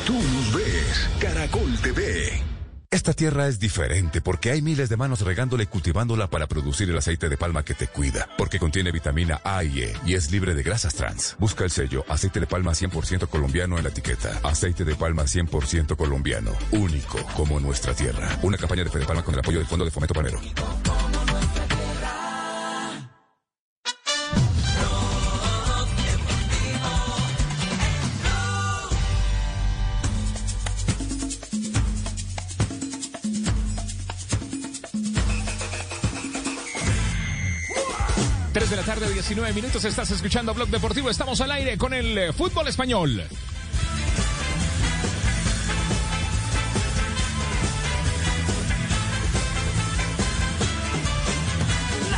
Tú 0.06 0.14
nos 0.14 0.54
ves, 0.54 1.08
Caracol 1.20 1.78
TV. 1.82 2.55
Esta 2.96 3.12
tierra 3.12 3.46
es 3.46 3.60
diferente 3.60 4.22
porque 4.22 4.50
hay 4.50 4.62
miles 4.62 4.88
de 4.88 4.96
manos 4.96 5.20
regándola 5.20 5.62
y 5.62 5.66
cultivándola 5.66 6.28
para 6.28 6.46
producir 6.46 6.88
el 6.88 6.96
aceite 6.96 7.28
de 7.28 7.36
palma 7.36 7.62
que 7.62 7.74
te 7.74 7.88
cuida, 7.88 8.26
porque 8.38 8.58
contiene 8.58 8.90
vitamina 8.90 9.38
A 9.44 9.62
y 9.64 9.82
E 9.82 9.92
y 10.06 10.14
es 10.14 10.30
libre 10.30 10.54
de 10.54 10.62
grasas 10.62 10.94
trans. 10.94 11.36
Busca 11.38 11.64
el 11.64 11.70
sello 11.70 12.06
aceite 12.08 12.40
de 12.40 12.46
palma 12.46 12.72
100% 12.72 13.28
colombiano 13.28 13.76
en 13.76 13.84
la 13.84 13.90
etiqueta. 13.90 14.40
Aceite 14.42 14.86
de 14.86 14.94
palma 14.94 15.24
100% 15.24 15.94
colombiano, 15.94 16.52
único 16.70 17.22
como 17.36 17.60
nuestra 17.60 17.92
tierra. 17.92 18.38
Una 18.40 18.56
campaña 18.56 18.84
de 18.84 18.88
Fede 18.88 19.04
Palma 19.04 19.22
con 19.22 19.34
el 19.34 19.40
apoyo 19.40 19.58
del 19.58 19.66
Fondo 19.66 19.84
de 19.84 19.90
Fomento 19.90 20.14
Panero. 20.14 20.40
Tarde, 39.00 39.12
19 39.12 39.52
minutos. 39.52 39.84
Estás 39.84 40.10
escuchando 40.10 40.54
Blog 40.54 40.68
Deportivo. 40.68 41.10
Estamos 41.10 41.40
al 41.42 41.50
aire 41.50 41.76
con 41.76 41.92
el 41.92 42.16
eh, 42.16 42.32
fútbol 42.32 42.66
español. 42.68 43.16
La 43.16 43.26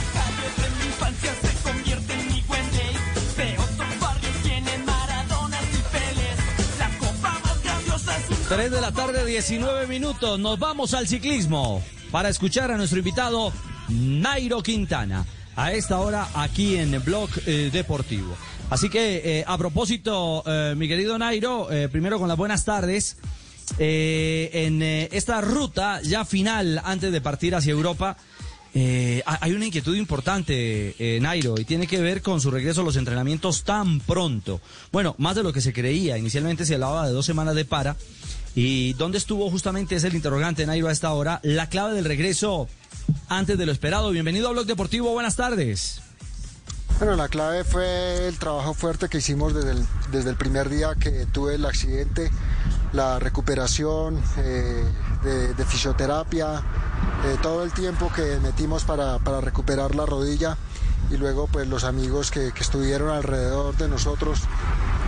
calle 0.00 0.48
de 0.56 0.70
mi 0.78 0.86
infancia 0.86 1.34
se 1.42 1.68
convierte 1.68 2.12
en 2.12 2.28
mi 2.28 2.44
Wembley. 2.48 2.94
De 3.36 3.58
otros 3.58 4.00
barrios 4.00 4.36
tienen 4.44 4.84
Maradonas 4.84 5.64
y 5.72 5.82
Peles. 5.92 6.38
La 6.78 6.88
copa 6.98 7.40
más 7.42 7.62
grandiosa 7.64 8.16
es 8.18 8.30
un 8.30 8.36
3 8.48 8.70
de 8.70 8.80
la 8.80 8.92
tarde, 8.92 9.26
19 9.26 9.86
minutos. 9.88 10.38
Nos 10.38 10.58
vamos 10.60 10.94
al 10.94 11.08
ciclismo 11.08 11.82
para 12.12 12.28
escuchar 12.28 12.70
a 12.70 12.76
nuestro 12.76 12.98
invitado 12.98 13.52
Nairo 13.88 14.62
Quintana. 14.62 15.26
A 15.58 15.72
esta 15.72 15.98
hora 15.98 16.28
aquí 16.34 16.76
en 16.76 17.02
Blog 17.04 17.28
eh, 17.44 17.70
Deportivo. 17.72 18.32
Así 18.70 18.88
que 18.88 19.40
eh, 19.40 19.44
a 19.44 19.58
propósito, 19.58 20.44
eh, 20.46 20.74
mi 20.76 20.86
querido 20.86 21.18
Nairo, 21.18 21.68
primero 21.90 22.20
con 22.20 22.28
las 22.28 22.36
buenas 22.36 22.64
tardes. 22.64 23.16
En 23.78 24.80
esta 24.82 25.40
ruta 25.40 26.00
ya 26.02 26.24
final 26.24 26.80
antes 26.84 27.10
de 27.12 27.20
partir 27.20 27.54
hacia 27.56 27.72
Europa, 27.72 28.16
ha- 29.26 29.38
hay 29.40 29.52
una 29.52 29.66
inquietud 29.66 29.96
importante, 29.96 30.94
Nairo, 31.20 31.58
y 31.58 31.64
tiene 31.64 31.86
que 31.88 32.00
ver 32.00 32.22
con 32.22 32.40
su 32.40 32.50
regreso 32.52 32.82
a 32.82 32.84
los 32.84 32.96
entrenamientos 32.96 33.64
tan 33.64 33.98
pronto. 34.00 34.60
Bueno, 34.92 35.16
más 35.18 35.34
de 35.34 35.42
lo 35.42 35.52
que 35.52 35.60
se 35.60 35.72
creía. 35.72 36.16
Inicialmente 36.18 36.64
se 36.66 36.74
hablaba 36.74 37.06
de 37.08 37.12
dos 37.12 37.26
semanas 37.26 37.56
de 37.56 37.64
para. 37.64 37.96
¿Y 38.54 38.92
dónde 38.94 39.18
estuvo 39.18 39.50
justamente 39.50 39.96
es 39.96 40.04
el 40.04 40.14
interrogante, 40.14 40.64
Nairo, 40.66 40.88
a 40.88 40.92
esta 40.92 41.12
hora? 41.12 41.40
La 41.42 41.68
clave 41.68 41.94
del 41.94 42.04
regreso 42.06 42.68
antes 43.28 43.58
de 43.58 43.66
lo 43.66 43.72
esperado. 43.72 44.10
Bienvenido 44.10 44.48
a 44.48 44.52
Blog 44.52 44.66
Deportivo, 44.66 45.12
buenas 45.12 45.36
tardes. 45.36 46.00
Bueno, 46.98 47.14
la 47.14 47.28
clave 47.28 47.62
fue 47.62 48.26
el 48.26 48.38
trabajo 48.38 48.74
fuerte 48.74 49.08
que 49.08 49.18
hicimos 49.18 49.54
desde 49.54 50.30
el, 50.30 50.36
primer 50.36 50.68
día 50.68 50.96
que 50.96 51.26
tuve 51.26 51.54
el 51.54 51.64
accidente, 51.64 52.28
la 52.92 53.20
recuperación 53.20 54.20
eh, 54.38 54.84
de, 55.56 55.64
fisioterapia, 55.64 56.56
eh, 56.56 57.36
todo 57.40 57.62
el 57.62 57.72
tiempo 57.72 58.10
que 58.12 58.38
metimos 58.42 58.82
para, 58.82 59.18
recuperar 59.40 59.94
la 59.94 60.06
rodilla 60.06 60.56
y 61.10 61.16
luego 61.18 61.46
pues 61.46 61.68
los 61.68 61.84
amigos 61.84 62.32
que, 62.32 62.48
estuvieron 62.48 63.10
alrededor 63.10 63.76
de 63.76 63.88
nosotros 63.88 64.40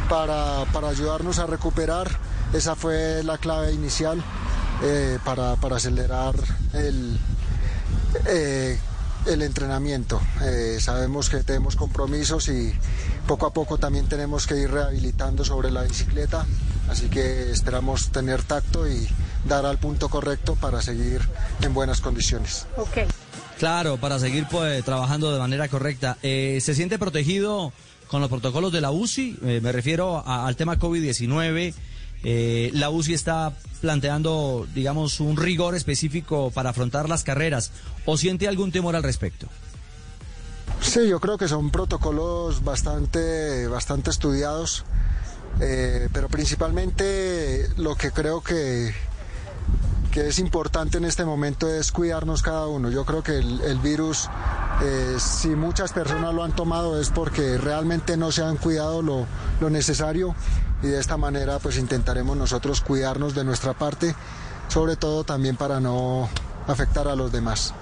para, 0.09 0.63
ayudarnos 0.89 1.41
a 1.41 1.47
recuperar. 1.47 2.09
Esa 2.53 2.77
fue 2.77 3.25
la 3.25 3.39
clave 3.39 3.73
inicial 3.73 4.23
eh, 4.85 5.19
para 5.25 5.55
acelerar 5.75 6.37
el, 6.73 7.19
eh, 8.27 8.79
el 9.27 9.43
entrenamiento. 9.43 10.21
Eh, 10.43 10.79
sabemos 10.81 11.29
que 11.29 11.39
tenemos 11.45 11.77
compromisos 11.77 12.49
y 12.49 12.73
poco 13.27 13.47
a 13.47 13.53
poco 13.53 13.79
también 13.79 14.09
tenemos 14.09 14.47
que 14.47 14.57
ir 14.57 14.71
rehabilitando 14.71 15.45
sobre 15.45 15.71
la 15.71 15.83
bicicleta, 15.83 16.47
así 16.89 17.09
que 17.09 17.51
esperamos 17.51 18.11
tener 18.11 18.43
tacto 18.43 18.89
y 18.89 19.07
dar 19.47 19.67
al 19.67 19.79
punto 19.79 20.09
correcto 20.09 20.57
para 20.57 20.81
seguir 20.83 21.21
en 21.63 21.73
buenas 21.75 22.01
condiciones. 22.01 22.67
Claro, 23.59 23.99
para 23.99 24.19
seguir 24.19 24.47
pues, 24.51 24.85
trabajando 24.85 25.33
de 25.33 25.39
manera 25.39 25.69
correcta. 25.69 26.17
Eh, 26.23 26.59
¿Se 26.63 26.75
siente 26.75 26.99
protegido 26.99 27.73
con 28.09 28.21
los 28.23 28.31
protocolos 28.31 28.73
de 28.73 28.81
la 28.81 28.91
UCI? 28.91 29.39
Eh, 29.45 29.61
me 29.63 29.71
refiero 29.71 30.17
a- 30.27 30.47
al 30.47 30.57
tema 30.57 30.79
COVID-19. 30.79 31.75
Eh, 32.23 32.71
la 32.75 32.91
UCI 32.91 33.15
está 33.15 33.55
planteando, 33.81 34.67
digamos, 34.75 35.21
un 35.21 35.37
rigor 35.37 35.75
específico 35.75 36.51
para 36.51 36.71
afrontar 36.71 37.09
las 37.09 37.25
carreras. 37.25 37.73
¿O 38.05 38.17
siente 38.17 38.49
algún 38.49 38.73
temor 38.73 38.97
al 38.97 39.03
respecto? 39.03 39.49
Sí, 40.81 41.09
yo 41.09 41.21
creo 41.21 41.37
que 41.39 41.49
son 41.49 41.71
protocolos 41.71 42.65
bastante, 42.65 43.67
bastante 43.69 44.11
estudiados, 44.11 44.85
eh, 45.61 46.09
pero 46.13 46.29
principalmente 46.29 47.69
lo 47.77 47.97
que 47.97 48.11
creo 48.11 48.43
que, 48.43 48.95
que 50.11 50.29
es 50.29 50.39
importante 50.39 50.99
en 50.99 51.05
este 51.05 51.25
momento 51.25 51.69
es 51.69 51.93
cuidarnos 51.93 52.43
cada 52.43 52.67
uno. 52.67 52.91
Yo 52.91 53.05
creo 53.05 53.23
que 53.23 53.39
el, 53.39 53.61
el 53.61 53.79
virus, 53.79 54.29
eh, 54.83 55.17
si 55.19 55.49
muchas 55.49 55.93
personas 55.93 56.35
lo 56.35 56.43
han 56.43 56.53
tomado 56.53 57.01
es 57.01 57.11
porque 57.11 57.59
realmente 57.59 58.17
no 58.17 58.33
se 58.33 58.43
han 58.43 58.57
cuidado 58.57 59.03
lo, 59.03 59.27
lo 59.61 59.71
necesario 59.71 60.35
y 60.83 60.89
de 60.89 60.99
esta 60.99 61.17
manera 61.17 61.59
pues 61.59 61.79
intentaremos 61.79 62.37
nosotros 62.37 62.81
cuidarnos 62.81 63.35
de 63.35 63.45
nuestra 63.45 63.75
parte, 63.75 64.15
sobre 64.69 64.97
todo 64.97 65.25
también 65.25 65.57
para 65.57 65.81
no 65.81 66.29
afectar 66.67 67.09
a 67.09 67.15
los 67.15 67.31
demás. 67.31 67.75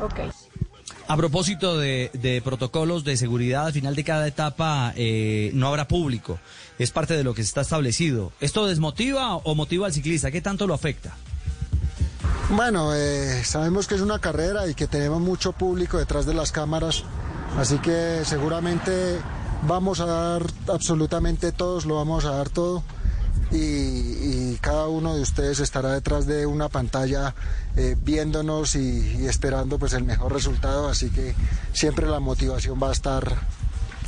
A 1.06 1.16
propósito 1.16 1.78
de, 1.78 2.10
de 2.12 2.42
protocolos 2.42 3.02
de 3.04 3.16
seguridad, 3.16 3.66
al 3.66 3.72
final 3.72 3.94
de 3.94 4.04
cada 4.04 4.26
etapa 4.26 4.92
eh, 4.94 5.50
no 5.54 5.68
habrá 5.68 5.88
público. 5.88 6.38
Es 6.78 6.90
parte 6.90 7.16
de 7.16 7.24
lo 7.24 7.32
que 7.32 7.40
está 7.40 7.62
establecido. 7.62 8.32
¿Esto 8.40 8.66
desmotiva 8.66 9.36
o 9.36 9.54
motiva 9.54 9.86
al 9.86 9.92
ciclista? 9.94 10.30
¿Qué 10.30 10.42
tanto 10.42 10.66
lo 10.66 10.74
afecta? 10.74 11.16
Bueno, 12.50 12.94
eh, 12.94 13.44
sabemos 13.44 13.86
que 13.86 13.94
es 13.94 14.00
una 14.00 14.18
carrera 14.20 14.66
y 14.66 14.74
que 14.74 14.86
tenemos 14.86 15.20
mucho 15.20 15.52
público 15.52 15.98
detrás 15.98 16.24
de 16.24 16.32
las 16.32 16.50
cámaras, 16.50 17.04
así 17.58 17.78
que 17.78 18.22
seguramente 18.24 19.18
vamos 19.66 20.00
a 20.00 20.06
dar 20.06 20.42
absolutamente 20.66 21.52
todos, 21.52 21.84
lo 21.84 21.96
vamos 21.96 22.24
a 22.24 22.30
dar 22.30 22.48
todo 22.48 22.82
y, 23.50 24.56
cada 24.62 24.88
uno 24.88 25.14
de 25.14 25.22
ustedes 25.22 25.60
estará 25.60 25.92
detrás 25.92 26.26
de 26.26 26.44
una 26.44 26.68
pantalla 26.68 27.34
eh, 27.76 27.96
viéndonos 28.02 28.74
y, 28.74 29.18
y 29.20 29.26
esperando 29.26 29.78
pues 29.78 29.92
el 29.92 30.04
mejor 30.04 30.32
resultado, 30.32 30.88
así 30.88 31.10
que 31.10 31.34
siempre 31.72 32.06
la 32.08 32.18
motivación 32.18 32.80
va 32.82 32.88
a 32.88 32.92
estar 32.92 33.24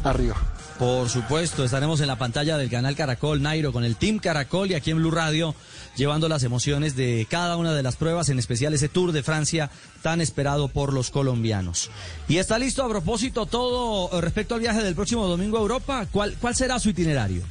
arriba. 0.03 0.37
Por 0.81 1.11
supuesto, 1.11 1.63
estaremos 1.63 2.01
en 2.01 2.07
la 2.07 2.17
pantalla 2.17 2.57
del 2.57 2.71
canal 2.71 2.97
Caracol 2.97 3.43
Nairo 3.43 3.71
con 3.71 3.85
el 3.85 3.97
Team 3.97 4.19
Caracol 4.19 4.71
y 4.71 4.75
aquí 4.75 4.91
en 4.91 4.97
Blue 4.97 5.11
Radio 5.11 5.55
llevando 5.95 6.27
las 6.27 6.43
emociones 6.43 6.97
de 6.97 7.27
cada 7.29 7.59
una 7.59 7.75
de 7.75 7.83
las 7.83 7.97
pruebas, 7.97 8.31
en 8.31 8.39
especial 8.39 8.73
ese 8.73 8.89
Tour 8.89 9.13
de 9.13 9.23
Francia 9.23 9.71
tan 10.01 10.23
esperado 10.23 10.69
por 10.69 10.95
los 10.95 11.11
colombianos. 11.11 11.91
Y 12.29 12.39
está 12.39 12.59
listo 12.59 12.83
a 12.83 12.89
propósito 12.89 13.45
todo 13.45 14.09
eh, 14.11 14.23
respecto 14.23 14.55
al 14.55 14.63
viaje 14.63 14.83
del 14.83 14.95
próximo 14.95 15.27
domingo 15.27 15.59
a 15.59 15.61
Europa. 15.61 16.07
¿Cuál, 16.11 16.35
cuál 16.41 16.57
será 16.57 16.79
su 16.79 16.89
itinerario? 16.89 17.43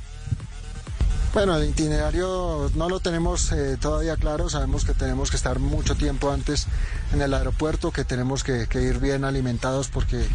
Bueno, 1.32 1.56
el 1.56 1.70
itinerario 1.70 2.72
no 2.74 2.90
lo 2.90 3.00
tenemos 3.00 3.52
eh, 3.52 3.78
todavía 3.80 4.16
claro, 4.16 4.50
sabemos 4.50 4.86
que 4.86 4.96
tenemos 4.96 5.30
que 5.30 5.38
estar 5.38 5.60
mucho 5.60 5.94
tiempo 5.94 6.32
antes 6.32 6.66
en 7.14 7.22
el 7.22 7.32
aeropuerto, 7.36 7.92
que 7.92 8.04
tenemos 8.04 8.44
que, 8.44 8.66
que 8.66 8.82
ir 8.82 8.98
bien 8.98 9.24
alimentados 9.24 9.90
porque 9.90 10.26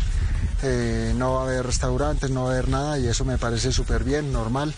eh, 0.65 1.13
no 1.17 1.35
va 1.35 1.41
a 1.43 1.45
haber 1.45 1.67
restaurantes, 1.67 2.31
no 2.31 2.45
va 2.45 2.51
a 2.51 2.53
haber 2.55 2.69
nada 2.69 2.99
y 2.99 3.07
eso 3.07 3.25
me 3.25 3.39
parece 3.39 3.71
súper 3.71 4.03
bien, 4.03 4.33
normal. 4.33 4.75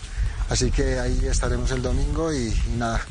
Así 0.49 0.69
que 0.71 0.99
ahí 0.99 1.19
estaremos 1.29 1.71
el 1.71 1.81
domingo 1.81 2.31
y, 2.33 2.47
y 2.73 2.77
nada, 2.77 3.01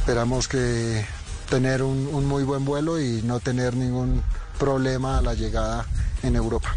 esperamos 0.00 0.46
que 0.48 1.04
tener 1.50 1.82
un, 1.82 2.06
un 2.12 2.26
muy 2.26 2.44
buen 2.44 2.64
vuelo 2.64 3.00
y 3.00 3.22
no 3.22 3.40
tener 3.40 3.74
ningún 3.76 4.22
problema 4.58 5.18
a 5.18 5.22
la 5.22 5.34
llegada 5.34 5.86
en 6.22 6.36
Europa. 6.36 6.74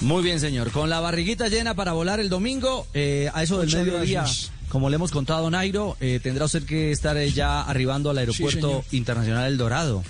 Muy 0.00 0.22
bien, 0.22 0.40
señor. 0.40 0.70
Con 0.70 0.88
la 0.88 1.00
barriguita 1.00 1.48
llena 1.48 1.74
para 1.74 1.92
volar 1.92 2.20
el 2.20 2.30
domingo, 2.30 2.86
eh, 2.94 3.30
a 3.34 3.42
eso 3.42 3.58
del 3.58 3.66
Muchas 3.68 3.84
mediodía, 3.84 4.20
gracias. 4.20 4.50
como 4.70 4.88
le 4.88 4.96
hemos 4.96 5.10
contado 5.10 5.46
a 5.48 5.50
Nairo, 5.50 5.98
eh, 6.00 6.20
tendrá 6.22 6.46
usted 6.46 6.64
que 6.64 6.90
estar 6.90 7.14
eh, 7.18 7.30
ya 7.30 7.60
arribando 7.60 8.08
al 8.08 8.16
aeropuerto 8.16 8.82
internacional 8.92 9.46
El 9.46 9.58
Dorado. 9.58 10.02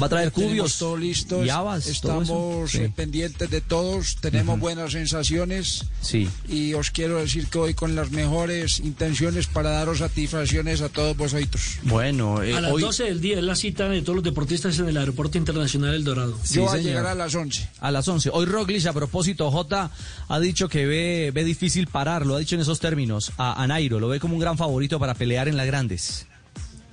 Va 0.00 0.06
a 0.06 0.08
traer 0.08 0.32
cubios 0.32 0.78
todo 0.78 0.96
eso. 0.98 1.78
estamos 1.86 2.70
Sí. 2.70 2.78
eh, 2.78 2.92
pendientes 2.94 3.50
de 3.50 3.60
todos, 3.60 4.16
tenemos 4.20 4.58
buenas 4.58 4.92
sensaciones 4.92 5.84
Sí. 6.00 6.28
y 6.48 6.74
os 6.74 6.90
quiero 6.90 7.18
decir 7.18 7.46
que 7.48 7.58
hoy 7.58 7.74
con 7.74 7.94
las 7.94 8.10
mejores 8.10 8.78
intenciones 8.80 9.46
para 9.46 9.70
daros 9.70 9.98
satisfacciones 9.98 10.80
a 10.80 10.88
todos 10.88 11.16
vosotros. 11.16 11.62
Bueno, 11.82 12.42
eh, 12.42 12.54
a 12.56 12.60
las 12.60 12.72
hoy- 12.72 12.82
12 12.82 13.04
del 13.04 13.20
día 13.20 13.36
es 13.38 13.44
la 13.44 13.54
cita 13.54 13.88
de 13.88 14.00
todos 14.02 14.16
los 14.16 14.24
deportistas 14.24 14.78
en 14.78 14.88
el 14.88 14.96
Aeropuerto 14.96 15.38
Internacional 15.38 15.94
El 15.94 16.04
Dorado. 16.04 16.38
Yo 16.50 16.62
voy 16.64 16.78
a 16.78 16.82
llegar 16.82 17.06
a 17.06 17.14
las 17.14 17.34
11. 17.34 17.68
A 17.80 17.90
las 17.90 18.08
11. 18.08 18.30
Hoy 18.32 18.46
Roglic, 18.46 18.86
a 18.86 18.92
propósito, 18.92 19.50
J 19.50 19.90
ha 20.28 20.40
dicho 20.40 20.68
que 20.68 20.86
ve, 20.86 21.30
ve 21.34 21.44
difícil 21.44 21.86
parar, 21.86 22.26
lo 22.26 22.34
ha 22.36 22.38
dicho 22.38 22.54
en 22.54 22.62
esos 22.62 22.80
términos, 22.80 23.32
a, 23.36 23.62
a 23.62 23.66
Nairo, 23.66 24.00
lo 24.00 24.08
ve 24.08 24.20
como 24.20 24.34
un 24.34 24.40
gran 24.40 24.56
favorito 24.56 24.98
para 24.98 25.14
pelear 25.14 25.48
en 25.48 25.56
las 25.56 25.66
grandes. 25.66 26.26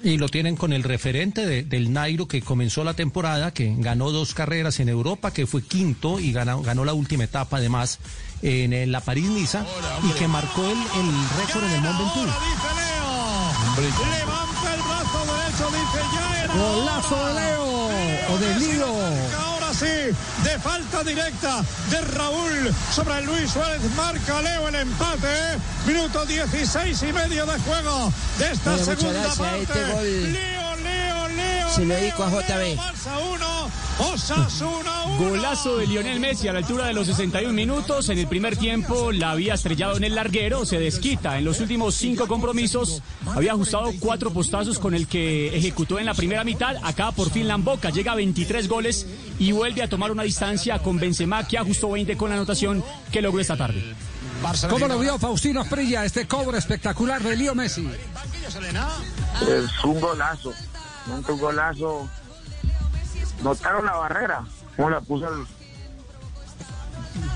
Y 0.01 0.17
lo 0.17 0.29
tienen 0.29 0.55
con 0.55 0.71
el 0.71 0.83
referente 0.83 1.45
de- 1.45 1.63
del 1.63 1.91
Nairo 1.91 2.27
que 2.27 2.41
comenzó 2.41 2.83
la 2.85 2.93
temporada, 2.93 3.51
que 3.53 3.73
ganó 3.79 4.11
dos 4.11 4.33
carreras 4.33 4.79
en 4.79 4.87
Europa, 4.89 5.31
que 5.33 5.45
fue 5.45 5.61
quinto 5.61 6.19
y 6.19 6.31
ganó, 6.31 6.61
ganó 6.61 6.85
la 6.85 6.93
última 6.93 7.25
etapa 7.25 7.57
además 7.57 7.99
en, 8.41 8.91
la 8.91 9.01
París-Niza 9.01 9.65
y 10.07 10.11
que 10.17 10.27
marcó 10.29 10.63
el, 10.63 10.77
el 10.77 11.11
récord 11.37 11.63
en 11.65 11.71
el 11.71 11.81
Mont 11.81 11.97
Ventoux. 11.99 12.31
Levanta 13.77 14.73
el 14.75 14.81
brazo 14.81 15.19
derecho, 15.25 15.67
dice 15.71 16.05
ya 16.15 16.43
era. 16.43 16.53
Golazo 16.53 17.25
de 17.27 17.33
Leo 17.33 17.89
o 18.33 18.37
de 18.37 18.55
Lío. 18.59 19.48
Sí, 19.79 19.85
de 20.43 20.59
falta 20.59 21.05
directa 21.05 21.63
de 21.89 22.01
Raúl 22.01 22.75
sobre 22.93 23.21
Luis 23.21 23.49
Suárez, 23.49 23.79
marca 23.95 24.41
Leo 24.41 24.67
el 24.67 24.75
empate. 24.75 25.57
Minuto 25.87 26.25
16 26.25 27.01
y 27.03 27.13
medio 27.13 27.45
de 27.45 27.57
juego 27.59 28.11
de 28.39 28.51
esta 28.51 28.77
segunda 28.77 29.33
parte. 29.35 29.61
Este 29.61 29.93
gol 29.93 30.33
Leo. 30.33 30.68
Se 31.69 31.85
lo 31.85 31.93
dedico 31.93 32.23
a 32.23 32.29
JB. 32.29 32.77
Barça 32.77 33.17
1, 33.19 34.13
Osasuna 34.13 35.03
1. 35.05 35.17
Golazo 35.17 35.77
de 35.77 35.87
Lionel 35.87 36.19
Messi 36.19 36.47
a 36.47 36.53
la 36.53 36.59
altura 36.59 36.85
de 36.87 36.93
los 36.93 37.07
61 37.07 37.53
minutos. 37.53 38.09
En 38.09 38.17
el 38.17 38.27
primer 38.27 38.57
tiempo 38.57 39.11
la 39.11 39.31
había 39.31 39.53
estrellado 39.53 39.97
en 39.97 40.03
el 40.03 40.15
larguero, 40.15 40.65
se 40.65 40.79
desquita. 40.79 41.37
En 41.37 41.45
los 41.45 41.59
últimos 41.59 41.95
cinco 41.95 42.27
compromisos 42.27 43.01
había 43.27 43.51
ajustado 43.51 43.91
cuatro 43.99 44.31
postazos 44.31 44.79
con 44.79 44.93
el 44.93 45.07
que 45.07 45.55
ejecutó 45.55 45.99
en 45.99 46.05
la 46.05 46.13
primera 46.13 46.43
mitad. 46.43 46.75
Acá 46.83 47.11
por 47.11 47.29
fin 47.29 47.47
la 47.47 47.55
emboca, 47.55 47.89
llega 47.89 48.13
a 48.13 48.15
23 48.15 48.67
goles 48.67 49.05
y 49.37 49.51
vuelve 49.51 49.83
a 49.83 49.89
tomar 49.89 50.11
una 50.11 50.23
distancia 50.23 50.79
con 50.79 50.99
Benzema 50.99 51.47
que 51.47 51.57
ajustó 51.57 51.91
20 51.91 52.17
con 52.17 52.29
la 52.29 52.35
anotación 52.35 52.83
que 53.11 53.21
logró 53.21 53.41
esta 53.41 53.57
tarde. 53.57 53.95
¿Cómo 54.69 54.87
lo 54.87 54.99
vio 54.99 55.19
Faustino 55.19 55.65
Prilla 55.65 56.05
este 56.05 56.25
cobro 56.25 56.57
espectacular 56.57 57.21
de 57.21 57.35
Lío 57.35 57.55
Messi? 57.55 57.87
Es 59.41 59.83
un 59.83 59.99
golazo, 59.99 60.53
un 61.07 61.39
golazo. 61.39 62.07
Notaron 63.43 63.85
la 63.85 63.93
barrera, 63.93 64.43
cómo 64.75 64.89
la 64.89 64.99
puso 65.01 65.27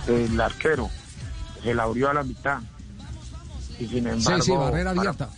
el, 0.08 0.14
el 0.14 0.42
arquero, 0.42 0.90
se 1.64 1.74
la 1.74 1.84
abrió 1.84 2.10
a 2.10 2.14
la 2.14 2.24
mitad. 2.24 2.60
Y 3.80 3.88
sin 3.88 4.08
embargo, 4.08 4.44
sí, 4.44 4.52
sí, 4.52 4.58
barrera 4.58 4.94
para- 4.94 5.10
abierta. 5.12 5.30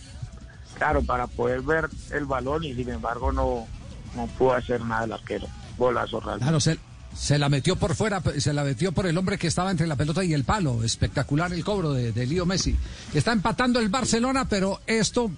claro, 0.76 1.02
para 1.02 1.26
poder 1.26 1.62
ver 1.62 1.88
el 2.10 2.24
balón 2.26 2.64
y 2.64 2.74
sin 2.74 2.88
embargo 2.90 3.32
no, 3.32 3.66
no 4.14 4.26
pudo 4.38 4.54
hacer 4.54 4.80
nada 4.84 5.04
el 5.04 5.12
arquero. 5.12 5.46
Golazo 5.78 6.20
realmente. 6.20 6.44
Claro, 6.44 6.60
se, 6.60 6.78
se 7.18 7.38
la 7.38 7.48
metió 7.48 7.76
por 7.76 7.94
fuera, 7.94 8.22
se 8.38 8.52
la 8.52 8.62
metió 8.64 8.92
por 8.92 9.06
el 9.06 9.16
hombre 9.18 9.38
que 9.38 9.46
estaba 9.46 9.70
entre 9.70 9.86
la 9.86 9.96
pelota 9.96 10.22
y 10.24 10.32
el 10.32 10.44
palo. 10.44 10.82
Espectacular 10.84 11.52
el 11.52 11.64
cobro 11.64 11.92
de, 11.92 12.12
de 12.12 12.26
Lío 12.26 12.46
Messi. 12.46 12.76
Está 13.14 13.32
empatando 13.32 13.80
el 13.80 13.88
Barcelona, 13.88 14.48
pero 14.48 14.80
esto 14.86 15.30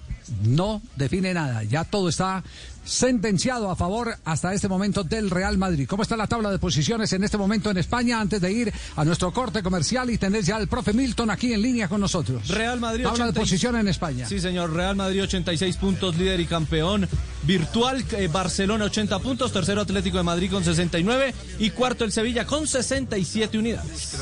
no 0.43 0.81
define 0.95 1.33
nada. 1.33 1.63
Ya 1.63 1.83
todo 1.85 2.09
está 2.09 2.43
sentenciado 2.85 3.69
a 3.69 3.75
favor 3.75 4.15
hasta 4.25 4.53
este 4.53 4.67
momento 4.67 5.03
del 5.03 5.29
Real 5.29 5.57
Madrid. 5.57 5.87
¿Cómo 5.87 6.01
está 6.03 6.17
la 6.17 6.25
tabla 6.27 6.49
de 6.51 6.57
posiciones 6.59 7.13
en 7.13 7.23
este 7.23 7.37
momento 7.37 7.69
en 7.69 7.77
España 7.77 8.19
antes 8.19 8.41
de 8.41 8.51
ir 8.51 8.73
a 8.95 9.05
nuestro 9.05 9.31
corte 9.31 9.61
comercial 9.61 10.09
y 10.09 10.17
tener 10.17 10.43
ya 10.43 10.55
al 10.55 10.67
profe 10.67 10.93
Milton 10.93 11.29
aquí 11.29 11.53
en 11.53 11.61
línea 11.61 11.87
con 11.87 12.01
nosotros? 12.01 12.47
Real 12.47 12.79
Madrid. 12.79 13.03
Tabla 13.03 13.25
de 13.25 13.29
80 13.31 13.39
y- 13.39 13.43
posición 13.43 13.75
en 13.75 13.87
España. 13.87 14.27
Sí, 14.27 14.39
señor. 14.39 14.73
Real 14.73 14.95
Madrid 14.95 15.21
86 15.23 15.77
puntos, 15.77 16.17
líder 16.17 16.39
y 16.39 16.45
campeón 16.45 17.07
virtual. 17.43 18.03
eh, 18.11 18.27
Barcelona 18.27 18.85
80 18.85 19.19
puntos, 19.19 19.51
tercero 19.51 19.81
Atlético 19.81 20.17
de 20.17 20.23
Madrid 20.23 20.51
con 20.51 20.63
69 20.63 21.33
y 21.59 21.69
cuarto 21.71 22.05
el 22.05 22.11
Sevilla 22.11 22.45
con 22.45 22.67
67 22.67 23.57
unidades. 23.57 24.17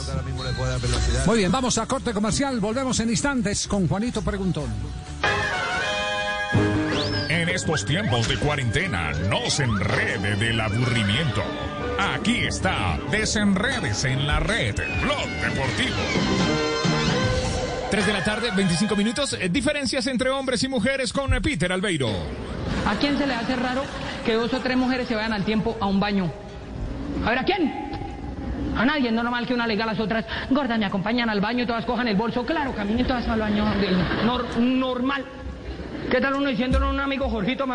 Muy 1.25 1.37
bien, 1.37 1.51
vamos 1.51 1.77
a 1.77 1.85
corte 1.85 2.13
comercial. 2.13 2.59
Volvemos 2.59 2.99
en 2.99 3.09
instantes 3.09 3.67
con 3.67 3.87
Juanito 3.87 4.21
Preguntón. 4.21 4.65
En 7.29 7.49
estos 7.49 7.85
tiempos 7.85 8.27
de 8.27 8.37
cuarentena, 8.37 9.11
no 9.29 9.49
se 9.49 9.63
enrede 9.63 10.35
del 10.37 10.59
aburrimiento. 10.59 11.43
Aquí 11.99 12.37
está, 12.37 12.99
desenredes 13.11 14.05
en 14.05 14.27
la 14.27 14.39
red, 14.39 14.75
Blog 15.01 15.27
Deportivo. 15.41 16.66
3 17.89 18.05
de 18.05 18.13
la 18.13 18.23
tarde, 18.23 18.49
25 18.55 18.95
minutos. 18.95 19.33
Eh, 19.39 19.49
Diferencias 19.49 20.05
entre 20.07 20.29
hombres 20.29 20.61
y 20.63 20.67
mujeres 20.67 21.13
con 21.13 21.33
eh, 21.33 21.41
Peter 21.41 21.71
Albeiro. 21.71 22.09
¿A 22.85 22.95
quién 22.95 23.17
se 23.17 23.25
le 23.25 23.33
hace 23.33 23.55
raro 23.55 23.83
que 24.25 24.33
dos 24.33 24.53
o 24.53 24.59
tres 24.59 24.75
mujeres 24.77 25.07
se 25.07 25.15
vayan 25.15 25.31
al 25.33 25.43
tiempo 25.45 25.77
a 25.79 25.85
un 25.85 25.99
baño? 25.99 26.31
A 27.25 27.29
ver, 27.29 27.39
¿a 27.39 27.43
quién? 27.43 27.87
A 28.75 28.85
nadie, 28.85 29.11
no 29.11 29.23
normal 29.23 29.47
que 29.47 29.53
una 29.53 29.65
le 29.65 29.73
diga 29.73 29.85
a 29.85 29.87
las 29.87 29.99
otras, 29.99 30.25
gorda, 30.49 30.77
me 30.77 30.85
acompañan 30.85 31.29
al 31.29 31.39
baño 31.39 31.65
todas 31.65 31.85
cojan 31.85 32.07
el 32.07 32.15
bolso. 32.15 32.45
Claro, 32.45 32.75
caminen 32.75 33.07
todas 33.07 33.27
al 33.27 33.39
baño. 33.39 33.65
normal. 34.59 35.25
¿Qué 36.11 36.21
tal 36.21 36.35
uno 36.35 36.49
diciéndole 36.49 36.85
a 36.85 36.89
un 36.89 36.99
amigo 36.99 37.29
Jorgito? 37.29 37.65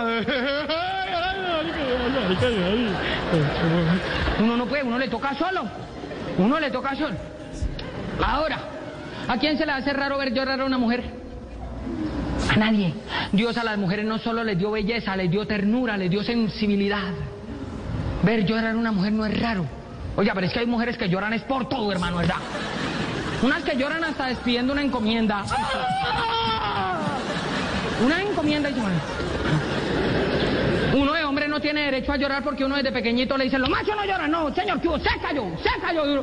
Uno 4.40 4.56
no 4.56 4.66
puede, 4.66 4.82
uno 4.82 4.98
le 4.98 5.08
toca 5.08 5.34
solo. 5.34 5.62
Uno 6.38 6.60
le 6.60 6.70
toca 6.70 6.94
solo. 6.94 7.16
Ahora, 8.24 8.58
¿a 9.28 9.38
quién 9.38 9.58
se 9.58 9.66
le 9.66 9.72
hace 9.72 9.92
raro 9.92 10.18
ver 10.18 10.32
llorar 10.32 10.60
a 10.60 10.64
una 10.64 10.78
mujer? 10.78 11.02
A 12.50 12.56
nadie. 12.56 12.94
Dios 13.32 13.56
a 13.56 13.64
las 13.64 13.78
mujeres 13.78 14.04
no 14.04 14.18
solo 14.18 14.44
les 14.44 14.58
dio 14.58 14.70
belleza, 14.70 15.16
les 15.16 15.30
dio 15.30 15.46
ternura, 15.46 15.96
les 15.96 16.10
dio 16.10 16.22
sensibilidad. 16.22 17.12
Ver 18.22 18.44
llorar 18.44 18.74
a 18.74 18.78
una 18.78 18.92
mujer 18.92 19.12
no 19.12 19.24
es 19.26 19.40
raro. 19.40 19.64
Oiga, 20.16 20.34
pero 20.34 20.46
es 20.46 20.52
que 20.52 20.60
hay 20.60 20.66
mujeres 20.66 20.98
que 20.98 21.08
lloran 21.08 21.32
es 21.32 21.42
por 21.42 21.68
todo, 21.68 21.90
hermano, 21.90 22.18
¿verdad? 22.18 22.36
Unas 23.42 23.62
que 23.62 23.76
lloran 23.76 24.04
hasta 24.04 24.26
despidiendo 24.26 24.72
una 24.72 24.82
encomienda. 24.82 25.44
Una 28.04 28.22
encomienda 28.22 28.70
y. 28.70 28.74
Uno 30.94 31.12
de 31.14 31.24
hombre 31.24 31.48
no 31.48 31.58
tiene 31.60 31.82
derecho 31.82 32.12
a 32.12 32.16
llorar 32.16 32.42
porque 32.42 32.64
uno 32.64 32.76
desde 32.76 32.92
pequeñito 32.92 33.36
le 33.38 33.44
dice, 33.44 33.58
los 33.58 33.70
machos 33.70 33.96
no 33.96 34.04
lloran, 34.04 34.30
no, 34.30 34.54
señor, 34.54 34.80
que 34.80 34.88
se 34.88 35.20
cayó, 35.20 35.46
se 35.62 35.80
cayó. 35.80 36.22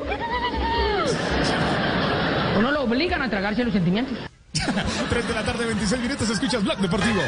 Uno- 2.59 2.71
lo 2.71 2.83
obligan 2.83 3.21
a 3.21 3.29
tragarse 3.29 3.63
los 3.63 3.73
sentimientos. 3.73 4.17
3 5.09 5.27
de 5.27 5.33
la 5.33 5.43
tarde, 5.43 5.65
26 5.65 6.01
minutos, 6.01 6.29
escuchas 6.29 6.63
Blog 6.63 6.77
Deportivo. 6.79 7.21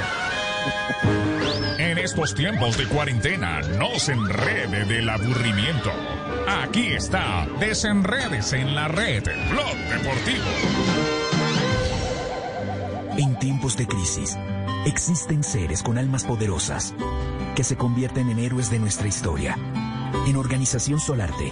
En 1.77 1.97
estos 1.97 2.35
tiempos 2.35 2.77
de 2.77 2.85
cuarentena, 2.87 3.61
no 3.77 3.97
se 3.97 4.13
enrede 4.13 4.85
del 4.85 5.09
aburrimiento. 5.09 5.91
Aquí 6.47 6.87
está, 6.87 7.47
desenredes 7.59 8.53
en 8.53 8.75
la 8.75 8.87
red, 8.87 9.23
Blog 9.49 9.75
Deportivo. 9.89 10.45
En 13.17 13.37
tiempos 13.39 13.77
de 13.77 13.87
crisis, 13.87 14.37
existen 14.85 15.43
seres 15.43 15.83
con 15.83 15.97
almas 15.97 16.23
poderosas 16.23 16.93
que 17.55 17.63
se 17.63 17.75
convierten 17.75 18.29
en 18.29 18.39
héroes 18.39 18.69
de 18.71 18.79
nuestra 18.79 19.07
historia. 19.07 19.57
En 20.27 20.35
Organización 20.37 20.99
Solarte, 20.99 21.51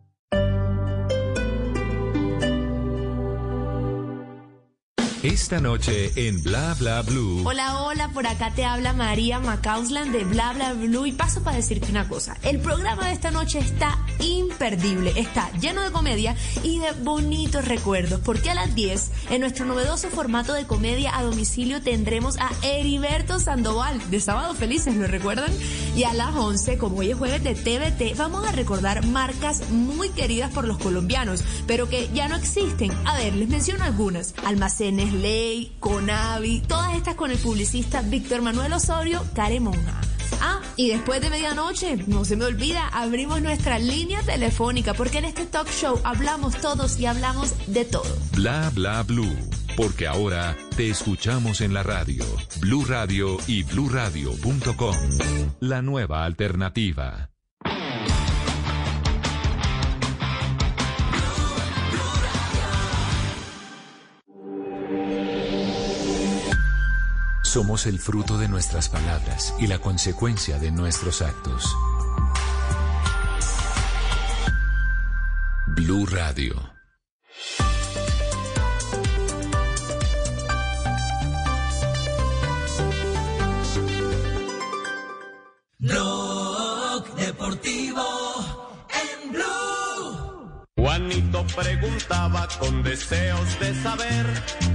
Esta 5.23 5.61
noche 5.61 6.11
en 6.15 6.41
Bla 6.41 6.73
Bla 6.79 7.03
Blue. 7.03 7.43
Hola, 7.45 7.83
hola, 7.83 8.09
por 8.09 8.25
acá 8.25 8.51
te 8.55 8.65
habla 8.65 8.91
María 8.93 9.39
Macausland 9.39 10.11
de 10.11 10.23
Bla 10.23 10.51
Bla 10.53 10.73
Blue 10.73 11.05
y 11.05 11.11
paso 11.11 11.43
para 11.43 11.57
decirte 11.57 11.91
una 11.91 12.09
cosa. 12.09 12.35
El 12.41 12.59
programa 12.59 13.05
de 13.05 13.13
esta 13.13 13.29
noche 13.29 13.59
está 13.59 14.03
imperdible, 14.17 15.13
está 15.15 15.51
lleno 15.59 15.83
de 15.83 15.91
comedia 15.91 16.35
y 16.63 16.79
de 16.79 16.93
bonitos 17.03 17.67
recuerdos, 17.67 18.19
porque 18.21 18.49
a 18.49 18.55
las 18.55 18.73
10, 18.73 19.11
en 19.29 19.41
nuestro 19.41 19.67
novedoso 19.67 20.09
formato 20.09 20.53
de 20.53 20.65
comedia 20.65 21.15
a 21.15 21.21
domicilio, 21.21 21.83
tendremos 21.83 22.39
a 22.39 22.49
Heriberto 22.63 23.39
Sandoval 23.39 24.01
de 24.09 24.19
Sábado 24.19 24.55
Felices, 24.55 24.95
¿lo 24.95 25.05
recuerdan? 25.05 25.51
Y 25.95 26.03
a 26.03 26.13
las 26.13 26.33
11, 26.33 26.79
como 26.79 26.97
hoy 26.97 27.11
es 27.11 27.17
jueves 27.17 27.43
de 27.43 27.53
TVT, 27.53 28.17
vamos 28.17 28.47
a 28.47 28.53
recordar 28.53 29.05
marcas 29.05 29.69
muy 29.69 30.09
queridas 30.09 30.51
por 30.51 30.65
los 30.65 30.79
colombianos, 30.79 31.43
pero 31.67 31.87
que 31.89 32.09
ya 32.11 32.27
no 32.27 32.37
existen. 32.37 32.91
A 33.05 33.17
ver, 33.17 33.35
les 33.35 33.49
menciono 33.49 33.83
algunas. 33.83 34.33
Almacenes 34.45 35.10
Ley, 35.13 35.75
Conavi, 35.79 36.61
todas 36.67 36.95
estas 36.95 37.15
con 37.15 37.31
el 37.31 37.37
publicista 37.37 38.01
Víctor 38.01 38.41
Manuel 38.41 38.73
Osorio 38.73 39.23
Caremonja. 39.33 40.01
Ah, 40.41 40.61
y 40.75 40.89
después 40.89 41.21
de 41.21 41.29
medianoche, 41.29 41.97
no 42.07 42.25
se 42.25 42.35
me 42.35 42.45
olvida, 42.45 42.87
abrimos 42.87 43.41
nuestra 43.41 43.77
línea 43.77 44.21
telefónica 44.23 44.93
porque 44.93 45.19
en 45.19 45.25
este 45.25 45.45
talk 45.45 45.69
show 45.69 45.99
hablamos 46.03 46.55
todos 46.57 46.99
y 46.99 47.05
hablamos 47.05 47.53
de 47.67 47.85
todo. 47.85 48.17
Bla 48.35 48.71
Bla 48.73 49.03
Blue. 49.03 49.35
Porque 49.77 50.07
ahora 50.07 50.57
te 50.75 50.89
escuchamos 50.89 51.61
en 51.61 51.73
la 51.73 51.83
radio. 51.83 52.25
Blue 52.59 52.85
Radio 52.85 53.37
y 53.47 53.63
bluradio.com. 53.63 54.95
La 55.61 55.81
nueva 55.81 56.25
alternativa. 56.25 57.30
Somos 67.51 67.85
el 67.85 67.99
fruto 67.99 68.37
de 68.37 68.47
nuestras 68.47 68.87
palabras 68.87 69.53
y 69.59 69.67
la 69.67 69.77
consecuencia 69.77 70.57
de 70.57 70.71
nuestros 70.71 71.21
actos. 71.21 71.75
Blue 75.75 76.05
Radio. 76.05 76.80
Juanito 91.41 91.45
preguntaba 91.55 92.47
con 92.59 92.83
deseos 92.83 93.59
de 93.59 93.81
saber 93.81 94.25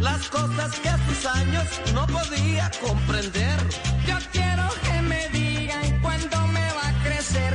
las 0.00 0.28
cosas 0.28 0.78
que 0.80 0.88
a 0.88 0.98
sus 1.06 1.26
años 1.26 1.64
no 1.94 2.06
podía 2.06 2.70
comprender. 2.80 3.58
Yo 4.06 4.16
quiero 4.32 4.68
que 4.82 5.02
me 5.02 5.28
digan 5.28 6.00
cuándo 6.00 6.46
me 6.48 6.60
va 6.60 6.88
a 6.88 7.02
crecer, 7.04 7.54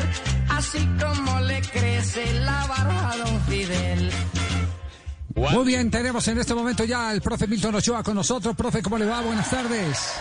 así 0.50 0.88
como 1.00 1.40
le 1.42 1.62
crece 1.62 2.34
la 2.42 2.66
barba 2.68 3.12
a 3.12 3.18
don 3.18 3.42
Fidel. 3.46 4.12
Muy 5.36 5.66
bien, 5.66 5.90
tenemos 5.90 6.28
en 6.28 6.38
este 6.40 6.54
momento 6.54 6.84
ya 6.84 7.10
al 7.10 7.22
profe 7.22 7.48
Milton 7.48 7.76
Ochoa 7.76 8.04
con 8.04 8.16
nosotros. 8.16 8.56
Profe, 8.56 8.82
¿cómo 8.82 8.98
le 8.98 9.06
va? 9.06 9.22
Buenas 9.22 9.50
tardes. 9.50 10.14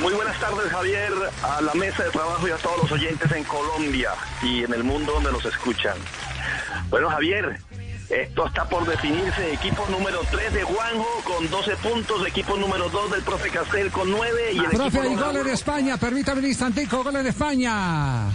Muy 0.00 0.12
buenas 0.14 0.38
tardes, 0.38 0.70
Javier, 0.70 1.12
a 1.42 1.60
la 1.60 1.74
mesa 1.74 2.04
de 2.04 2.10
trabajo 2.10 2.46
y 2.46 2.52
a 2.52 2.56
todos 2.56 2.82
los 2.82 2.92
oyentes 2.92 3.30
en 3.32 3.42
Colombia 3.44 4.12
y 4.42 4.62
en 4.62 4.72
el 4.72 4.84
mundo 4.84 5.12
donde 5.12 5.32
nos 5.32 5.44
escuchan. 5.44 5.96
Bueno, 6.88 7.10
Javier, 7.10 7.60
esto 8.10 8.46
está 8.46 8.68
por 8.68 8.86
definirse. 8.86 9.52
Equipo 9.52 9.86
número 9.90 10.20
3 10.30 10.52
de 10.52 10.62
Juanjo 10.62 11.06
con 11.24 11.50
12 11.50 11.76
puntos, 11.76 12.26
equipo 12.26 12.56
número 12.56 12.88
2 12.88 13.10
del 13.10 13.22
profe 13.22 13.50
Castel 13.50 13.90
con 13.90 14.10
9 14.10 14.52
y 14.52 14.58
el 14.58 14.70
Profe, 14.70 15.00
hay 15.00 15.14
gol 15.14 15.36
en 15.36 15.48
España. 15.48 15.96
Permítame 15.96 16.40
un 16.40 16.46
instantico, 16.46 17.04
gol 17.04 17.16
en 17.16 17.26
España. 17.26 18.30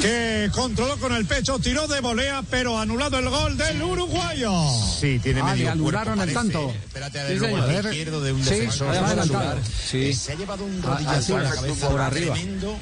Que 0.00 0.50
controló 0.52 0.96
con 0.98 1.12
el 1.14 1.24
pecho, 1.26 1.58
tiró 1.58 1.86
de 1.86 2.00
volea, 2.00 2.42
pero 2.50 2.78
anulado 2.78 3.18
el 3.18 3.28
gol 3.28 3.56
del 3.56 3.82
uruguayo. 3.82 4.52
Sí, 5.00 5.18
tiene 5.18 5.40
ah, 5.40 5.44
medio 5.44 5.70
anularon 5.70 6.20
el 6.20 6.32
tanto. 6.32 6.70
Espérate 6.70 7.20
a 7.20 7.28
Sí, 7.28 7.36
A 7.44 7.64
ver. 7.66 7.84
izquierdo 7.86 8.20
de 8.20 8.32
un 8.32 8.44
Sí, 8.44 8.50
defensor. 8.50 8.94
está 8.94 9.06
adelantado. 9.06 9.60
Sí. 9.64 10.12
Sí. 10.12 10.12
Se 10.14 10.32
ha 10.32 10.34
llevado 10.36 10.64
un 10.64 10.80
Ah, 10.84 10.86
rodillazo 10.86 11.36
en 11.38 11.44
la 11.44 11.50
cabeza. 11.54 11.88
por 11.88 12.00
arriba. 12.00 12.34
Tremendo. 12.34 12.78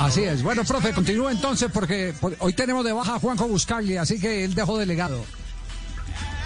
Así 0.00 0.24
es. 0.24 0.42
Bueno, 0.42 0.64
profe, 0.64 0.92
continúa 0.92 1.30
entonces 1.30 1.70
porque 1.72 2.14
por- 2.20 2.36
hoy 2.40 2.52
tenemos 2.52 2.84
de 2.84 2.92
baja 2.92 3.16
a 3.16 3.18
Juanjo 3.20 3.46
Buscaglia, 3.48 4.02
así 4.02 4.20
que 4.20 4.44
él 4.44 4.54
dejó 4.54 4.78
delegado. 4.78 5.24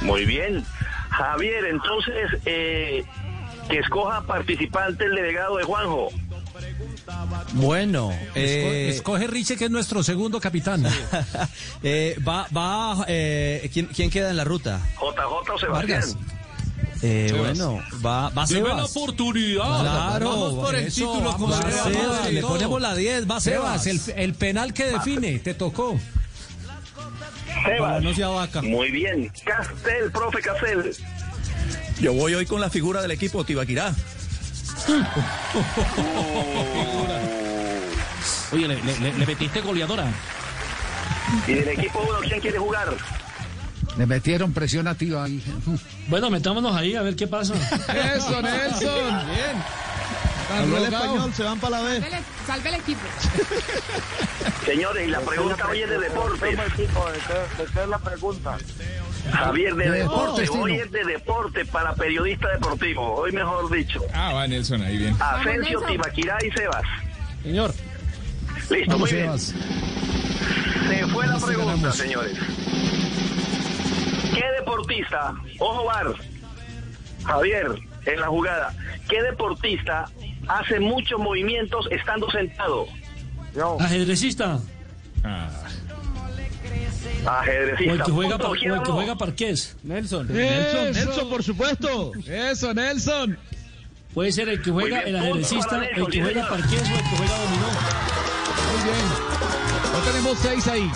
Muy 0.02 0.24
bien. 0.24 0.64
Javier, 1.10 1.64
entonces, 1.66 2.40
eh, 2.46 3.04
que 3.68 3.78
escoja 3.78 4.22
participante 4.22 5.04
el 5.04 5.14
delegado 5.14 5.56
de 5.58 5.64
Juanjo. 5.64 6.08
Bueno, 7.54 8.10
eh, 8.34 8.90
escoge 8.94 9.26
Riche, 9.26 9.56
que 9.56 9.66
es 9.66 9.70
nuestro 9.70 10.02
segundo 10.02 10.40
capitán. 10.40 10.84
eh, 11.82 12.16
va, 12.26 12.46
va, 12.56 13.04
eh, 13.08 13.68
¿quién, 13.72 13.86
quién 13.86 14.10
queda 14.10 14.30
en 14.30 14.36
la 14.36 14.44
ruta? 14.44 14.80
JJ 14.94 15.52
o 15.52 15.58
Sebastián. 15.58 16.00
Vargas. 16.00 16.16
Eh, 17.04 17.34
bueno, 17.36 17.82
va, 18.04 18.30
va 18.30 18.46
Sebas. 18.46 18.76
la 18.76 18.84
oportunidad. 18.84 19.80
Claro, 19.80 20.30
Vamos 20.30 20.54
por 20.54 20.74
el 20.76 20.86
eso, 20.86 21.12
título 21.12 21.36
con 21.36 21.50
va 21.50 21.56
Sebas, 21.62 21.84
Sebas, 21.84 21.96
vamos 21.96 22.32
le 22.32 22.42
ponemos 22.42 22.80
la 22.80 22.94
10, 22.94 23.28
va 23.30 23.40
Sebas. 23.40 23.82
Sebas, 23.82 24.08
el, 24.08 24.22
el 24.22 24.34
penal 24.34 24.72
que 24.72 24.84
define, 24.86 25.38
te 25.40 25.54
tocó. 25.54 25.98
Sebas. 27.64 28.02
no 28.02 28.14
sea 28.14 28.28
vaca. 28.28 28.62
Muy 28.62 28.90
bien. 28.92 29.32
Castel, 29.44 30.12
profe 30.12 30.40
Castel. 30.40 30.94
Yo 32.00 32.12
voy 32.14 32.34
hoy 32.34 32.46
con 32.46 32.60
la 32.60 32.70
figura 32.70 33.02
del 33.02 33.10
equipo 33.10 33.44
Tibaquirá. 33.44 33.92
Oye, 38.52 38.68
le, 38.68 38.82
le- 38.82 38.98
le- 38.98 39.12
le 39.14 39.26
metiste 39.26 39.60
goleadora. 39.60 40.06
Y 41.46 41.52
del 41.54 41.68
equipo 41.68 42.00
1, 42.00 42.18
¿quién 42.28 42.40
quiere 42.40 42.59
jugar? 42.59 42.94
Le 43.96 44.06
metieron 44.06 44.52
presión 44.52 44.86
activa 44.88 45.24
ahí. 45.24 45.42
Bueno, 46.09 46.30
metámonos 46.30 46.74
ahí 46.76 46.94
a 46.96 47.02
ver 47.02 47.16
qué 47.16 47.26
pasa. 47.26 47.54
Eso, 47.54 48.42
Nelson. 48.42 49.26
Bien. 49.26 49.62
Habló 50.59 50.76
el 50.76 50.84
español, 50.84 51.32
se 51.34 51.42
van 51.44 51.59
para 51.60 51.78
la 51.78 51.82
B. 51.88 52.02
Salve 52.46 52.68
el 52.68 52.74
equipo. 52.76 53.00
Señores, 54.66 55.09
y 55.09 55.10
la 55.10 55.20
pregunta 55.20 55.66
hoy 55.68 55.80
es 55.82 55.88
de 55.88 55.98
deportes. 55.98 56.40
¿De 56.40 56.56
qué, 56.76 56.82
de 57.62 57.68
qué 57.72 57.82
es 57.82 57.88
la 57.88 57.98
pregunta? 57.98 58.59
Javier, 59.31 59.74
de, 59.74 59.85
De 59.90 59.99
deporte. 60.01 60.40
deportes, 60.43 60.51
Hoy 60.51 60.73
es 60.74 60.90
de 60.90 61.05
deporte 61.05 61.65
para 61.66 61.94
periodista 61.94 62.49
deportivo. 62.51 63.15
Hoy 63.15 63.32
mejor 63.32 63.70
dicho. 63.70 64.01
Ah, 64.12 64.32
va 64.35 64.47
Nelson, 64.49 64.82
ahí 64.82 64.99
bien. 64.99 65.16
Asensio, 65.20 65.81
Tibaquirá 65.82 66.39
y 66.44 66.51
Sebas. 66.51 66.82
Señor. 67.43 67.73
Listo, 68.70 68.93
Vamos, 68.93 69.11
muy 69.11 69.20
bien. 69.20 69.39
Sebas. 69.39 69.55
Se 70.89 71.07
fue 71.09 71.27
la 71.27 71.39
pregunta, 71.39 71.73
ganamos. 71.73 71.97
señores. 71.97 72.39
¿Qué 74.35 74.44
deportista, 74.59 75.35
ojo 75.59 75.85
bar, 75.85 76.07
Javier, 77.24 77.66
en 78.07 78.20
la 78.20 78.27
jugada, 78.27 78.74
qué 79.09 79.23
deportista 79.23 80.09
hace 80.49 80.81
muchos 80.81 81.20
movimientos 81.20 81.86
estando 81.90 82.31
sentado? 82.31 82.86
Ajedrecista. 83.78 84.59
Ajedrecista. 87.26 87.92
O 87.92 87.94
el 87.96 88.02
que 88.04 88.10
juega, 88.12 88.38
par- 88.38 88.50
¿quién 88.58 88.70
o 88.70 88.74
el 88.74 88.80
que 88.80 88.84
habló? 88.84 88.94
juega 88.94 89.16
parqués. 89.16 89.76
Nelson. 89.82 90.28
Nelson, 90.28 90.92
Nelson, 90.92 91.28
por 91.28 91.42
supuesto. 91.42 92.12
Eso, 92.26 92.74
Nelson. 92.74 93.38
Puede 94.14 94.30
ser 94.32 94.48
el 94.48 94.60
que 94.62 94.70
juega, 94.70 94.98
bien, 95.02 95.08
el 95.08 95.16
ajedrecista, 95.22 95.76
el 95.84 96.06
que 96.06 96.12
sí, 96.12 96.20
juega 96.20 96.48
parqués 96.48 96.82
o 96.82 96.94
el 96.94 97.00
que 97.02 97.16
juega 97.16 97.38
dominó. 97.38 97.66
Muy 98.72 98.82
bien. 98.84 99.06
Ya 99.94 100.10
tenemos 100.12 100.38
seis 100.38 100.66
ahí. 100.68 100.90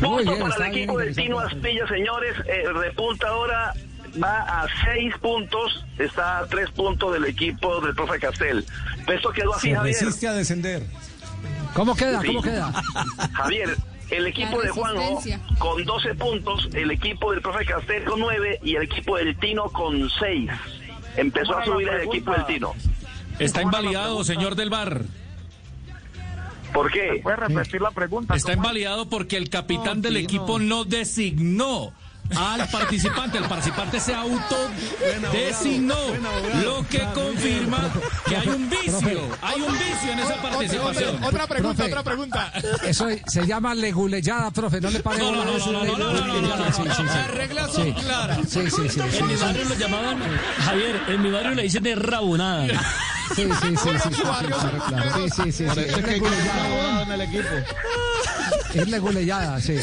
Punto 0.00 0.38
para 0.38 0.66
el 0.68 0.76
equipo 0.76 0.98
del 0.98 1.14
Tino. 1.14 1.38
Astilla, 1.40 1.86
señores. 1.88 2.34
El 2.46 2.74
repunta 2.74 3.28
ahora 3.28 3.74
va 4.22 4.62
a 4.62 4.66
seis 4.84 5.14
puntos. 5.20 5.84
Está 5.98 6.38
a 6.38 6.46
tres 6.46 6.70
puntos 6.70 7.12
del 7.12 7.24
equipo 7.24 7.80
del 7.80 7.94
profe 7.94 8.18
Castel. 8.18 8.64
Esto 9.06 9.30
quedó 9.30 9.54
así, 9.54 9.70
Se 9.70 9.76
Javier. 9.76 9.94
resiste 9.96 10.28
a 10.28 10.32
descender. 10.32 10.82
¿Cómo 11.74 11.94
queda? 11.94 12.20
Sí. 12.20 12.28
¿Cómo 12.28 12.42
queda? 12.42 12.72
Javier, 13.34 13.76
el 14.10 14.26
equipo 14.26 14.60
de 14.60 14.70
Juanjo 14.70 15.20
con 15.58 15.84
12 15.84 16.14
puntos, 16.14 16.68
el 16.72 16.90
equipo 16.90 17.32
del 17.32 17.42
profe 17.42 17.64
Castel 17.64 18.04
con 18.04 18.20
9 18.20 18.60
y 18.62 18.76
el 18.76 18.82
equipo 18.82 19.16
del 19.16 19.36
Tino 19.38 19.64
con 19.70 20.08
6. 20.10 20.50
Empezó 21.16 21.58
a 21.58 21.64
subir 21.64 21.88
el 21.88 22.02
equipo 22.02 22.32
del 22.32 22.46
Tino. 22.46 22.74
Está 23.38 23.62
invalidado, 23.62 24.24
señor 24.24 24.54
del 24.56 24.70
bar. 24.70 25.02
¿Por 26.72 26.90
qué? 26.90 27.20
¿Puede 27.22 27.36
repetir 27.36 27.80
la 27.80 27.90
pregunta? 27.90 28.34
Está 28.34 28.52
invalidado 28.52 29.08
porque 29.08 29.36
el 29.36 29.48
capitán 29.48 30.02
del 30.02 30.16
equipo 30.16 30.58
no 30.58 30.84
designó 30.84 31.92
al 32.36 32.68
participante. 32.68 33.38
El 33.38 33.44
participante 33.44 34.00
se 34.00 34.14
autodesignó, 34.14 35.96
lo 36.62 36.86
que 36.88 37.02
confirma 37.14 37.90
que 38.26 38.36
hay 38.36 38.48
un 38.48 38.68
vicio, 38.70 39.28
hay 39.42 39.60
un 39.60 39.72
vicio 39.72 40.12
en 40.12 40.18
esa 40.18 40.42
participación. 40.42 41.24
Otra 41.24 41.46
pregunta, 41.46 41.84
otra 41.84 42.02
pregunta. 42.02 42.52
Eso 42.84 43.06
se 43.26 43.46
llama 43.46 43.74
leguleyada, 43.74 44.50
profe, 44.50 44.80
no 44.80 44.90
le 44.90 45.00
pare 45.00 45.18
No, 45.18 45.32
no, 45.32 45.44
no, 45.44 45.96
no, 45.96 46.56
Las 46.56 47.30
reglas 47.32 47.72
son 47.72 47.92
claras. 47.92 48.38
Sí, 48.48 48.70
sí, 48.70 48.88
sí. 48.88 49.00
En 49.00 49.26
mi 49.26 49.36
barrio 49.36 49.64
lo 49.64 49.74
llamaban, 49.74 50.18
Javier, 50.64 51.02
en 51.08 51.22
mi 51.22 51.30
barrio 51.30 51.54
le 51.54 51.62
dicen 51.62 51.82
de 51.82 51.94
rabonada. 51.94 52.66
Sí, 53.34 53.44
sí, 53.44 53.76
sí, 53.76 53.88
sí, 54.02 54.10
claro, 54.22 54.48
Sí, 55.14 55.30
sí, 55.30 55.52
sí. 55.52 55.64
Es 58.74 58.88
leguleyada, 58.88 59.60
sí. 59.60 59.76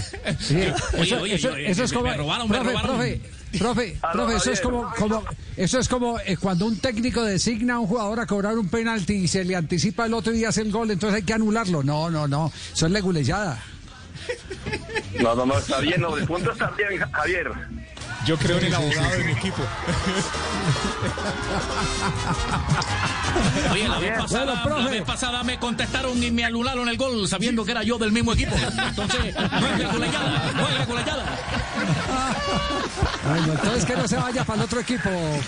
Eso 1.68 1.84
es 1.84 1.94
como 1.94 2.12
me 2.44 2.56
profe, 2.58 2.70
robaron. 2.72 2.90
profe, 2.98 3.22
profe, 3.58 3.98
Aló, 4.04 4.14
profe, 4.26 4.36
eso 4.38 4.52
es 4.52 4.62
como, 4.62 4.92
como, 4.98 5.24
eso 5.58 5.80
es 5.80 5.88
como 5.90 6.20
eh, 6.20 6.38
cuando 6.38 6.66
un 6.66 6.78
técnico 6.80 7.24
designa 7.24 7.76
a 7.76 7.80
un 7.80 7.88
jugador 7.88 8.20
a 8.20 8.26
cobrar 8.26 8.58
un 8.58 8.68
penalti 8.70 9.14
y 9.14 9.28
se 9.28 9.44
le 9.46 9.56
anticipa 9.56 10.06
el 10.06 10.14
otro 10.14 10.32
día 10.34 10.50
hace 10.50 10.62
el 10.62 10.72
gol, 10.72 10.92
entonces 10.92 11.16
hay 11.18 11.24
que 11.24 11.34
anularlo. 11.34 11.84
No, 11.84 12.10
no, 12.10 12.28
no. 12.28 12.52
Eso 12.74 12.86
es 12.86 12.92
leguleyada. 12.92 13.60
No, 15.22 15.36
no, 15.36 15.46
no, 15.46 15.58
está 15.58 15.80
bien, 15.80 16.02
no, 16.02 16.18
el 16.18 16.26
punto 16.26 16.52
está 16.52 16.70
bien, 16.72 16.98
Ja- 17.00 17.10
Javier. 17.12 17.52
Yo 18.26 18.38
creo 18.38 18.58
en 18.58 18.66
el 18.66 18.74
abogado 18.76 19.10
de 19.18 19.24
mi 19.24 19.32
equipo. 19.34 19.62
Oye, 23.72 23.88
la 23.88 24.00
vez, 24.00 24.10
Bueno, 24.12 24.24
pasada, 24.24 24.64
profe. 24.64 24.82
la 24.84 24.90
vez 24.90 25.02
pasada 25.04 25.44
me 25.44 25.60
contestaron 25.60 26.24
y 26.24 26.32
me 26.32 26.44
anularon 26.46 26.88
el 26.90 26.98
gol 26.98 27.28
sabiendo 27.28 27.64
que 27.66 27.72
era 27.72 27.84
yo 27.84 27.98
del 28.00 28.12
mismo 28.12 28.34
equipo. 28.34 28.56
Entonces, 28.56 29.36
no 29.36 29.68
es 29.68 29.78
regulallada, 29.78 30.52
no 30.56 30.68
es 30.70 30.78
Bueno, 33.28 33.54
entonces 33.54 33.86
que 33.86 33.96
no 33.96 34.08
se 34.08 34.16
vaya 34.18 34.44
para 34.44 34.60
el 34.60 34.66
otro 34.66 34.80
equipo. 34.80 35.10
eh. 35.10 35.42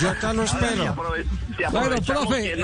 Yo 0.00 0.10
acá 0.10 0.32
lo 0.32 0.42
espero. 0.44 0.94
Bueno, 1.72 1.96
profe. 2.06 2.56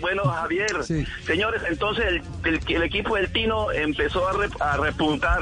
bueno, 0.00 0.22
Javier, 0.24 0.84
Sí. 0.86 1.04
señores, 1.26 1.62
entonces 1.68 2.04
el, 2.08 2.22
el- 2.54 2.60
el 2.76 2.82
equipo 2.82 3.16
del 3.16 3.30
Tino 3.32 3.70
empezó 3.72 4.28
a, 4.28 4.32
re- 4.32 4.48
a 4.60 4.76
repuntar 4.76 5.40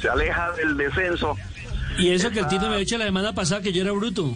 se 0.00 0.08
aleja 0.08 0.50
del 0.52 0.76
descenso. 0.76 1.36
Y 1.98 2.10
eso 2.10 2.30
que 2.30 2.40
el 2.40 2.48
Tito 2.48 2.68
me 2.70 2.78
hecho 2.78 2.96
la 2.98 3.04
semana 3.04 3.32
pasada 3.34 3.60
que 3.60 3.72
yo 3.72 3.82
era 3.82 3.92
bruto. 3.92 4.34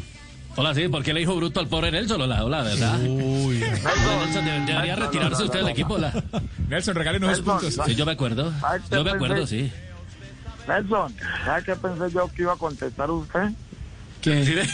Hola, 0.56 0.72
sí, 0.74 0.86
¿por 0.88 1.02
qué 1.02 1.12
le 1.12 1.20
dijo 1.20 1.34
bruto 1.34 1.58
al 1.58 1.66
pobre 1.68 1.90
Nelson? 1.90 2.20
Hola, 2.20 2.44
hola, 2.44 2.62
¿verdad? 2.62 3.00
Uy. 3.00 3.58
Nelson 3.58 4.44
debe- 4.44 4.66
debería 4.66 4.94
retirarse 4.96 5.42
usted 5.44 5.60
del 5.60 5.68
equipo. 5.70 5.94
Hola. 5.94 6.12
Nelson, 6.68 6.94
regálenos 6.94 7.42
dos 7.44 7.60
puntos. 7.62 7.86
Sí, 7.86 7.94
yo 7.96 8.04
me 8.06 8.12
acuerdo. 8.12 8.52
Yo 8.90 9.02
me 9.02 9.10
acuerdo, 9.12 9.46
sí. 9.46 9.72
Nelson, 10.66 11.14
¿sabes 11.44 11.64
qué 11.64 11.76
pensé 11.76 12.10
yo 12.10 12.28
que 12.28 12.42
iba 12.42 12.52
a 12.54 12.56
contestar 12.56 13.10
usted? 13.10 13.50
¿Qué? 14.22 14.66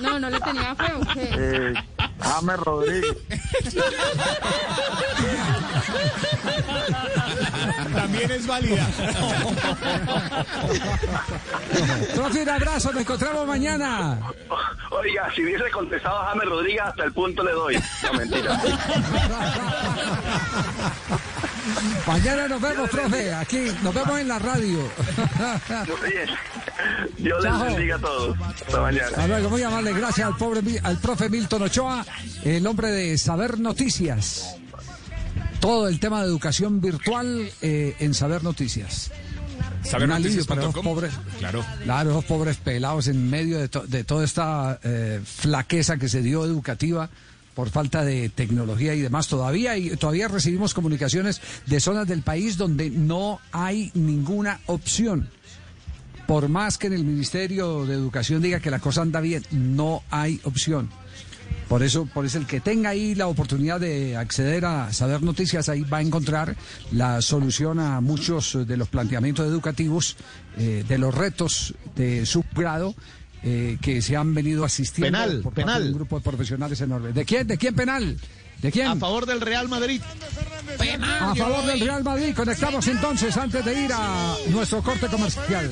No, 0.00 0.18
no 0.18 0.28
le 0.28 0.40
tenía 0.40 0.74
fe, 0.74 0.92
¿o 0.94 1.00
qué? 1.14 1.30
Eh, 1.38 1.74
James 2.20 2.56
Rodríguez. 2.58 3.16
También 7.94 8.30
es 8.30 8.46
válida. 8.46 8.86
Profe, 12.14 12.42
un 12.42 12.48
abrazo, 12.48 12.92
nos 12.92 13.02
encontramos 13.02 13.46
mañana. 13.46 14.18
Oiga, 14.90 15.32
si 15.34 15.44
hubiese 15.44 15.70
contestado 15.70 16.18
a 16.18 16.26
James 16.30 16.48
Rodríguez, 16.48 16.82
hasta 16.82 17.04
el 17.04 17.12
punto 17.12 17.42
le 17.44 17.52
doy. 17.52 17.80
No, 18.02 18.12
mentira. 18.14 18.60
Mañana 22.06 22.48
nos 22.48 22.60
vemos, 22.60 22.90
profe. 22.90 23.32
Aquí 23.34 23.66
nos 23.82 23.94
vemos 23.94 24.20
en 24.20 24.28
la 24.28 24.38
radio. 24.38 24.78
Muy 24.78 26.10
bien. 26.10 26.28
Dios 27.18 27.42
les 27.42 27.52
Chao. 27.52 27.64
bendiga 27.64 27.96
a 27.96 27.98
todos. 27.98 28.36
Hasta 28.40 28.80
mañana. 28.80 29.26
Luego, 29.26 29.50
muy 29.50 29.62
amable. 29.62 29.92
Gracias 29.92 30.26
al, 30.26 30.36
pobre, 30.36 30.62
al 30.82 30.98
profe 30.98 31.28
Milton 31.28 31.62
Ochoa, 31.62 32.04
el 32.44 32.66
hombre 32.66 32.90
de 32.90 33.18
Saber 33.18 33.58
Noticias. 33.58 34.56
Todo 35.60 35.88
el 35.88 35.98
tema 36.00 36.20
de 36.22 36.26
educación 36.28 36.80
virtual 36.80 37.50
eh, 37.62 37.96
en 37.98 38.14
Saber 38.14 38.44
Noticias. 38.44 39.10
Un 39.94 40.12
alivio 40.12 40.44
para 40.44 40.62
los 40.62 40.74
pobres. 40.74 41.12
Claro. 41.38 41.64
Claro, 41.84 42.10
esos 42.10 42.24
pobres 42.24 42.56
pelados 42.58 43.08
en 43.08 43.28
medio 43.30 43.58
de, 43.58 43.68
to- 43.68 43.86
de 43.86 44.04
toda 44.04 44.24
esta 44.24 44.78
eh, 44.82 45.20
flaqueza 45.24 45.96
que 45.96 46.08
se 46.08 46.20
dio 46.20 46.44
educativa 46.44 47.08
por 47.58 47.70
falta 47.70 48.04
de 48.04 48.28
tecnología 48.28 48.94
y 48.94 49.00
demás 49.00 49.26
todavía 49.26 49.76
y 49.76 49.96
todavía 49.96 50.28
recibimos 50.28 50.74
comunicaciones 50.74 51.40
de 51.66 51.80
zonas 51.80 52.06
del 52.06 52.22
país 52.22 52.56
donde 52.56 52.88
no 52.88 53.40
hay 53.50 53.90
ninguna 53.94 54.60
opción. 54.66 55.28
Por 56.28 56.48
más 56.48 56.78
que 56.78 56.86
en 56.86 56.92
el 56.92 57.02
Ministerio 57.02 57.84
de 57.84 57.94
Educación 57.94 58.42
diga 58.42 58.60
que 58.60 58.70
la 58.70 58.78
cosa 58.78 59.02
anda 59.02 59.20
bien, 59.20 59.42
no 59.50 60.04
hay 60.08 60.40
opción. 60.44 60.88
Por 61.68 61.82
eso, 61.82 62.06
por 62.06 62.24
eso 62.24 62.38
el 62.38 62.46
que 62.46 62.60
tenga 62.60 62.90
ahí 62.90 63.16
la 63.16 63.26
oportunidad 63.26 63.80
de 63.80 64.16
acceder 64.16 64.64
a 64.64 64.92
saber 64.92 65.24
noticias, 65.24 65.68
ahí 65.68 65.80
va 65.80 65.98
a 65.98 66.02
encontrar 66.02 66.54
la 66.92 67.20
solución 67.22 67.80
a 67.80 68.00
muchos 68.00 68.68
de 68.68 68.76
los 68.76 68.88
planteamientos 68.88 69.48
educativos, 69.48 70.16
eh, 70.58 70.84
de 70.86 70.98
los 70.98 71.12
retos 71.12 71.74
de 71.96 72.24
subgrado 72.24 72.94
eh, 73.42 73.78
que 73.80 74.02
se 74.02 74.16
han 74.16 74.34
venido 74.34 74.64
asistiendo 74.64 75.18
Penal, 75.18 75.40
por 75.42 75.52
parte 75.52 75.62
penal. 75.62 75.82
de 75.84 75.88
un 75.90 75.94
grupo 75.94 76.18
de 76.18 76.22
profesionales 76.24 76.80
enormes. 76.80 77.14
¿De 77.14 77.24
quién? 77.24 77.46
¿De 77.46 77.56
quién 77.58 77.74
penal? 77.74 78.16
¿De 78.62 78.72
quién? 78.72 78.88
A 78.88 78.96
favor 78.96 79.24
del 79.24 79.40
Real 79.40 79.68
Madrid. 79.68 80.02
A 81.00 81.34
favor 81.36 81.64
del 81.64 81.78
Real 81.80 82.02
Madrid. 82.02 82.34
Conectamos 82.34 82.86
entonces 82.88 83.36
antes 83.36 83.64
de 83.64 83.84
ir 83.84 83.92
a 83.92 84.34
nuestro 84.48 84.82
corte 84.82 85.06
comercial. 85.06 85.70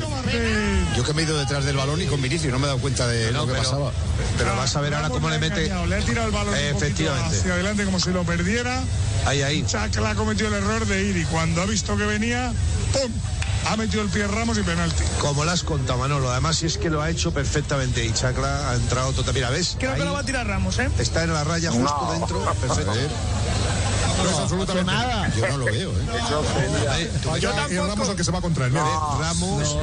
Yo 0.97 1.03
que 1.05 1.13
me 1.13 1.23
he 1.23 1.25
ido 1.25 1.37
detrás 1.37 1.65
del 1.65 1.77
balón 1.77 2.01
y 2.01 2.07
con 2.07 2.23
Vinicius 2.23 2.53
no 2.53 2.59
me 2.61 2.65
he 2.67 2.69
dado 2.69 2.79
cuenta 2.79 3.09
de 3.09 3.33
lo 3.33 3.45
que 3.47 3.55
pasaba. 3.55 3.91
Pero 4.39 4.55
vas 4.57 4.77
a 4.77 4.81
ver 4.81 4.95
ahora 4.95 5.09
cómo 5.09 5.29
le 5.29 5.39
mete. 5.41 5.69
Le 5.89 5.95
ha 5.97 6.01
tirado 6.01 6.29
el 6.29 6.33
balón 6.33 6.55
Efectivamente. 6.55 7.37
hacia 7.37 7.55
adelante 7.55 7.85
como 7.85 7.99
si 7.99 8.11
lo 8.11 8.23
perdiera. 8.23 8.83
Ahí, 9.27 9.43
ahí. 9.43 9.65
Chacla 9.67 10.15
cometió 10.15 10.47
el 10.47 10.55
error 10.55 10.87
de 10.87 11.03
ir 11.09 11.17
y 11.17 11.25
cuando 11.25 11.63
ha 11.63 11.67
visto 11.67 11.97
que 11.97 12.05
venía, 12.07 12.53
¡pum! 12.93 13.11
Ha 13.69 13.77
metido 13.77 14.03
el 14.03 14.09
pie 14.09 14.27
Ramos 14.27 14.59
y 14.59 14.63
penalti. 14.63 15.03
Como 15.21 15.45
lo 15.45 15.51
has 15.51 15.63
contado, 15.63 15.99
Manolo. 15.99 16.31
Además, 16.31 16.57
si 16.57 16.67
es 16.67 16.79
que 16.79 16.89
lo 16.89 17.03
ha 17.03 17.11
hecho 17.11 17.33
perfectamente. 17.33 18.05
Y 18.05 18.13
Chacla 18.13 18.71
ha 18.71 18.75
entrado 18.75 19.13
total. 19.13 19.35
Mira, 19.35 19.51
¿ves? 19.51 19.77
Creo 19.79 19.95
que 19.95 20.05
lo 20.05 20.13
va 20.13 20.21
a 20.21 20.25
tirar 20.25 20.47
Ramos, 20.47 20.79
¿eh? 20.79 20.89
Está 20.99 21.25
en 21.25 21.33
la 21.33 21.45
raya 21.45 21.71
justo 21.71 22.09
dentro. 22.13 22.45
Perfecto. 22.61 22.93
No 24.17 24.31
es 24.31 24.39
absolutamente 24.39 24.91
nada. 24.91 25.31
Yo 25.35 25.49
no 25.49 25.59
lo 25.59 25.65
veo, 25.67 25.91
¿eh? 25.91 25.95
Yo 27.41 27.51
Y 27.71 27.77
Ramos 27.77 28.09
el 28.09 28.17
que 28.17 28.25
se 28.25 28.31
va 28.31 28.41
contra 28.41 28.67
el 28.67 28.73
medio. 28.73 29.19
Ramos. 29.21 29.77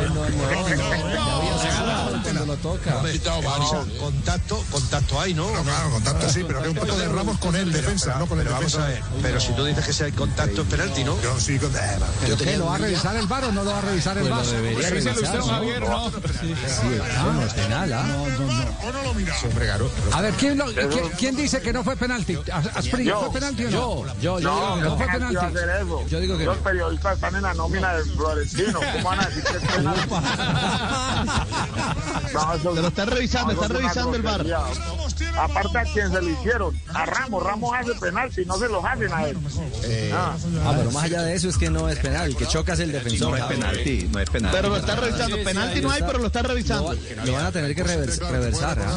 Cuando 2.24 2.46
lo 2.46 2.56
toca. 2.58 3.02
Vamos, 3.44 3.88
contacto, 4.00 4.64
contacto 4.72 5.20
hay, 5.22 5.34
¿no? 5.34 5.48
claro, 5.48 5.92
contacto 5.92 6.30
sí, 6.30 6.44
pero 6.46 6.62
hay 6.62 6.70
un 6.70 6.76
poco 6.76 6.96
de 6.98 7.08
Ramos 7.08 7.38
con 7.40 7.56
el 7.56 7.72
defensa, 7.72 8.16
no 8.18 8.26
con 8.28 8.40
el 8.40 8.46
Pero 8.46 8.56
vamos 8.56 8.74
defensa. 8.74 8.88
a 8.88 8.90
ver. 8.90 9.22
Pero 9.22 9.40
si 9.40 9.54
tú 9.54 9.66
dices 9.66 9.86
que 9.86 9.94
si 9.94 10.04
hay 10.04 10.12
contacto 10.12 10.62
es 10.62 10.68
penalti, 10.68 11.04
¿no? 11.04 11.22
Yo 11.22 11.40
sí, 11.40 11.60
con... 11.60 11.72
¿Pero 12.22 12.38
qué? 12.38 12.58
¿Lo 12.58 12.66
va 12.66 12.76
a 12.76 12.80
revisar 12.80 13.16
el 13.16 13.28
VAR 13.28 13.46
o 13.46 13.52
no 13.52 13.64
lo 13.64 13.73
va 13.74 13.78
a 13.80 13.82
revisar 13.82 14.18
el 14.18 14.30
VAR? 14.30 14.46
Revíselo 14.46 15.22
usted, 15.22 15.40
Javier, 15.42 15.82
¿no? 15.82 16.10
no, 16.10 17.34
no 17.34 17.46
es 17.46 17.54
penal, 17.54 17.94
¿ah? 17.94 18.04
No, 18.08 18.28
no, 18.28 18.54
no. 18.54 19.14
Hombre. 19.44 19.72
A 20.12 20.22
ver, 20.22 20.34
¿quién, 20.36 20.58
lo- 20.58 20.66
quién, 20.74 21.10
quién 21.18 21.36
dice 21.36 21.62
que 21.62 21.74
no 21.74 21.84
fue 21.84 21.96
penalti? 21.96 22.38
As- 22.52 22.68
Asprilla, 22.78 23.12
Yo. 23.12 23.22
¿fue 23.22 23.34
penalti 23.40 23.66
o 23.66 23.70
no? 23.72 23.72
Yo, 23.72 24.06
yo, 24.22 24.40
yo 24.40 24.50
no, 24.50 24.56
digo 24.56 24.76
que 24.76 24.82
no 24.82 24.90
no. 24.90 24.98
fue 24.98 25.06
¿Cómo 25.06 25.18
penalti. 25.30 26.10
Yo 26.10 26.20
digo 26.20 26.38
que 26.38 26.46
Los 26.46 26.58
periodistas 26.58 27.16
están 27.16 27.36
en 27.36 27.42
la 27.42 27.54
nómina 27.54 27.94
del 27.96 28.06
Florentino. 28.12 28.80
¿Cómo 28.94 29.10
van 29.10 29.20
a 29.20 29.26
decir 29.28 29.44
que 29.44 29.58
es 29.58 29.64
penal? 29.72 29.96
Te 32.64 32.82
lo 32.82 32.88
están 32.88 33.08
revisando, 33.08 33.54
están 33.54 33.70
revisando 33.70 34.16
el 34.16 34.22
grosería. 34.22 34.60
Aparte 35.38 35.78
a 35.78 35.84
quien 35.84 36.12
se 36.12 36.22
lo 36.22 36.30
hicieron, 36.30 36.80
a 36.94 37.06
Ramos, 37.06 37.44
Ramos 37.44 37.76
hace 37.76 37.94
penalti, 37.96 38.46
no 38.46 38.58
se 38.58 38.68
los 38.70 38.84
hacen 38.86 39.12
a 39.14 39.26
él. 39.28 39.38
Ah. 40.14 40.36
Ah, 40.66 40.74
pero 40.78 40.92
más 40.92 41.04
allá 41.04 41.22
de 41.24 41.36
eso 41.36 41.50
es 41.50 41.58
que 41.58 41.70
no 41.70 41.90
es 41.90 41.98
penal. 42.00 42.28
El 42.30 42.36
que 42.36 42.46
choca 42.48 42.74
es 42.74 42.80
el 42.80 42.92
defensor. 42.92 43.32
No 43.32 43.38
es 43.38 43.44
penalti, 43.72 44.10
no 44.12 44.20
es 44.20 44.30
penalti. 44.30 44.56
Pero 44.58 44.70
lo 44.70 44.78
están 44.78 44.98
revisando. 45.02 45.44
Penalti 45.44 45.82
no 45.82 45.92
hay, 45.92 46.02
pero 46.04 46.20
lo 46.20 46.28
están 46.28 46.44
revisando. 46.46 46.96
Lo 47.26 47.34
van 47.34 47.46
a 47.46 47.52
tener 47.52 47.76
que 47.76 47.84
revers- 47.86 48.20
reversar. 48.30 48.80
¿ah? 48.80 48.96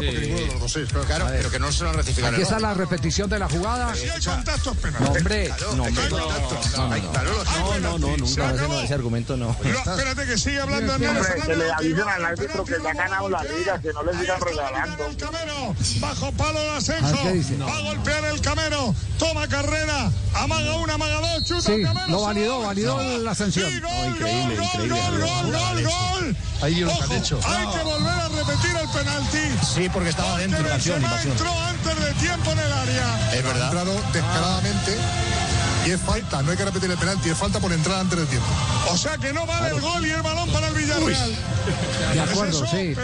Claro, 1.06 1.26
pero 1.30 1.50
que 1.50 1.58
no 1.58 1.72
se 1.72 1.84
lo 1.84 1.90
han. 1.90 2.00
Aquí 2.00 2.42
está 2.42 2.58
la 2.58 2.74
repetición 2.74 3.28
de 3.30 3.38
la 3.38 3.48
jugada. 3.48 3.92
Contacto 4.24 4.72
es 4.72 4.78
penal. 4.78 5.02
No, 5.02 5.10
hombre. 5.12 5.48
No, 5.76 5.82
hombre, 5.84 6.02
no, 6.10 6.18
no, 6.18 7.80
no, 7.80 7.98
no, 7.98 8.16
nunca. 8.16 8.50
Ese, 8.54 8.68
no- 8.68 8.80
ese 8.80 8.94
argumento 8.94 9.36
no. 9.36 9.56
Pero 9.62 9.78
espérate 9.78 10.26
que 10.26 10.38
sigue 10.38 10.60
hablando 10.60 10.94
que 10.96 11.56
le 11.56 11.72
avisen 11.72 12.08
al 12.08 12.24
árbitro 12.24 12.64
que 12.64 12.74
ya 12.82 12.90
ha 12.90 12.94
ganado 12.94 13.28
la 13.28 13.42
liga, 13.44 13.80
que 13.80 13.92
no 13.92 14.02
le 14.02 14.12
sigan 14.18 14.40
regalando. 14.40 15.04
Bajo 16.00 16.32
palo 16.32 16.58
de 16.60 16.70
ascenso, 16.70 17.06
Ah, 17.14 17.18
¿qué 17.22 17.32
dice? 17.32 17.56
va 17.58 17.76
a 17.76 17.80
golpear 17.82 18.24
el 18.24 18.40
Camero, 18.40 18.94
toma 19.18 19.48
carrera, 19.48 20.10
amaga 20.34 20.76
una, 20.76 20.94
amaga 20.94 21.20
dos, 21.20 21.44
chuta 21.44 21.60
Sí, 21.62 21.72
el 21.72 21.82
Camero. 21.84 22.06
lo 22.08 22.20
validó, 22.22 22.60
va. 22.60 22.66
validó 22.66 23.18
la 23.18 23.34
sanción. 23.34 23.70
Increíble, 23.72 24.55
gol, 24.56 24.84
increíble, 24.86 24.98
gol, 24.98 25.20
gol, 25.20 25.52
gol, 25.52 25.82
gol. 25.84 26.36
Ahí 26.62 26.74
lo 26.76 26.88
que 26.88 26.94
Ojo, 26.94 27.04
han 27.04 27.12
hecho. 27.12 27.40
hay 27.44 27.66
que 27.66 27.84
volver 27.84 28.12
a 28.12 28.28
repetir 28.28 28.76
el 28.80 28.88
penalti. 28.88 29.38
Sí, 29.74 29.88
porque 29.92 30.08
estaba 30.10 30.30
Porque 30.30 30.46
dentro. 30.48 30.64
Benzema 30.64 31.22
entró 31.22 31.60
antes 31.62 32.00
de 32.04 32.12
tiempo 32.14 32.50
en 32.52 32.58
el 32.58 32.72
área. 32.72 33.30
Es 33.32 33.44
Ha 33.44 33.48
verdad. 33.48 33.64
entrado 33.66 34.00
descaradamente 34.12 34.96
y 35.86 35.90
es 35.90 36.00
falta. 36.00 36.42
No 36.42 36.50
hay 36.50 36.56
que 36.56 36.64
repetir 36.64 36.90
el 36.90 36.96
penalti, 36.98 37.28
es 37.30 37.36
falta 37.38 37.60
por 37.60 37.72
entrar 37.72 38.00
antes 38.00 38.18
del 38.18 38.26
tiempo. 38.28 38.48
O 38.90 38.96
sea 38.96 39.18
que 39.18 39.32
no 39.32 39.44
vale 39.46 39.68
el 39.68 39.80
gol 39.80 40.06
y 40.06 40.10
el 40.10 40.22
balón 40.22 40.48
para 40.50 40.68
el 40.68 40.74
Villarreal. 40.74 41.32
De 42.14 42.20
acuerdo, 42.20 42.64
¿Es 42.64 42.72
eso, 42.72 42.76
sí. 42.76 42.94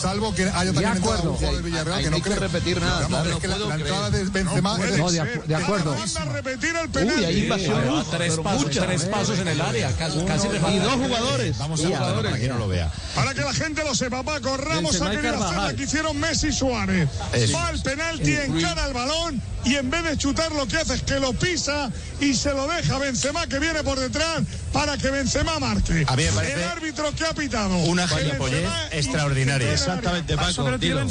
Salvo 0.00 0.34
que 0.34 0.42
haya 0.44 0.64
De 0.64 0.72
también 0.72 0.92
entrado 0.96 1.12
acuerdo. 1.14 1.30
un 1.30 1.36
jugador 1.36 1.54
del 1.56 1.62
Villarreal 1.64 2.02
que 2.02 2.10
no 2.10 2.20
creo. 2.20 2.36
repetir 2.40 2.80
nada, 2.80 3.08
la, 3.08 3.74
entrada 3.74 4.10
de 4.10 4.24
Benzema 4.24 4.78
No, 4.78 5.10
de, 5.10 5.22
acu- 5.22 5.44
de 5.44 5.54
acuerdo. 5.54 5.96
Repetir 6.32 6.70
el 6.76 6.86
Uy, 6.86 6.88
penalti. 6.88 7.24
hay 7.24 7.38
invasión. 7.42 8.04
Tres, 8.10 8.36
pasos, 8.38 8.70
tres 8.70 9.04
pasos 9.04 9.38
en 9.38 9.48
el 9.48 9.60
área, 9.60 9.90
casi, 9.96 10.18
Y 10.18 10.78
dos 10.78 10.94
jugadores. 10.94 11.58
Vamos 11.58 11.84
a 11.84 11.88
ver, 11.88 12.24
para 12.24 12.38
que 12.38 12.48
no 12.48 12.58
lo 12.58 12.68
vea. 12.68 12.90
Para 13.14 13.34
que 13.34 13.40
la 13.40 13.52
gente 13.52 13.84
lo 13.84 13.94
sepa, 13.94 14.22
Paco 14.22 14.56
Ramos 14.56 15.00
ha 15.00 15.10
querido 15.10 15.42
hacer 15.44 15.58
la 15.58 15.74
que 15.74 15.82
hicieron 15.84 16.18
Messi 16.18 16.48
y 16.48 16.52
Suárez. 16.52 17.08
Va 17.54 17.68
al 17.68 17.80
penalti, 17.82 18.32
encara 18.34 18.86
el 18.86 18.94
balón 18.94 19.40
y 19.64 19.74
en 19.76 19.90
vez 19.90 20.04
de 20.04 20.16
chutar 20.16 20.50
lo 20.52 20.66
que 20.66 20.76
hace 20.78 20.94
es 20.94 21.02
que 21.02 21.18
lo 21.20 21.32
pisa 21.32 21.90
y 22.20 22.34
se 22.34 22.52
lo 22.54 22.66
deja 22.68 22.96
a 22.96 22.98
Benzema 22.98 23.46
que 23.46 23.58
viene 23.58 23.82
por 23.82 23.98
detrás 23.98 24.42
para 24.72 24.96
que 24.96 25.10
Benzema 25.10 25.58
marque. 25.58 26.04
A 26.06 26.16
mí 26.16 26.24
me 26.24 26.32
parece 26.32 26.54
el 26.54 26.64
árbitro 26.68 27.12
que 27.14 27.24
ha 27.26 27.32
pitado. 27.34 27.76
Una 27.78 28.07
Que 28.08 28.22
gilipollez 28.24 28.62
Benzema 28.62 28.88
extraordinaria. 28.92 29.72
Exactamente, 29.72 30.36
Paco. 30.36 30.78
dilo. 30.78 31.04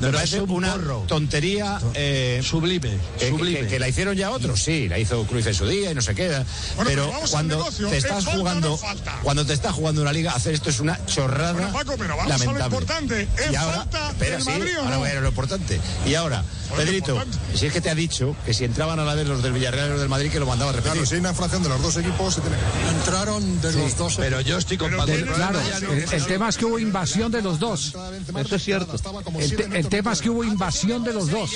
Me 0.00 0.12
parece 0.12 0.40
una 0.40 0.74
tontería 1.06 1.78
eh, 1.94 2.40
Sublime, 2.44 2.96
que, 3.18 3.28
sublime. 3.30 3.60
que- 3.60 3.66
que 3.66 3.78
la 3.78 3.88
hicieron 3.88 4.16
ya 4.16 4.30
otros, 4.30 4.62
sí, 4.62 4.88
la 4.88 4.98
hizo 4.98 5.24
Cruz 5.26 5.46
en 5.46 5.54
su 5.54 5.66
día 5.66 5.90
y 5.90 5.94
no 5.94 6.02
se 6.02 6.14
queda. 6.14 6.44
pero 6.76 6.86
pero 7.06 7.12
cuando 7.30 7.56
negocio, 7.58 7.88
te 7.88 7.96
¿es 7.98 8.04
estás 8.04 8.24
falta 8.24 8.30
o 8.30 8.34
no 8.34 8.40
jugando, 8.40 8.74
es 8.74 8.80
cuando 9.22 9.46
te 9.46 9.52
estás 9.52 9.72
jugando 9.72 10.02
una 10.02 10.12
liga, 10.12 10.32
hacer 10.32 10.54
esto 10.54 10.70
es 10.70 10.80
una 10.80 10.98
chorrada 11.06 11.52
Bueno, 11.52 11.72
Paco, 11.72 11.94
pero 11.98 12.16
vamos 12.16 12.32
a 12.32 12.38
lo 12.38 12.44
lamentable. 12.44 12.64
importante. 12.76 13.28
¿Es 13.38 13.52
y 13.52 13.54
ahora, 13.56 13.76
falta 13.78 14.10
espera, 14.10 14.30
del 14.36 14.42
sí, 14.44 14.50
Madrid 14.50 14.72
o 14.76 14.80
ahora 14.80 14.90
no? 14.94 14.98
voy 15.00 15.10
a 15.10 15.20
lo 15.20 15.28
importante. 15.28 15.80
Y 16.06 16.14
ahora, 16.14 16.44
Pedrito, 16.76 17.22
si 17.54 17.66
es 17.66 17.72
que 17.72 17.80
te 17.80 17.90
ha 17.90 17.94
dicho 17.94 18.34
que 18.44 18.52
si 18.52 18.64
entraban 18.64 18.98
a 18.98 19.04
la 19.04 19.14
vez 19.14 19.26
los 19.26 19.42
del 19.42 19.52
Villarreal 19.52 19.86
y 19.86 19.90
los 19.90 20.00
del 20.00 20.08
Madrid, 20.08 20.30
que 20.30 20.40
lo 20.40 20.46
mandaba 20.46 20.70
a 20.70 20.74
repetir. 20.74 20.92
Claro, 20.92 21.06
si 21.06 21.14
hay 21.14 21.20
una 21.20 21.30
infracción 21.30 21.62
de 21.62 21.68
los 21.68 21.80
dos 21.82 21.96
equipos, 21.96 22.34
se 22.34 22.40
tiene 22.40 22.56
que. 22.56 22.96
Entraron 22.96 23.60
de 23.60 23.72
los 23.72 23.96
dos. 23.96 24.16
Pero 24.16 24.40
yo 24.40 24.58
estoy 24.58 24.76
con 24.76 24.88
Pero 24.90 24.98
Paco. 25.02 25.12
tiene- 25.12 25.32
Claro, 25.32 25.60
el, 25.60 26.25
el 26.26 26.32
tema 26.32 26.48
es 26.48 26.56
que 26.58 26.64
hubo 26.64 26.78
invasión 26.78 27.30
de 27.30 27.40
los 27.42 27.58
dos. 27.58 27.94
Eso 28.36 28.56
es 28.56 28.62
cierto. 28.64 28.96
El, 29.38 29.56
te- 29.56 29.78
el 29.78 29.88
tema 29.88 30.12
es 30.12 30.20
que 30.20 30.28
hubo 30.30 30.42
invasión 30.44 31.04
de 31.04 31.12
los 31.12 31.30
dos. 31.30 31.50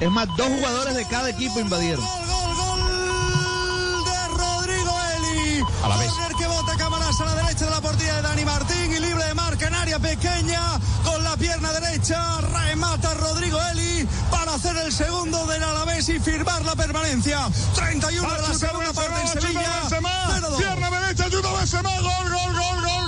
Es 0.00 0.10
más, 0.10 0.28
dos 0.36 0.48
jugadores 0.48 0.94
de 0.94 1.06
cada 1.08 1.30
equipo 1.30 1.58
invadieron. 1.60 2.04
Gol, 2.04 2.26
gol, 2.26 2.80
gol 2.80 4.04
de 4.04 4.28
Rodrigo 4.36 4.92
Eli. 5.16 5.62
A 5.84 5.88
la 5.88 5.96
vez. 5.96 6.12
Que 6.38 6.46
bota 6.46 6.76
Camarás 6.76 7.20
a 7.20 7.24
la 7.24 7.34
derecha 7.36 7.64
de 7.66 7.70
la 7.70 7.80
portería 7.80 8.16
de 8.16 8.22
Dani 8.22 8.44
Martín 8.44 8.92
y 8.92 8.98
libre 9.00 9.24
de 9.24 9.34
marca 9.34 9.68
en 9.68 9.74
área 9.74 9.98
pequeña 9.98 10.60
con 11.04 11.22
la 11.22 11.36
pierna 11.36 11.72
derecha 11.72 12.40
remata 12.40 13.14
Rodrigo 13.14 13.58
Eli 13.72 14.06
para 14.30 14.54
hacer 14.54 14.76
el 14.78 14.92
segundo 14.92 15.46
del 15.46 15.62
Alavés 15.62 16.08
y 16.08 16.18
firmar 16.18 16.64
la 16.64 16.74
permanencia. 16.74 17.48
31 17.74 18.34
de 18.34 18.42
la 18.48 18.54
segunda 18.54 18.92
parte 18.92 19.20
en 19.20 19.28
Sevilla. 19.40 19.82
0-2. 19.88 20.56
Pierna 20.58 20.90
derecha, 20.90 21.24
ayuda 21.26 21.52
Benzema, 21.52 21.90
gol, 22.00 22.30
gol, 22.30 22.54
gol, 22.54 22.84
gol, 22.84 23.01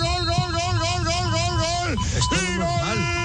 esto 2.17 2.37
es 2.37 2.59
normal. 2.59 3.24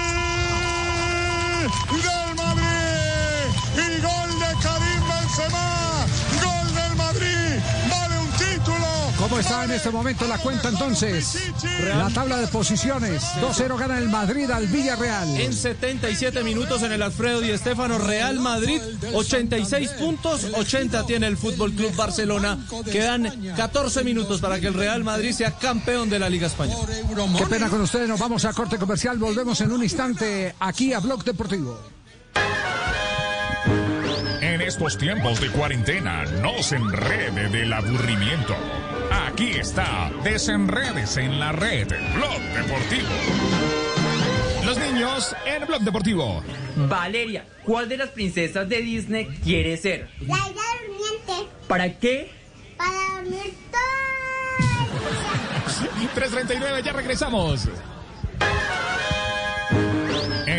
Está 9.40 9.64
en 9.64 9.70
este 9.70 9.90
momento 9.90 10.26
la 10.26 10.38
cuenta 10.38 10.68
entonces? 10.68 11.52
La 11.94 12.10
tabla 12.10 12.36
de 12.36 12.46
posiciones. 12.46 13.22
2-0 13.40 13.78
gana 13.78 13.98
el 13.98 14.08
Madrid 14.08 14.50
al 14.50 14.66
Villarreal. 14.66 15.28
En 15.40 15.52
77 15.52 16.42
minutos 16.44 16.82
en 16.82 16.92
el 16.92 17.02
Alfredo 17.02 17.40
Di 17.40 17.56
Stéfano, 17.56 17.98
Real 17.98 18.38
Madrid, 18.38 18.80
86 19.12 19.90
puntos, 19.92 20.44
80 20.54 21.06
tiene 21.06 21.26
el 21.26 21.36
Fútbol 21.36 21.72
Club 21.72 21.94
Barcelona. 21.96 22.58
Quedan 22.90 23.54
14 23.56 24.04
minutos 24.04 24.40
para 24.40 24.60
que 24.60 24.66
el 24.66 24.74
Real 24.74 25.02
Madrid 25.04 25.32
sea 25.32 25.52
campeón 25.52 26.10
de 26.10 26.18
la 26.18 26.28
Liga 26.28 26.46
Española. 26.46 26.86
Qué 27.38 27.46
pena 27.46 27.68
con 27.68 27.80
ustedes, 27.80 28.08
nos 28.08 28.20
vamos 28.20 28.44
a 28.44 28.52
corte 28.52 28.76
comercial. 28.78 29.18
Volvemos 29.18 29.60
en 29.62 29.72
un 29.72 29.82
instante 29.82 30.54
aquí 30.60 30.92
a 30.92 31.00
Blog 31.00 31.24
Deportivo. 31.24 31.80
En 34.70 34.74
estos 34.74 34.98
tiempos 34.98 35.40
de 35.40 35.50
cuarentena, 35.50 36.24
no 36.42 36.62
se 36.62 36.76
enrede 36.76 37.48
del 37.48 37.72
aburrimiento. 37.72 38.54
Aquí 39.26 39.50
está, 39.50 40.12
desenredes 40.22 41.16
en 41.16 41.40
la 41.40 41.50
red, 41.50 41.88
Blog 42.14 42.40
Deportivo. 42.54 43.08
Los 44.64 44.78
niños 44.78 45.34
en 45.44 45.66
Blog 45.66 45.80
Deportivo. 45.80 46.44
Valeria, 46.88 47.46
¿cuál 47.64 47.88
de 47.88 47.96
las 47.96 48.10
princesas 48.10 48.68
de 48.68 48.80
Disney 48.80 49.26
quiere 49.42 49.76
ser? 49.76 50.08
La 50.20 50.36
isla 50.36 50.62
durmiente. 50.86 51.52
¿Para 51.66 51.98
qué? 51.98 52.30
Para 52.76 53.22
dormir 53.24 53.52
339, 56.14 56.82
ya 56.84 56.92
regresamos. 56.92 57.68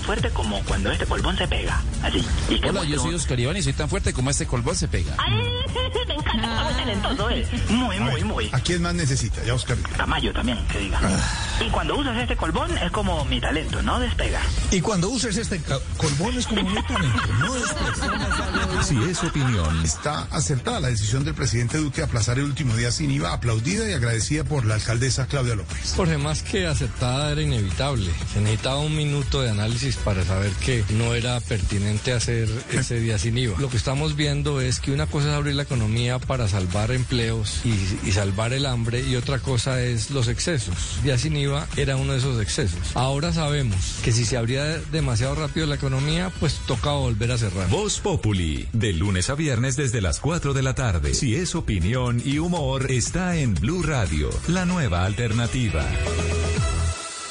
Tan 0.00 0.06
fuerte 0.06 0.30
como 0.30 0.62
cuando 0.64 0.90
este 0.90 1.04
polvón 1.04 1.36
se 1.36 1.46
pega. 1.46 1.82
Así. 2.02 2.24
Y 2.48 2.66
Hola, 2.66 2.84
yo 2.84 2.98
soy 2.98 3.14
Oscar 3.14 3.38
Iván 3.38 3.56
y 3.56 3.62
soy 3.62 3.74
tan 3.74 3.88
fuerte 3.88 4.12
como 4.12 4.30
este 4.30 4.46
colbón 4.46 4.74
se 4.74 4.88
pega. 4.88 5.14
¡Ay! 5.18 5.60
Me 6.08 6.14
encanta, 6.14 6.48
está 6.48 6.64
muy 6.64 6.74
talentoso 6.74 7.30
él. 7.30 7.46
Muy, 7.68 8.00
muy, 8.00 8.24
muy. 8.24 8.50
¿A 8.52 8.60
quién 8.60 8.82
más 8.82 8.94
necesita? 8.94 9.42
Ya, 9.44 9.54
Oscar. 9.54 9.76
Tamayo 9.96 10.32
también, 10.32 10.58
que 10.68 10.78
diga. 10.78 11.00
Y 11.64 11.68
cuando 11.70 11.96
usas 11.96 12.16
este 12.16 12.36
colbón 12.36 12.76
es 12.78 12.90
como 12.90 13.24
mi 13.26 13.40
talento, 13.40 13.82
no 13.82 14.00
despega. 14.00 14.40
Y 14.70 14.80
cuando 14.80 15.08
uses 15.08 15.36
este 15.36 15.60
colbón 15.96 16.36
es 16.36 16.46
como 16.46 16.62
un 16.62 16.74
talento, 16.74 17.32
no 17.38 17.50
si 18.82 18.96
es 19.10 19.22
opinión, 19.22 19.84
Está 19.84 20.22
acertada 20.30 20.80
la 20.80 20.88
decisión 20.88 21.24
del 21.24 21.34
presidente 21.34 21.78
Duque 21.78 21.98
de 21.98 22.04
aplazar 22.06 22.38
el 22.38 22.44
último 22.44 22.74
día 22.76 22.90
sin 22.90 23.10
IVA, 23.10 23.32
aplaudida 23.32 23.88
y 23.88 23.92
agradecida 23.92 24.44
por 24.44 24.64
la 24.64 24.74
alcaldesa 24.76 25.26
Claudia 25.26 25.54
López. 25.54 25.94
Jorge, 25.96 26.16
más 26.16 26.42
que 26.42 26.66
aceptada 26.66 27.32
era 27.32 27.42
inevitable. 27.42 28.10
Se 28.32 28.40
necesitaba 28.40 28.78
un 28.80 28.96
minuto 28.96 29.42
de 29.42 29.50
análisis 29.50 29.89
para 29.96 30.24
saber 30.24 30.52
que 30.64 30.84
no 30.90 31.14
era 31.14 31.40
pertinente 31.40 32.12
hacer 32.12 32.48
ese 32.72 33.00
día 33.00 33.18
sin 33.18 33.36
IVA. 33.38 33.58
Lo 33.60 33.68
que 33.68 33.76
estamos 33.76 34.16
viendo 34.16 34.60
es 34.60 34.80
que 34.80 34.92
una 34.92 35.06
cosa 35.06 35.28
es 35.28 35.34
abrir 35.34 35.54
la 35.54 35.62
economía 35.62 36.18
para 36.18 36.48
salvar 36.48 36.90
empleos 36.90 37.60
y, 37.64 38.08
y 38.08 38.12
salvar 38.12 38.52
el 38.52 38.66
hambre 38.66 39.00
y 39.00 39.16
otra 39.16 39.38
cosa 39.38 39.82
es 39.82 40.10
los 40.10 40.28
excesos. 40.28 41.00
Día 41.02 41.18
sin 41.18 41.36
IVA 41.36 41.66
era 41.76 41.96
uno 41.96 42.12
de 42.12 42.18
esos 42.18 42.40
excesos. 42.40 42.94
Ahora 42.94 43.32
sabemos 43.32 43.98
que 44.04 44.12
si 44.12 44.24
se 44.24 44.36
abría 44.36 44.64
demasiado 44.92 45.34
rápido 45.34 45.66
la 45.66 45.74
economía, 45.74 46.30
pues 46.40 46.60
toca 46.66 46.92
volver 46.92 47.32
a 47.32 47.38
cerrar. 47.38 47.68
Voz 47.68 48.00
Populi, 48.00 48.68
de 48.72 48.92
lunes 48.92 49.30
a 49.30 49.34
viernes 49.34 49.76
desde 49.76 50.00
las 50.00 50.20
4 50.20 50.54
de 50.54 50.62
la 50.62 50.74
tarde. 50.74 51.14
Si 51.14 51.34
es 51.34 51.54
opinión 51.54 52.22
y 52.24 52.38
humor, 52.38 52.90
está 52.90 53.36
en 53.36 53.54
Blue 53.54 53.82
Radio, 53.82 54.30
la 54.48 54.64
nueva 54.64 55.04
alternativa. 55.04 55.86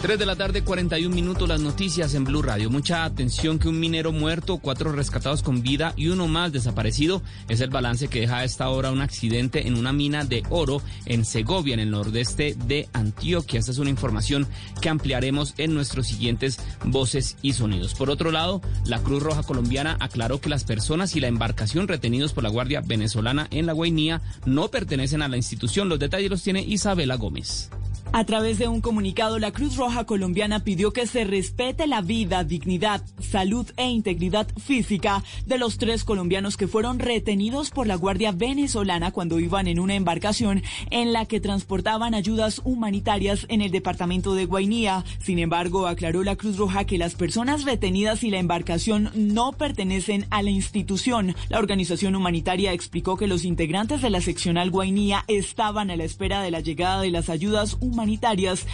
3 0.00 0.16
de 0.16 0.26
la 0.26 0.36
tarde, 0.36 0.62
41 0.62 1.12
minutos, 1.12 1.48
las 1.48 1.60
noticias 1.60 2.14
en 2.14 2.22
Blue 2.22 2.40
Radio. 2.40 2.70
Mucha 2.70 3.04
atención 3.04 3.58
que 3.58 3.68
un 3.68 3.80
minero 3.80 4.12
muerto, 4.12 4.58
cuatro 4.58 4.92
rescatados 4.92 5.42
con 5.42 5.60
vida 5.60 5.92
y 5.96 6.06
uno 6.06 6.28
más 6.28 6.52
desaparecido 6.52 7.20
es 7.48 7.60
el 7.60 7.70
balance 7.70 8.06
que 8.06 8.20
deja 8.20 8.38
a 8.38 8.44
esta 8.44 8.68
hora 8.68 8.92
un 8.92 9.00
accidente 9.00 9.66
en 9.66 9.76
una 9.76 9.92
mina 9.92 10.24
de 10.24 10.44
oro 10.50 10.82
en 11.04 11.24
Segovia, 11.24 11.74
en 11.74 11.80
el 11.80 11.90
nordeste 11.90 12.54
de 12.66 12.88
Antioquia. 12.92 13.58
Esta 13.58 13.72
es 13.72 13.78
una 13.78 13.90
información 13.90 14.46
que 14.80 14.88
ampliaremos 14.88 15.54
en 15.58 15.74
nuestros 15.74 16.06
siguientes 16.06 16.60
voces 16.84 17.36
y 17.42 17.54
sonidos. 17.54 17.94
Por 17.94 18.08
otro 18.08 18.30
lado, 18.30 18.62
la 18.84 19.00
Cruz 19.00 19.20
Roja 19.20 19.42
Colombiana 19.42 19.96
aclaró 19.98 20.40
que 20.40 20.48
las 20.48 20.62
personas 20.62 21.16
y 21.16 21.20
la 21.20 21.26
embarcación 21.26 21.88
retenidos 21.88 22.32
por 22.34 22.44
la 22.44 22.50
Guardia 22.50 22.82
Venezolana 22.82 23.48
en 23.50 23.66
la 23.66 23.72
Guainía 23.72 24.22
no 24.46 24.68
pertenecen 24.68 25.22
a 25.22 25.28
la 25.28 25.36
institución. 25.36 25.88
Los 25.88 25.98
detalles 25.98 26.30
los 26.30 26.42
tiene 26.44 26.62
Isabela 26.62 27.16
Gómez. 27.16 27.68
A 28.10 28.24
través 28.24 28.58
de 28.58 28.68
un 28.68 28.80
comunicado, 28.80 29.38
la 29.38 29.52
Cruz 29.52 29.76
Roja 29.76 30.04
colombiana 30.04 30.64
pidió 30.64 30.92
que 30.92 31.06
se 31.06 31.24
respete 31.24 31.86
la 31.86 32.00
vida, 32.00 32.42
dignidad, 32.42 33.02
salud 33.20 33.66
e 33.76 33.86
integridad 33.86 34.48
física 34.56 35.22
de 35.46 35.58
los 35.58 35.76
tres 35.76 36.04
colombianos 36.04 36.56
que 36.56 36.68
fueron 36.68 36.98
retenidos 37.00 37.70
por 37.70 37.86
la 37.86 37.96
Guardia 37.96 38.32
Venezolana 38.32 39.12
cuando 39.12 39.38
iban 39.38 39.68
en 39.68 39.78
una 39.78 39.94
embarcación 39.94 40.62
en 40.90 41.12
la 41.12 41.26
que 41.26 41.38
transportaban 41.38 42.14
ayudas 42.14 42.62
humanitarias 42.64 43.44
en 43.50 43.60
el 43.60 43.70
departamento 43.70 44.34
de 44.34 44.46
Guainía. 44.46 45.04
Sin 45.20 45.38
embargo, 45.38 45.86
aclaró 45.86 46.24
la 46.24 46.36
Cruz 46.36 46.56
Roja 46.56 46.84
que 46.84 46.98
las 46.98 47.14
personas 47.14 47.66
retenidas 47.66 48.24
y 48.24 48.30
la 48.30 48.38
embarcación 48.38 49.10
no 49.14 49.52
pertenecen 49.52 50.26
a 50.30 50.42
la 50.42 50.50
institución. 50.50 51.36
La 51.50 51.58
organización 51.58 52.16
humanitaria 52.16 52.72
explicó 52.72 53.16
que 53.18 53.26
los 53.26 53.44
integrantes 53.44 54.00
de 54.00 54.10
la 54.10 54.22
seccional 54.22 54.70
Guainía 54.70 55.24
estaban 55.28 55.90
a 55.90 55.96
la 55.96 56.04
espera 56.04 56.42
de 56.42 56.50
la 56.50 56.60
llegada 56.60 57.02
de 57.02 57.10
las 57.10 57.28
ayudas 57.28 57.74
humanitarias 57.80 57.97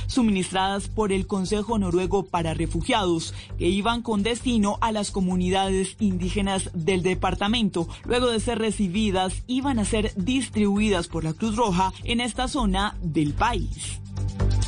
suministradas 0.06 0.88
por 0.88 1.12
el 1.12 1.26
Consejo 1.26 1.78
Noruego 1.78 2.26
para 2.26 2.54
Refugiados, 2.54 3.34
que 3.58 3.68
iban 3.68 4.02
con 4.02 4.22
destino 4.22 4.78
a 4.80 4.92
las 4.92 5.10
comunidades 5.10 5.96
indígenas 6.00 6.70
del 6.74 7.02
departamento. 7.02 7.88
Luego 8.04 8.30
de 8.30 8.40
ser 8.40 8.58
recibidas, 8.58 9.42
iban 9.46 9.78
a 9.78 9.84
ser 9.84 10.12
distribuidas 10.16 11.08
por 11.08 11.24
la 11.24 11.32
Cruz 11.32 11.56
Roja 11.56 11.92
en 12.04 12.20
esta 12.20 12.48
zona 12.48 12.96
del 13.02 13.32
país. 13.34 14.00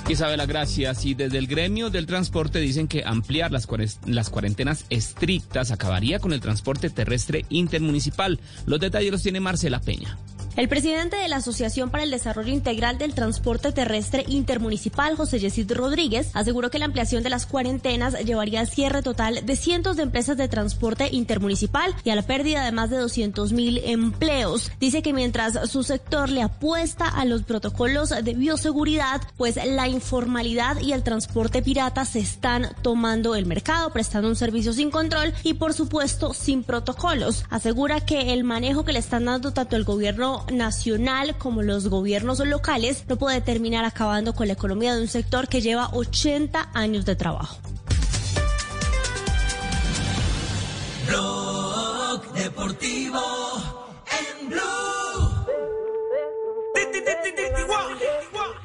Isabela, 0.08 0.46
gracias. 0.46 1.04
Y 1.04 1.14
desde 1.14 1.38
el 1.38 1.48
gremio 1.48 1.90
del 1.90 2.06
transporte 2.06 2.60
dicen 2.60 2.86
que 2.86 3.02
ampliar 3.04 3.50
las 3.50 4.30
cuarentenas 4.30 4.84
estrictas 4.88 5.72
acabaría 5.72 6.20
con 6.20 6.32
el 6.32 6.40
transporte 6.40 6.90
terrestre 6.90 7.44
intermunicipal. 7.48 8.38
Los 8.66 8.78
detalles 8.78 9.10
los 9.10 9.22
tiene 9.22 9.40
Marcela 9.40 9.80
Peña. 9.80 10.16
El 10.56 10.70
presidente 10.70 11.16
de 11.16 11.28
la 11.28 11.36
Asociación 11.36 11.90
para 11.90 12.02
el 12.02 12.10
Desarrollo 12.10 12.50
Integral 12.50 12.96
del 12.96 13.12
Transporte 13.12 13.72
Terrestre 13.72 14.24
Intermunicipal, 14.26 15.14
José 15.14 15.38
Yesid 15.38 15.70
Rodríguez, 15.70 16.30
aseguró 16.32 16.70
que 16.70 16.78
la 16.78 16.86
ampliación 16.86 17.22
de 17.22 17.28
las 17.28 17.44
cuarentenas 17.44 18.14
llevaría 18.24 18.60
al 18.60 18.68
cierre 18.68 19.02
total 19.02 19.44
de 19.44 19.54
cientos 19.54 19.98
de 19.98 20.04
empresas 20.04 20.38
de 20.38 20.48
transporte 20.48 21.10
intermunicipal 21.12 21.94
y 22.04 22.08
a 22.08 22.14
la 22.14 22.22
pérdida 22.22 22.64
de 22.64 22.72
más 22.72 22.88
de 22.88 22.96
200 22.96 23.52
mil 23.52 23.82
empleos. 23.84 24.72
Dice 24.80 25.02
que 25.02 25.12
mientras 25.12 25.68
su 25.70 25.82
sector 25.82 26.30
le 26.30 26.40
apuesta 26.40 27.06
a 27.06 27.26
los 27.26 27.42
protocolos 27.42 28.08
de 28.08 28.32
bioseguridad, 28.32 29.20
pues 29.36 29.56
la 29.62 29.88
informalidad 29.88 30.80
y 30.80 30.94
el 30.94 31.02
transporte 31.02 31.60
pirata 31.60 32.06
se 32.06 32.20
están 32.20 32.68
tomando 32.80 33.34
el 33.34 33.44
mercado, 33.44 33.90
prestando 33.90 34.28
un 34.28 34.36
servicio 34.36 34.72
sin 34.72 34.90
control 34.90 35.34
y 35.42 35.52
por 35.52 35.74
supuesto 35.74 36.32
sin 36.32 36.64
protocolos. 36.64 37.44
Asegura 37.50 38.00
que 38.00 38.32
el 38.32 38.42
manejo 38.42 38.86
que 38.86 38.94
le 38.94 39.00
están 39.00 39.26
dando 39.26 39.52
tanto 39.52 39.76
el 39.76 39.84
gobierno 39.84 40.45
nacional 40.52 41.36
como 41.38 41.62
los 41.62 41.88
gobiernos 41.88 42.38
locales 42.40 43.04
no 43.08 43.16
puede 43.16 43.40
terminar 43.40 43.84
acabando 43.84 44.34
con 44.34 44.46
la 44.46 44.54
economía 44.54 44.94
de 44.94 45.02
un 45.02 45.08
sector 45.08 45.48
que 45.48 45.60
lleva 45.60 45.90
80 45.92 46.70
años 46.74 47.04
de 47.04 47.16
trabajo. 47.16 47.58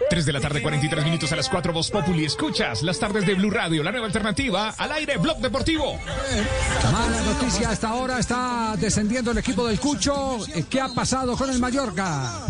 3 0.10 0.26
de 0.26 0.34
la 0.34 0.40
tarde, 0.40 0.62
43 0.62 1.06
minutos 1.06 1.32
a 1.32 1.36
las 1.36 1.50
4, 1.50 1.74
Voz 1.74 1.90
Populi. 1.90 2.26
Escuchas 2.26 2.84
las 2.84 3.00
tardes 3.00 3.26
de 3.26 3.36
Blue 3.36 3.50
Radio, 3.50 3.84
la 3.84 3.92
nueva 3.92 4.08
alternativa 4.08 4.70
al 4.78 4.92
aire, 4.92 5.18
Blog 5.18 5.38
Deportivo. 5.40 6.00
Mala 6.92 7.22
noticia 7.22 7.70
hasta 7.70 7.90
ahora 7.90 8.20
está 8.20 8.76
descendiendo 8.78 9.32
el 9.32 9.38
equipo 9.38 9.68
del 9.68 9.80
Cucho. 9.80 10.40
¿Qué 10.70 10.82
ha 10.82 10.90
pasado 10.90 11.36
con 11.38 11.50
el 11.50 11.60
Mallorca? 11.60 12.48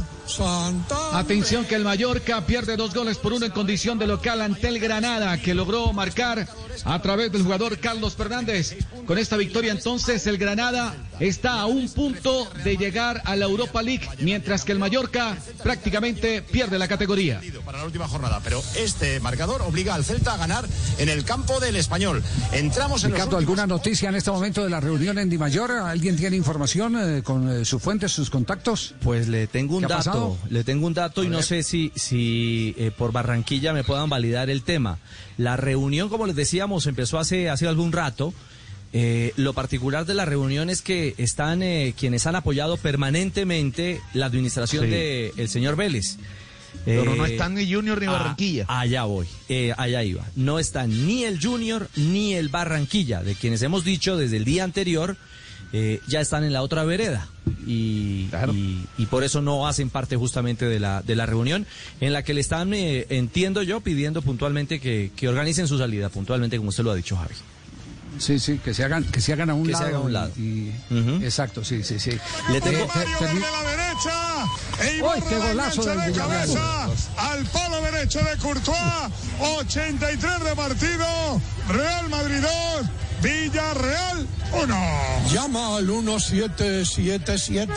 Atención 1.13 1.65
que 1.65 1.75
el 1.75 1.83
Mallorca 1.83 2.45
pierde 2.45 2.77
dos 2.77 2.93
goles 2.93 3.17
por 3.17 3.33
uno 3.33 3.45
en 3.45 3.51
condición 3.51 3.99
de 3.99 4.07
local 4.07 4.41
ante 4.41 4.67
el 4.67 4.79
Granada, 4.79 5.37
que 5.39 5.53
logró 5.53 5.91
marcar 5.93 6.47
a 6.85 7.01
través 7.01 7.31
del 7.31 7.43
jugador 7.43 7.77
Carlos 7.79 8.15
Fernández. 8.15 8.77
Con 9.05 9.17
esta 9.17 9.35
victoria 9.37 9.71
entonces 9.71 10.25
el 10.27 10.37
Granada 10.37 10.95
está 11.19 11.59
a 11.59 11.65
un 11.65 11.89
punto 11.89 12.47
de 12.63 12.77
llegar 12.77 13.21
a 13.25 13.35
la 13.35 13.45
Europa 13.45 13.81
League, 13.81 14.07
mientras 14.19 14.63
que 14.63 14.71
el 14.71 14.79
Mallorca 14.79 15.37
prácticamente 15.63 16.41
pierde 16.41 16.79
la 16.79 16.87
categoría. 16.87 17.41
para 17.65 17.79
la 17.79 17.85
última 17.85 18.07
jornada, 18.07 18.39
pero 18.43 18.61
este 18.75 19.19
marcador 19.19 19.61
obliga 19.61 19.93
al 19.95 20.03
Celta 20.03 20.33
a 20.33 20.37
ganar 20.37 20.65
en 20.97 21.09
el 21.09 21.23
campo 21.23 21.59
del 21.59 21.75
Español. 21.75 22.23
Entramos 22.51 23.03
en 23.03 23.11
los 23.11 23.17
Ricardo, 23.19 23.37
últimos- 23.37 23.59
¿alguna 23.59 23.67
noticia 23.67 24.09
en 24.09 24.15
este 24.15 24.31
momento 24.31 24.63
de 24.63 24.69
la 24.69 24.79
reunión 24.79 25.17
en 25.19 25.29
Di 25.29 25.37
Mayor? 25.37 25.71
¿Alguien 25.71 26.15
tiene 26.17 26.35
información 26.37 26.95
eh, 27.17 27.21
con 27.23 27.49
eh, 27.49 27.65
sus 27.65 27.81
fuentes, 27.81 28.11
sus 28.11 28.29
contactos? 28.29 28.93
Pues 29.03 29.27
le 29.27 29.47
tengo 29.47 29.75
un 29.77 29.85
¿Qué 29.85 29.93
ha 29.93 30.01
dato, 30.29 30.37
le 30.49 30.63
tengo 30.63 30.87
un 30.87 30.93
dato 30.93 31.23
y 31.23 31.27
no 31.27 31.41
sé 31.41 31.63
si, 31.63 31.91
si 31.95 32.73
eh, 32.77 32.91
por 32.97 33.11
Barranquilla 33.11 33.73
me 33.73 33.83
puedan 33.83 34.09
validar 34.09 34.49
el 34.49 34.63
tema. 34.63 34.97
La 35.37 35.57
reunión, 35.57 36.09
como 36.09 36.27
les 36.27 36.35
decíamos, 36.35 36.85
empezó 36.87 37.19
hace, 37.19 37.49
hace 37.49 37.67
algún 37.67 37.91
rato. 37.91 38.33
Eh, 38.93 39.31
lo 39.37 39.53
particular 39.53 40.05
de 40.05 40.13
la 40.13 40.25
reunión 40.25 40.69
es 40.69 40.81
que 40.81 41.15
están 41.17 41.63
eh, 41.63 41.93
quienes 41.97 42.27
han 42.27 42.35
apoyado 42.35 42.75
permanentemente 42.77 44.01
la 44.13 44.25
administración 44.25 44.85
Sí. 44.85 44.89
del 44.91 45.31
el 45.37 45.49
señor 45.49 45.75
Vélez. 45.75 46.17
Pero 46.85 47.15
no 47.15 47.25
Eh, 47.25 47.33
están 47.33 47.53
ni 47.55 47.71
Junior 47.71 47.99
ni 47.99 48.07
ah, 48.07 48.11
Barranquilla. 48.11 48.65
allá 48.67 49.03
voy, 49.03 49.27
eh, 49.49 49.73
allá 49.77 50.03
iba. 50.03 50.25
No 50.35 50.57
están 50.57 51.05
ni 51.05 51.23
el 51.25 51.39
Junior 51.41 51.89
ni 51.95 52.33
el 52.33 52.49
Barranquilla, 52.49 53.23
de 53.23 53.35
quienes 53.35 53.61
hemos 53.61 53.83
dicho 53.83 54.17
desde 54.17 54.37
el 54.37 54.45
día 54.45 54.63
anterior, 54.63 55.17
eh, 55.73 55.99
ya 56.07 56.21
están 56.21 56.43
en 56.43 56.53
la 56.53 56.61
otra 56.61 56.83
vereda. 56.83 57.27
Y, 57.65 58.27
y, 58.53 58.85
y 58.97 59.05
por 59.07 59.23
eso 59.23 59.41
no 59.41 59.67
hacen 59.67 59.89
parte 59.89 60.15
justamente 60.15 60.65
de 60.65 60.79
la, 60.79 61.01
de 61.01 61.15
la 61.15 61.25
reunión 61.25 61.65
en 61.99 62.13
la 62.13 62.23
que 62.23 62.33
le 62.33 62.41
están, 62.41 62.73
eh, 62.73 63.05
entiendo 63.09 63.61
yo, 63.63 63.81
pidiendo 63.81 64.21
puntualmente 64.21 64.79
que, 64.79 65.11
que 65.15 65.27
organicen 65.29 65.67
su 65.67 65.77
salida, 65.77 66.09
puntualmente 66.09 66.57
como 66.57 66.69
usted 66.69 66.83
lo 66.83 66.91
ha 66.91 66.95
dicho, 66.95 67.15
Javi. 67.17 67.35
Sí, 68.19 68.39
sí, 68.39 68.59
que 68.63 68.73
se 68.73 68.83
hagan, 68.83 69.05
que 69.05 69.21
se 69.21 69.31
hagan 69.33 69.49
a 69.49 69.53
un 69.53 69.65
Que 69.65 69.73
se 69.73 69.79
lado. 69.83 69.85
haga 69.87 69.97
a 69.97 70.01
un 70.01 70.09
y- 70.09 70.13
lado. 70.13 70.31
y- 70.37 71.23
Exacto, 71.23 71.63
sí, 71.63 71.81
sí, 71.83 71.97
sí. 71.99 72.11
Le 72.51 72.59
tengo- 72.61 72.83
Eh. 72.83 72.87
E 74.81 75.01
¡Uy, 75.03 75.21
qué 75.29 75.37
la 75.37 75.47
golazo 75.47 75.83
del 75.83 75.99
de 76.13 76.19
cabeza 76.19 76.85
al 77.17 77.45
palo 77.45 77.81
derecho 77.81 78.19
de 78.19 78.35
Courtois. 78.37 78.77
83 79.39 80.43
de 80.43 80.55
partido. 80.55 81.41
Real 81.69 82.09
Madrid 82.09 82.39
2. 82.41 82.89
Villarreal 83.21 84.27
1. 84.53 84.75
Llama 85.31 85.77
al 85.77 85.85
1777. 85.85 87.71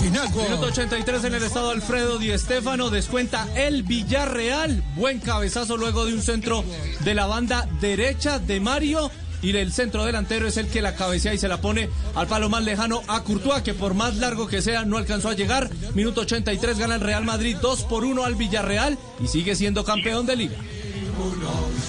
Final 0.00 0.28
Minuto 0.30 0.66
83 0.66 1.24
en 1.24 1.34
el 1.34 1.42
estado 1.42 1.70
Alfredo 1.70 2.18
Di 2.18 2.36
Stéfano 2.38 2.88
descuenta 2.88 3.46
el 3.56 3.82
Villarreal. 3.82 4.82
Buen 4.94 5.18
cabezazo 5.18 5.76
luego 5.76 6.06
de 6.06 6.14
un 6.14 6.22
centro 6.22 6.64
de 7.00 7.14
la 7.14 7.26
banda 7.26 7.68
derecha 7.80 8.38
de 8.38 8.60
Mario. 8.60 9.10
Y 9.40 9.56
el 9.56 9.72
centro 9.72 10.04
delantero 10.04 10.48
es 10.48 10.56
el 10.56 10.68
que 10.68 10.82
la 10.82 10.96
cabecea 10.96 11.32
y 11.32 11.38
se 11.38 11.46
la 11.48 11.60
pone 11.60 11.88
al 12.14 12.26
palo 12.26 12.48
más 12.48 12.64
lejano 12.64 13.02
a 13.06 13.22
Courtois, 13.22 13.62
que 13.62 13.72
por 13.74 13.94
más 13.94 14.16
largo 14.16 14.48
que 14.48 14.62
sea 14.62 14.84
no 14.84 14.96
alcanzó 14.96 15.28
a 15.28 15.34
llegar. 15.34 15.70
Minuto 15.94 16.22
83 16.22 16.78
gana 16.78 16.96
el 16.96 17.00
Real 17.00 17.24
Madrid 17.24 17.56
2 17.60 17.84
por 17.84 18.04
1 18.04 18.24
al 18.24 18.34
Villarreal 18.34 18.98
y 19.22 19.28
sigue 19.28 19.54
siendo 19.54 19.84
campeón 19.84 20.26
de 20.26 20.36
liga. 20.36 20.56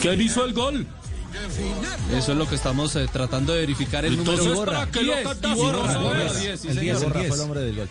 ¿Quién 0.01 0.21
hizo 0.21 0.45
el 0.45 0.53
gol? 0.53 0.85
Eso 2.15 2.31
es 2.31 2.37
lo 2.37 2.47
que 2.47 2.55
estamos 2.55 2.95
eh, 2.95 3.07
tratando 3.11 3.53
de 3.53 3.59
verificar 3.61 4.03
el 4.05 4.13
Entonces, 4.15 4.45
número. 4.47 4.71
¿para 4.71 4.87
qué 4.91 5.03
lo 5.03 5.13
10, 5.13 5.27
cantas? 5.27 5.51
Iborra, 5.57 5.77
Iborra, 5.77 5.93
Iborra, 5.99 6.19
Iborra, 6.23 6.33
10, 6.39 6.59
sí, 6.59 6.67
el 6.67 6.73
señor. 6.75 6.81
10, 6.83 6.97
el 6.97 7.03
Borra 7.03 7.19
10. 7.19 7.27
fue 7.29 7.37
el 7.37 7.43
hombre 7.43 7.59
del 7.61 7.75
gol. 7.75 7.89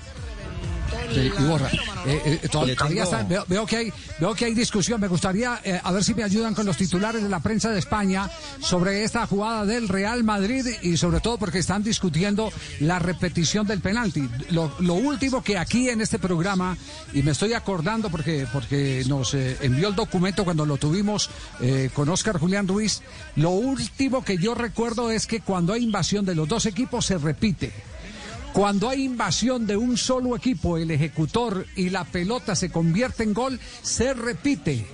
Sí, 1.12 1.32
y 1.38 1.42
borra. 1.44 1.68
Eh, 2.06 2.40
eh, 2.42 2.48
todavía 2.48 3.02
está- 3.02 3.22
veo, 3.22 3.44
veo 3.48 3.66
que 3.66 3.76
hay, 3.76 3.92
veo 4.20 4.34
que 4.34 4.44
hay 4.46 4.54
discusión. 4.54 5.00
Me 5.00 5.08
gustaría 5.08 5.60
eh, 5.64 5.80
a 5.82 5.92
ver 5.92 6.04
si 6.04 6.14
me 6.14 6.22
ayudan 6.22 6.54
con 6.54 6.66
los 6.66 6.76
titulares 6.76 7.22
de 7.22 7.28
la 7.28 7.40
prensa 7.40 7.70
de 7.70 7.78
España 7.78 8.30
sobre 8.60 9.04
esta 9.04 9.26
jugada 9.26 9.64
del 9.64 9.88
Real 9.88 10.24
Madrid 10.24 10.66
y 10.82 10.96
sobre 10.96 11.20
todo 11.20 11.38
porque 11.38 11.58
están 11.58 11.82
discutiendo 11.82 12.52
la 12.80 12.98
repetición 12.98 13.66
del 13.66 13.80
penalti. 13.80 14.28
Lo, 14.50 14.72
lo 14.80 14.94
último 14.94 15.42
que 15.42 15.58
aquí 15.58 15.88
en 15.88 16.00
este 16.00 16.18
programa, 16.18 16.76
y 17.12 17.22
me 17.22 17.32
estoy 17.32 17.52
acordando 17.54 18.10
porque, 18.10 18.46
porque 18.52 19.04
nos 19.08 19.34
eh, 19.34 19.56
envió 19.60 19.88
el 19.88 19.94
documento 19.94 20.44
cuando 20.44 20.64
lo 20.66 20.76
tuvimos 20.76 21.30
eh, 21.60 21.90
con 21.94 22.08
Oscar 22.08 22.38
Julián 22.38 22.68
Ruiz, 22.68 23.02
lo 23.36 23.50
último 23.50 24.24
que 24.24 24.36
yo 24.38 24.54
recuerdo 24.54 25.10
es 25.10 25.26
que 25.26 25.40
cuando 25.40 25.72
hay 25.72 25.82
invasión 25.84 26.24
de 26.24 26.34
los 26.34 26.48
dos 26.48 26.66
equipos 26.66 27.06
se 27.06 27.18
repite. 27.18 27.72
Cuando 28.58 28.88
hay 28.88 29.04
invasión 29.04 29.68
de 29.68 29.76
un 29.76 29.96
solo 29.96 30.34
equipo, 30.34 30.78
el 30.78 30.90
ejecutor 30.90 31.64
y 31.76 31.90
la 31.90 32.02
pelota 32.02 32.56
se 32.56 32.70
convierte 32.70 33.22
en 33.22 33.32
gol, 33.32 33.60
se 33.82 34.14
repite. 34.14 34.84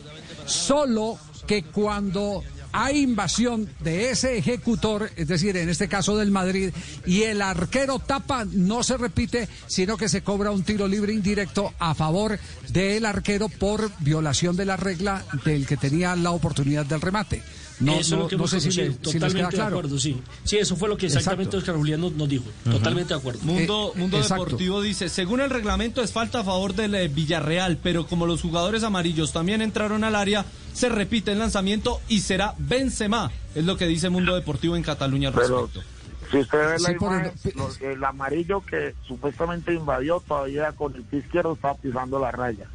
Solo 0.45 1.19
que 1.47 1.63
cuando 1.63 2.43
hay 2.73 3.01
invasión 3.01 3.67
de 3.81 4.11
ese 4.11 4.37
ejecutor, 4.37 5.11
es 5.17 5.29
decir, 5.29 5.57
en 5.57 5.71
este 5.71 5.89
caso 5.89 6.15
del 6.15 6.31
Madrid, 6.31 6.75
y 7.07 7.23
el 7.23 7.41
arquero 7.41 8.01
tapa, 8.01 8.45
no 8.45 8.83
se 8.83 8.99
repite, 8.99 9.49
sino 9.67 9.97
que 9.97 10.11
se 10.11 10.23
cobra 10.23 10.51
un 10.51 10.63
tiro 10.63 10.87
libre 10.87 11.15
indirecto 11.15 11.73
a 11.79 11.95
favor 11.95 12.39
del 12.69 13.07
arquero 13.07 13.49
por 13.49 13.91
violación 14.01 14.57
de 14.57 14.67
la 14.67 14.77
regla 14.77 15.25
del 15.47 15.67
que 15.67 15.79
tenía 15.79 16.15
la 16.17 16.33
oportunidad 16.33 16.85
del 16.85 17.01
remate. 17.01 17.43
No, 17.81 17.93
eso 17.93 18.01
es 18.01 18.11
no- 18.13 18.17
lo 18.19 18.29
que 18.29 18.37
no 18.37 18.47
sé 18.47 18.61
si, 18.61 18.71
si 18.71 18.89
Totalmente 18.91 19.35
queda 19.39 19.49
de 19.49 19.55
claro. 19.57 19.79
acuerdo, 19.79 19.99
sí. 19.99 20.21
Sí, 20.45 20.57
eso 20.59 20.77
fue 20.77 20.89
lo 20.89 20.97
que 20.97 21.07
exactamente 21.07 21.57
Exacto. 21.57 21.59
Oscar 21.59 21.77
Julián 21.77 22.01
nos, 22.01 22.13
nos 22.13 22.29
dijo. 22.29 22.45
Totalmente 22.65 23.15
de 23.15 23.19
acuerdo. 23.21 23.41
Mundo, 23.43 23.93
Eh, 23.95 23.99
Mundo 23.99 24.17
exacto. 24.19 24.45
Deportivo 24.45 24.81
dice, 24.81 25.09
según 25.09 25.41
el 25.41 25.51
reglamento 25.51 26.01
es 26.03 26.13
falta 26.13 26.41
a 26.41 26.45
favor 26.45 26.75
del 26.75 26.95
eh, 26.95 27.09
Villarreal, 27.09 27.79
pero 27.83 28.07
como 28.07 28.27
los 28.27 28.43
jugadores 28.43 28.83
amarillos 28.85 29.33
también 29.33 29.61
entraron 29.61 30.05
al 30.05 30.15
área, 30.15 30.45
se 30.73 30.89
repite 30.89 31.33
el 31.33 31.39
lanzamiento 31.41 32.01
y 32.09 32.21
será 32.21 32.55
Benzema, 32.59 33.31
es 33.55 33.65
lo 33.65 33.77
que 33.77 33.87
dice 33.87 34.09
Mundo 34.09 34.35
Deportivo 34.35 34.77
en 34.77 34.83
Cataluña 34.83 35.29
al 35.29 35.35
Pero 35.35 35.63
respecto. 35.67 35.83
si 36.31 36.39
usted 36.39 36.59
ve 36.59 36.79
la 36.79 36.79
Sí, 36.79 36.93
imagen, 37.01 37.33
los- 37.57 37.81
el 37.81 38.05
amarillo 38.05 38.61
que 38.65 38.95
supuestamente 39.07 39.75
invadió 39.75 40.21
todavía 40.21 40.71
con 40.73 40.95
el 40.95 41.03
pie 41.03 41.19
izquierdo 41.21 41.55
estaba 41.55 41.75
pisando 41.75 42.19
la 42.21 42.31
raya. 42.31 42.67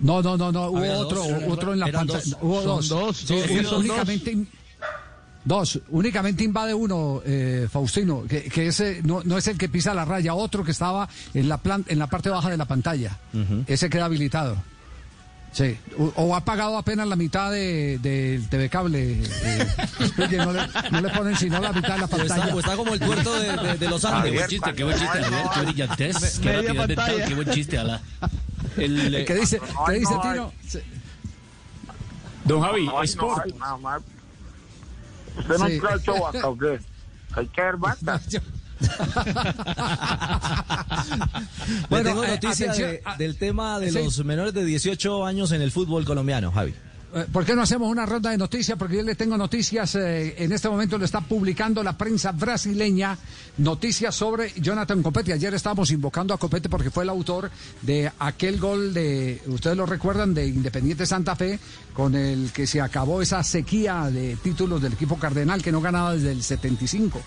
No, 0.00 0.22
no, 0.22 0.36
no, 0.36 0.50
no, 0.50 0.68
hubo 0.70 0.78
Había 0.78 0.98
otro, 0.98 1.18
dos, 1.22 1.42
otro 1.48 1.72
en 1.74 1.80
la 1.80 1.86
pantalla. 1.92 2.20
dos. 2.24 2.36
Hubo 2.40 2.62
Son 2.62 2.76
dos. 2.76 2.88
dos, 2.88 3.16
Sí, 3.18 3.40
sí, 3.46 3.58
uno 3.58 3.68
son 3.68 3.78
únicamente. 3.80 4.38
Dos, 5.42 5.80
únicamente 5.88 6.44
invade 6.44 6.74
uno, 6.74 7.22
eh, 7.24 7.66
Faustino, 7.70 8.24
que, 8.28 8.42
que 8.44 8.66
ese 8.68 9.00
no, 9.04 9.22
no 9.24 9.38
es 9.38 9.46
el 9.48 9.56
que 9.56 9.70
pisa 9.70 9.94
la 9.94 10.04
raya, 10.04 10.34
otro 10.34 10.62
que 10.64 10.70
estaba 10.70 11.08
en 11.32 11.48
la 11.48 11.56
plan- 11.58 11.84
en 11.88 11.98
la 11.98 12.08
parte 12.08 12.28
baja 12.28 12.50
de 12.50 12.58
la 12.58 12.66
pantalla. 12.66 13.16
Ese 13.66 13.88
queda 13.88 14.04
habilitado. 14.04 14.56
Sí, 15.52 15.76
o, 15.98 16.12
o 16.14 16.36
ha 16.36 16.44
pagado 16.44 16.76
apenas 16.78 17.08
la 17.08 17.16
mitad 17.16 17.50
de, 17.50 17.98
del 17.98 18.48
TV 18.48 18.68
Cable. 18.68 19.20
eh, 19.24 19.66
oye, 20.18 20.36
no, 20.36 20.52
le, 20.52 20.60
no 20.92 21.00
le 21.00 21.08
ponen 21.08 21.34
sino 21.36 21.58
la 21.58 21.72
mitad 21.72 21.94
de 21.94 21.98
la 22.00 22.04
O 22.04 22.06
está, 22.06 22.16
pantalla. 22.36 22.54
o 22.54 22.60
está 22.60 22.76
como 22.76 22.94
el 22.94 23.00
tuerto 23.00 23.34
de, 23.40 23.56
de- 23.56 23.74
de 23.78 23.88
los 23.88 24.04
Andes. 24.04 24.30
Qué 24.30 24.36
buen 24.36 24.48
chiste, 24.48 24.74
qué 24.74 24.84
buen 24.84 24.96
chiste, 24.98 25.18
qué 25.54 25.60
brillantez, 25.62 26.38
qué 26.40 26.52
rapidez 26.52 26.74
mental, 26.86 27.24
qué 27.26 27.34
buen 27.34 27.50
chiste, 27.50 27.78
Ala. 27.78 28.00
El, 28.76 29.14
eh, 29.14 29.24
¿Qué 29.24 29.34
dice, 29.34 29.60
¿qué 29.86 29.92
dice 29.92 30.14
no. 30.14 30.20
Tino? 30.22 30.52
Don 32.44 32.62
Javi, 32.62 32.86
No, 32.86 33.02
no 33.58 33.78
más. 33.78 34.02
¿Usted 35.38 35.58
no 35.58 35.66
Sí. 35.66 35.72
entró 35.74 35.88
al 35.90 36.02
show 36.02 36.26
acá 36.26 36.48
o 36.48 36.58
qué? 36.58 36.80
Hay 37.34 37.46
que 37.48 37.62
ver 37.62 37.76
banda. 37.76 38.20
Bueno, 41.88 42.08
tengo 42.08 42.24
eh, 42.24 42.28
noticia 42.28 42.66
atención, 42.66 42.90
de- 42.92 43.02
ah, 43.04 43.16
del 43.16 43.36
tema 43.36 43.78
de 43.78 43.90
sí. 43.90 43.98
los 44.02 44.24
menores 44.24 44.54
de 44.54 44.64
18 44.64 45.24
años 45.26 45.52
en 45.52 45.62
el 45.62 45.70
fútbol 45.70 46.04
colombiano, 46.04 46.50
Javi. 46.52 46.74
Eh, 47.12 47.26
¿Por 47.32 47.44
qué 47.44 47.56
no 47.56 47.62
hacemos 47.62 47.90
una 47.90 48.06
ronda 48.06 48.30
de 48.30 48.38
noticias? 48.38 48.78
Porque 48.78 48.96
yo 48.96 49.02
le 49.02 49.16
tengo 49.16 49.36
noticias, 49.36 49.96
eh, 49.96 50.36
en 50.38 50.52
este 50.52 50.68
momento 50.68 50.96
lo 50.96 51.04
está 51.04 51.20
publicando 51.20 51.82
la 51.82 51.98
prensa 51.98 52.30
brasileña, 52.30 53.18
noticias 53.58 54.14
sobre 54.14 54.52
Jonathan 54.60 55.02
Copete. 55.02 55.32
Ayer 55.32 55.52
estábamos 55.52 55.90
invocando 55.90 56.32
a 56.32 56.38
Copete 56.38 56.68
porque 56.68 56.90
fue 56.90 57.02
el 57.02 57.10
autor 57.10 57.50
de 57.82 58.12
aquel 58.20 58.60
gol 58.60 58.94
de, 58.94 59.42
ustedes 59.46 59.76
lo 59.76 59.86
recuerdan, 59.86 60.34
de 60.34 60.46
Independiente 60.46 61.04
Santa 61.04 61.34
Fe, 61.34 61.58
con 61.94 62.14
el 62.14 62.52
que 62.52 62.68
se 62.68 62.80
acabó 62.80 63.20
esa 63.20 63.42
sequía 63.42 64.08
de 64.08 64.36
títulos 64.36 64.80
del 64.80 64.92
equipo 64.92 65.18
cardenal 65.18 65.64
que 65.64 65.72
no 65.72 65.80
ganaba 65.80 66.14
desde 66.14 66.30
el 66.30 66.44
75, 66.44 67.20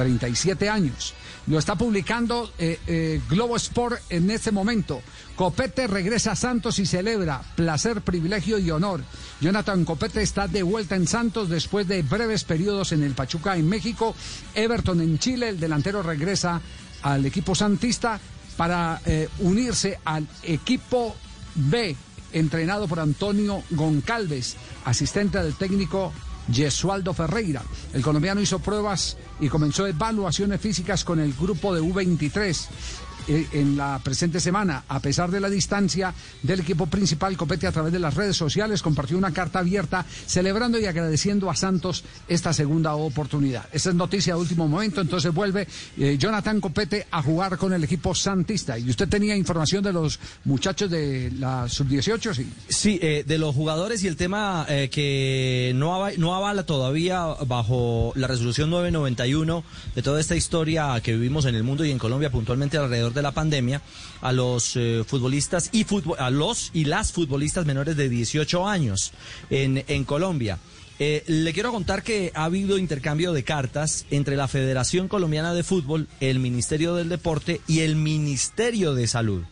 37 0.00 0.70
años. 0.70 1.12
Lo 1.46 1.58
está 1.58 1.74
publicando 1.74 2.50
eh, 2.58 2.78
eh, 2.86 3.20
Globo 3.28 3.56
Sport 3.56 4.00
en 4.08 4.30
este 4.30 4.50
momento. 4.50 5.02
Copete 5.36 5.86
regresa 5.86 6.32
a 6.32 6.36
Santos 6.36 6.78
y 6.78 6.86
celebra 6.86 7.42
placer, 7.54 8.00
privilegio 8.00 8.58
y 8.58 8.70
honor. 8.70 9.02
Jonathan 9.42 9.84
Copete 9.84 10.22
está 10.22 10.48
de 10.48 10.62
vuelta 10.62 10.96
en 10.96 11.06
Santos 11.06 11.50
después 11.50 11.86
de 11.86 12.00
breves 12.00 12.44
periodos 12.44 12.92
en 12.92 13.02
el 13.02 13.12
Pachuca 13.12 13.56
en 13.56 13.68
México. 13.68 14.14
Everton 14.54 15.02
en 15.02 15.18
Chile, 15.18 15.50
el 15.50 15.60
delantero 15.60 16.02
regresa 16.02 16.62
al 17.02 17.26
equipo 17.26 17.54
santista 17.54 18.18
para 18.56 19.02
eh, 19.04 19.28
unirse 19.40 19.98
al 20.06 20.26
equipo 20.42 21.14
B, 21.56 21.94
entrenado 22.32 22.88
por 22.88 23.00
Antonio 23.00 23.62
Goncalves, 23.68 24.56
asistente 24.86 25.42
del 25.42 25.56
técnico 25.56 26.10
Yesualdo 26.52 27.14
Ferreira. 27.14 27.62
El 27.92 28.02
colombiano 28.02 28.40
hizo 28.40 28.58
pruebas 28.58 29.16
y 29.40 29.48
comenzó 29.48 29.86
evaluaciones 29.86 30.60
físicas 30.60 31.04
con 31.04 31.20
el 31.20 31.34
grupo 31.34 31.74
de 31.74 31.82
U23 31.82 32.68
eh, 33.28 33.46
en 33.52 33.76
la 33.76 33.98
presente 34.02 34.40
semana. 34.40 34.84
A 34.88 35.00
pesar 35.00 35.30
de 35.30 35.40
la 35.40 35.50
distancia 35.50 36.14
del 36.42 36.60
equipo 36.60 36.86
principal, 36.86 37.36
Copete 37.36 37.66
a 37.66 37.72
través 37.72 37.92
de 37.92 37.98
las 37.98 38.14
redes 38.14 38.36
sociales 38.36 38.82
compartió 38.82 39.16
una 39.16 39.32
carta 39.32 39.60
abierta 39.60 40.04
celebrando 40.26 40.78
y 40.78 40.86
agradeciendo 40.86 41.50
a 41.50 41.56
Santos 41.56 42.04
esta 42.28 42.52
segunda 42.52 42.94
oportunidad. 42.94 43.66
Esa 43.72 43.90
es 43.90 43.96
noticia 43.96 44.34
de 44.34 44.40
último 44.40 44.68
momento, 44.68 45.00
entonces 45.00 45.32
vuelve 45.32 45.66
eh, 45.98 46.16
Jonathan 46.18 46.60
Copete 46.60 47.06
a 47.10 47.22
jugar 47.22 47.56
con 47.58 47.72
el 47.72 47.84
equipo 47.84 48.14
santista. 48.14 48.78
¿Y 48.78 48.90
usted 48.90 49.08
tenía 49.08 49.36
información 49.36 49.82
de 49.82 49.92
los 49.92 50.18
muchachos 50.44 50.90
de 50.90 51.32
la 51.38 51.68
sub-18? 51.68 52.34
Sí. 52.34 52.52
Sí, 52.68 52.98
eh, 53.02 53.24
de 53.26 53.38
los 53.38 53.54
jugadores 53.54 54.02
y 54.04 54.08
el 54.08 54.16
tema 54.16 54.66
que 54.90 55.72
no, 55.74 56.10
no 56.16 56.34
avala 56.34 56.64
todavía 56.64 57.24
bajo 57.46 58.12
la 58.16 58.26
resolución 58.26 58.70
991 58.70 59.64
de 59.94 60.02
toda 60.02 60.20
esta 60.20 60.36
historia 60.36 61.00
que 61.02 61.12
vivimos 61.12 61.44
en 61.46 61.54
el 61.54 61.62
mundo 61.62 61.84
y 61.84 61.90
en 61.90 61.98
Colombia 61.98 62.30
puntualmente 62.30 62.78
alrededor 62.78 63.09
de 63.14 63.22
la 63.22 63.32
pandemia, 63.32 63.82
a 64.20 64.32
los 64.32 64.76
eh, 64.76 65.04
futbolistas 65.06 65.70
y 65.72 65.86
a 66.18 66.30
los 66.30 66.70
y 66.74 66.84
las 66.84 67.12
futbolistas 67.12 67.66
menores 67.66 67.96
de 67.96 68.08
18 68.08 68.68
años 68.68 69.12
en, 69.50 69.84
en 69.86 70.04
Colombia. 70.04 70.58
Eh, 71.02 71.24
le 71.28 71.54
quiero 71.54 71.72
contar 71.72 72.02
que 72.02 72.30
ha 72.34 72.44
habido 72.44 72.76
intercambio 72.76 73.32
de 73.32 73.42
cartas 73.42 74.04
entre 74.10 74.36
la 74.36 74.48
Federación 74.48 75.08
Colombiana 75.08 75.54
de 75.54 75.62
Fútbol, 75.62 76.08
el 76.20 76.40
Ministerio 76.40 76.94
del 76.94 77.08
Deporte 77.08 77.62
y 77.66 77.80
el 77.80 77.96
Ministerio 77.96 78.94
de 78.94 79.06
Salud. 79.06 79.42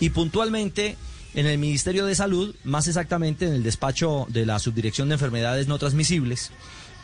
Y 0.00 0.10
puntualmente 0.10 0.96
en 1.34 1.46
el 1.46 1.56
Ministerio 1.58 2.04
de 2.04 2.16
Salud, 2.16 2.52
más 2.64 2.88
exactamente 2.88 3.46
en 3.46 3.52
el 3.52 3.62
despacho 3.62 4.26
de 4.28 4.44
la 4.44 4.58
Subdirección 4.58 5.08
de 5.08 5.14
Enfermedades 5.14 5.68
No 5.68 5.78
Transmisibles, 5.78 6.50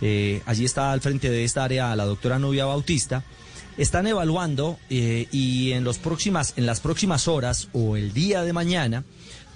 eh, 0.01 0.43
allí 0.45 0.65
está 0.65 0.91
al 0.91 1.01
frente 1.01 1.31
de 1.31 1.45
esta 1.45 1.63
área 1.63 1.95
la 1.95 2.05
doctora 2.05 2.41
Nubia 2.41 2.65
Bautista, 2.65 3.23
están 3.77 4.07
evaluando 4.07 4.79
eh, 4.91 5.27
y 5.33 5.73
en, 5.73 5.85
los 5.85 5.99
próximas, 5.99 6.55
en 6.57 6.67
las 6.67 6.81
próximas 6.81 7.29
horas 7.29 7.69
o 7.73 7.97
el 7.97 8.13
día 8.13 8.43
de 8.43 8.53
mañana 8.53 9.05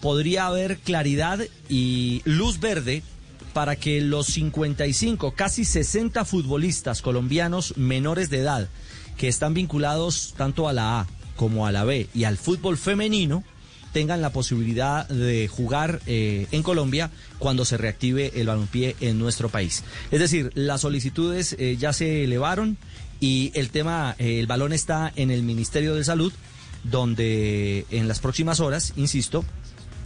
podría 0.00 0.46
haber 0.46 0.78
claridad 0.78 1.40
y 1.68 2.22
luz 2.24 2.60
verde 2.60 3.02
para 3.52 3.76
que 3.76 4.00
los 4.00 4.26
55, 4.26 5.32
casi 5.32 5.64
60 5.64 6.24
futbolistas 6.24 7.02
colombianos 7.02 7.76
menores 7.76 8.30
de 8.30 8.38
edad 8.38 8.68
que 9.16 9.28
están 9.28 9.54
vinculados 9.54 10.34
tanto 10.36 10.68
a 10.68 10.72
la 10.72 11.00
A 11.00 11.06
como 11.36 11.66
a 11.66 11.72
la 11.72 11.84
B 11.84 12.08
y 12.14 12.24
al 12.24 12.36
fútbol 12.36 12.76
femenino 12.76 13.44
tengan 13.92 14.20
la 14.20 14.30
posibilidad 14.30 15.08
de 15.08 15.48
jugar 15.48 16.00
eh, 16.06 16.46
en 16.52 16.62
Colombia 16.62 17.10
cuando 17.38 17.64
se 17.64 17.76
reactive 17.76 18.32
el 18.36 18.46
balompié 18.46 18.96
en 19.00 19.18
nuestro 19.18 19.48
país. 19.48 19.82
Es 20.10 20.20
decir, 20.20 20.52
las 20.54 20.82
solicitudes 20.82 21.56
eh, 21.58 21.76
ya 21.78 21.92
se 21.92 22.24
elevaron 22.24 22.76
y 23.20 23.50
el 23.54 23.70
tema, 23.70 24.14
eh, 24.18 24.38
el 24.38 24.46
balón 24.46 24.72
está 24.72 25.12
en 25.16 25.30
el 25.30 25.42
Ministerio 25.42 25.94
de 25.94 26.04
Salud, 26.04 26.32
donde 26.84 27.86
en 27.90 28.08
las 28.08 28.20
próximas 28.20 28.60
horas, 28.60 28.92
insisto, 28.96 29.44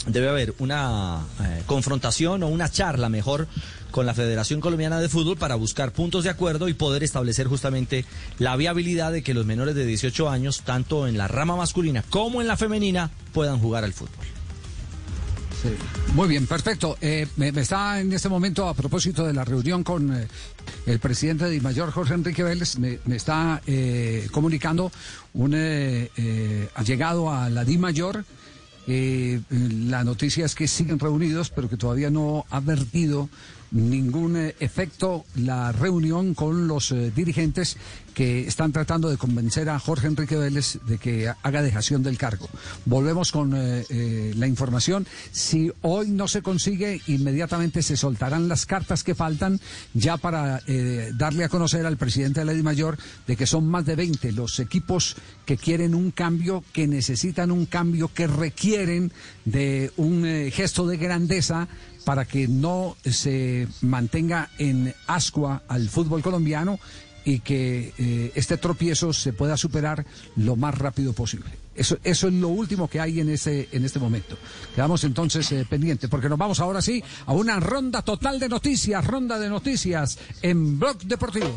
debe 0.07 0.29
haber 0.29 0.55
una 0.59 1.25
eh, 1.41 1.63
confrontación 1.67 2.43
o 2.43 2.49
una 2.49 2.69
charla 2.69 3.09
mejor 3.09 3.47
con 3.91 4.07
la 4.07 4.15
Federación 4.15 4.61
Colombiana 4.61 5.01
de 5.01 5.09
Fútbol 5.09 5.37
para 5.37 5.55
buscar 5.55 5.93
puntos 5.93 6.25
de 6.25 6.31
acuerdo 6.31 6.69
y 6.69 6.75
poder 6.75 7.03
establecer 7.03 7.47
justamente 7.47 8.05
la 8.39 8.57
viabilidad 8.57 9.13
de 9.13 9.23
que 9.23 9.35
los 9.35 9.47
menores 9.47 9.75
de 9.75 9.85
18 9.85 10.29
años, 10.29 10.63
tanto 10.63 11.07
en 11.07 11.19
la 11.19 11.29
rama 11.29 11.57
masculina 11.57 12.03
como 12.09 12.41
en 12.41 12.49
la 12.49 12.57
femenina, 12.57 13.11
puedan 13.33 13.59
jugar 13.59 13.85
al 13.85 13.93
fútbol. 13.93 14.32
Muy 16.15 16.29
bien, 16.29 16.47
perfecto. 16.47 16.97
Eh, 17.01 17.27
me, 17.37 17.49
está 17.49 18.01
en 18.01 18.13
este 18.13 18.29
momento, 18.29 18.69
a 18.69 18.75
propósito 18.75 19.27
de 19.27 19.33
la 19.33 19.45
reunión 19.45 19.85
con 19.85 20.15
eh, 20.15 20.29
el 20.87 20.99
presidente 20.99 21.49
de 21.49 21.61
Mayor, 21.61 21.91
Jorge 21.91 22.15
Enrique 22.15 22.43
Vélez, 22.43 22.79
me, 22.79 22.99
está 23.15 23.63
eh, 23.67 24.29
comunicando 24.31 24.93
un 25.35 25.55
allegado 26.75 27.33
a 27.33 27.49
la 27.49 27.65
Di 27.65 27.79
Mayor. 27.79 28.25
Eh, 28.87 29.41
la 29.51 30.03
noticia 30.03 30.45
es 30.45 30.55
que 30.55 30.67
siguen 30.67 30.99
reunidos, 30.99 31.51
pero 31.51 31.69
que 31.69 31.77
todavía 31.77 32.11
no 32.11 32.45
ha 32.51 32.61
vertido 32.61 33.29
ningún 33.73 34.37
eh, 34.37 34.55
efecto 34.61 35.25
la 35.35 35.73
reunión 35.73 36.35
con 36.35 36.69
los 36.69 36.93
eh, 36.93 37.11
dirigentes 37.15 37.77
que 38.15 38.47
están 38.47 38.73
tratando 38.73 39.09
de 39.09 39.17
convencer 39.17 39.71
a 39.71 39.79
Jorge 39.79 40.07
Enrique 40.07 40.37
Vélez 40.37 40.79
de 40.87 40.99
que 40.99 41.33
haga 41.43 41.63
dejación 41.63 42.03
del 42.03 42.19
cargo. 42.19 42.47
Volvemos 42.85 43.33
con 43.33 43.55
eh, 43.57 44.35
la 44.37 44.47
información. 44.47 45.07
Si 45.31 45.73
hoy 45.81 46.11
no 46.11 46.29
se 46.29 46.43
consigue, 46.43 47.01
inmediatamente 47.07 47.83
se 47.83 47.97
soltarán 47.97 48.49
las 48.49 48.67
cartas 48.67 49.03
que 49.03 49.15
faltan 49.15 49.61
ya 49.95 50.19
para 50.19 50.61
darle 51.15 51.45
a 51.45 51.49
conocer 51.49 51.87
al 51.87 51.97
presidente 51.97 52.45
de 52.45 52.47
la 52.47 52.63
Mayor 52.63 52.99
de 53.27 53.35
que 53.35 53.47
son 53.47 53.67
más 53.67 53.87
de 53.87 53.97
20 53.97 54.33
los 54.33 54.61
equipos 54.61 55.17
que 55.47 55.57
quieren 55.57 55.95
un 55.95 56.11
cambio, 56.11 56.63
que 56.73 56.87
necesitan 56.87 57.51
un 57.51 57.65
cambio, 57.65 58.13
que 58.13 58.27
requieren 58.27 59.11
de 59.47 59.91
un 59.97 60.25
gesto 60.53 60.87
de 60.87 60.99
grandeza 60.99 61.67
para 62.05 62.25
que 62.25 62.49
no 62.49 62.97
se 63.05 63.69
mantenga 63.81 64.51
en 64.59 64.95
ascua 65.07 65.63
al 65.69 65.89
fútbol 65.89 66.23
colombiano 66.23 66.79
y 67.25 67.41
que 67.41 67.93
eh, 67.99 68.33
este 68.35 68.57
tropiezo 68.57 69.13
se 69.13 69.33
pueda 69.33 69.57
superar 69.57 70.05
lo 70.37 70.57
más 70.57 70.77
rápido 70.77 71.13
posible. 71.13 71.51
Eso, 71.75 71.97
eso 72.05 72.29
es 72.29 72.35
lo 72.35 72.49
último 72.49 72.89
que 72.89 73.01
hay 73.01 73.21
en 73.21 73.31
este, 73.31 73.69
en 73.73 73.85
este 73.85 73.99
momento. 73.99 74.37
Quedamos 74.75 75.05
entonces 75.05 75.51
eh, 75.53 75.67
pendientes, 75.69 76.11
porque 76.11 76.29
nos 76.29 76.39
vamos 76.39 76.61
ahora 76.61 76.83
sí 76.83 77.03
a 77.27 77.33
una 77.33 77.61
ronda 77.61 78.03
total 78.03 78.39
de 78.39 78.49
noticias, 78.49 79.07
ronda 79.07 79.39
de 79.39 79.49
noticias 79.49 80.19
en 80.43 80.79
Blog 80.79 80.99
Deportivo. 80.99 81.57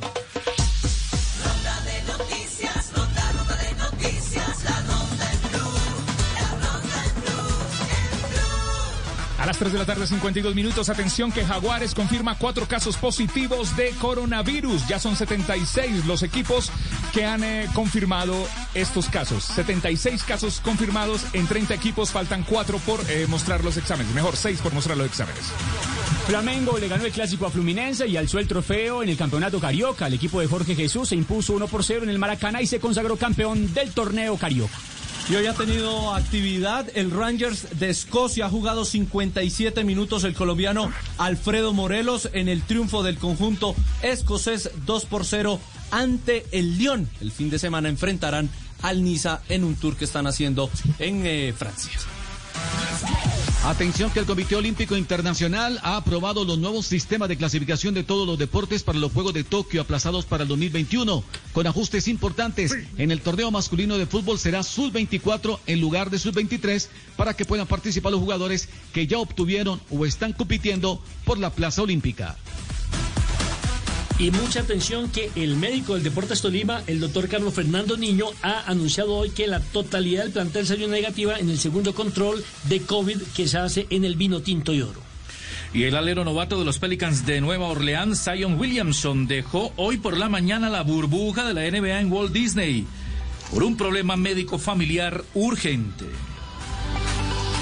A 9.45 9.49
las 9.49 9.59
3 9.59 9.73
de 9.73 9.77
la 9.77 9.85
tarde, 9.85 10.07
52 10.07 10.55
minutos. 10.55 10.89
Atención 10.89 11.31
que 11.31 11.45
Jaguares 11.45 11.93
confirma 11.93 12.35
cuatro 12.35 12.67
casos 12.67 12.97
positivos 12.97 13.77
de 13.77 13.91
coronavirus. 14.01 14.87
Ya 14.87 14.97
son 14.97 15.15
76 15.15 16.05
los 16.07 16.23
equipos 16.23 16.71
que 17.13 17.25
han 17.25 17.43
eh, 17.43 17.69
confirmado 17.75 18.33
estos 18.73 19.07
casos. 19.07 19.43
76 19.43 20.23
casos 20.23 20.61
confirmados 20.61 21.27
en 21.33 21.45
30 21.45 21.75
equipos. 21.75 22.09
Faltan 22.09 22.41
cuatro 22.41 22.79
por 22.79 22.99
eh, 23.07 23.27
mostrar 23.29 23.63
los 23.63 23.77
exámenes. 23.77 24.15
Mejor, 24.15 24.35
seis 24.35 24.61
por 24.61 24.73
mostrar 24.73 24.97
los 24.97 25.05
exámenes. 25.05 25.43
Flamengo 26.25 26.79
le 26.79 26.87
ganó 26.87 27.05
el 27.05 27.11
clásico 27.11 27.45
a 27.45 27.51
Fluminense 27.51 28.07
y 28.07 28.17
alzó 28.17 28.39
el 28.39 28.47
trofeo 28.47 29.03
en 29.03 29.09
el 29.09 29.15
campeonato 29.15 29.59
carioca. 29.59 30.07
El 30.07 30.15
equipo 30.15 30.39
de 30.39 30.47
Jorge 30.47 30.73
Jesús 30.73 31.09
se 31.09 31.15
impuso 31.15 31.53
1 31.53 31.67
por 31.67 31.83
0 31.83 32.01
en 32.01 32.09
el 32.09 32.17
Maracaná 32.17 32.63
y 32.63 32.65
se 32.65 32.79
consagró 32.79 33.15
campeón 33.15 33.71
del 33.75 33.91
torneo 33.91 34.37
carioca. 34.37 34.75
Y 35.27 35.33
hoy 35.33 35.47
ha 35.47 35.53
tenido 35.53 36.13
actividad 36.13 36.85
el 36.93 37.09
Rangers 37.09 37.79
de 37.79 37.89
Escocia. 37.89 38.45
Ha 38.45 38.49
jugado 38.49 38.85
57 38.85 39.83
minutos 39.83 40.23
el 40.23 40.35
colombiano 40.35 40.91
Alfredo 41.17 41.73
Morelos 41.73 42.29
en 42.33 42.47
el 42.47 42.61
triunfo 42.61 43.01
del 43.01 43.17
conjunto 43.17 43.75
escocés 44.03 44.69
2 44.85 45.05
por 45.05 45.25
0 45.25 45.59
ante 45.89 46.45
el 46.51 46.77
Lyon. 46.77 47.09
El 47.21 47.31
fin 47.31 47.49
de 47.49 47.57
semana 47.57 47.89
enfrentarán 47.89 48.51
al 48.83 49.03
Niza 49.03 49.41
en 49.49 49.63
un 49.63 49.75
tour 49.75 49.95
que 49.95 50.05
están 50.05 50.27
haciendo 50.27 50.69
en 50.99 51.25
eh, 51.25 51.53
Francia. 51.57 51.91
Atención 53.65 54.11
que 54.11 54.19
el 54.19 54.27
Comité 54.27 54.55
Olímpico 54.55 54.95
Internacional 54.95 55.79
ha 55.81 55.97
aprobado 55.97 56.45
los 56.45 56.59
nuevos 56.59 56.85
sistemas 56.85 57.29
de 57.29 57.35
clasificación 57.35 57.95
de 57.95 58.03
todos 58.03 58.27
los 58.27 58.37
deportes 58.37 58.83
para 58.83 58.99
los 58.99 59.11
Juegos 59.11 59.33
de 59.33 59.43
Tokio 59.43 59.81
aplazados 59.81 60.25
para 60.25 60.43
el 60.43 60.49
2021, 60.49 61.23
con 61.51 61.65
ajustes 61.65 62.07
importantes. 62.07 62.75
En 62.99 63.09
el 63.09 63.21
torneo 63.21 63.49
masculino 63.49 63.97
de 63.97 64.05
fútbol 64.05 64.37
será 64.37 64.61
sub-24 64.61 65.57
en 65.65 65.81
lugar 65.81 66.11
de 66.11 66.19
sub-23 66.19 66.89
para 67.17 67.33
que 67.33 67.45
puedan 67.45 67.65
participar 67.65 68.11
los 68.11 68.21
jugadores 68.21 68.69
que 68.93 69.07
ya 69.07 69.17
obtuvieron 69.17 69.81
o 69.89 70.05
están 70.05 70.33
compitiendo 70.33 71.01
por 71.23 71.39
la 71.39 71.49
plaza 71.49 71.81
olímpica. 71.81 72.37
Y 74.17 74.31
mucha 74.31 74.61
atención 74.61 75.09
que 75.09 75.29
el 75.35 75.57
médico 75.57 75.93
del 75.93 76.03
Deportes 76.03 76.41
Tolima, 76.41 76.81
el 76.87 77.01
doctor 77.01 77.27
Carlos 77.27 77.53
Fernando 77.53 77.97
Niño, 77.97 78.27
ha 78.41 78.61
anunciado 78.61 79.13
hoy 79.13 79.31
que 79.31 79.45
la 79.45 79.59
totalidad 79.59 80.23
del 80.23 80.31
plantel 80.31 80.65
salió 80.65 80.87
negativa 80.87 81.37
en 81.37 81.49
el 81.49 81.59
segundo 81.59 81.93
control 81.93 82.41
de 82.63 82.79
COVID 82.81 83.21
que 83.35 83.49
se 83.49 83.57
hace 83.57 83.87
en 83.89 84.05
el 84.05 84.15
vino 84.15 84.39
tinto 84.39 84.73
y 84.73 84.81
oro. 84.81 85.01
Y 85.73 85.83
el 85.83 85.97
alero 85.97 86.23
novato 86.23 86.57
de 86.57 86.63
los 86.63 86.79
Pelicans 86.79 87.25
de 87.25 87.41
Nueva 87.41 87.67
Orleans, 87.67 88.23
Zion 88.23 88.57
Williamson, 88.57 89.27
dejó 89.27 89.73
hoy 89.75 89.97
por 89.97 90.17
la 90.17 90.29
mañana 90.29 90.69
la 90.69 90.83
burbuja 90.83 91.45
de 91.45 91.53
la 91.53 91.69
NBA 91.69 91.99
en 91.99 92.09
Walt 92.09 92.31
Disney 92.31 92.87
por 93.51 93.63
un 93.63 93.75
problema 93.75 94.15
médico 94.15 94.57
familiar 94.57 95.25
urgente. 95.33 96.05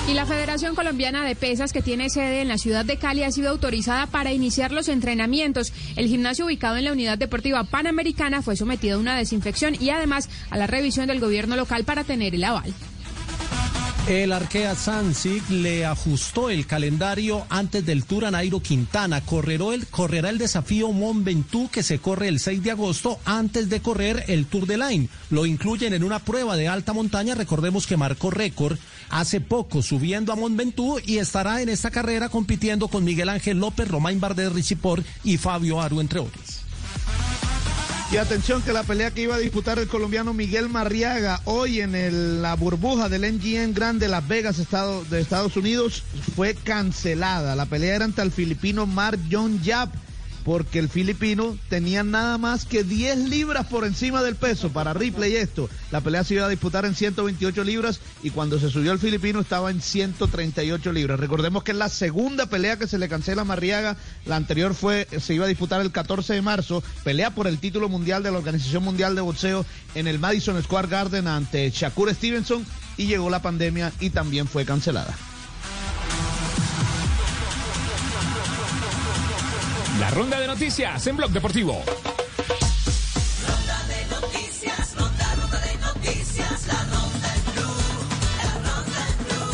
Y 0.06 0.14
la 0.14 0.26
Federación 0.26 0.76
Colombiana 0.76 1.24
de 1.24 1.34
Pesas, 1.34 1.72
que 1.72 1.82
tiene 1.82 2.10
sede 2.10 2.42
en 2.42 2.50
la 2.50 2.58
ciudad 2.58 2.84
de 2.84 2.98
Cali, 2.98 3.24
ha 3.24 3.32
sido 3.32 3.50
autorizada 3.50 4.06
para 4.06 4.34
iniciar 4.34 4.74
los 4.74 4.90
entrenamientos. 4.90 5.72
El 5.96 6.08
gimnasio 6.08 6.46
ubicado 6.46 6.76
en 6.76 6.84
la 6.84 6.92
unidad 6.92 7.18
deportiva 7.18 7.64
panamericana 7.64 8.42
fue 8.42 8.58
sometido 8.58 8.98
a 8.98 9.00
una 9.00 9.18
desinfección 9.18 9.76
y 9.80 9.92
además 9.92 10.30
a 10.50 10.58
la 10.58 10.68
revisión 10.68 11.08
del 11.08 11.22
gobierno 11.22 11.56
local 11.56 11.86
para 11.86 12.04
tener 12.04 12.36
el 12.36 12.44
aval. 12.44 12.74
El 14.08 14.34
Arkea 14.34 14.76
Sansig 14.76 15.50
le 15.50 15.86
ajustó 15.86 16.50
el 16.50 16.68
calendario 16.68 17.46
antes 17.50 17.86
del 17.86 18.04
Tour 18.04 18.26
a 18.26 18.32
Nairo 18.32 18.60
Quintana. 18.60 19.22
Correró 19.22 19.72
el, 19.72 19.88
correrá 19.88 20.30
el 20.30 20.38
desafío 20.38 20.92
Mont 20.92 21.24
Ventoux 21.24 21.72
que 21.72 21.84
se 21.84 22.00
corre 22.00 22.28
el 22.28 22.42
6 22.42 22.62
de 22.64 22.72
agosto 22.72 23.18
antes 23.24 23.70
de 23.70 23.82
correr 23.82 24.26
el 24.28 24.46
Tour 24.46 24.68
de 24.68 24.78
Line. 24.78 25.08
Lo 25.30 25.46
incluyen 25.46 25.94
en 25.94 26.04
una 26.04 26.20
prueba 26.20 26.58
de 26.58 26.68
alta 26.68 26.92
montaña. 26.92 27.34
Recordemos 27.34 27.88
que 27.88 27.96
marcó 27.96 28.30
récord 28.30 28.78
hace 29.10 29.40
poco 29.40 29.82
subiendo 29.82 30.34
a 30.34 30.36
Mont 30.36 30.58
Ventoux 30.58 31.02
y 31.06 31.20
estará 31.20 31.62
en 31.62 31.70
esta 31.70 31.90
carrera 31.90 32.28
compitiendo 32.28 32.90
con 32.90 33.06
Miguel 33.06 33.30
Ángel 33.30 33.60
López, 33.60 33.88
Romain 33.88 34.20
Bardet 34.20 34.52
Ricipor 34.52 35.02
y 35.24 35.38
Fabio 35.38 35.80
Aru, 35.80 36.02
entre 36.02 36.20
otros. 36.20 36.63
Y 38.14 38.18
atención 38.18 38.62
que 38.62 38.74
la 38.74 38.84
pelea 38.84 39.10
que 39.10 39.22
iba 39.22 39.34
a 39.34 39.40
disputar 39.40 39.80
el 39.80 39.88
colombiano 39.88 40.36
Miguel 40.36 40.70
Marriaga 40.70 41.42
hoy 41.46 41.82
en 41.82 42.44
la 42.44 42.56
burbuja 42.56 43.10
del 43.10 43.24
MGM 43.34 43.74
Grand 43.74 44.00
de 44.00 44.08
Las 44.08 44.28
Vegas, 44.28 44.58
de 45.10 45.20
Estados 45.20 45.58
Unidos, 45.58 46.04
fue 46.36 46.54
cancelada. 46.54 47.56
La 47.56 47.66
pelea 47.66 47.96
era 47.96 48.06
ante 48.06 48.22
el 48.22 48.32
filipino 48.32 48.86
Mark 48.86 49.20
John 49.32 49.60
Yap, 49.64 49.90
porque 50.44 50.80
el 50.80 50.90
filipino 50.90 51.58
tenía 51.70 52.04
nada 52.04 52.38
más 52.38 52.66
que 52.66 52.84
10 52.84 53.30
libras 53.30 53.68
por 53.68 53.86
encima 53.86 54.22
del 54.22 54.36
peso 54.36 54.70
para 54.70 54.94
Ripley 54.94 55.36
esto. 55.36 55.70
La 55.92 56.02
pelea 56.02 56.24
se 56.24 56.36
iba 56.36 56.46
a 56.46 56.50
disputar 56.50 56.86
en 56.86 56.96
128 56.96 57.64
libras 57.64 58.00
y 58.22 58.30
cuando 58.30 58.60
se 58.60 58.70
subió 58.70 58.92
el 58.92 59.00
filipino 59.00 59.40
estaba 59.40 59.72
en 59.72 59.82
138 59.82 60.92
libras. 60.92 61.20
Recordemos 61.20 61.64
que 61.64 61.72
es 61.72 61.78
la 61.78 61.90
segunda 61.90 62.46
pelea 62.48 62.78
que 62.78 62.88
se 62.88 62.98
le 62.98 63.10
cancela 63.10 63.44
a 63.44 63.46
Marriaga. 63.46 63.98
La 64.26 64.36
anterior 64.36 64.74
fue, 64.74 65.08
se 65.20 65.34
iba 65.34 65.46
a 65.46 65.50
disputar 65.50 65.82
el 65.82 65.92
14 65.92 66.34
de 66.34 66.42
marzo, 66.42 66.84
pelea 67.04 67.32
por 67.32 67.48
el 67.48 67.60
título 67.60 67.90
mundial 67.90 68.24
de 68.24 68.32
la 68.32 68.38
Organización 68.38 68.84
Mundial 68.84 69.16
de 69.16 69.22
Boxeo 69.22 69.66
en 69.96 70.08
el 70.08 70.20
Madison 70.20 70.62
Square 70.62 70.88
Garden 70.88 71.28
ante 71.28 71.70
Shakur 71.70 72.14
Stevenson 72.14 72.66
y 72.98 73.08
llegó 73.08 73.30
la 73.30 73.42
pandemia 73.42 73.92
y 74.00 74.10
también 74.10 74.48
fue 74.48 74.66
cancelada. 74.66 75.16
La 80.00 80.10
ronda 80.10 80.40
de 80.40 80.48
noticias 80.48 81.06
en 81.08 81.18
Blog 81.18 81.32
Deportivo. 81.32 81.84
Ronda 83.48 83.84
de 83.88 84.06
noticias, 84.16 84.96
ronda, 84.96 85.36
ronda 85.36 85.60
de 85.60 85.76
noticias, 85.78 86.66
la 86.68 86.84
ronda 86.84 87.36
en 87.36 87.44
blue, 87.54 87.76
la 88.44 88.54
ronda 88.54 89.08
en 89.08 89.18
blue, 89.26 89.54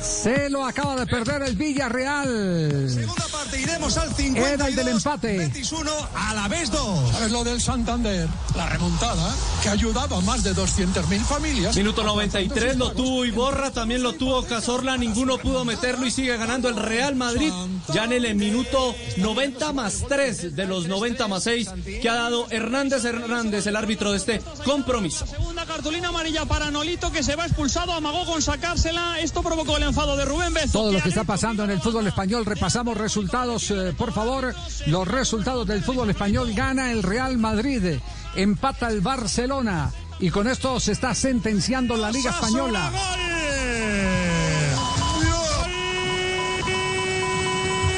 Se 0.00 0.48
lo 0.48 0.64
acaba 0.64 0.96
de 0.96 1.06
perder 1.06 1.42
el 1.42 1.56
Villarreal. 1.56 2.88
Segunda 2.88 3.27
parte, 3.38 3.60
iremos 3.60 3.96
al 3.96 4.14
50. 4.14 4.50
Era 4.50 4.68
el 4.68 4.74
del 4.74 4.88
empate. 4.88 5.38
21 5.38 5.90
a 6.14 6.34
la 6.34 6.48
vez 6.48 6.70
2. 6.70 7.12
¿Sabes 7.12 7.30
lo 7.30 7.44
del 7.44 7.60
Santander? 7.60 8.28
La 8.56 8.66
remontada 8.66 9.34
que 9.62 9.68
ha 9.68 9.72
ayudado 9.72 10.16
a 10.16 10.20
más 10.22 10.42
de 10.42 10.54
200.000 10.54 11.20
familias. 11.20 11.76
Minuto 11.76 12.02
93 12.02 12.76
lo 12.76 12.92
tuvo 12.92 13.24
Iborra, 13.24 13.70
también 13.70 14.02
lo 14.02 14.14
tuvo 14.14 14.42
Cazorla, 14.44 14.96
ninguno 14.96 15.38
pudo 15.38 15.64
meterlo 15.64 16.06
y 16.06 16.10
sigue 16.10 16.36
ganando 16.36 16.68
el 16.68 16.76
Real 16.76 17.14
Madrid. 17.14 17.52
Ya 17.92 18.04
en 18.04 18.12
el 18.12 18.34
minuto 18.34 18.94
90 19.18 19.72
más 19.72 20.04
3 20.08 20.56
de 20.56 20.66
los 20.66 20.88
90 20.88 21.28
más 21.28 21.44
6 21.44 21.70
que 22.02 22.08
ha 22.08 22.14
dado 22.14 22.46
Hernández 22.50 23.04
Hernández, 23.04 23.66
el 23.66 23.76
árbitro 23.76 24.12
de 24.12 24.18
este 24.18 24.42
compromiso. 24.64 25.26
Segunda 25.26 25.64
cartulina 25.64 26.08
amarilla 26.08 26.44
para 26.44 26.70
Nolito 26.70 27.12
que 27.12 27.22
se 27.22 27.36
va 27.36 27.46
expulsado, 27.46 27.92
amagó 27.92 28.26
con 28.26 28.42
sacársela. 28.42 29.20
Esto 29.20 29.42
provocó 29.42 29.76
el 29.76 29.84
enfado 29.84 30.16
de 30.16 30.24
Rubén 30.24 30.52
Bezo. 30.54 30.72
Todo 30.72 30.92
lo 30.92 31.00
que 31.00 31.08
está 31.08 31.24
pasando 31.24 31.64
en 31.64 31.70
el 31.70 31.80
fútbol 31.80 32.06
español, 32.06 32.44
repasamos 32.44 32.96
resultados, 32.96 33.27
eh, 33.32 33.94
por 33.96 34.12
favor. 34.12 34.54
Los 34.86 35.06
resultados 35.06 35.66
del 35.66 35.82
fútbol 35.82 36.10
español 36.10 36.52
gana 36.54 36.92
el 36.92 37.02
Real 37.02 37.36
Madrid, 37.36 37.98
empata 38.34 38.88
el 38.88 39.00
Barcelona 39.00 39.90
y 40.18 40.30
con 40.30 40.48
esto 40.48 40.80
se 40.80 40.92
está 40.92 41.14
sentenciando 41.14 41.96
la 41.96 42.10
Liga 42.10 42.30
Española. 42.30 42.90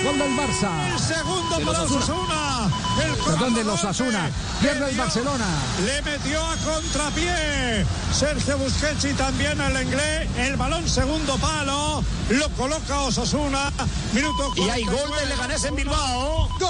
Gol 0.05 0.19
del 0.19 0.37
Barça. 0.37 0.99
Segundo 0.99 1.61
para 1.65 1.83
Osasuna. 1.83 2.60
Perdón, 2.97 3.55
de 3.55 3.65
los 3.65 3.85
Asuna. 3.85 4.31
Pierde 4.61 4.91
el 4.91 4.97
Barcelona. 4.97 5.47
Le 5.85 6.03
metió 6.03 6.45
a 6.45 6.57
contrapié 6.57 7.87
Sergio 8.13 8.59
Busquets 8.59 9.05
y 9.05 9.15
también 9.15 9.61
el 9.61 9.83
inglés. 9.83 10.29
El 10.37 10.57
balón 10.57 10.89
segundo 10.89 11.37
palo. 11.39 12.03
Lo 12.31 12.49
coloca 12.51 13.01
Osasuna. 13.03 13.73
Minuto 14.13 14.53
Y 14.57 14.69
hay 14.69 14.85
gol 14.85 15.11
del 15.19 15.29
Leganés 15.29 15.65
en 15.65 15.77
Bilbao. 15.77 16.49
Gol 16.59 16.69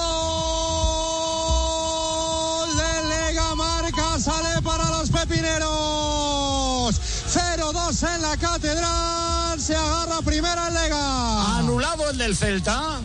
de 2.77 3.03
Lega 3.09 3.55
Marca 3.55 4.19
sale 4.19 4.61
para 4.63 4.85
los 4.91 5.11
pepineros. 5.11 7.01
0-2 7.33 8.15
en 8.15 8.23
la 8.23 8.37
catedral. 8.37 9.61
Se 9.61 9.75
agarra 9.75 10.21
primera 10.23 10.69
el 10.69 10.75
Lega. 10.75 11.59
Anulado 11.59 12.11
el 12.11 12.19
del 12.19 12.37
Celta. 12.37 13.01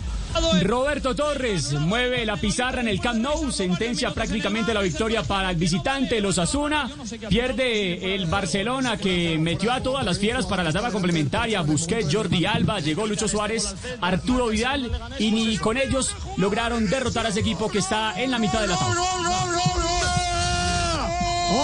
Roberto 0.61 1.15
Torres 1.15 1.73
mueve 1.73 2.25
la 2.25 2.37
pizarra 2.37 2.81
en 2.81 2.87
el 2.87 2.99
Camp 2.99 3.19
Nou, 3.21 3.51
sentencia 3.51 4.11
prácticamente 4.11 4.73
la 4.73 4.81
victoria 4.81 5.23
para 5.23 5.49
el 5.51 5.55
visitante 5.57 6.21
los 6.21 6.37
Asuna. 6.39 6.89
Pierde 7.29 8.15
el 8.15 8.25
Barcelona 8.25 8.97
que 8.97 9.37
metió 9.37 9.71
a 9.71 9.81
todas 9.81 10.05
las 10.05 10.19
fieras 10.19 10.45
para 10.45 10.63
la 10.63 10.71
tabla 10.71 10.91
complementaria. 10.91 11.61
Busquets, 11.61 12.13
Jordi 12.13 12.45
Alba, 12.45 12.79
llegó 12.79 13.05
Lucho 13.05 13.27
Suárez, 13.27 13.75
Arturo 14.01 14.47
Vidal 14.47 14.91
y 15.19 15.31
ni 15.31 15.57
con 15.57 15.77
ellos 15.77 16.15
lograron 16.37 16.89
derrotar 16.89 17.25
a 17.25 17.29
ese 17.29 17.41
equipo 17.41 17.69
que 17.69 17.79
está 17.79 18.19
en 18.21 18.31
la 18.31 18.39
mitad 18.39 18.61
de 18.61 18.67
la 18.67 18.77
tabla. 18.77 19.01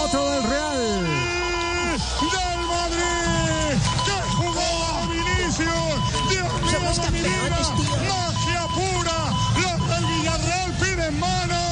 Otro 0.03 0.31
del 0.31 0.43
Real. 0.43 1.05
del 2.21 2.59
Madrid. 2.67 3.77
¡Qué 4.05 4.17
jugada 4.35 5.07
Vinicius! 5.07 6.29
¡Dios 6.29 6.47
mío, 6.63 8.20
Villarreal 11.11 11.70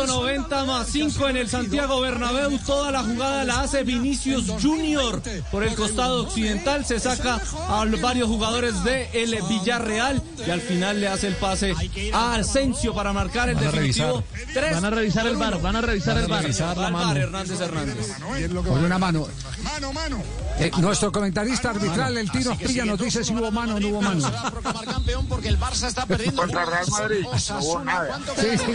Minuto 0.00 0.20
90 0.22 0.64
más 0.64 0.86
5 0.88 1.28
en 1.28 1.36
el 1.36 1.48
Santiago 1.48 2.00
Bernabéu. 2.00 2.58
Toda 2.64 2.90
la 2.90 3.02
jugada 3.02 3.44
la 3.44 3.60
hace 3.60 3.82
Vinicius 3.84 4.44
Junior. 4.62 5.22
Por 5.50 5.64
el 5.64 5.74
costado 5.74 6.22
occidental 6.22 6.84
se 6.84 6.98
saca 7.00 7.40
a 7.68 7.84
varios 8.00 8.28
jugadores 8.28 8.82
de 8.84 9.08
el 9.12 9.36
Villarreal 9.48 10.22
y 10.46 10.50
al 10.50 10.60
final 10.60 11.00
le 11.00 11.08
hace 11.08 11.28
el 11.28 11.34
pase 11.36 11.74
a 12.12 12.34
Asensio 12.34 12.94
para 12.94 13.12
marcar 13.12 13.48
el 13.48 13.56
Van 13.56 13.64
a 13.66 13.70
definitivo. 13.70 14.22
revisar. 14.34 14.52
Tres 14.54 14.74
Van 14.74 14.84
a 14.84 14.90
revisar 14.90 15.26
el 15.26 15.36
uno. 15.36 15.60
van 15.60 15.76
a 15.76 15.80
revisar 15.80 16.18
el 16.18 16.26
VAR. 16.26 16.44
Al 16.46 16.92
VAR, 16.92 17.18
Hernández 17.18 17.60
Hernández. 17.60 18.16
Por 18.66 18.78
una 18.78 18.98
mano. 18.98 19.26
Mano, 19.62 19.92
mano. 19.92 20.22
Eh, 20.58 20.70
nuestro 20.78 21.10
comentarista 21.12 21.70
arbitral, 21.70 22.16
el 22.18 22.30
Tino 22.30 22.52
Asprilla, 22.52 22.84
nos 22.84 22.98
dice 22.98 23.24
si 23.24 23.34
hubo 23.34 23.50
mano 23.50 23.76
o 23.76 23.80
no 23.80 23.88
hubo 23.88 24.02
mano. 24.02 24.20
Se 24.20 24.30
va 24.30 24.40
a 24.48 24.50
proclamar 24.50 24.84
campeón 24.84 25.26
porque 25.26 25.48
el 25.48 25.58
Barça 25.58 25.86
está 25.88 26.06
perdiendo. 26.06 26.40
Contra 26.42 26.64
Real 26.66 26.86
Madrid, 26.90 27.24
no 27.50 27.58
hubo 27.60 27.84
nada. 27.84 28.06
¿Cuánto 28.08 28.34
Sí, 28.36 28.48
sí. 28.58 28.72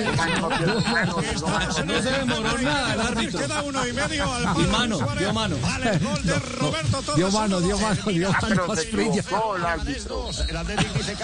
No 1.86 2.02
se 2.02 2.12
demoró 2.12 2.58
nada 2.62 2.94
el 2.94 3.02
árbitro. 3.02 3.40
Queda 3.40 3.62
uno 3.64 3.88
y 3.88 3.94
medio 3.94 4.34
al 4.34 4.44
Y 4.60 4.68
mano, 4.68 4.98
Suárez. 4.98 5.20
dio 5.20 5.34
mano. 5.34 5.56
Vale, 5.62 5.90
el 5.92 6.00
gol 6.00 6.24
de 6.24 6.40
Roberto 6.40 7.02
Torres. 7.02 7.16
Dio 7.16 7.32
mano, 7.32 7.62
dio 7.62 7.78
mano, 7.78 8.02
dio 8.06 8.32
mano. 8.32 8.66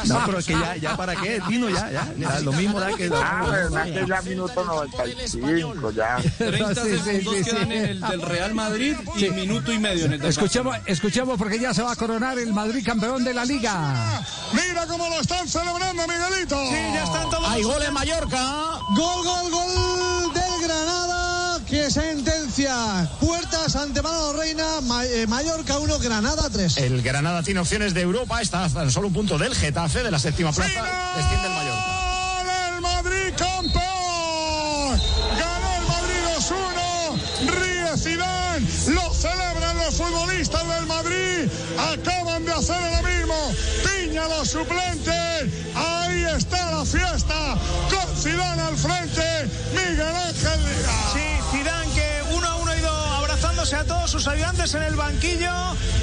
No, 0.05 0.21
pero 0.25 0.39
es 0.39 0.45
que 0.45 0.53
ya, 0.53 0.75
ya 0.77 0.97
para 0.97 1.15
qué, 1.15 1.41
Tino, 1.47 1.69
ya, 1.69 1.89
ya. 1.91 2.07
ya 2.17 2.39
lo 2.41 2.51
mismo 2.53 2.79
da 2.79 2.91
que. 2.93 3.09
Ah, 3.13 3.45
verdad 3.49 3.83
que 3.85 4.05
ya 4.07 4.21
minuto 4.21 4.63
95, 4.63 5.91
ya. 5.91 6.17
30 6.37 6.75
Sí, 6.75 6.81
sí, 6.97 6.99
segundos 7.03 7.45
quedan 7.45 7.71
en 7.71 7.85
el 7.85 8.01
del 8.01 8.21
Real 8.21 8.53
Madrid 8.53 8.95
y 9.15 9.29
minuto 9.29 9.71
y 9.71 9.79
medio 9.79 10.05
en 10.05 10.13
el 10.13 10.19
del 10.19 10.29
Escuchemos, 10.29 10.75
escuchemos 10.85 11.37
porque 11.37 11.59
ya 11.59 11.73
se 11.73 11.81
va 11.83 11.91
a 11.91 11.95
coronar 11.95 12.39
el 12.39 12.53
Madrid 12.53 12.83
campeón 12.85 13.23
de 13.23 13.33
la 13.33 13.45
liga. 13.45 14.21
Mira 14.53 14.85
cómo 14.87 15.07
lo 15.09 15.19
están 15.21 15.47
celebrando, 15.47 16.03
Miguelito. 16.07 16.57
Sí, 16.69 16.75
ya 16.93 17.03
están 17.03 17.29
todos. 17.29 17.47
Hay 17.49 17.63
gol 17.63 17.81
en 17.81 17.93
Mallorca. 17.93 18.79
Gol, 18.89 19.23
gol, 19.23 19.51
gol 19.51 20.33
del 20.33 20.67
Granada 20.67 21.59
que 21.65 21.89
sentencia 21.89 23.09
puertas 23.21 23.75
ante 23.77 24.01
Mano 24.01 24.33
Reina, 24.33 24.79
eh, 25.05 25.25
Mallorca 25.27 25.77
1, 25.77 25.99
Granada 25.99 26.49
3. 26.49 26.77
El 26.77 27.01
Granada 27.01 27.43
tiene 27.43 27.61
opciones 27.61 27.93
de 27.93 28.01
Europa. 28.01 28.41
Está 28.41 28.65
a 28.65 28.69
tan 28.69 28.91
solo 28.91 29.07
un 29.07 29.13
punto 29.13 29.37
del 29.37 29.55
Getafe, 29.55 30.03
de 30.03 30.11
la 30.11 30.19
séptima 30.19 30.51
plaza. 30.51 30.83
Desciende 31.15 31.47
el 31.47 31.53
Mallorca. 31.53 32.75
el 32.75 32.81
Madrid 32.81 33.33
campeón! 33.37 35.01
Ganó 35.39 35.69
el 35.77 35.85
Madrid 35.87 36.21
2-1. 37.47 37.61
Ríe 37.61 37.97
Zidane. 37.97 38.67
Lo 38.93 39.13
celebran 39.13 39.77
los 39.77 39.95
futbolistas 39.95 40.67
del 40.67 40.85
Madrid. 40.87 41.49
Acaban 41.79 42.43
de 42.43 42.51
hacer 42.51 42.81
lo 42.81 43.09
mismo. 43.09 43.35
Piña 43.85 44.27
los 44.27 44.49
suplentes. 44.49 45.53
Ahí 45.75 46.25
está 46.35 46.71
la 46.71 46.83
fiesta. 46.85 47.57
Zidane 48.21 48.61
al 48.61 48.77
frente. 48.77 49.49
Miguel 49.71 50.15
Ángel. 50.15 50.59
Sí, 51.11 51.39
Zidane 51.51 51.91
que 51.93 52.21
uno 52.35 52.47
a 52.47 52.55
uno 52.57 52.71
ha 52.71 52.77
ido 52.77 52.91
abrazándose 52.91 53.75
a 53.75 53.83
todos 53.83 54.11
sus 54.11 54.27
ayudantes 54.27 54.75
en 54.75 54.83
el 54.83 54.95
banquillo. 54.95 55.51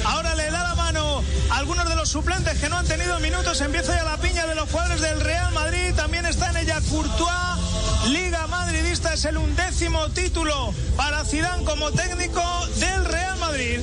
Ahora 0.04 0.34
le 0.34 0.50
da 0.50 0.64
la 0.64 0.74
mano 0.74 1.22
a 1.50 1.56
algunos 1.58 1.88
de 1.88 1.94
los 1.94 2.08
suplentes 2.08 2.58
que 2.58 2.68
no 2.68 2.76
han 2.76 2.86
tenido 2.86 3.20
minutos. 3.20 3.60
Empieza 3.60 3.94
ya 3.94 4.02
la 4.02 4.16
piña 4.16 4.46
de 4.46 4.56
los 4.56 4.68
jugadores 4.68 5.00
del 5.00 5.20
Real 5.20 5.52
Madrid. 5.52 5.94
También 5.94 6.26
está 6.26 6.50
en 6.50 6.56
ella 6.56 6.80
Courtois. 6.90 7.67
Liga 8.08 8.46
Madridista 8.46 9.12
es 9.12 9.24
el 9.26 9.36
undécimo 9.36 10.08
título 10.10 10.72
para 10.96 11.24
Zidane 11.24 11.62
como 11.64 11.92
técnico 11.92 12.42
del 12.76 13.04
Real 13.04 13.38
Madrid. 13.38 13.80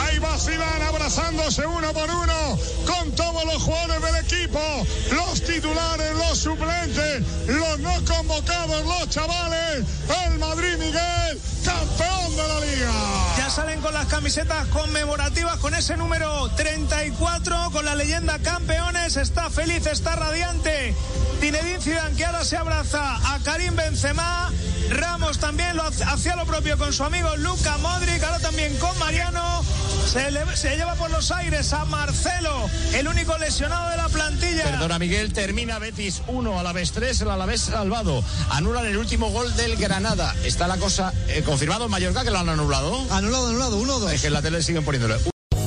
Ahí 0.00 0.18
va 0.18 0.38
Zidane 0.38 0.84
abrazándose 0.84 1.66
uno 1.66 1.92
por 1.92 2.10
uno 2.10 2.58
con 2.86 3.12
todos 3.12 3.44
los 3.44 3.62
jugadores 3.62 4.02
del 4.02 4.24
equipo, 4.24 4.60
los 5.12 5.42
titulares, 5.42 6.14
los 6.14 6.38
suplentes, 6.38 7.22
los 7.46 7.78
no 7.80 7.92
convocados, 8.06 8.84
los 8.86 9.10
chavales. 9.10 9.84
El 10.26 10.38
Madrid 10.38 10.78
Miguel, 10.78 11.40
campeón 11.62 12.36
de 12.36 12.48
la 12.48 12.60
liga. 12.60 13.35
Ya 13.46 13.50
salen 13.52 13.80
con 13.80 13.94
las 13.94 14.06
camisetas 14.06 14.66
conmemorativas 14.68 15.58
con 15.58 15.72
ese 15.72 15.96
número 15.96 16.48
34, 16.56 17.70
con 17.70 17.84
la 17.84 17.94
leyenda 17.94 18.40
campeones. 18.40 19.16
Está 19.16 19.50
feliz, 19.50 19.86
está 19.86 20.16
radiante. 20.16 20.96
Zinedine 21.38 21.80
Zidane 21.80 22.16
que 22.16 22.24
ahora 22.24 22.44
se 22.44 22.56
abraza 22.56 23.14
a 23.34 23.38
Karim 23.44 23.76
Benzema. 23.76 24.50
Ramos 24.90 25.38
también 25.38 25.76
lo 25.76 25.84
hace- 25.84 26.02
hacía 26.02 26.34
lo 26.34 26.44
propio 26.44 26.76
con 26.76 26.92
su 26.92 27.04
amigo 27.04 27.36
Luca 27.36 27.76
Modric, 27.78 28.20
ahora 28.24 28.40
también 28.40 28.76
con 28.78 28.98
Mariano. 28.98 29.64
Se, 30.12 30.30
le- 30.32 30.56
se 30.56 30.76
lleva 30.76 30.94
por 30.94 31.10
los 31.10 31.30
aires 31.32 31.72
a 31.72 31.84
Marcelo, 31.84 32.68
el 32.94 33.06
único 33.08 33.36
lesionado 33.38 33.90
de 33.90 33.96
la 33.96 34.08
plantilla. 34.08 34.64
Perdona, 34.64 34.98
Miguel. 34.98 35.32
Termina 35.32 35.78
Betis 35.78 36.22
1, 36.28 36.58
Alavés 36.58 36.92
3, 36.92 37.20
el 37.22 37.30
Alavés 37.30 37.62
salvado. 37.62 38.22
Anulan 38.50 38.86
el 38.86 38.96
último 38.96 39.30
gol 39.30 39.54
del 39.56 39.76
Granada. 39.76 40.34
Está 40.44 40.66
la 40.68 40.76
cosa 40.78 41.12
eh, 41.28 41.42
confirmado 41.44 41.84
en 41.86 41.90
Mallorca 41.90 42.24
que 42.24 42.30
lo 42.30 42.38
han 42.38 42.48
anulado. 42.48 42.96
Anulado, 43.44 43.76
anulado, 43.76 44.06
1-2. 44.06 44.12
Es 44.14 44.20
que 44.22 44.26
en 44.28 44.32
la 44.32 44.42
tele 44.42 44.62
siguen 44.62 44.84
poniéndole. 44.84 45.16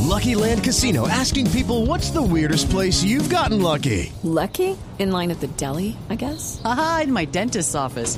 Lucky 0.07 0.33
Land 0.33 0.63
Casino 0.63 1.07
asking 1.07 1.49
people 1.51 1.85
what's 1.85 2.09
the 2.11 2.21
weirdest 2.21 2.69
place 2.71 3.03
you've 3.03 3.29
gotten 3.29 3.61
lucky? 3.61 4.11
Lucky? 4.23 4.75
In 4.97 5.11
line 5.11 5.31
at 5.31 5.39
the 5.39 5.47
deli, 5.55 5.95
I 6.09 6.15
guess? 6.15 6.59
Aha, 6.65 7.01
in 7.03 7.13
my 7.13 7.25
dentist's 7.25 7.75
office. 7.75 8.17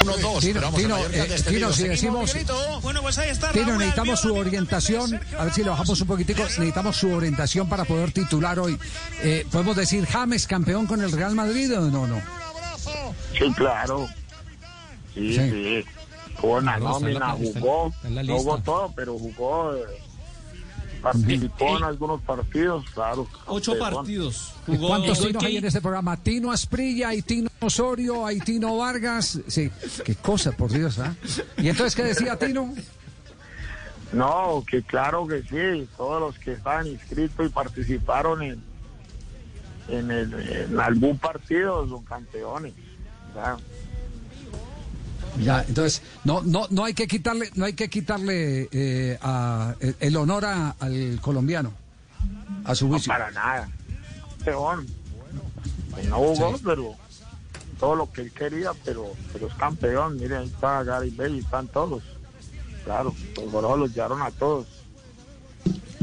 1-2. 0.00 0.40
Tino, 0.40 0.54
pero 0.54 0.60
vamos, 0.60 0.80
el 0.80 0.82
Tino, 0.82 0.94
Mallorca 0.96 1.24
eh. 1.34 1.42
Tino, 1.48 1.72
si 1.72 1.88
decimos-. 1.88 2.36
Bueno, 2.82 3.02
pues 3.02 3.18
ahí 3.18 3.30
está 3.30 3.50
Tino, 3.52 3.76
necesitamos 3.78 4.20
su 4.20 4.34
orientación, 4.34 5.20
a 5.38 5.44
ver 5.44 5.52
si 5.52 5.62
le 5.62 5.70
bajamos 5.70 6.00
un 6.00 6.06
poquitico, 6.06 6.42
necesitamos 6.42 6.96
su 6.96 7.12
orientación 7.12 7.68
para 7.68 7.84
poder 7.84 8.12
titular 8.12 8.58
hoy. 8.58 8.78
Eh, 9.22 9.46
¿Podemos 9.50 9.76
decir 9.76 10.06
James 10.06 10.46
campeón 10.46 10.86
con 10.86 11.00
el 11.02 11.12
Real 11.12 11.34
Madrid 11.34 11.76
o 11.78 11.82
no? 11.90 12.06
no? 12.06 12.20
Sí, 13.38 13.52
claro. 13.56 14.08
Sí, 15.14 15.34
Sí. 15.34 15.50
sí. 15.50 15.84
Jugó 16.40 16.60
la- 16.60 16.78
nómina, 16.78 17.32
jugó. 17.32 17.92
jugó 18.28 18.58
todo, 18.58 18.92
pero 18.96 19.18
jugó. 19.18 19.74
eh, 19.74 19.80
participó 21.00 21.78
en 21.78 21.84
algunos 21.84 22.20
partidos, 22.22 22.84
claro. 22.94 23.26
Ocho 23.46 23.72
campeón. 23.72 23.94
partidos. 23.94 24.54
¿Y 24.66 24.76
Jugó 24.76 24.88
¿Cuántos. 24.88 25.20
Tinos 25.20 25.44
hay 25.44 25.56
en 25.56 25.64
este 25.64 25.80
programa? 25.80 26.16
Tino 26.16 26.52
Asprilla, 26.52 27.08
hay 27.08 27.22
Tino 27.22 27.50
Osorio, 27.60 28.26
hay 28.26 28.38
Tino 28.40 28.76
Vargas. 28.76 29.40
Sí, 29.46 29.70
qué 30.04 30.14
cosa, 30.14 30.52
por 30.52 30.70
Dios, 30.70 30.98
¿ah? 30.98 31.14
¿Y 31.58 31.68
entonces 31.68 31.94
qué 31.94 32.04
decía 32.04 32.38
Tino? 32.38 32.74
No, 34.12 34.64
que 34.68 34.82
claro 34.82 35.26
que 35.26 35.42
sí. 35.42 35.88
Todos 35.96 36.20
los 36.20 36.38
que 36.38 36.52
estaban 36.52 36.86
inscritos 36.86 37.46
y 37.46 37.48
participaron 37.48 38.42
en, 38.42 38.62
en, 39.88 40.10
el, 40.10 40.34
en 40.34 40.80
algún 40.80 41.18
partido 41.18 41.88
son 41.88 42.04
campeones. 42.04 42.74
Ya, 45.38 45.64
entonces, 45.66 46.02
no, 46.24 46.42
no, 46.42 46.66
no 46.70 46.84
hay 46.84 46.94
que 46.94 47.06
quitarle, 47.06 47.50
no 47.54 47.64
hay 47.64 47.72
que 47.74 47.88
quitarle 47.88 48.68
eh, 48.72 49.18
a- 49.22 49.74
el, 49.80 49.96
el 50.00 50.16
honor 50.16 50.44
a- 50.44 50.70
al 50.80 51.18
colombiano, 51.20 51.72
a 52.64 52.74
su 52.74 52.86
No, 52.86 52.92
juicio. 52.94 53.10
para 53.12 53.30
nada. 53.30 53.68
Campeón. 54.38 54.86
Pues 55.92 56.06
no 56.08 56.16
jugó, 56.16 56.56
Sí. 56.56 56.62
pero 56.64 56.94
todo 57.78 57.94
lo 57.96 58.10
que 58.12 58.22
él 58.22 58.32
quería, 58.32 58.72
pero, 58.84 59.12
pero 59.32 59.46
es 59.48 59.54
campeón. 59.54 60.16
Miren, 60.18 60.38
ahí 60.38 60.46
está 60.46 60.82
Gary 60.82 61.10
Bell, 61.10 61.38
están 61.38 61.68
todos. 61.68 62.02
Claro, 62.84 63.14
los 63.36 63.50
goros 63.52 63.78
los 63.78 63.94
llevaron 63.94 64.22
a 64.22 64.30
todos. 64.30 64.66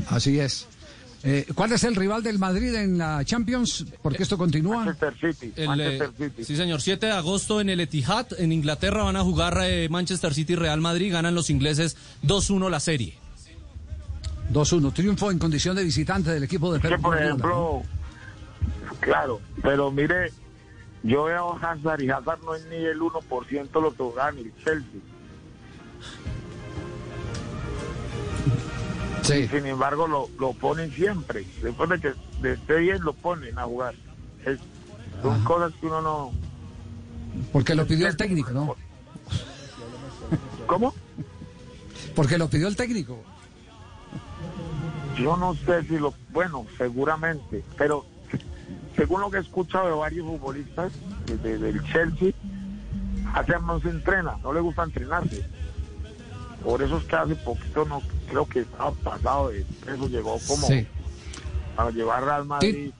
Así 0.10 0.40
es. 0.40 0.68
Eh, 1.30 1.45
¿Cuál 1.54 1.74
es 1.74 1.84
el 1.84 1.94
rival 1.94 2.24
del 2.24 2.40
Madrid 2.40 2.74
en 2.74 2.98
la 2.98 3.22
Champions? 3.26 3.86
Porque 4.02 4.24
esto 4.24 4.38
continúa. 4.38 4.86
Manchester 4.86 5.34
City. 5.34 5.54
El, 5.58 5.68
Manchester 5.68 6.10
eh, 6.20 6.32
sí, 6.41 6.56
señor. 6.56 6.80
7 6.80 7.06
de 7.06 7.12
agosto 7.12 7.60
en 7.60 7.68
el 7.68 7.82
Etihad, 7.82 8.28
en 8.38 8.54
Inglaterra, 8.54 9.04
van 9.04 9.18
a 9.18 9.24
jugar 9.24 9.58
eh, 9.62 9.90
Manchester 9.90 10.34
City 10.34 10.54
y 10.54 10.56
Real 10.56 10.80
Madrid. 10.80 11.12
Ganan 11.12 11.36
los 11.36 11.49
ingleses 11.49 11.98
2-1 12.24 12.70
la 12.70 12.80
serie. 12.80 13.16
2-1, 14.54 14.94
triunfo 14.94 15.30
en 15.30 15.38
condición 15.38 15.76
de 15.76 15.84
visitante 15.84 16.32
del 16.32 16.44
equipo 16.44 16.72
de 16.72 16.80
Pep 16.80 17.02
por 17.02 17.22
ejemplo, 17.22 17.84
claro, 19.02 19.41
pero 19.62 19.91
mire, 19.91 20.32
yo 21.04 21.26
veo 21.26 21.52
a 21.52 21.72
Hazard 21.72 22.02
y 22.02 22.10
Hazard 22.10 22.40
no 22.45 22.56
es 22.56 22.66
ni 22.68 22.78
el 22.78 22.98
1% 23.02 23.82
lo 23.82 23.91
que 23.91 24.04
juega 24.04 24.30
en 24.30 24.38
el 24.38 24.54
Chelsea. 24.64 25.02
Sí. 29.28 29.48
Sin 29.48 29.66
embargo, 29.66 30.08
lo, 30.08 30.30
lo 30.40 30.54
ponen 30.54 30.91
siempre. 30.91 31.45
Después 31.62 31.90
de 31.90 31.99
que 31.99 32.14
de 32.41 32.54
esté 32.54 32.78
bien, 32.78 33.02
lo 33.04 33.14
ponen 33.14 33.58
a 33.60 33.64
jugar. 33.64 33.94
Es, 34.45 34.60
son 35.22 35.44
cosas 35.44 35.74
que 35.80 35.88
uno 35.88 36.02
no. 36.02 36.32
Porque 37.52 37.76
lo 37.76 37.86
pidió 37.86 38.08
el 38.08 38.16
técnico, 38.18 38.52
¿no? 38.52 38.76
¿Cómo? 40.66 40.94
Porque 42.16 42.38
lo 42.38 42.49
pidió 42.49 42.68
el 42.68 42.76
técnico. 42.76 43.22
Yo 45.18 45.36
no 45.38 45.54
sé 45.56 45.84
si 45.84 45.98
lo. 45.98 46.14
Bueno, 46.32 46.66
seguramente. 46.78 47.64
Pero 47.78 48.06
según 48.95 49.22
lo 49.22 49.30
que 49.32 49.38
he 49.38 49.41
escuchado 49.41 49.88
de 49.88 49.94
varios 49.94 50.26
futbolistas 50.28 50.91
de- 51.26 51.38
de- 51.38 51.58
del 51.58 51.84
Chelsea, 51.91 52.32
Hazard 53.34 53.64
no 53.64 53.80
se 53.80 53.90
entrena, 53.90 54.38
no 54.44 54.54
le 54.54 54.60
gusta 54.62 54.84
entrenarse. 54.84 55.44
Por 56.64 56.82
eso 56.82 56.98
es 56.98 57.04
que 57.06 57.16
hace 57.16 57.36
poquito 57.36 57.86
no 57.86 58.02
creo 58.30 58.48
que 58.48 58.60
estaba 58.62 58.91
pasado 58.91 59.49
de 59.49 59.62
eso, 59.62 60.08
llegó 60.08 60.38
como 60.48 60.68
Sí. 60.68 60.86
a 61.78 61.90
llevar 61.91 62.28
al 62.30 62.45
Madrid. 62.45 62.91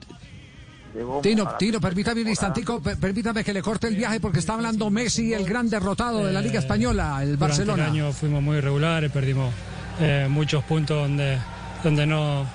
Tino, 1.22 1.48
Tino, 1.58 1.80
permítame 1.80 2.22
un 2.22 2.28
instantico, 2.28 2.80
per- 2.82 2.96
permítame 2.98 3.44
que 3.44 3.52
le 3.52 3.60
corte 3.62 3.86
el 3.88 3.94
viaje 3.94 4.20
porque 4.20 4.38
está 4.38 4.54
hablando 4.54 4.88
Messi, 4.90 5.32
el 5.34 5.44
gran 5.44 5.68
derrotado 5.68 6.24
de 6.24 6.32
la 6.32 6.40
Liga 6.40 6.58
Española, 6.60 7.18
el 7.20 7.36
Durante 7.36 7.40
Barcelona. 7.40 7.84
el 7.84 7.90
año 7.90 8.12
fuimos 8.12 8.42
muy 8.42 8.56
irregulares, 8.56 9.12
perdimos 9.12 9.52
eh, 10.00 10.26
muchos 10.30 10.64
puntos 10.64 10.96
donde, 11.02 11.38
donde 11.84 12.06
no, 12.06 12.46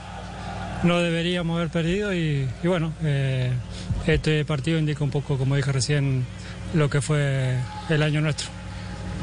no 0.84 1.00
deberíamos 1.00 1.58
haber 1.58 1.70
perdido 1.70 2.14
y, 2.14 2.50
y 2.64 2.68
bueno, 2.68 2.92
eh, 3.04 3.54
este 4.08 4.44
partido 4.46 4.80
indica 4.80 5.04
un 5.04 5.12
poco, 5.12 5.38
como 5.38 5.56
dije 5.56 5.72
recién, 5.72 6.26
lo 6.74 6.90
que 6.90 7.02
fue 7.02 7.56
el 7.90 8.02
año 8.02 8.20
nuestro. 8.20 8.50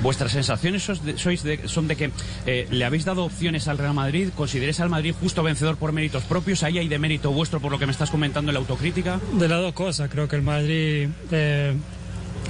¿Vuestras 0.03 0.33
sensaciones 0.33 0.83
sois 1.17 1.43
son 1.67 1.87
de 1.89 1.97
que 1.97 2.11
eh, 2.47 2.67
le 2.71 2.85
habéis 2.85 3.05
dado 3.05 3.25
opciones 3.25 3.69
al 3.69 3.77
Real 3.79 3.93
Madrid? 3.95 4.31
¿Consideráis 4.35 4.81
al 4.81 4.89
Madrid 4.89 5.15
justo 5.21 5.43
vencedor 5.43 5.77
por 5.77 5.93
méritos 5.93 6.23
propios? 6.25 6.63
¿Ahí 6.63 6.79
hay 6.79 6.89
de 6.89 6.99
mérito 6.99 7.33
vuestro 7.33 7.61
por 7.61 7.71
lo 7.71 7.79
que 7.79 7.85
me 7.87 7.93
estás 7.93 8.11
comentando 8.11 8.51
en 8.51 8.55
la 8.55 8.61
autocrítica? 8.61 9.21
De 9.35 9.47
las 9.49 9.61
dos 9.61 9.75
cosas, 9.75 10.09
creo 10.11 10.27
que 10.27 10.37
el 10.37 10.43
Madrid 10.43 11.09
eh, 11.31 11.75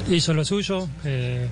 hizo 0.09 0.33
lo 0.33 0.45
suyo. 0.45 0.89
eh, 1.05 1.49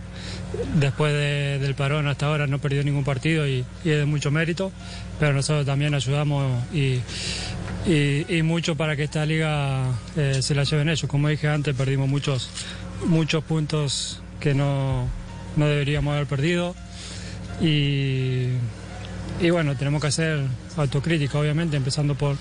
después 0.77 1.13
de- 1.13 1.59
del 1.59 1.75
parón 1.75 2.07
hasta 2.09 2.27
ahora 2.27 2.47
no 2.47 2.59
perdió 2.59 2.83
ningún 2.83 3.05
partido 3.05 3.47
y, 3.47 3.59
es 3.85 3.99
de 3.99 4.05
mucho 4.07 4.31
mérito, 4.31 4.73
pero 5.21 5.33
nosotros 5.35 5.67
también 5.67 5.95
ayudamos 5.95 6.63
y, 6.73 7.01
y- 7.87 8.43
mucho 8.43 8.77
para 8.77 8.95
que 8.97 9.03
esta 9.05 9.27
liga 9.27 9.85
se 10.41 10.55
la 10.55 10.63
lleven 10.65 10.89
ellos. 10.89 11.09
Como 11.11 11.29
dije 11.29 11.49
antes, 11.49 11.75
perdimos 11.75 12.09
muchos, 12.09 12.49
muchos 13.07 13.43
puntos 13.45 14.23
que 14.41 14.55
no, 14.55 15.07
no 15.57 15.67
deberíamos 15.67 16.15
haber 16.15 16.27
perdido. 16.27 16.75
Y, 17.61 18.49
y 19.41 19.51
bueno, 19.51 19.77
tenemos 19.77 20.01
que 20.01 20.09
hacer 20.09 20.41
autocrítica, 20.77 21.39
obviamente, 21.39 21.77
empezando 21.77 22.15
por, 22.15 22.37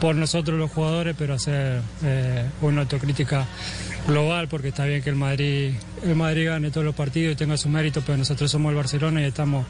por 0.00 0.14
nosotros 0.14 0.58
los 0.58 0.70
jugadores, 0.70 1.14
pero 1.18 1.34
hacer 1.34 1.80
eh, 2.04 2.44
una 2.60 2.82
autocrítica 2.82 3.46
global, 4.06 4.48
porque 4.48 4.68
está 4.68 4.84
bien 4.84 5.02
que 5.02 5.10
el 5.10 5.16
Madrid, 5.16 5.74
el 6.02 6.16
Madrid 6.16 6.48
gane 6.48 6.70
todos 6.70 6.84
los 6.84 6.94
partidos 6.94 7.34
y 7.34 7.36
tenga 7.36 7.56
su 7.56 7.68
mérito, 7.68 8.02
pero 8.04 8.18
nosotros 8.18 8.50
somos 8.50 8.70
el 8.70 8.76
Barcelona 8.76 9.20
y 9.20 9.24
estamos 9.24 9.66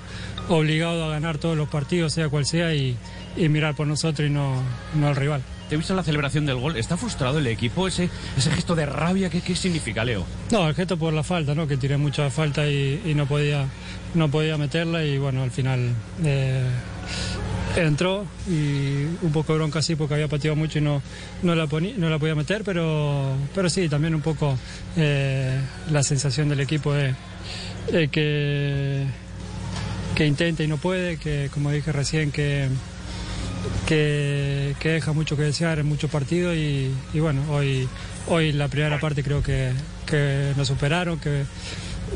obligados 0.49 1.05
a 1.05 1.11
ganar 1.11 1.39
todos 1.39 1.57
los 1.57 1.69
partidos, 1.69 2.13
sea 2.13 2.29
cual 2.29 2.47
sea, 2.47 2.75
y, 2.75 2.97
y 3.37 3.49
mirar 3.49 3.75
por 3.75 3.87
nosotros 3.87 4.29
y 4.29 4.33
no, 4.33 4.63
no 4.95 5.09
al 5.09 5.17
rival. 5.17 5.43
Te 5.73 5.77
he 5.77 5.79
visto 5.79 5.95
la 5.95 6.03
celebración 6.03 6.45
del 6.45 6.57
gol. 6.59 6.77
¿Está 6.77 6.99
frustrado 6.99 7.39
el 7.39 7.47
equipo? 7.47 7.89
Ese, 7.89 8.11
ese 8.37 8.51
gesto 8.51 8.75
de 8.75 8.85
rabia, 8.85 9.31
¿qué, 9.31 9.41
qué 9.41 9.57
significa, 9.57 10.05
Leo? 10.05 10.27
No, 10.51 10.69
el 10.69 10.75
gesto 10.75 10.99
por 10.99 11.15
la 11.15 11.23
falta, 11.23 11.55
¿no? 11.55 11.67
Que 11.67 11.79
tiré 11.79 11.97
mucha 11.97 12.29
falta 12.29 12.67
y, 12.69 13.01
y 13.07 13.15
no 13.15 13.25
podía 13.25 13.65
no 14.13 14.31
podía 14.31 14.59
meterla 14.59 15.03
y 15.03 15.17
bueno, 15.17 15.43
al 15.43 15.51
final 15.51 15.95
eh, 16.27 16.63
entró 17.77 18.27
y 18.47 19.05
un 19.23 19.31
poco 19.33 19.55
de 19.55 19.61
bronca 19.61 19.81
sí 19.81 19.97
porque 19.97 20.13
había 20.13 20.29
pateado 20.29 20.57
mucho 20.57 20.79
y 20.79 20.83
no, 20.83 21.01
no, 21.43 21.55
la, 21.55 21.65
poní- 21.65 21.95
no 21.97 22.11
la 22.11 22.19
podía 22.19 22.35
meter, 22.35 22.65
pero, 22.65 23.33
pero 23.55 23.71
sí, 23.71 23.89
también 23.89 24.15
un 24.15 24.21
poco 24.21 24.59
eh, 24.99 25.59
la 25.91 26.03
sensación 26.03 26.51
del 26.51 26.61
equipo 26.61 26.95
es 26.95 27.15
eh, 27.95 28.09
que, 28.13 29.07
que 30.15 30.27
intenta 30.27 30.63
y 30.63 30.67
no 30.69 30.77
puede, 30.77 31.17
que 31.17 31.49
como 31.51 31.71
dije 31.71 31.93
recién, 31.93 32.31
que, 32.31 32.69
que, 33.87 34.75
que 34.79 34.91
deja 34.91 35.13
mucho 35.13 35.37
que 35.37 35.43
desear 35.43 35.79
en 35.79 35.87
muchos 35.87 36.11
partidos 36.11 36.57
y, 36.57 36.93
y 37.13 37.21
bueno, 37.21 37.43
hoy, 37.51 37.89
hoy 38.29 38.53
la 38.53 38.69
primera 38.69 38.99
parte 39.01 39.23
creo 39.23 39.43
que, 39.43 39.73
que 40.07 40.53
nos 40.57 40.69
superaron, 40.69 41.19
que 41.19 41.45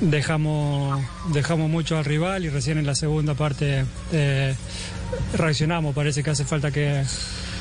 dejamos, 0.01 1.01
dejamos 1.33 1.71
mucho 1.71 1.97
al 1.97 2.05
rival 2.05 2.45
y 2.45 2.49
recién 2.49 2.79
en 2.79 2.87
la 2.87 2.95
segunda 2.95 3.35
parte 3.35 3.85
eh, 4.13 4.55
reaccionamos. 5.35 5.95
Parece 5.95 6.23
que 6.23 6.31
hace 6.31 6.45
falta 6.45 6.71
que, 6.71 7.03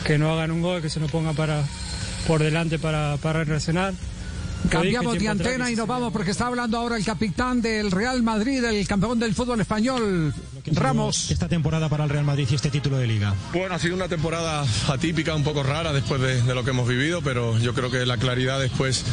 que 0.06 0.18
no 0.18 0.32
hagan 0.34 0.52
un 0.52 0.62
gol, 0.62 0.82
que 0.82 0.90
se 0.90 1.00
nos 1.00 1.12
ponga 1.12 1.34
para, 1.34 1.64
por 2.28 2.42
delante 2.44 2.80
para, 2.80 3.18
para 3.18 3.44
reaccionar. 3.44 3.94
Cambiamos 4.70 5.20
de 5.20 5.28
antena 5.28 5.70
y 5.70 5.76
nos 5.76 5.88
vamos 5.88 6.12
porque 6.12 6.32
está 6.32 6.48
hablando 6.48 6.78
ahora 6.78 6.98
el 6.98 7.06
capitán 7.06 7.62
del 7.62 7.92
Real 7.92 8.24
Madrid, 8.24 8.64
el 8.64 8.88
campeón 8.88 9.20
del 9.20 9.36
fútbol 9.36 9.62
español, 9.62 10.34
Ramos. 10.72 11.32
Esta 11.32 11.48
temporada 11.48 11.90
para 11.90 12.04
el 12.04 12.10
Real 12.10 12.26
Madrid 12.26 12.48
y 12.52 12.56
este 12.56 12.70
título 12.70 12.98
de 12.98 13.08
liga. 13.08 13.34
Bueno, 13.54 13.76
ha 13.76 13.80
sido 13.80 13.96
una 13.96 14.08
temporada 14.08 14.66
atípica, 14.88 15.36
un 15.36 15.44
poco 15.44 15.64
rara 15.64 15.94
después 15.94 16.20
de, 16.22 16.42
de 16.42 16.56
lo 16.56 16.64
que 16.64 16.72
hemos 16.72 16.88
vivido, 16.88 17.22
pero 17.22 17.58
yo 17.60 17.74
creo 17.74 17.92
que 17.92 18.06
la 18.06 18.18
claridad 18.18 18.60
después 18.60 19.04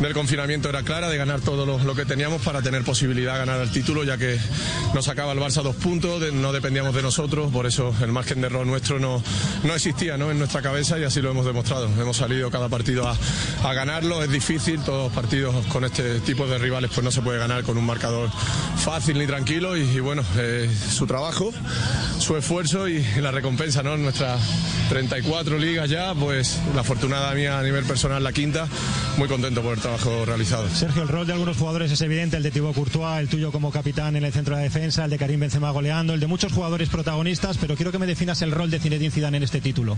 del 0.00 0.12
confinamiento 0.12 0.68
era 0.68 0.82
clara, 0.82 1.08
de 1.08 1.16
ganar 1.16 1.40
todo 1.40 1.64
lo, 1.64 1.78
lo 1.78 1.94
que 1.94 2.04
teníamos 2.04 2.42
para 2.42 2.60
tener 2.62 2.82
posibilidad 2.84 3.34
de 3.34 3.38
ganar 3.40 3.60
el 3.60 3.70
título, 3.70 4.04
ya 4.04 4.18
que 4.18 4.38
nos 4.94 5.04
sacaba 5.06 5.32
el 5.32 5.38
Barça 5.38 5.62
dos 5.62 5.76
puntos, 5.76 6.20
de- 6.20 6.32
no 6.32 6.52
dependíamos 6.52 6.94
de 6.94 7.02
nosotros, 7.02 7.50
por 7.52 7.66
eso 7.66 7.94
el 8.02 8.12
margen 8.12 8.40
de 8.40 8.48
error 8.48 8.66
nuestro 8.66 8.98
no, 8.98 9.22
no 9.64 9.74
existía 9.74 10.16
¿no? 10.16 10.30
en 10.30 10.38
nuestra 10.38 10.60
cabeza 10.60 10.98
y 10.98 11.04
así 11.04 11.20
lo 11.22 11.30
hemos 11.30 11.46
demostrado. 11.46 11.86
Hemos 12.00 12.16
salido 12.16 12.50
cada 12.50 12.68
partido 12.68 13.08
a, 13.08 13.16
a 13.62 13.72
ganarlo, 13.74 14.22
es 14.22 14.30
difícil, 14.30 14.80
todos 14.80 15.04
los 15.04 15.12
partidos 15.12 15.54
con 15.66 15.84
este 15.84 16.20
tipo 16.20 16.46
de 16.46 16.58
rivales 16.58 16.90
pues 16.94 17.04
no 17.04 17.10
se 17.10 17.22
puede 17.22 17.38
ganar 17.38 17.62
con 17.62 17.78
un 17.78 17.86
marcador 17.86 18.28
fácil 18.76 19.18
ni 19.18 19.26
tranquilo 19.26 19.76
y, 19.76 19.82
y 19.82 20.00
bueno, 20.00 20.22
eh, 20.36 20.68
su 20.96 21.06
trabajo, 21.06 21.52
su 22.18 22.36
esfuerzo 22.36 22.88
y 22.88 23.04
la 23.20 23.30
recompensa, 23.30 23.82
¿no? 23.82 23.96
Nuestras 23.96 24.40
34 24.88 25.58
ligas 25.58 25.90
ya, 25.90 26.14
pues 26.14 26.58
la 26.74 26.80
afortunada 26.80 27.32
mía 27.34 27.58
a 27.58 27.62
nivel 27.62 27.84
personal 27.84 28.22
la 28.22 28.32
quinta, 28.32 28.66
muy 29.18 29.28
contento 29.28 29.62
por 29.62 29.74
el 29.74 29.80
trabajo 29.80 30.24
realizado. 30.24 30.68
Sergio, 30.74 31.02
el 31.02 31.08
rol 31.08 31.26
de 31.26 31.32
algunos 31.32 31.56
jugadores 31.56 31.90
es 31.92 32.00
evidente, 32.00 32.36
el 32.36 32.42
de 32.42 32.50
Thibaut 32.50 32.74
Courtois, 32.74 33.20
el 33.20 33.28
tuyo 33.28 33.52
como 33.52 33.70
capitán 33.70 34.16
en 34.16 34.24
el 34.24 34.32
centro 34.32 34.54
de 34.56 34.62
la 34.62 34.64
defensa, 34.64 35.04
el 35.04 35.10
de 35.10 35.18
Karim 35.18 35.40
Benzema 35.40 35.70
goleando, 35.70 36.14
el 36.14 36.20
de 36.20 36.26
muchos 36.26 36.52
jugadores 36.52 36.88
protagonistas, 36.88 37.58
pero 37.58 37.74
quiero 37.76 37.92
que 37.92 37.98
me 37.98 38.06
definas 38.06 38.40
el 38.42 38.52
rol 38.52 38.70
de 38.70 38.78
Zinedine 38.80 39.10
Zidane 39.10 39.36
en 39.36 39.42
este 39.42 39.60
título. 39.60 39.96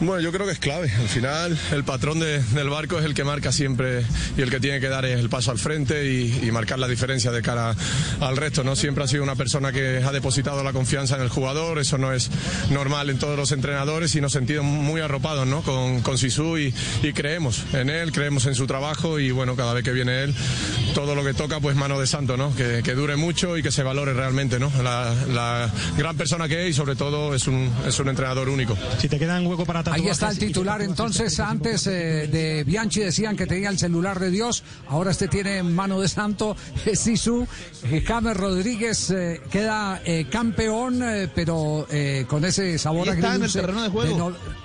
Bueno, 0.00 0.20
yo 0.20 0.32
creo 0.32 0.46
que 0.46 0.52
es 0.52 0.58
clave. 0.58 0.90
Al 0.98 1.08
final, 1.08 1.58
el 1.72 1.84
patrón 1.84 2.18
de- 2.18 2.42
del 2.42 2.68
barco 2.70 2.98
es 2.98 3.04
el 3.04 3.14
que 3.14 3.24
marca 3.24 3.52
siempre 3.52 4.04
y 4.36 4.40
el 4.42 4.50
que 4.50 4.58
tiene 4.60 4.80
que 4.80 4.88
dar 4.88 5.04
el 5.04 5.28
paso 5.28 5.50
al 5.50 5.58
frente 5.58 6.10
y, 6.12 6.40
y 6.46 6.50
marcar 6.50 6.78
la 6.78 6.88
diferencia 6.88 7.30
de 7.30 7.42
cara 7.42 7.74
al 8.20 8.36
resto. 8.36 8.64
¿no? 8.64 8.74
Siempre 8.74 9.04
ha 9.04 9.06
sido 9.06 9.22
una 9.22 9.36
persona 9.36 9.70
que 9.72 10.02
ha 10.04 10.12
depositado 10.40 10.64
la 10.64 10.72
confianza 10.72 11.16
en 11.16 11.22
el 11.22 11.28
jugador. 11.28 11.78
Eso 11.78 11.98
no 11.98 12.12
es 12.12 12.30
normal 12.70 13.10
en 13.10 13.18
todos 13.18 13.36
los 13.36 13.52
entrenadores 13.52 14.14
y 14.14 14.20
nos 14.22 14.32
sentimos 14.32 14.64
muy 14.64 15.00
arropados 15.02 15.46
¿no? 15.46 15.60
con, 15.60 16.00
con 16.00 16.16
Sisu 16.16 16.56
y, 16.56 16.74
y 17.02 17.12
creemos 17.12 17.62
en 17.74 17.90
él, 17.90 18.10
creemos 18.10 18.46
en 18.46 18.54
su 18.54 18.66
trabajo 18.66 19.18
y 19.18 19.30
bueno, 19.32 19.54
cada 19.54 19.74
vez 19.74 19.84
que 19.84 19.92
viene 19.92 20.22
él, 20.22 20.34
todo 20.94 21.14
lo 21.14 21.22
que 21.24 21.34
toca, 21.34 21.60
pues 21.60 21.76
mano 21.76 22.00
de 22.00 22.06
santo, 22.06 22.38
¿no? 22.38 22.54
que, 22.54 22.82
que 22.82 22.94
dure 22.94 23.16
mucho 23.16 23.58
y 23.58 23.62
que 23.62 23.70
se 23.70 23.82
valore 23.82 24.14
realmente 24.14 24.58
¿no? 24.58 24.72
la, 24.82 25.14
la 25.28 25.70
gran 25.98 26.16
persona 26.16 26.48
que 26.48 26.64
es 26.64 26.70
y 26.70 26.72
sobre 26.72 26.96
todo 26.96 27.34
es 27.34 27.46
un, 27.46 27.70
es 27.86 27.98
un 28.00 28.08
entrenador 28.08 28.48
único. 28.48 28.76
Si 28.98 29.08
te 29.08 29.18
queda 29.18 29.38
un 29.40 29.46
hueco 29.46 29.66
para 29.66 29.82
Ahí 29.92 30.08
está 30.08 30.30
el 30.30 30.38
titular. 30.38 30.80
Entonces, 30.82 31.38
antes 31.40 31.86
eh, 31.86 32.28
de 32.28 32.64
Bianchi 32.64 33.00
decían 33.00 33.36
que 33.36 33.46
tenía 33.46 33.68
el 33.68 33.78
celular 33.78 34.20
de 34.20 34.30
Dios. 34.30 34.62
Ahora 34.88 35.10
este 35.10 35.28
tiene 35.28 35.62
mano 35.62 36.00
de 36.00 36.08
santo. 36.08 36.56
Sisu. 36.94 37.46
Eh, 37.84 38.04
James 38.06 38.36
Rodríguez 38.36 39.10
eh, 39.10 39.40
queda 39.50 40.00
eh, 40.04 40.26
campeón, 40.30 41.02
eh, 41.02 41.28
pero 41.34 41.86
eh, 41.90 42.24
con 42.28 42.44
ese 42.44 42.78
sabor 42.78 43.08
Ahí 43.08 43.16
está 43.16 43.34
en 43.34 43.42
el 43.42 43.42
agridulce. 43.42 43.60
terreno 43.60 43.82
de 43.82 43.88
juego. 43.90 44.30
no- 44.30 44.60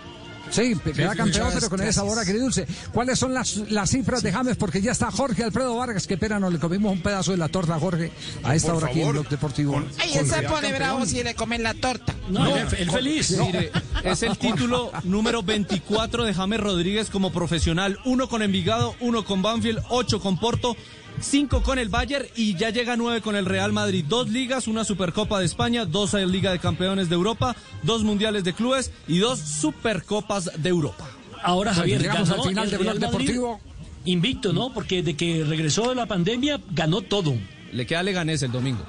Sí, 0.51 0.75
queda 0.93 1.11
sí, 1.11 1.17
campeón, 1.17 1.49
pero 1.55 1.69
con 1.69 1.81
ese 1.81 1.91
sabor 1.93 2.19
agridulce. 2.19 2.67
¿Cuáles 2.93 3.17
son 3.17 3.33
las, 3.33 3.57
las 3.71 3.89
cifras 3.89 4.21
de 4.21 4.31
James? 4.31 4.55
Porque 4.57 4.79
ya 4.79 4.91
está 4.91 5.09
Jorge 5.11 5.43
Alfredo 5.43 5.75
Vargas. 5.75 6.05
Que 6.05 6.17
pena, 6.17 6.39
no 6.39 6.51
le 6.51 6.59
comimos 6.59 6.93
un 6.93 7.01
pedazo 7.01 7.31
de 7.31 7.37
la 7.37 7.49
torta 7.49 7.75
a 7.75 7.79
Jorge 7.79 8.11
a 8.43 8.55
esta 8.55 8.71
Por 8.71 8.83
hora 8.83 8.91
aquí 8.91 9.01
en. 9.01 9.11
Blog 9.11 9.27
Deportivo. 9.27 9.83
Ay, 9.99 10.13
él 10.13 10.29
se 10.29 10.43
pone 10.43 10.71
bravo 10.73 11.03
si 11.07 11.23
le 11.23 11.33
comen 11.33 11.63
la 11.63 11.73
torta. 11.73 12.13
No, 12.29 12.45
él, 12.55 12.67
él 12.77 12.91
feliz. 12.91 13.35
Mire, 13.39 13.71
es 14.03 14.21
el 14.21 14.37
título 14.37 14.91
número 15.03 15.41
24 15.41 16.23
de 16.23 16.33
James 16.35 16.59
Rodríguez 16.59 17.09
como 17.09 17.33
profesional. 17.33 17.97
Uno 18.05 18.29
con 18.29 18.43
Envigado, 18.43 18.95
uno 19.01 19.25
con 19.25 19.41
Banfield, 19.41 19.79
ocho 19.89 20.19
con 20.21 20.39
Porto. 20.39 20.77
Cinco 21.21 21.63
con 21.63 21.79
el 21.79 21.89
Bayern 21.89 22.25
y 22.35 22.55
ya 22.55 22.69
llega 22.69 22.95
nueve 22.95 23.21
con 23.21 23.35
el 23.35 23.45
Real 23.45 23.73
Madrid. 23.73 24.05
Dos 24.07 24.29
ligas, 24.29 24.67
una 24.67 24.83
Supercopa 24.83 25.39
de 25.39 25.45
España, 25.45 25.85
dos 25.85 26.13
Liga 26.13 26.51
de 26.51 26.59
Campeones 26.59 27.09
de 27.09 27.15
Europa, 27.15 27.55
dos 27.83 28.03
Mundiales 28.03 28.43
de 28.43 28.53
Clubes 28.53 28.91
y 29.07 29.19
dos 29.19 29.39
Supercopas 29.39 30.51
de 30.57 30.69
Europa. 30.69 31.09
Ahora, 31.41 31.73
Javier, 31.73 32.01
llegamos 32.01 32.29
ganó 32.29 32.43
al 32.43 32.49
final 32.49 32.65
el 32.65 32.71
de 32.71 32.77
Real 32.77 32.99
Deportivo. 32.99 33.59
Invicto, 34.05 34.53
¿no? 34.53 34.73
Porque 34.73 35.01
de 35.03 35.15
que 35.15 35.43
regresó 35.43 35.89
de 35.89 35.95
la 35.95 36.05
pandemia, 36.05 36.59
ganó 36.71 37.01
todo. 37.01 37.35
Le 37.71 37.85
queda 37.85 38.03
Leganés 38.03 38.43
el 38.43 38.51
domingo. 38.51 38.83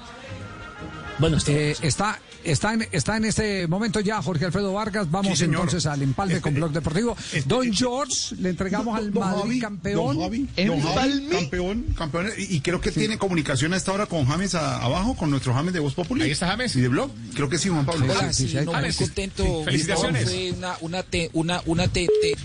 Bueno, 1.19 1.39
está, 1.39 1.51
Eh, 1.53 1.77
está, 1.81 2.21
está, 2.45 2.75
en, 2.75 2.87
está 2.93 3.17
en 3.17 3.25
este 3.25 3.67
momento 3.69 4.01
ya 4.01 4.21
Jorge 4.21 4.45
Alfredo 4.45 4.75
Vargas. 4.75 5.11
Vamos 5.11 5.39
Sí, 5.39 5.45
entonces 5.45 5.87
al 5.87 6.03
empalme 6.03 6.35
Este- 6.35 6.43
con 6.43 6.55
Blog 6.55 6.73
Deportivo. 6.73 7.17
Don 7.47 7.73
George, 7.73 8.35
le 8.39 8.51
entregamos 8.51 8.97
al 8.99 9.13
Don 9.13 9.23
Madrid 9.25 9.41
Javi, 9.43 9.61
campeón. 9.61 10.17
Don 10.19 10.21
Javi, 10.21 10.49
Don 10.67 10.81
Javi, 10.83 11.29
campeón, 11.31 11.85
campeón. 11.97 12.29
Y, 12.37 12.57
y 12.57 12.61
creo 12.61 12.81
que 12.83 12.91
tiene 12.93 13.17
comunicación 13.17 13.73
a 13.73 13.77
esta 13.79 13.93
hora 13.93 14.05
con 14.07 14.27
James 14.27 14.55
a- 14.55 14.77
abajo, 14.83 15.17
con 15.17 15.31
nuestro 15.31 15.55
James 15.55 15.73
de 15.73 15.81
Voz 15.81 15.95
Populi. 15.95 16.23
Ahí 16.25 16.31
está 16.33 16.49
James. 16.49 16.77
Y 16.77 16.81
de 16.83 16.89
Blog. 16.89 17.11
Creo 17.35 17.49
que 17.49 17.57
sí, 17.57 17.71
Juan 17.71 17.87
Pablo. 17.87 18.07
Hola, 18.13 18.33
sí, 18.35 18.53
no, 18.65 18.73
muy 18.75 18.93
contento. 18.93 19.65
Felicitaciones. 19.65 20.25
Fue 20.25 20.53
una, 20.53 20.77
una, 20.83 21.03
te- 21.03 21.31
una, 21.33 21.63
una 21.65 21.89
te- 21.89 22.09
te- 22.21 22.37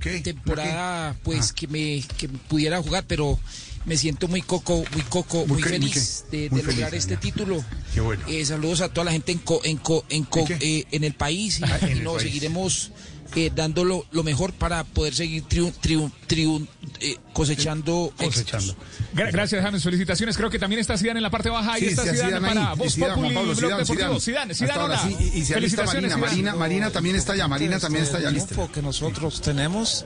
te- 0.00 0.20
temporada 0.20 1.14
pues 1.22 1.52
que 1.52 1.68
me 1.68 2.02
que 2.16 2.28
pudiera 2.28 2.82
jugar, 2.82 3.04
pero 3.06 3.38
me 3.86 3.96
siento 3.96 4.28
muy 4.28 4.42
coco, 4.42 4.84
muy 4.92 5.02
coco, 5.08 5.38
Muy 5.46 5.46
muy, 5.46 5.62
qué, 5.62 5.78
muy 5.78 5.88
feliz 5.88 6.24
de, 6.30 6.50
muy 6.50 6.60
de 6.60 6.64
feliz, 6.66 6.80
lograr 6.80 6.94
este 6.94 7.14
ya. 7.14 7.20
título. 7.20 7.64
Qué 7.94 8.00
bueno. 8.00 8.22
Eh, 8.28 8.44
saludos 8.44 8.80
a 8.82 8.88
toda 8.90 9.06
la 9.06 9.12
gente 9.12 9.32
en 9.32 9.38
co- 9.38 9.60
en 9.64 9.76
co- 9.78 10.04
en, 10.08 10.24
co- 10.24 10.46
eh, 10.60 10.84
en 10.90 11.04
el 11.04 11.14
país 11.14 11.60
y, 11.60 11.64
Ah, 11.64 11.78
en 11.82 11.88
y 11.88 11.92
el 11.92 12.04
no 12.04 12.12
país. 12.14 12.22
seguiremos 12.24 12.90
eh, 13.36 13.50
dando 13.54 13.84
lo, 13.84 14.04
lo 14.10 14.24
mejor 14.24 14.52
para 14.52 14.82
poder 14.82 15.14
seguir 15.14 15.44
triun- 15.44 15.72
triun- 15.80 16.10
triun- 16.28 16.66
eh, 17.00 17.16
cosechando. 17.32 18.12
Cosechando. 18.16 18.74
Gra- 19.14 19.30
Gracias, 19.30 19.62
James. 19.62 19.82
Felicitaciones. 19.84 20.36
Creo 20.36 20.50
que 20.50 20.58
también 20.58 20.80
está 20.80 20.98
Zidane 20.98 21.18
en 21.20 21.22
la 21.22 21.30
parte 21.30 21.48
baja. 21.48 21.74
Ahí 21.74 21.80
Sí, 21.82 21.86
está 21.88 22.02
está 22.02 22.14
Zidane 22.14 22.28
Zidane 22.38 22.48
para 22.48 22.70
ahí. 22.72 22.76
Voz 22.78 22.94
Zidane, 22.94 23.14
Populi, 23.14 23.32
Juan 23.32 23.34
Pablo, 23.46 23.54
Blog 23.54 23.70
Zidane, 23.70 23.82
Deportivo. 23.82 24.20
Zidane. 24.20 24.20
Zidane, 24.20 24.54
Zidane, 24.54 24.72
Hasta 24.72 24.82
ahora 24.82 25.02
hola. 25.02 25.08
sí, 25.08 25.16
y- 25.20 25.26
y 25.38 25.44
se 25.44 25.54
alista 25.54 25.54
Felicitaciones, 25.54 26.10
Marina, 26.10 26.16
Zidane. 26.16 26.28
Marina, 26.28 26.54
Marina 26.56 26.90
también 26.90 27.16
está 27.16 27.32
allá, 27.34 27.46
Marina 27.48 27.78
también 27.78 28.04
está 28.04 28.18
allá 28.18 28.30
lista. 28.32 28.48
triunfo 28.48 28.72
que 28.72 28.82
nosotros 28.82 29.40
tenemos. 29.40 30.04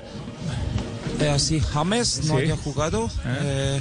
Eh, 1.20 1.30
así 1.30 1.60
James 1.60 2.24
no 2.24 2.36
Sí. 2.38 2.44
haya 2.44 2.56
jugado. 2.56 3.10
eh, 3.24 3.80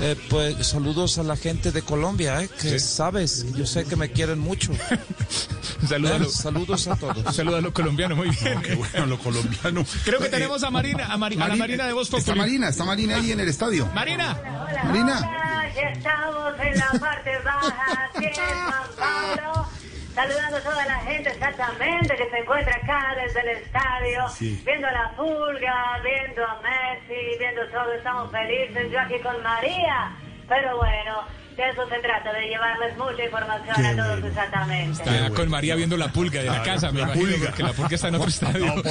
eh, 0.00 0.16
pues 0.28 0.66
saludos 0.66 1.18
a 1.18 1.22
la 1.22 1.36
gente 1.36 1.70
de 1.72 1.82
Colombia, 1.82 2.42
eh, 2.42 2.48
que 2.60 2.78
Sí. 2.78 2.86
sabes, 2.86 3.46
yo 3.54 3.64
sé 3.66 3.84
que 3.84 3.96
me 3.96 4.10
quieren 4.10 4.38
mucho. 4.38 4.72
Salúdalo. 5.88 6.26
Eh, 6.26 6.30
saludos 6.30 6.86
a 6.88 6.96
todos. 6.96 7.16
Saludos 7.36 7.58
a 7.58 7.62
los 7.62 7.72
colombianos, 7.72 8.16
muy 8.18 8.30
bien. 8.30 8.60
qué 8.62 8.74
bueno, 8.74 9.06
los 9.06 9.20
colombianos. 9.20 9.88
Creo 10.04 10.18
que 10.20 10.26
Eh, 10.26 10.30
tenemos 10.30 10.62
a 10.64 10.70
Marina, 10.70 11.06
a, 11.06 11.16
Mari- 11.16 11.36
a 11.36 11.38
la 11.40 11.44
Marina- 11.46 11.58
Marina 11.58 11.86
de 11.86 11.92
Voz 11.92 12.08
Populi. 12.08 12.20
Está 12.22 12.34
Marina, 12.34 12.68
está 12.68 12.84
Marina 12.84 13.16
ahí 13.16 13.32
en 13.32 13.40
el 13.40 13.48
estadio. 13.48 13.86
Marina. 13.94 14.36
Marina. 14.84 15.30
Ya 15.74 15.88
estamos 15.90 16.54
en 16.60 16.78
la 16.78 16.90
parte 17.00 17.30
baja 17.44 18.10
en 18.14 18.34
San 18.34 18.84
Pablo. 18.98 19.66
Saludando 20.14 20.56
a 20.58 20.60
toda 20.60 20.86
la 20.86 20.94
gente 21.00 21.28
exactamente 21.30 22.14
que 22.16 22.30
se 22.30 22.38
encuentra 22.38 22.76
acá 22.76 23.14
desde 23.20 23.40
el 23.40 23.48
estadio, 23.58 24.28
Sí. 24.28 24.62
viendo 24.64 24.86
a 24.86 24.92
la 24.92 25.10
pulga, 25.16 25.98
viendo 26.04 26.44
a 26.44 26.60
Messi, 26.62 27.36
viendo 27.38 27.66
todo, 27.70 27.92
estamos 27.92 28.30
felices, 28.30 28.92
yo 28.92 29.00
aquí 29.00 29.18
con 29.18 29.42
María, 29.42 30.12
pero 30.48 30.76
bueno, 30.76 31.22
de 31.56 31.70
eso 31.70 31.88
se 31.88 31.98
trata, 32.00 32.32
de 32.32 32.48
llevarles 32.48 32.96
mucha 32.98 33.24
información 33.24 33.74
Qué 33.76 33.86
a 33.86 33.96
todos 33.96 34.08
bueno. 34.20 34.26
exactamente. 34.26 35.02
Está 35.02 35.30
con 35.30 35.48
María 35.50 35.74
viendo 35.76 35.96
la 35.96 36.08
pulga 36.12 36.40
de 36.40 36.46
la 36.46 36.62
Claro, 36.62 36.80
casa, 36.80 36.92
me 36.92 37.00
la 37.00 37.06
imagino, 37.06 37.30
pulga. 37.30 37.46
porque 37.46 37.62
la 37.62 37.72
pulga 37.72 37.94
está 37.94 38.08
en 38.08 38.14
otro 38.16 38.28
estadio. 38.28 38.74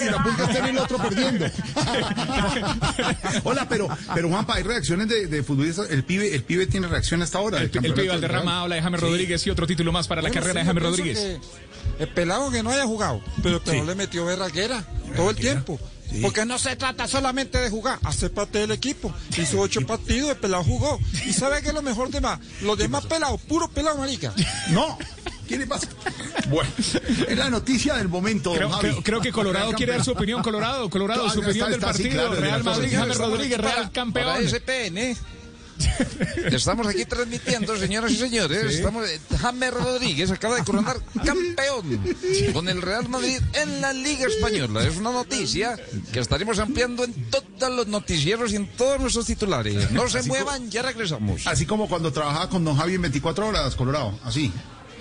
Si 0.00 0.04
la 0.08 0.22
pulga 0.22 0.44
está 0.44 0.58
en 0.58 0.66
el 0.66 0.78
otro 0.78 0.98
perdiendo. 0.98 1.46
Hola, 3.44 3.66
pero, 3.68 3.88
pero 4.14 4.28
Juanpa, 4.28 4.54
hay 4.54 4.62
reacciones 4.62 5.08
de, 5.08 5.26
de 5.26 5.42
futbolistas. 5.42 5.90
El 5.90 6.04
pibe, 6.04 6.34
el 6.34 6.42
pibe 6.42 6.66
tiene 6.66 6.86
reacción 6.88 7.22
hasta 7.22 7.38
ahora. 7.38 7.58
El 7.58 7.70
campeonato 7.70 8.00
pibe 8.02 8.12
Valderrama 8.12 8.62
habla 8.62 8.76
de 8.76 8.82
James 8.82 9.00
Sí. 9.00 9.06
Rodríguez 9.06 9.46
y 9.46 9.50
otro 9.50 9.66
título 9.66 9.92
más 9.92 10.06
para 10.08 10.22
la 10.22 10.30
carrera 10.30 10.52
sí, 10.52 10.58
de 10.60 10.64
James 10.66 10.82
Rodríguez. 10.82 11.38
El 11.98 12.08
pelado 12.08 12.50
que 12.50 12.62
no 12.62 12.70
haya 12.70 12.84
jugado, 12.84 13.20
pero 13.42 13.56
el 13.56 13.62
pelado 13.62 13.86
le 13.86 13.94
metió 13.94 14.24
berraquera 14.24 14.84
todo 15.16 15.30
el 15.30 15.36
tiempo. 15.36 15.78
Porque 16.22 16.44
no 16.44 16.58
se 16.58 16.74
trata 16.76 17.06
solamente 17.06 17.58
de 17.58 17.70
jugar, 17.70 17.98
hace 18.04 18.30
parte 18.30 18.58
del 18.58 18.70
equipo. 18.72 19.12
Hizo 19.36 19.60
ocho 19.60 19.80
partidos, 19.86 20.30
el 20.30 20.36
pelado 20.36 20.64
jugó. 20.64 20.98
¿Y 21.26 21.32
sabe 21.32 21.62
qué 21.62 21.68
es 21.68 21.74
lo 21.74 21.82
mejor 21.82 22.10
de 22.10 22.20
más? 22.20 22.38
Los 22.62 22.76
demás 22.78 23.06
pelados, 23.06 23.40
puro 23.42 23.68
pelado, 23.68 23.98
marica. 23.98 24.32
No, 24.70 24.98
¿qué 25.48 25.56
le 25.58 25.66
pasa? 25.66 25.86
Bueno, 26.48 26.70
es 26.78 27.36
la 27.38 27.48
noticia 27.50 27.94
del 27.94 28.08
momento. 28.08 28.52
Creo, 28.52 28.70
Javi. 28.70 28.88
creo- 28.90 29.02
creo 29.02 29.20
que 29.20 29.32
Colorado 29.32 29.72
quiere 29.72 29.92
dar 29.92 30.04
su 30.04 30.12
opinión. 30.12 30.42
Colorado, 30.42 30.90
Colorado, 30.90 31.22
Claro, 31.24 31.34
su 31.34 31.40
está- 31.40 31.50
opinión 31.50 31.70
del 31.70 31.80
sí, 31.80 31.86
partido. 31.86 32.10
claro, 32.28 32.34
Real 32.40 32.64
Madrid, 32.64 32.88
sí, 32.90 32.96
James 32.96 33.16
Rodríguez, 33.16 33.58
Real 33.58 33.92
campeón. 33.92 34.26
Para 34.26 34.40
SPN. 34.40 35.16
Estamos 36.52 36.86
aquí 36.86 37.04
transmitiendo, 37.04 37.76
señoras 37.76 38.10
y 38.12 38.16
señores. 38.16 38.72
Sí. 38.72 38.78
Estamos, 38.78 39.08
eh, 39.08 39.20
James 39.40 39.72
Rodríguez 39.72 40.30
acaba 40.30 40.56
de 40.56 40.64
coronar 40.64 40.98
campeón 41.24 42.00
con 42.52 42.68
el 42.68 42.82
Real 42.82 43.08
Madrid 43.08 43.40
en 43.54 43.80
la 43.80 43.92
Liga 43.92 44.26
Española. 44.26 44.84
Es 44.84 44.96
una 44.96 45.12
noticia 45.12 45.78
que 46.12 46.20
estaremos 46.20 46.58
ampliando 46.58 47.04
en 47.04 47.12
todos 47.30 47.74
los 47.74 47.86
noticieros 47.86 48.52
y 48.52 48.56
en 48.56 48.66
todos 48.76 49.00
nuestros 49.00 49.26
titulares. 49.26 49.90
No 49.90 50.08
se 50.08 50.18
Así 50.18 50.28
muevan, 50.28 50.70
ya 50.70 50.82
regresamos. 50.82 51.46
Así 51.46 51.66
como 51.66 51.88
cuando 51.88 52.12
trabajaba 52.12 52.48
con 52.48 52.64
Don 52.64 52.76
Javi 52.76 52.94
en 52.94 53.02
24 53.02 53.46
horas, 53.48 53.74
Colorado. 53.76 54.18
Así. 54.24 54.52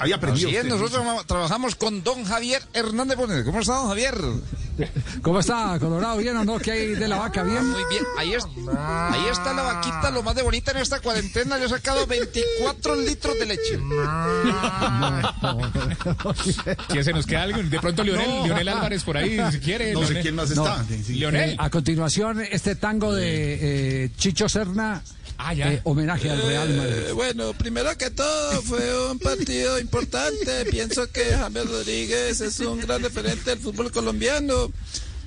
Es, 0.05 0.43
usted. 0.45 0.63
nosotros 0.65 1.03
tra- 1.03 1.25
trabajamos 1.25 1.75
con 1.75 2.03
don 2.03 2.23
Javier 2.23 2.61
Hernández 2.73 3.17
Bonet. 3.17 3.45
¿Cómo 3.45 3.59
está, 3.59 3.75
don 3.75 3.87
Javier? 3.89 4.15
¿Cómo 5.21 5.39
está, 5.39 5.77
Colorado? 5.79 6.17
¿Bien 6.17 6.37
o 6.37 6.45
no? 6.45 6.57
¿Qué 6.59 6.71
hay 6.71 6.87
de 6.95 7.07
la 7.07 7.17
vaca? 7.17 7.43
¿Bien? 7.43 7.65
Muy 7.67 7.81
bien, 7.89 8.03
ahí, 8.17 8.33
es- 8.33 8.45
ahí 8.77 9.21
está 9.31 9.53
la 9.53 9.63
vaquita, 9.63 10.09
lo 10.11 10.23
más 10.23 10.35
de 10.35 10.41
bonita 10.43 10.71
en 10.71 10.77
esta 10.77 10.99
cuarentena. 11.01 11.57
Le 11.57 11.65
ha 11.65 11.69
sacado 11.69 12.05
24 12.07 12.95
litros 12.95 13.37
de 13.39 13.45
leche. 13.45 13.79
¿Quién 16.87 17.03
se 17.03 17.13
nos 17.13 17.25
queda 17.25 17.43
algo? 17.43 17.61
De 17.63 17.79
pronto 17.79 18.03
Leonel, 18.03 18.29
No. 18.29 18.45
Leonel 18.47 18.67
Álvarez 18.69 19.03
por 19.03 19.17
ahí, 19.17 19.39
si 19.51 19.59
quiere. 19.59 19.93
No 19.93 20.05
sé 20.05 20.21
quién 20.21 20.35
más 20.35 20.49
No. 20.55 20.65
está. 20.65 20.85
Sí. 21.03 21.15
Leonel. 21.15 21.51
Eh, 21.51 21.55
a 21.59 21.69
continuación, 21.69 22.41
este 22.49 22.75
tango 22.75 23.13
de 23.13 24.05
eh, 24.05 24.09
Chicho 24.17 24.47
Serna, 24.49 25.01
Ah, 25.41 25.53
ya. 25.53 25.71
eh, 25.71 25.81
homenaje 25.85 26.29
al 26.29 26.41
Real 26.41 26.69
Madrid. 26.75 27.07
Eh, 27.07 27.11
bueno, 27.13 27.53
primero 27.53 27.97
que 27.97 28.09
todo, 28.11 28.61
fue 28.61 29.09
un 29.09 29.19
partido 29.19 29.79
importante. 29.79 30.65
Pienso 30.69 31.09
que 31.11 31.23
James 31.33 31.65
Rodríguez 31.65 32.41
es 32.41 32.59
un 32.59 32.81
gran 32.81 33.01
referente 33.01 33.51
del 33.51 33.59
fútbol 33.59 33.89
colombiano, 33.89 34.69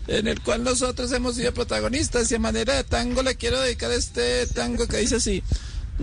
en 0.07 0.29
el 0.29 0.43
cual 0.43 0.65
nosotros 0.65 1.11
hemos 1.13 1.37
sido 1.37 1.55
protagonistas. 1.55 2.31
Y 2.31 2.35
a 2.35 2.39
manera 2.39 2.75
de 2.75 2.85
tango 2.85 3.23
le 3.23 3.37
quiero 3.37 3.59
dedicar 3.59 3.91
este 3.91 4.47
tango 4.49 4.87
que 4.87 4.99
dice 4.99 5.17
así. 5.17 5.43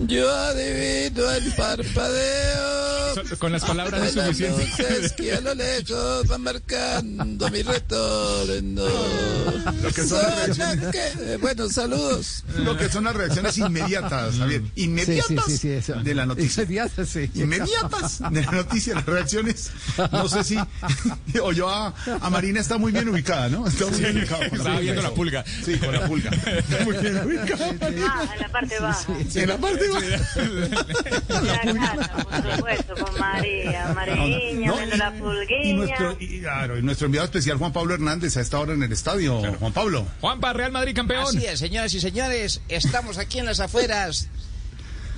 Yo 0.06 0.30
adivino 0.34 1.30
el 1.32 1.52
parpadeo. 1.54 2.80
Con 3.38 3.50
las 3.52 3.64
palabras 3.64 4.02
es 4.04 4.12
suficiente. 4.14 4.66
luces 4.78 5.12
que 5.12 5.34
a 5.34 5.40
lo 5.40 5.54
lejos 5.54 6.26
van 6.28 6.42
marcando 6.42 7.50
mi 7.50 7.62
retorno. 7.62 8.84
Lo 9.82 9.90
que 9.92 10.02
son 10.04 10.22
las 10.56 10.56
que- 10.92 11.36
bueno, 11.40 11.68
saludos. 11.68 12.44
Lo 12.56 12.76
que 12.76 12.88
son 12.88 13.04
las 13.04 13.14
reacciones 13.16 13.58
inmediatas, 13.58 14.36
Javier. 14.38 14.62
Inmediatas 14.76 15.44
Sí, 15.46 15.58
sí, 15.58 15.80
sí, 15.82 15.92
de 16.04 16.14
la 16.14 16.24
noticia. 16.26 16.62
Inmediatas, 16.62 17.08
sí. 17.08 17.30
Inmediatas 17.34 18.20
de 18.30 18.42
la 18.42 18.52
noticia, 18.52 18.94
las 18.94 19.06
reacciones. 19.06 19.70
No 20.12 20.28
sé 20.28 20.44
si. 20.44 20.56
O 21.42 21.52
yo 21.52 21.68
a, 21.70 21.94
a 22.20 22.30
Marina 22.30 22.60
está 22.60 22.76
muy 22.76 22.92
bien 22.92 23.08
ubicada, 23.08 23.48
¿no? 23.48 23.66
Está 23.66 23.86
muy 23.86 23.98
bien 24.00 24.18
ubicada. 24.18 24.44
Estaba 24.46 24.80
viendo 24.80 25.02
la 25.02 25.10
pulga. 25.14 25.44
Sí, 25.64 25.76
con 25.78 25.92
la 25.92 26.06
pulga. 26.06 26.30
Muy 26.84 26.96
bien 26.98 27.16
ubicada. 27.24 27.74
Ah, 28.06 28.28
en 28.34 28.40
la 28.40 28.48
parte 28.50 28.78
baja. 28.80 29.12
En 29.34 29.48
la 29.48 29.56
parte 29.56 29.88
baja. 29.88 29.89
La 31.28 32.22
por 32.22 32.54
supuesto, 32.54 32.94
con 32.94 33.18
María, 33.18 33.92
Mariña, 33.94 34.70
No, 34.70 34.76
viendo 34.76 34.96
la 34.96 35.12
Y 35.62 35.72
nuestro, 35.74 36.16
y, 36.18 36.40
claro, 36.40 36.78
y 36.78 36.82
nuestro 36.82 37.06
enviado 37.06 37.24
especial 37.24 37.58
Juan 37.58 37.72
Pablo 37.72 37.94
Hernández 37.94 38.36
a 38.36 38.40
esta 38.40 38.58
hora 38.58 38.72
en 38.72 38.82
el 38.82 38.92
estadio. 38.92 39.40
Juan 39.58 39.72
Pablo. 39.72 40.06
Juanpa, 40.20 40.52
Real 40.52 40.72
Madrid 40.72 40.94
campeón. 40.94 41.26
Así 41.26 41.44
es, 41.44 41.58
señoras 41.58 41.92
y 41.94 42.00
señores, 42.00 42.60
estamos 42.68 43.18
aquí 43.18 43.38
en 43.38 43.46
las 43.46 43.60
afueras 43.60 44.28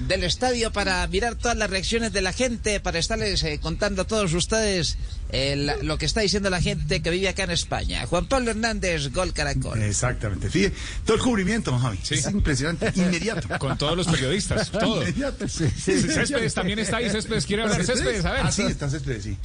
del 0.09 0.24
estadio 0.24 0.73
para 0.73 1.07
mirar 1.07 1.36
todas 1.36 1.57
las 1.57 1.70
reacciones 1.70 2.12
de 2.12 2.23
la 2.23 2.32
gente, 2.32 2.81
para 2.81 2.99
estarles 2.99 3.43
eh, 3.44 3.61
contando 3.61 4.03
a 4.03 4.05
todos 4.05 4.32
ustedes 4.35 4.97
eh, 5.32 5.56
la- 5.56 5.76
lo 5.78 5.98
que 5.98 6.06
está 6.06 6.20
diciendo 6.20 6.50
la 6.50 6.60
gente 6.62 7.00
que 7.02 7.10
vive 7.10 7.28
acá 7.28 7.44
en 7.44 7.50
España. 7.50 8.06
Juan 8.06 8.26
Pablo 8.26 8.50
Hernández, 8.50 9.10
Gol 9.12 9.32
Caracol. 9.32 9.82
Exactamente. 9.82 10.48
Fíjate, 10.50 10.76
todo 11.04 11.16
el 11.16 11.22
cubrimiento, 11.22 11.76
Javi. 11.78 11.98
Es 12.10 12.26
impresionante, 12.30 12.92
inmediato. 12.94 13.48
Con 13.59 13.76
todos 13.78 13.96
los 13.96 14.06
periodistas, 14.06 14.70
todo. 14.70 15.02
Inmediato. 15.02 15.48
Céspedes 15.48 16.54
también 16.54 16.78
está 16.78 16.98
ahí. 16.98 17.10
Céspedes 17.10 17.46
quiere 17.46 17.62
hablar. 17.62 17.84
Céspedes, 17.84 18.24
a 18.24 18.32
ver. 18.32 18.40
Ah, 18.44 18.52
sí, 18.52 18.62
está 18.62 18.88
Céspedes, 18.88 19.24
sí. 19.24 19.36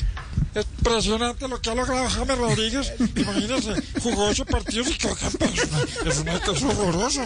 Es 0.53 0.65
impresionante 0.80 1.47
lo 1.47 1.61
que 1.61 1.69
ha 1.69 1.76
logrado 1.76 2.09
James 2.09 2.38
Rodríguez. 2.38 2.93
Imagínense, 3.15 3.73
jugó 4.01 4.27
ocho 4.30 4.45
partidos 4.45 4.88
y 4.89 4.93
quedó 4.95 5.15
campeón. 5.15 5.51
Es, 6.05 6.18
una, 6.19 6.34
es 6.35 6.64
horroroso. 6.64 7.22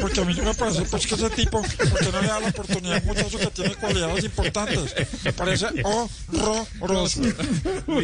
Porque 0.00 0.20
a 0.20 0.24
mí 0.24 0.34
me 0.34 0.54
parece 0.54 0.82
pues, 0.82 1.06
que 1.06 1.14
ese 1.16 1.30
tipo, 1.30 1.62
porque 1.62 2.12
no 2.12 2.20
le 2.22 2.28
da 2.28 2.40
la 2.40 2.48
oportunidad 2.48 2.96
a 2.96 3.00
un 3.00 3.06
muchacho 3.06 3.38
que 3.38 3.46
tiene 3.48 3.74
cualidades 3.74 4.24
importantes. 4.24 4.94
Me 5.24 5.32
parece 5.32 5.66
horroroso. 6.80 7.20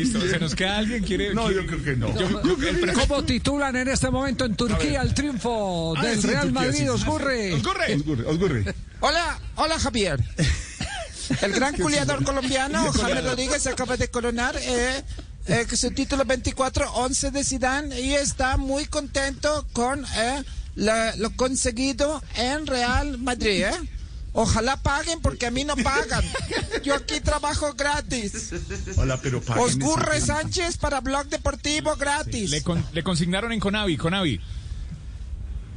Listo, 0.03 0.21
¿se 0.21 0.39
nos 0.39 0.55
queda 0.55 0.79
alguien? 0.79 1.03
¿Quiere, 1.05 1.35
No, 1.35 1.47
quiere- 1.47 1.63
yo 1.63 1.67
creo 1.67 1.83
que 1.85 1.97
no. 1.97 2.19
Yo- 2.19 2.43
yo- 2.57 2.69
el 2.69 2.81
pre- 2.81 2.93
¿Cómo 2.93 3.23
titulan 3.25 3.77
en 3.77 3.89
este 3.89 4.11
momento 4.11 4.45
en 4.45 4.55
Turquía 4.57 5.03
el 5.03 5.15
triunfo 5.15 5.95
Ah, 5.97 6.03
del 6.05 6.21
sí, 6.21 6.27
Real 6.27 6.43
Turquía, 6.49 6.61
Madrid? 6.61 6.79
sí. 6.81 6.89
Osgurre. 6.89 7.53
Osgurri. 7.55 8.65
Hola, 9.01 9.39
hola 9.57 9.79
Javier. 9.79 10.21
El 11.41 11.53
gran 11.53 11.75
culiador 11.77 12.23
colombiano, 12.25 12.93
James 12.93 13.25
Rodríguez, 13.25 13.63
se 13.63 13.71
acaba 13.71 13.97
de 13.97 14.09
coronar 14.09 14.55
eh, 14.61 15.03
eh, 15.47 15.67
su 15.73 15.91
título 15.93 16.25
24-11 16.25 17.31
de 17.31 17.45
Zidane 17.45 18.01
y 18.01 18.13
está 18.15 18.57
muy 18.59 18.85
contento 18.87 19.67
con 19.73 20.05
eh, 20.17 20.43
la- 20.75 21.15
lo 21.17 21.31
conseguido 21.35 22.23
en 22.37 22.67
Real 22.67 23.19
Madrid. 23.19 23.65
eh. 23.65 23.71
Ojalá 24.35 24.77
paguen 24.79 25.21
porque 25.21 25.47
a 25.47 25.51
mí 25.51 25.65
no 25.65 25.77
pagan. 25.77 26.25
Yo 26.83 26.95
aquí 26.95 27.21
trabajo 27.21 27.75
gratis. 27.75 28.51
Hola, 28.97 29.19
pero 29.23 29.43
paguen 29.43 29.65
Osgurre 29.65 30.21
Sánchez 30.21 30.79
para 30.79 31.01
Blog 31.01 31.27
Deportivo 31.27 31.97
gratis. 31.97 32.51
Le, 32.51 32.63
con- 32.63 32.85
le 32.93 33.03
consignaron 33.03 33.53
en 33.53 33.61
Conavi, 33.61 33.97
Conavi. 33.99 34.41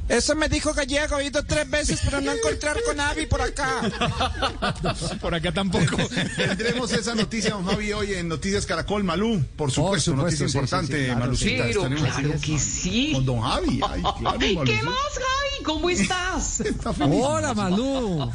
Eso 0.08 0.36
me 0.36 0.48
dijo 0.48 0.72
Gallego, 0.72 1.18
he 1.18 1.26
ido 1.26 1.44
tres 1.44 1.68
veces, 1.68 2.00
pero 2.04 2.20
no 2.20 2.30
encontrar 2.32 2.76
con 2.84 3.00
Avi 3.00 3.26
por 3.26 3.42
acá. 3.42 3.82
Por 5.20 5.34
acá 5.34 5.52
tampoco. 5.52 5.96
Tendremos 6.36 6.92
esa 6.92 7.14
noticia, 7.14 7.50
don 7.50 7.66
Javi, 7.66 7.92
hoy 7.92 8.14
en 8.14 8.28
Noticias 8.28 8.66
Caracol, 8.66 9.02
Malú. 9.04 9.44
Por 9.56 9.70
supuesto, 9.72 10.12
supuesto, 10.12 10.16
noticia 10.16 10.46
sí, 10.46 10.52
sí, 10.52 10.58
importante, 10.58 10.98
sí, 10.98 11.04
claro, 11.06 11.20
Malucita. 11.20 11.64
sí. 11.64 11.70
Estaremos 11.70 12.08
claro 12.14 12.40
que 12.40 12.58
sí. 12.58 13.12
Con 13.14 13.26
don 13.26 13.40
Javi. 13.40 13.80
Ay, 13.88 14.02
claro, 14.20 14.38
¿Qué 14.38 14.54
Malucita. 14.54 14.84
más, 14.84 14.96
Javi? 15.14 15.64
¿Cómo 15.64 15.90
estás? 15.90 16.60
Está 16.60 16.92
feliz. 16.92 17.20
Hola, 17.24 17.54
Malú. 17.54 18.30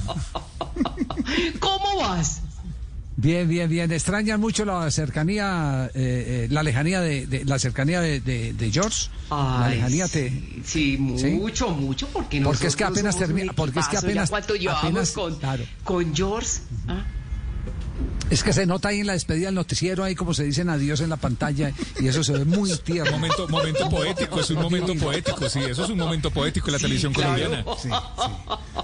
¿Cómo 1.59 1.97
vas? 1.99 2.41
Bien, 3.21 3.47
bien, 3.47 3.69
bien. 3.69 3.91
¿Extrañan 3.91 4.39
mucho 4.39 4.65
la 4.65 4.89
cercanía, 4.89 5.91
eh, 5.93 6.45
eh, 6.45 6.47
la 6.49 6.63
lejanía 6.63 7.01
de, 7.01 7.27
de- 7.27 7.45
la 7.45 7.59
cercanía 7.59 8.01
de, 8.01 8.19
de- 8.19 8.53
de 8.53 8.71
George? 8.71 9.09
la 9.29 9.65
Ay, 9.65 9.75
lejanía 9.75 10.07
te... 10.07 10.29
Sí, 10.65 10.97
¿Sí? 11.17 11.27
mucho, 11.27 11.69
mucho, 11.69 12.07
porque 12.07 12.41
Porque 12.41 12.65
es 12.65 12.75
que 12.75 12.83
apenas 12.83 13.15
termina- 13.17 13.53
porque 13.53 13.79
es 13.79 13.87
que 13.87 13.93
ya 13.93 13.99
apenas- 13.99 14.29
¿Cuánto 14.31 14.55
llevamos 14.55 14.83
apenas- 14.83 15.11
con, 15.11 15.35
claro. 15.35 15.63
con 15.83 16.15
George? 16.15 16.61
¿Ah? 16.87 17.05
Es 18.29 18.43
que 18.43 18.53
se 18.53 18.65
nota 18.65 18.87
ahí 18.89 19.01
en 19.01 19.07
la 19.07 19.13
despedida 19.13 19.47
del 19.47 19.55
noticiero, 19.55 20.05
ahí 20.05 20.15
como 20.15 20.33
se 20.33 20.45
dicen 20.45 20.69
adiós 20.69 21.01
en 21.01 21.09
la 21.09 21.17
pantalla, 21.17 21.73
y 21.99 22.07
eso 22.07 22.23
se 22.23 22.31
ve 22.31 22.45
muy 22.45 22.71
tierno. 22.83 23.11
Momento, 23.11 23.47
momento 23.49 23.89
poético, 23.89 24.39
es 24.39 24.49
un 24.51 24.61
momento 24.61 24.95
poético, 24.95 25.49
sí, 25.49 25.59
eso 25.59 25.83
es 25.83 25.89
un 25.89 25.97
momento 25.97 26.31
poético 26.31 26.67
en 26.67 26.73
la 26.73 26.79
televisión 26.79 27.13
colombiana. 27.13 27.65
Sí, 27.81 27.89
sí. 27.89 27.95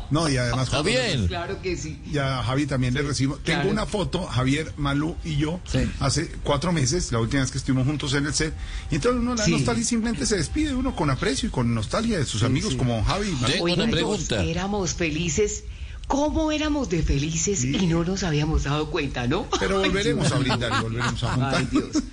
No, 0.10 0.28
y 0.28 0.36
además... 0.36 0.70
Javier. 0.70 1.28
Claro 1.28 1.62
que 1.62 1.78
sí. 1.78 1.98
Ya, 2.12 2.44
Javi, 2.44 2.66
también 2.66 2.94
le 2.94 3.04
recibimos. 3.04 3.42
Tengo 3.44 3.70
una 3.70 3.86
foto, 3.86 4.26
Javier, 4.26 4.74
Malú 4.76 5.16
y 5.24 5.38
yo, 5.38 5.62
hace 6.02 6.30
cuatro 6.44 6.74
meses, 6.74 7.12
la 7.14 7.20
última 7.20 7.42
vez 7.42 7.52
que 7.52 7.58
estuvimos 7.58 7.88
juntos 7.88 8.14
en 8.16 8.26
el 8.26 8.34
set. 8.34 8.54
Y 8.92 8.96
entonces 8.96 9.22
uno, 9.22 9.34
la 9.36 9.46
Sí. 9.46 9.52
nostalgia 9.52 9.86
simplemente 9.86 10.26
se 10.26 10.36
despide 10.36 10.76
uno 10.76 10.94
con 10.94 11.10
aprecio 11.10 11.48
y 11.48 11.52
con 11.52 11.74
nostalgia 11.74 12.18
de 12.20 12.26
sus 12.26 12.44
amigos 12.44 12.76
como 12.76 13.02
Javi. 13.06 13.32
Malú. 13.40 13.54
Oigan, 13.62 13.92
todos 13.92 14.30
éramos 14.32 14.94
felices. 14.94 15.64
¿Cómo 16.08 16.54
éramos 16.54 16.90
de 16.90 17.04
felices 17.04 17.66
y 17.66 17.86
no 17.86 18.04
nos 18.06 18.24
habíamos 18.24 18.64
dado 18.64 18.90
cuenta, 18.90 19.28
no? 19.28 19.46
Pero 19.60 19.82
Ay, 19.82 19.90
volveremos 19.90 20.26
Dios 20.28 20.32
a 20.36 20.40
brindar 20.40 20.72
y 20.80 20.84
volveremos 20.84 21.24
a 21.24 21.32
juntar. 21.34 21.56
Ay, 21.56 21.68
Dios. 21.70 22.04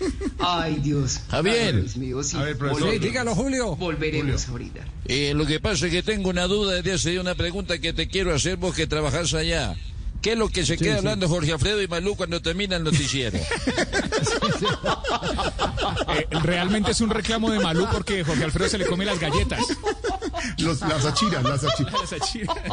Ay, 0.41 0.75
Dios. 0.83 1.21
Javier. 1.31 1.75
Ay, 1.77 1.81
Dios 1.83 1.97
mío, 1.97 2.23
sí. 2.25 2.37
A 2.37 2.43
ver, 2.43 2.59
profesor. 2.59 2.91
Sí, 2.93 2.99
dígalo, 2.99 3.35
Julio. 3.37 3.77
Volveremos 3.77 4.49
a 4.49 4.53
brindar. 4.53 4.89
Eh, 5.07 5.33
lo 5.37 5.47
que 5.47 5.61
pasa 5.61 5.87
es 5.87 5.93
que 5.93 6.03
tengo 6.03 6.29
una 6.31 6.47
duda 6.49 6.73
desde 6.75 6.93
hace 6.93 7.21
una 7.21 7.37
pregunta 7.37 7.79
que 7.79 7.93
te 7.93 8.09
quiero 8.09 8.35
hacer 8.35 8.57
vos 8.57 8.75
que 8.75 8.89
trabajás 8.89 9.33
allá. 9.35 9.77
¿Qué 10.21 10.33
es 10.33 10.39
lo 10.39 10.49
que 10.49 10.65
se 10.65 10.77
Sí, 10.79 10.83
queda 10.85 10.95
sí. 10.95 10.99
hablando 11.01 11.29
Jorge 11.29 11.53
Alfredo 11.53 11.83
y 11.83 11.87
Malú 11.87 12.17
cuando 12.17 12.41
termina 12.43 12.77
el 12.77 12.83
noticiero? 12.85 13.39
Eh, 16.17 16.27
realmente 16.43 16.93
es 16.93 17.01
un 17.01 17.11
reclamo 17.11 17.51
de 17.51 17.59
Malú 17.59 17.87
porque 17.91 18.23
Jorge 18.25 18.45
Alfredo 18.45 18.69
se 18.69 18.79
le 18.79 18.87
come 18.87 19.05
las 19.05 19.19
galletas. 19.19 19.61
Los, 20.59 20.81
las 20.81 21.05
achiras, 21.05 21.43
las 21.45 21.65
achiras. 21.65 21.95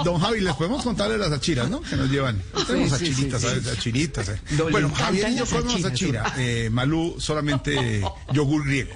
Don 0.04 0.20
Javi, 0.20 0.42
les 0.42 0.54
podemos 0.56 0.84
contarle 0.84 1.18
las 1.18 1.32
achiras, 1.32 1.70
¿no? 1.70 1.82
Que 1.82 1.96
nos 1.96 2.10
llevan. 2.10 2.42
Tenemos 2.68 2.90
sí, 2.98 3.08
achiritas, 3.08 3.42
sí, 3.42 3.48
sí. 3.48 3.54
¿sabes? 3.62 3.78
Achiritas. 3.78 4.30
eh. 4.30 4.40
Bueno, 4.72 4.92
Javier 4.94 5.30
y 5.30 5.36
yo 5.36 5.42
las 5.42 5.50
comemos 5.54 5.86
achira. 5.86 6.34
Eh, 6.38 6.70
Malú 6.72 7.16
solamente 7.20 8.02
yogur 8.34 8.66
griego. 8.66 8.92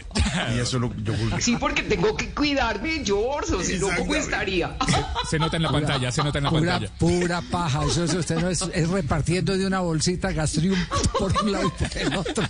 Y 0.55 0.59
eso 0.59 0.79
lo 0.79 0.93
yogur 0.95 1.17
griego. 1.19 1.37
Sí, 1.41 1.55
porque 1.59 1.83
tengo 1.83 2.15
que 2.15 2.29
cuidarme, 2.33 3.01
George, 3.05 3.53
o 3.53 3.63
si 3.63 3.77
no, 3.77 3.87
¿cómo 3.97 4.15
estaría? 4.15 4.75
Se 5.29 5.39
nota 5.39 5.57
en 5.57 5.63
la 5.63 5.71
pantalla, 5.71 6.11
se 6.11 6.23
nota 6.23 6.37
en 6.39 6.43
la 6.45 6.49
Pura, 6.49 6.71
pantalla. 6.79 6.93
pura 6.97 7.41
paja, 7.51 7.83
eso, 7.85 8.03
eso 8.03 8.19
usted 8.19 8.35
no 8.37 8.49
es, 8.49 8.61
es 8.73 8.87
repartiendo 8.89 9.57
de 9.57 9.65
una 9.65 9.79
bolsita 9.81 10.31
gastrium 10.31 10.79
por 11.19 11.33
un 11.43 11.51
lado 11.51 11.67
y 11.67 11.83
por 11.83 11.97
el 11.97 12.15
otro. 12.15 12.43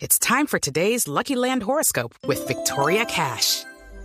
It's 0.00 0.18
time 0.18 0.46
for 0.46 0.58
today's 0.58 1.06
Lucky 1.08 1.34
Land 1.36 1.62
horoscope 1.62 2.14
with 2.26 2.38
Victoria 2.46 3.04
Cash. 3.06 3.64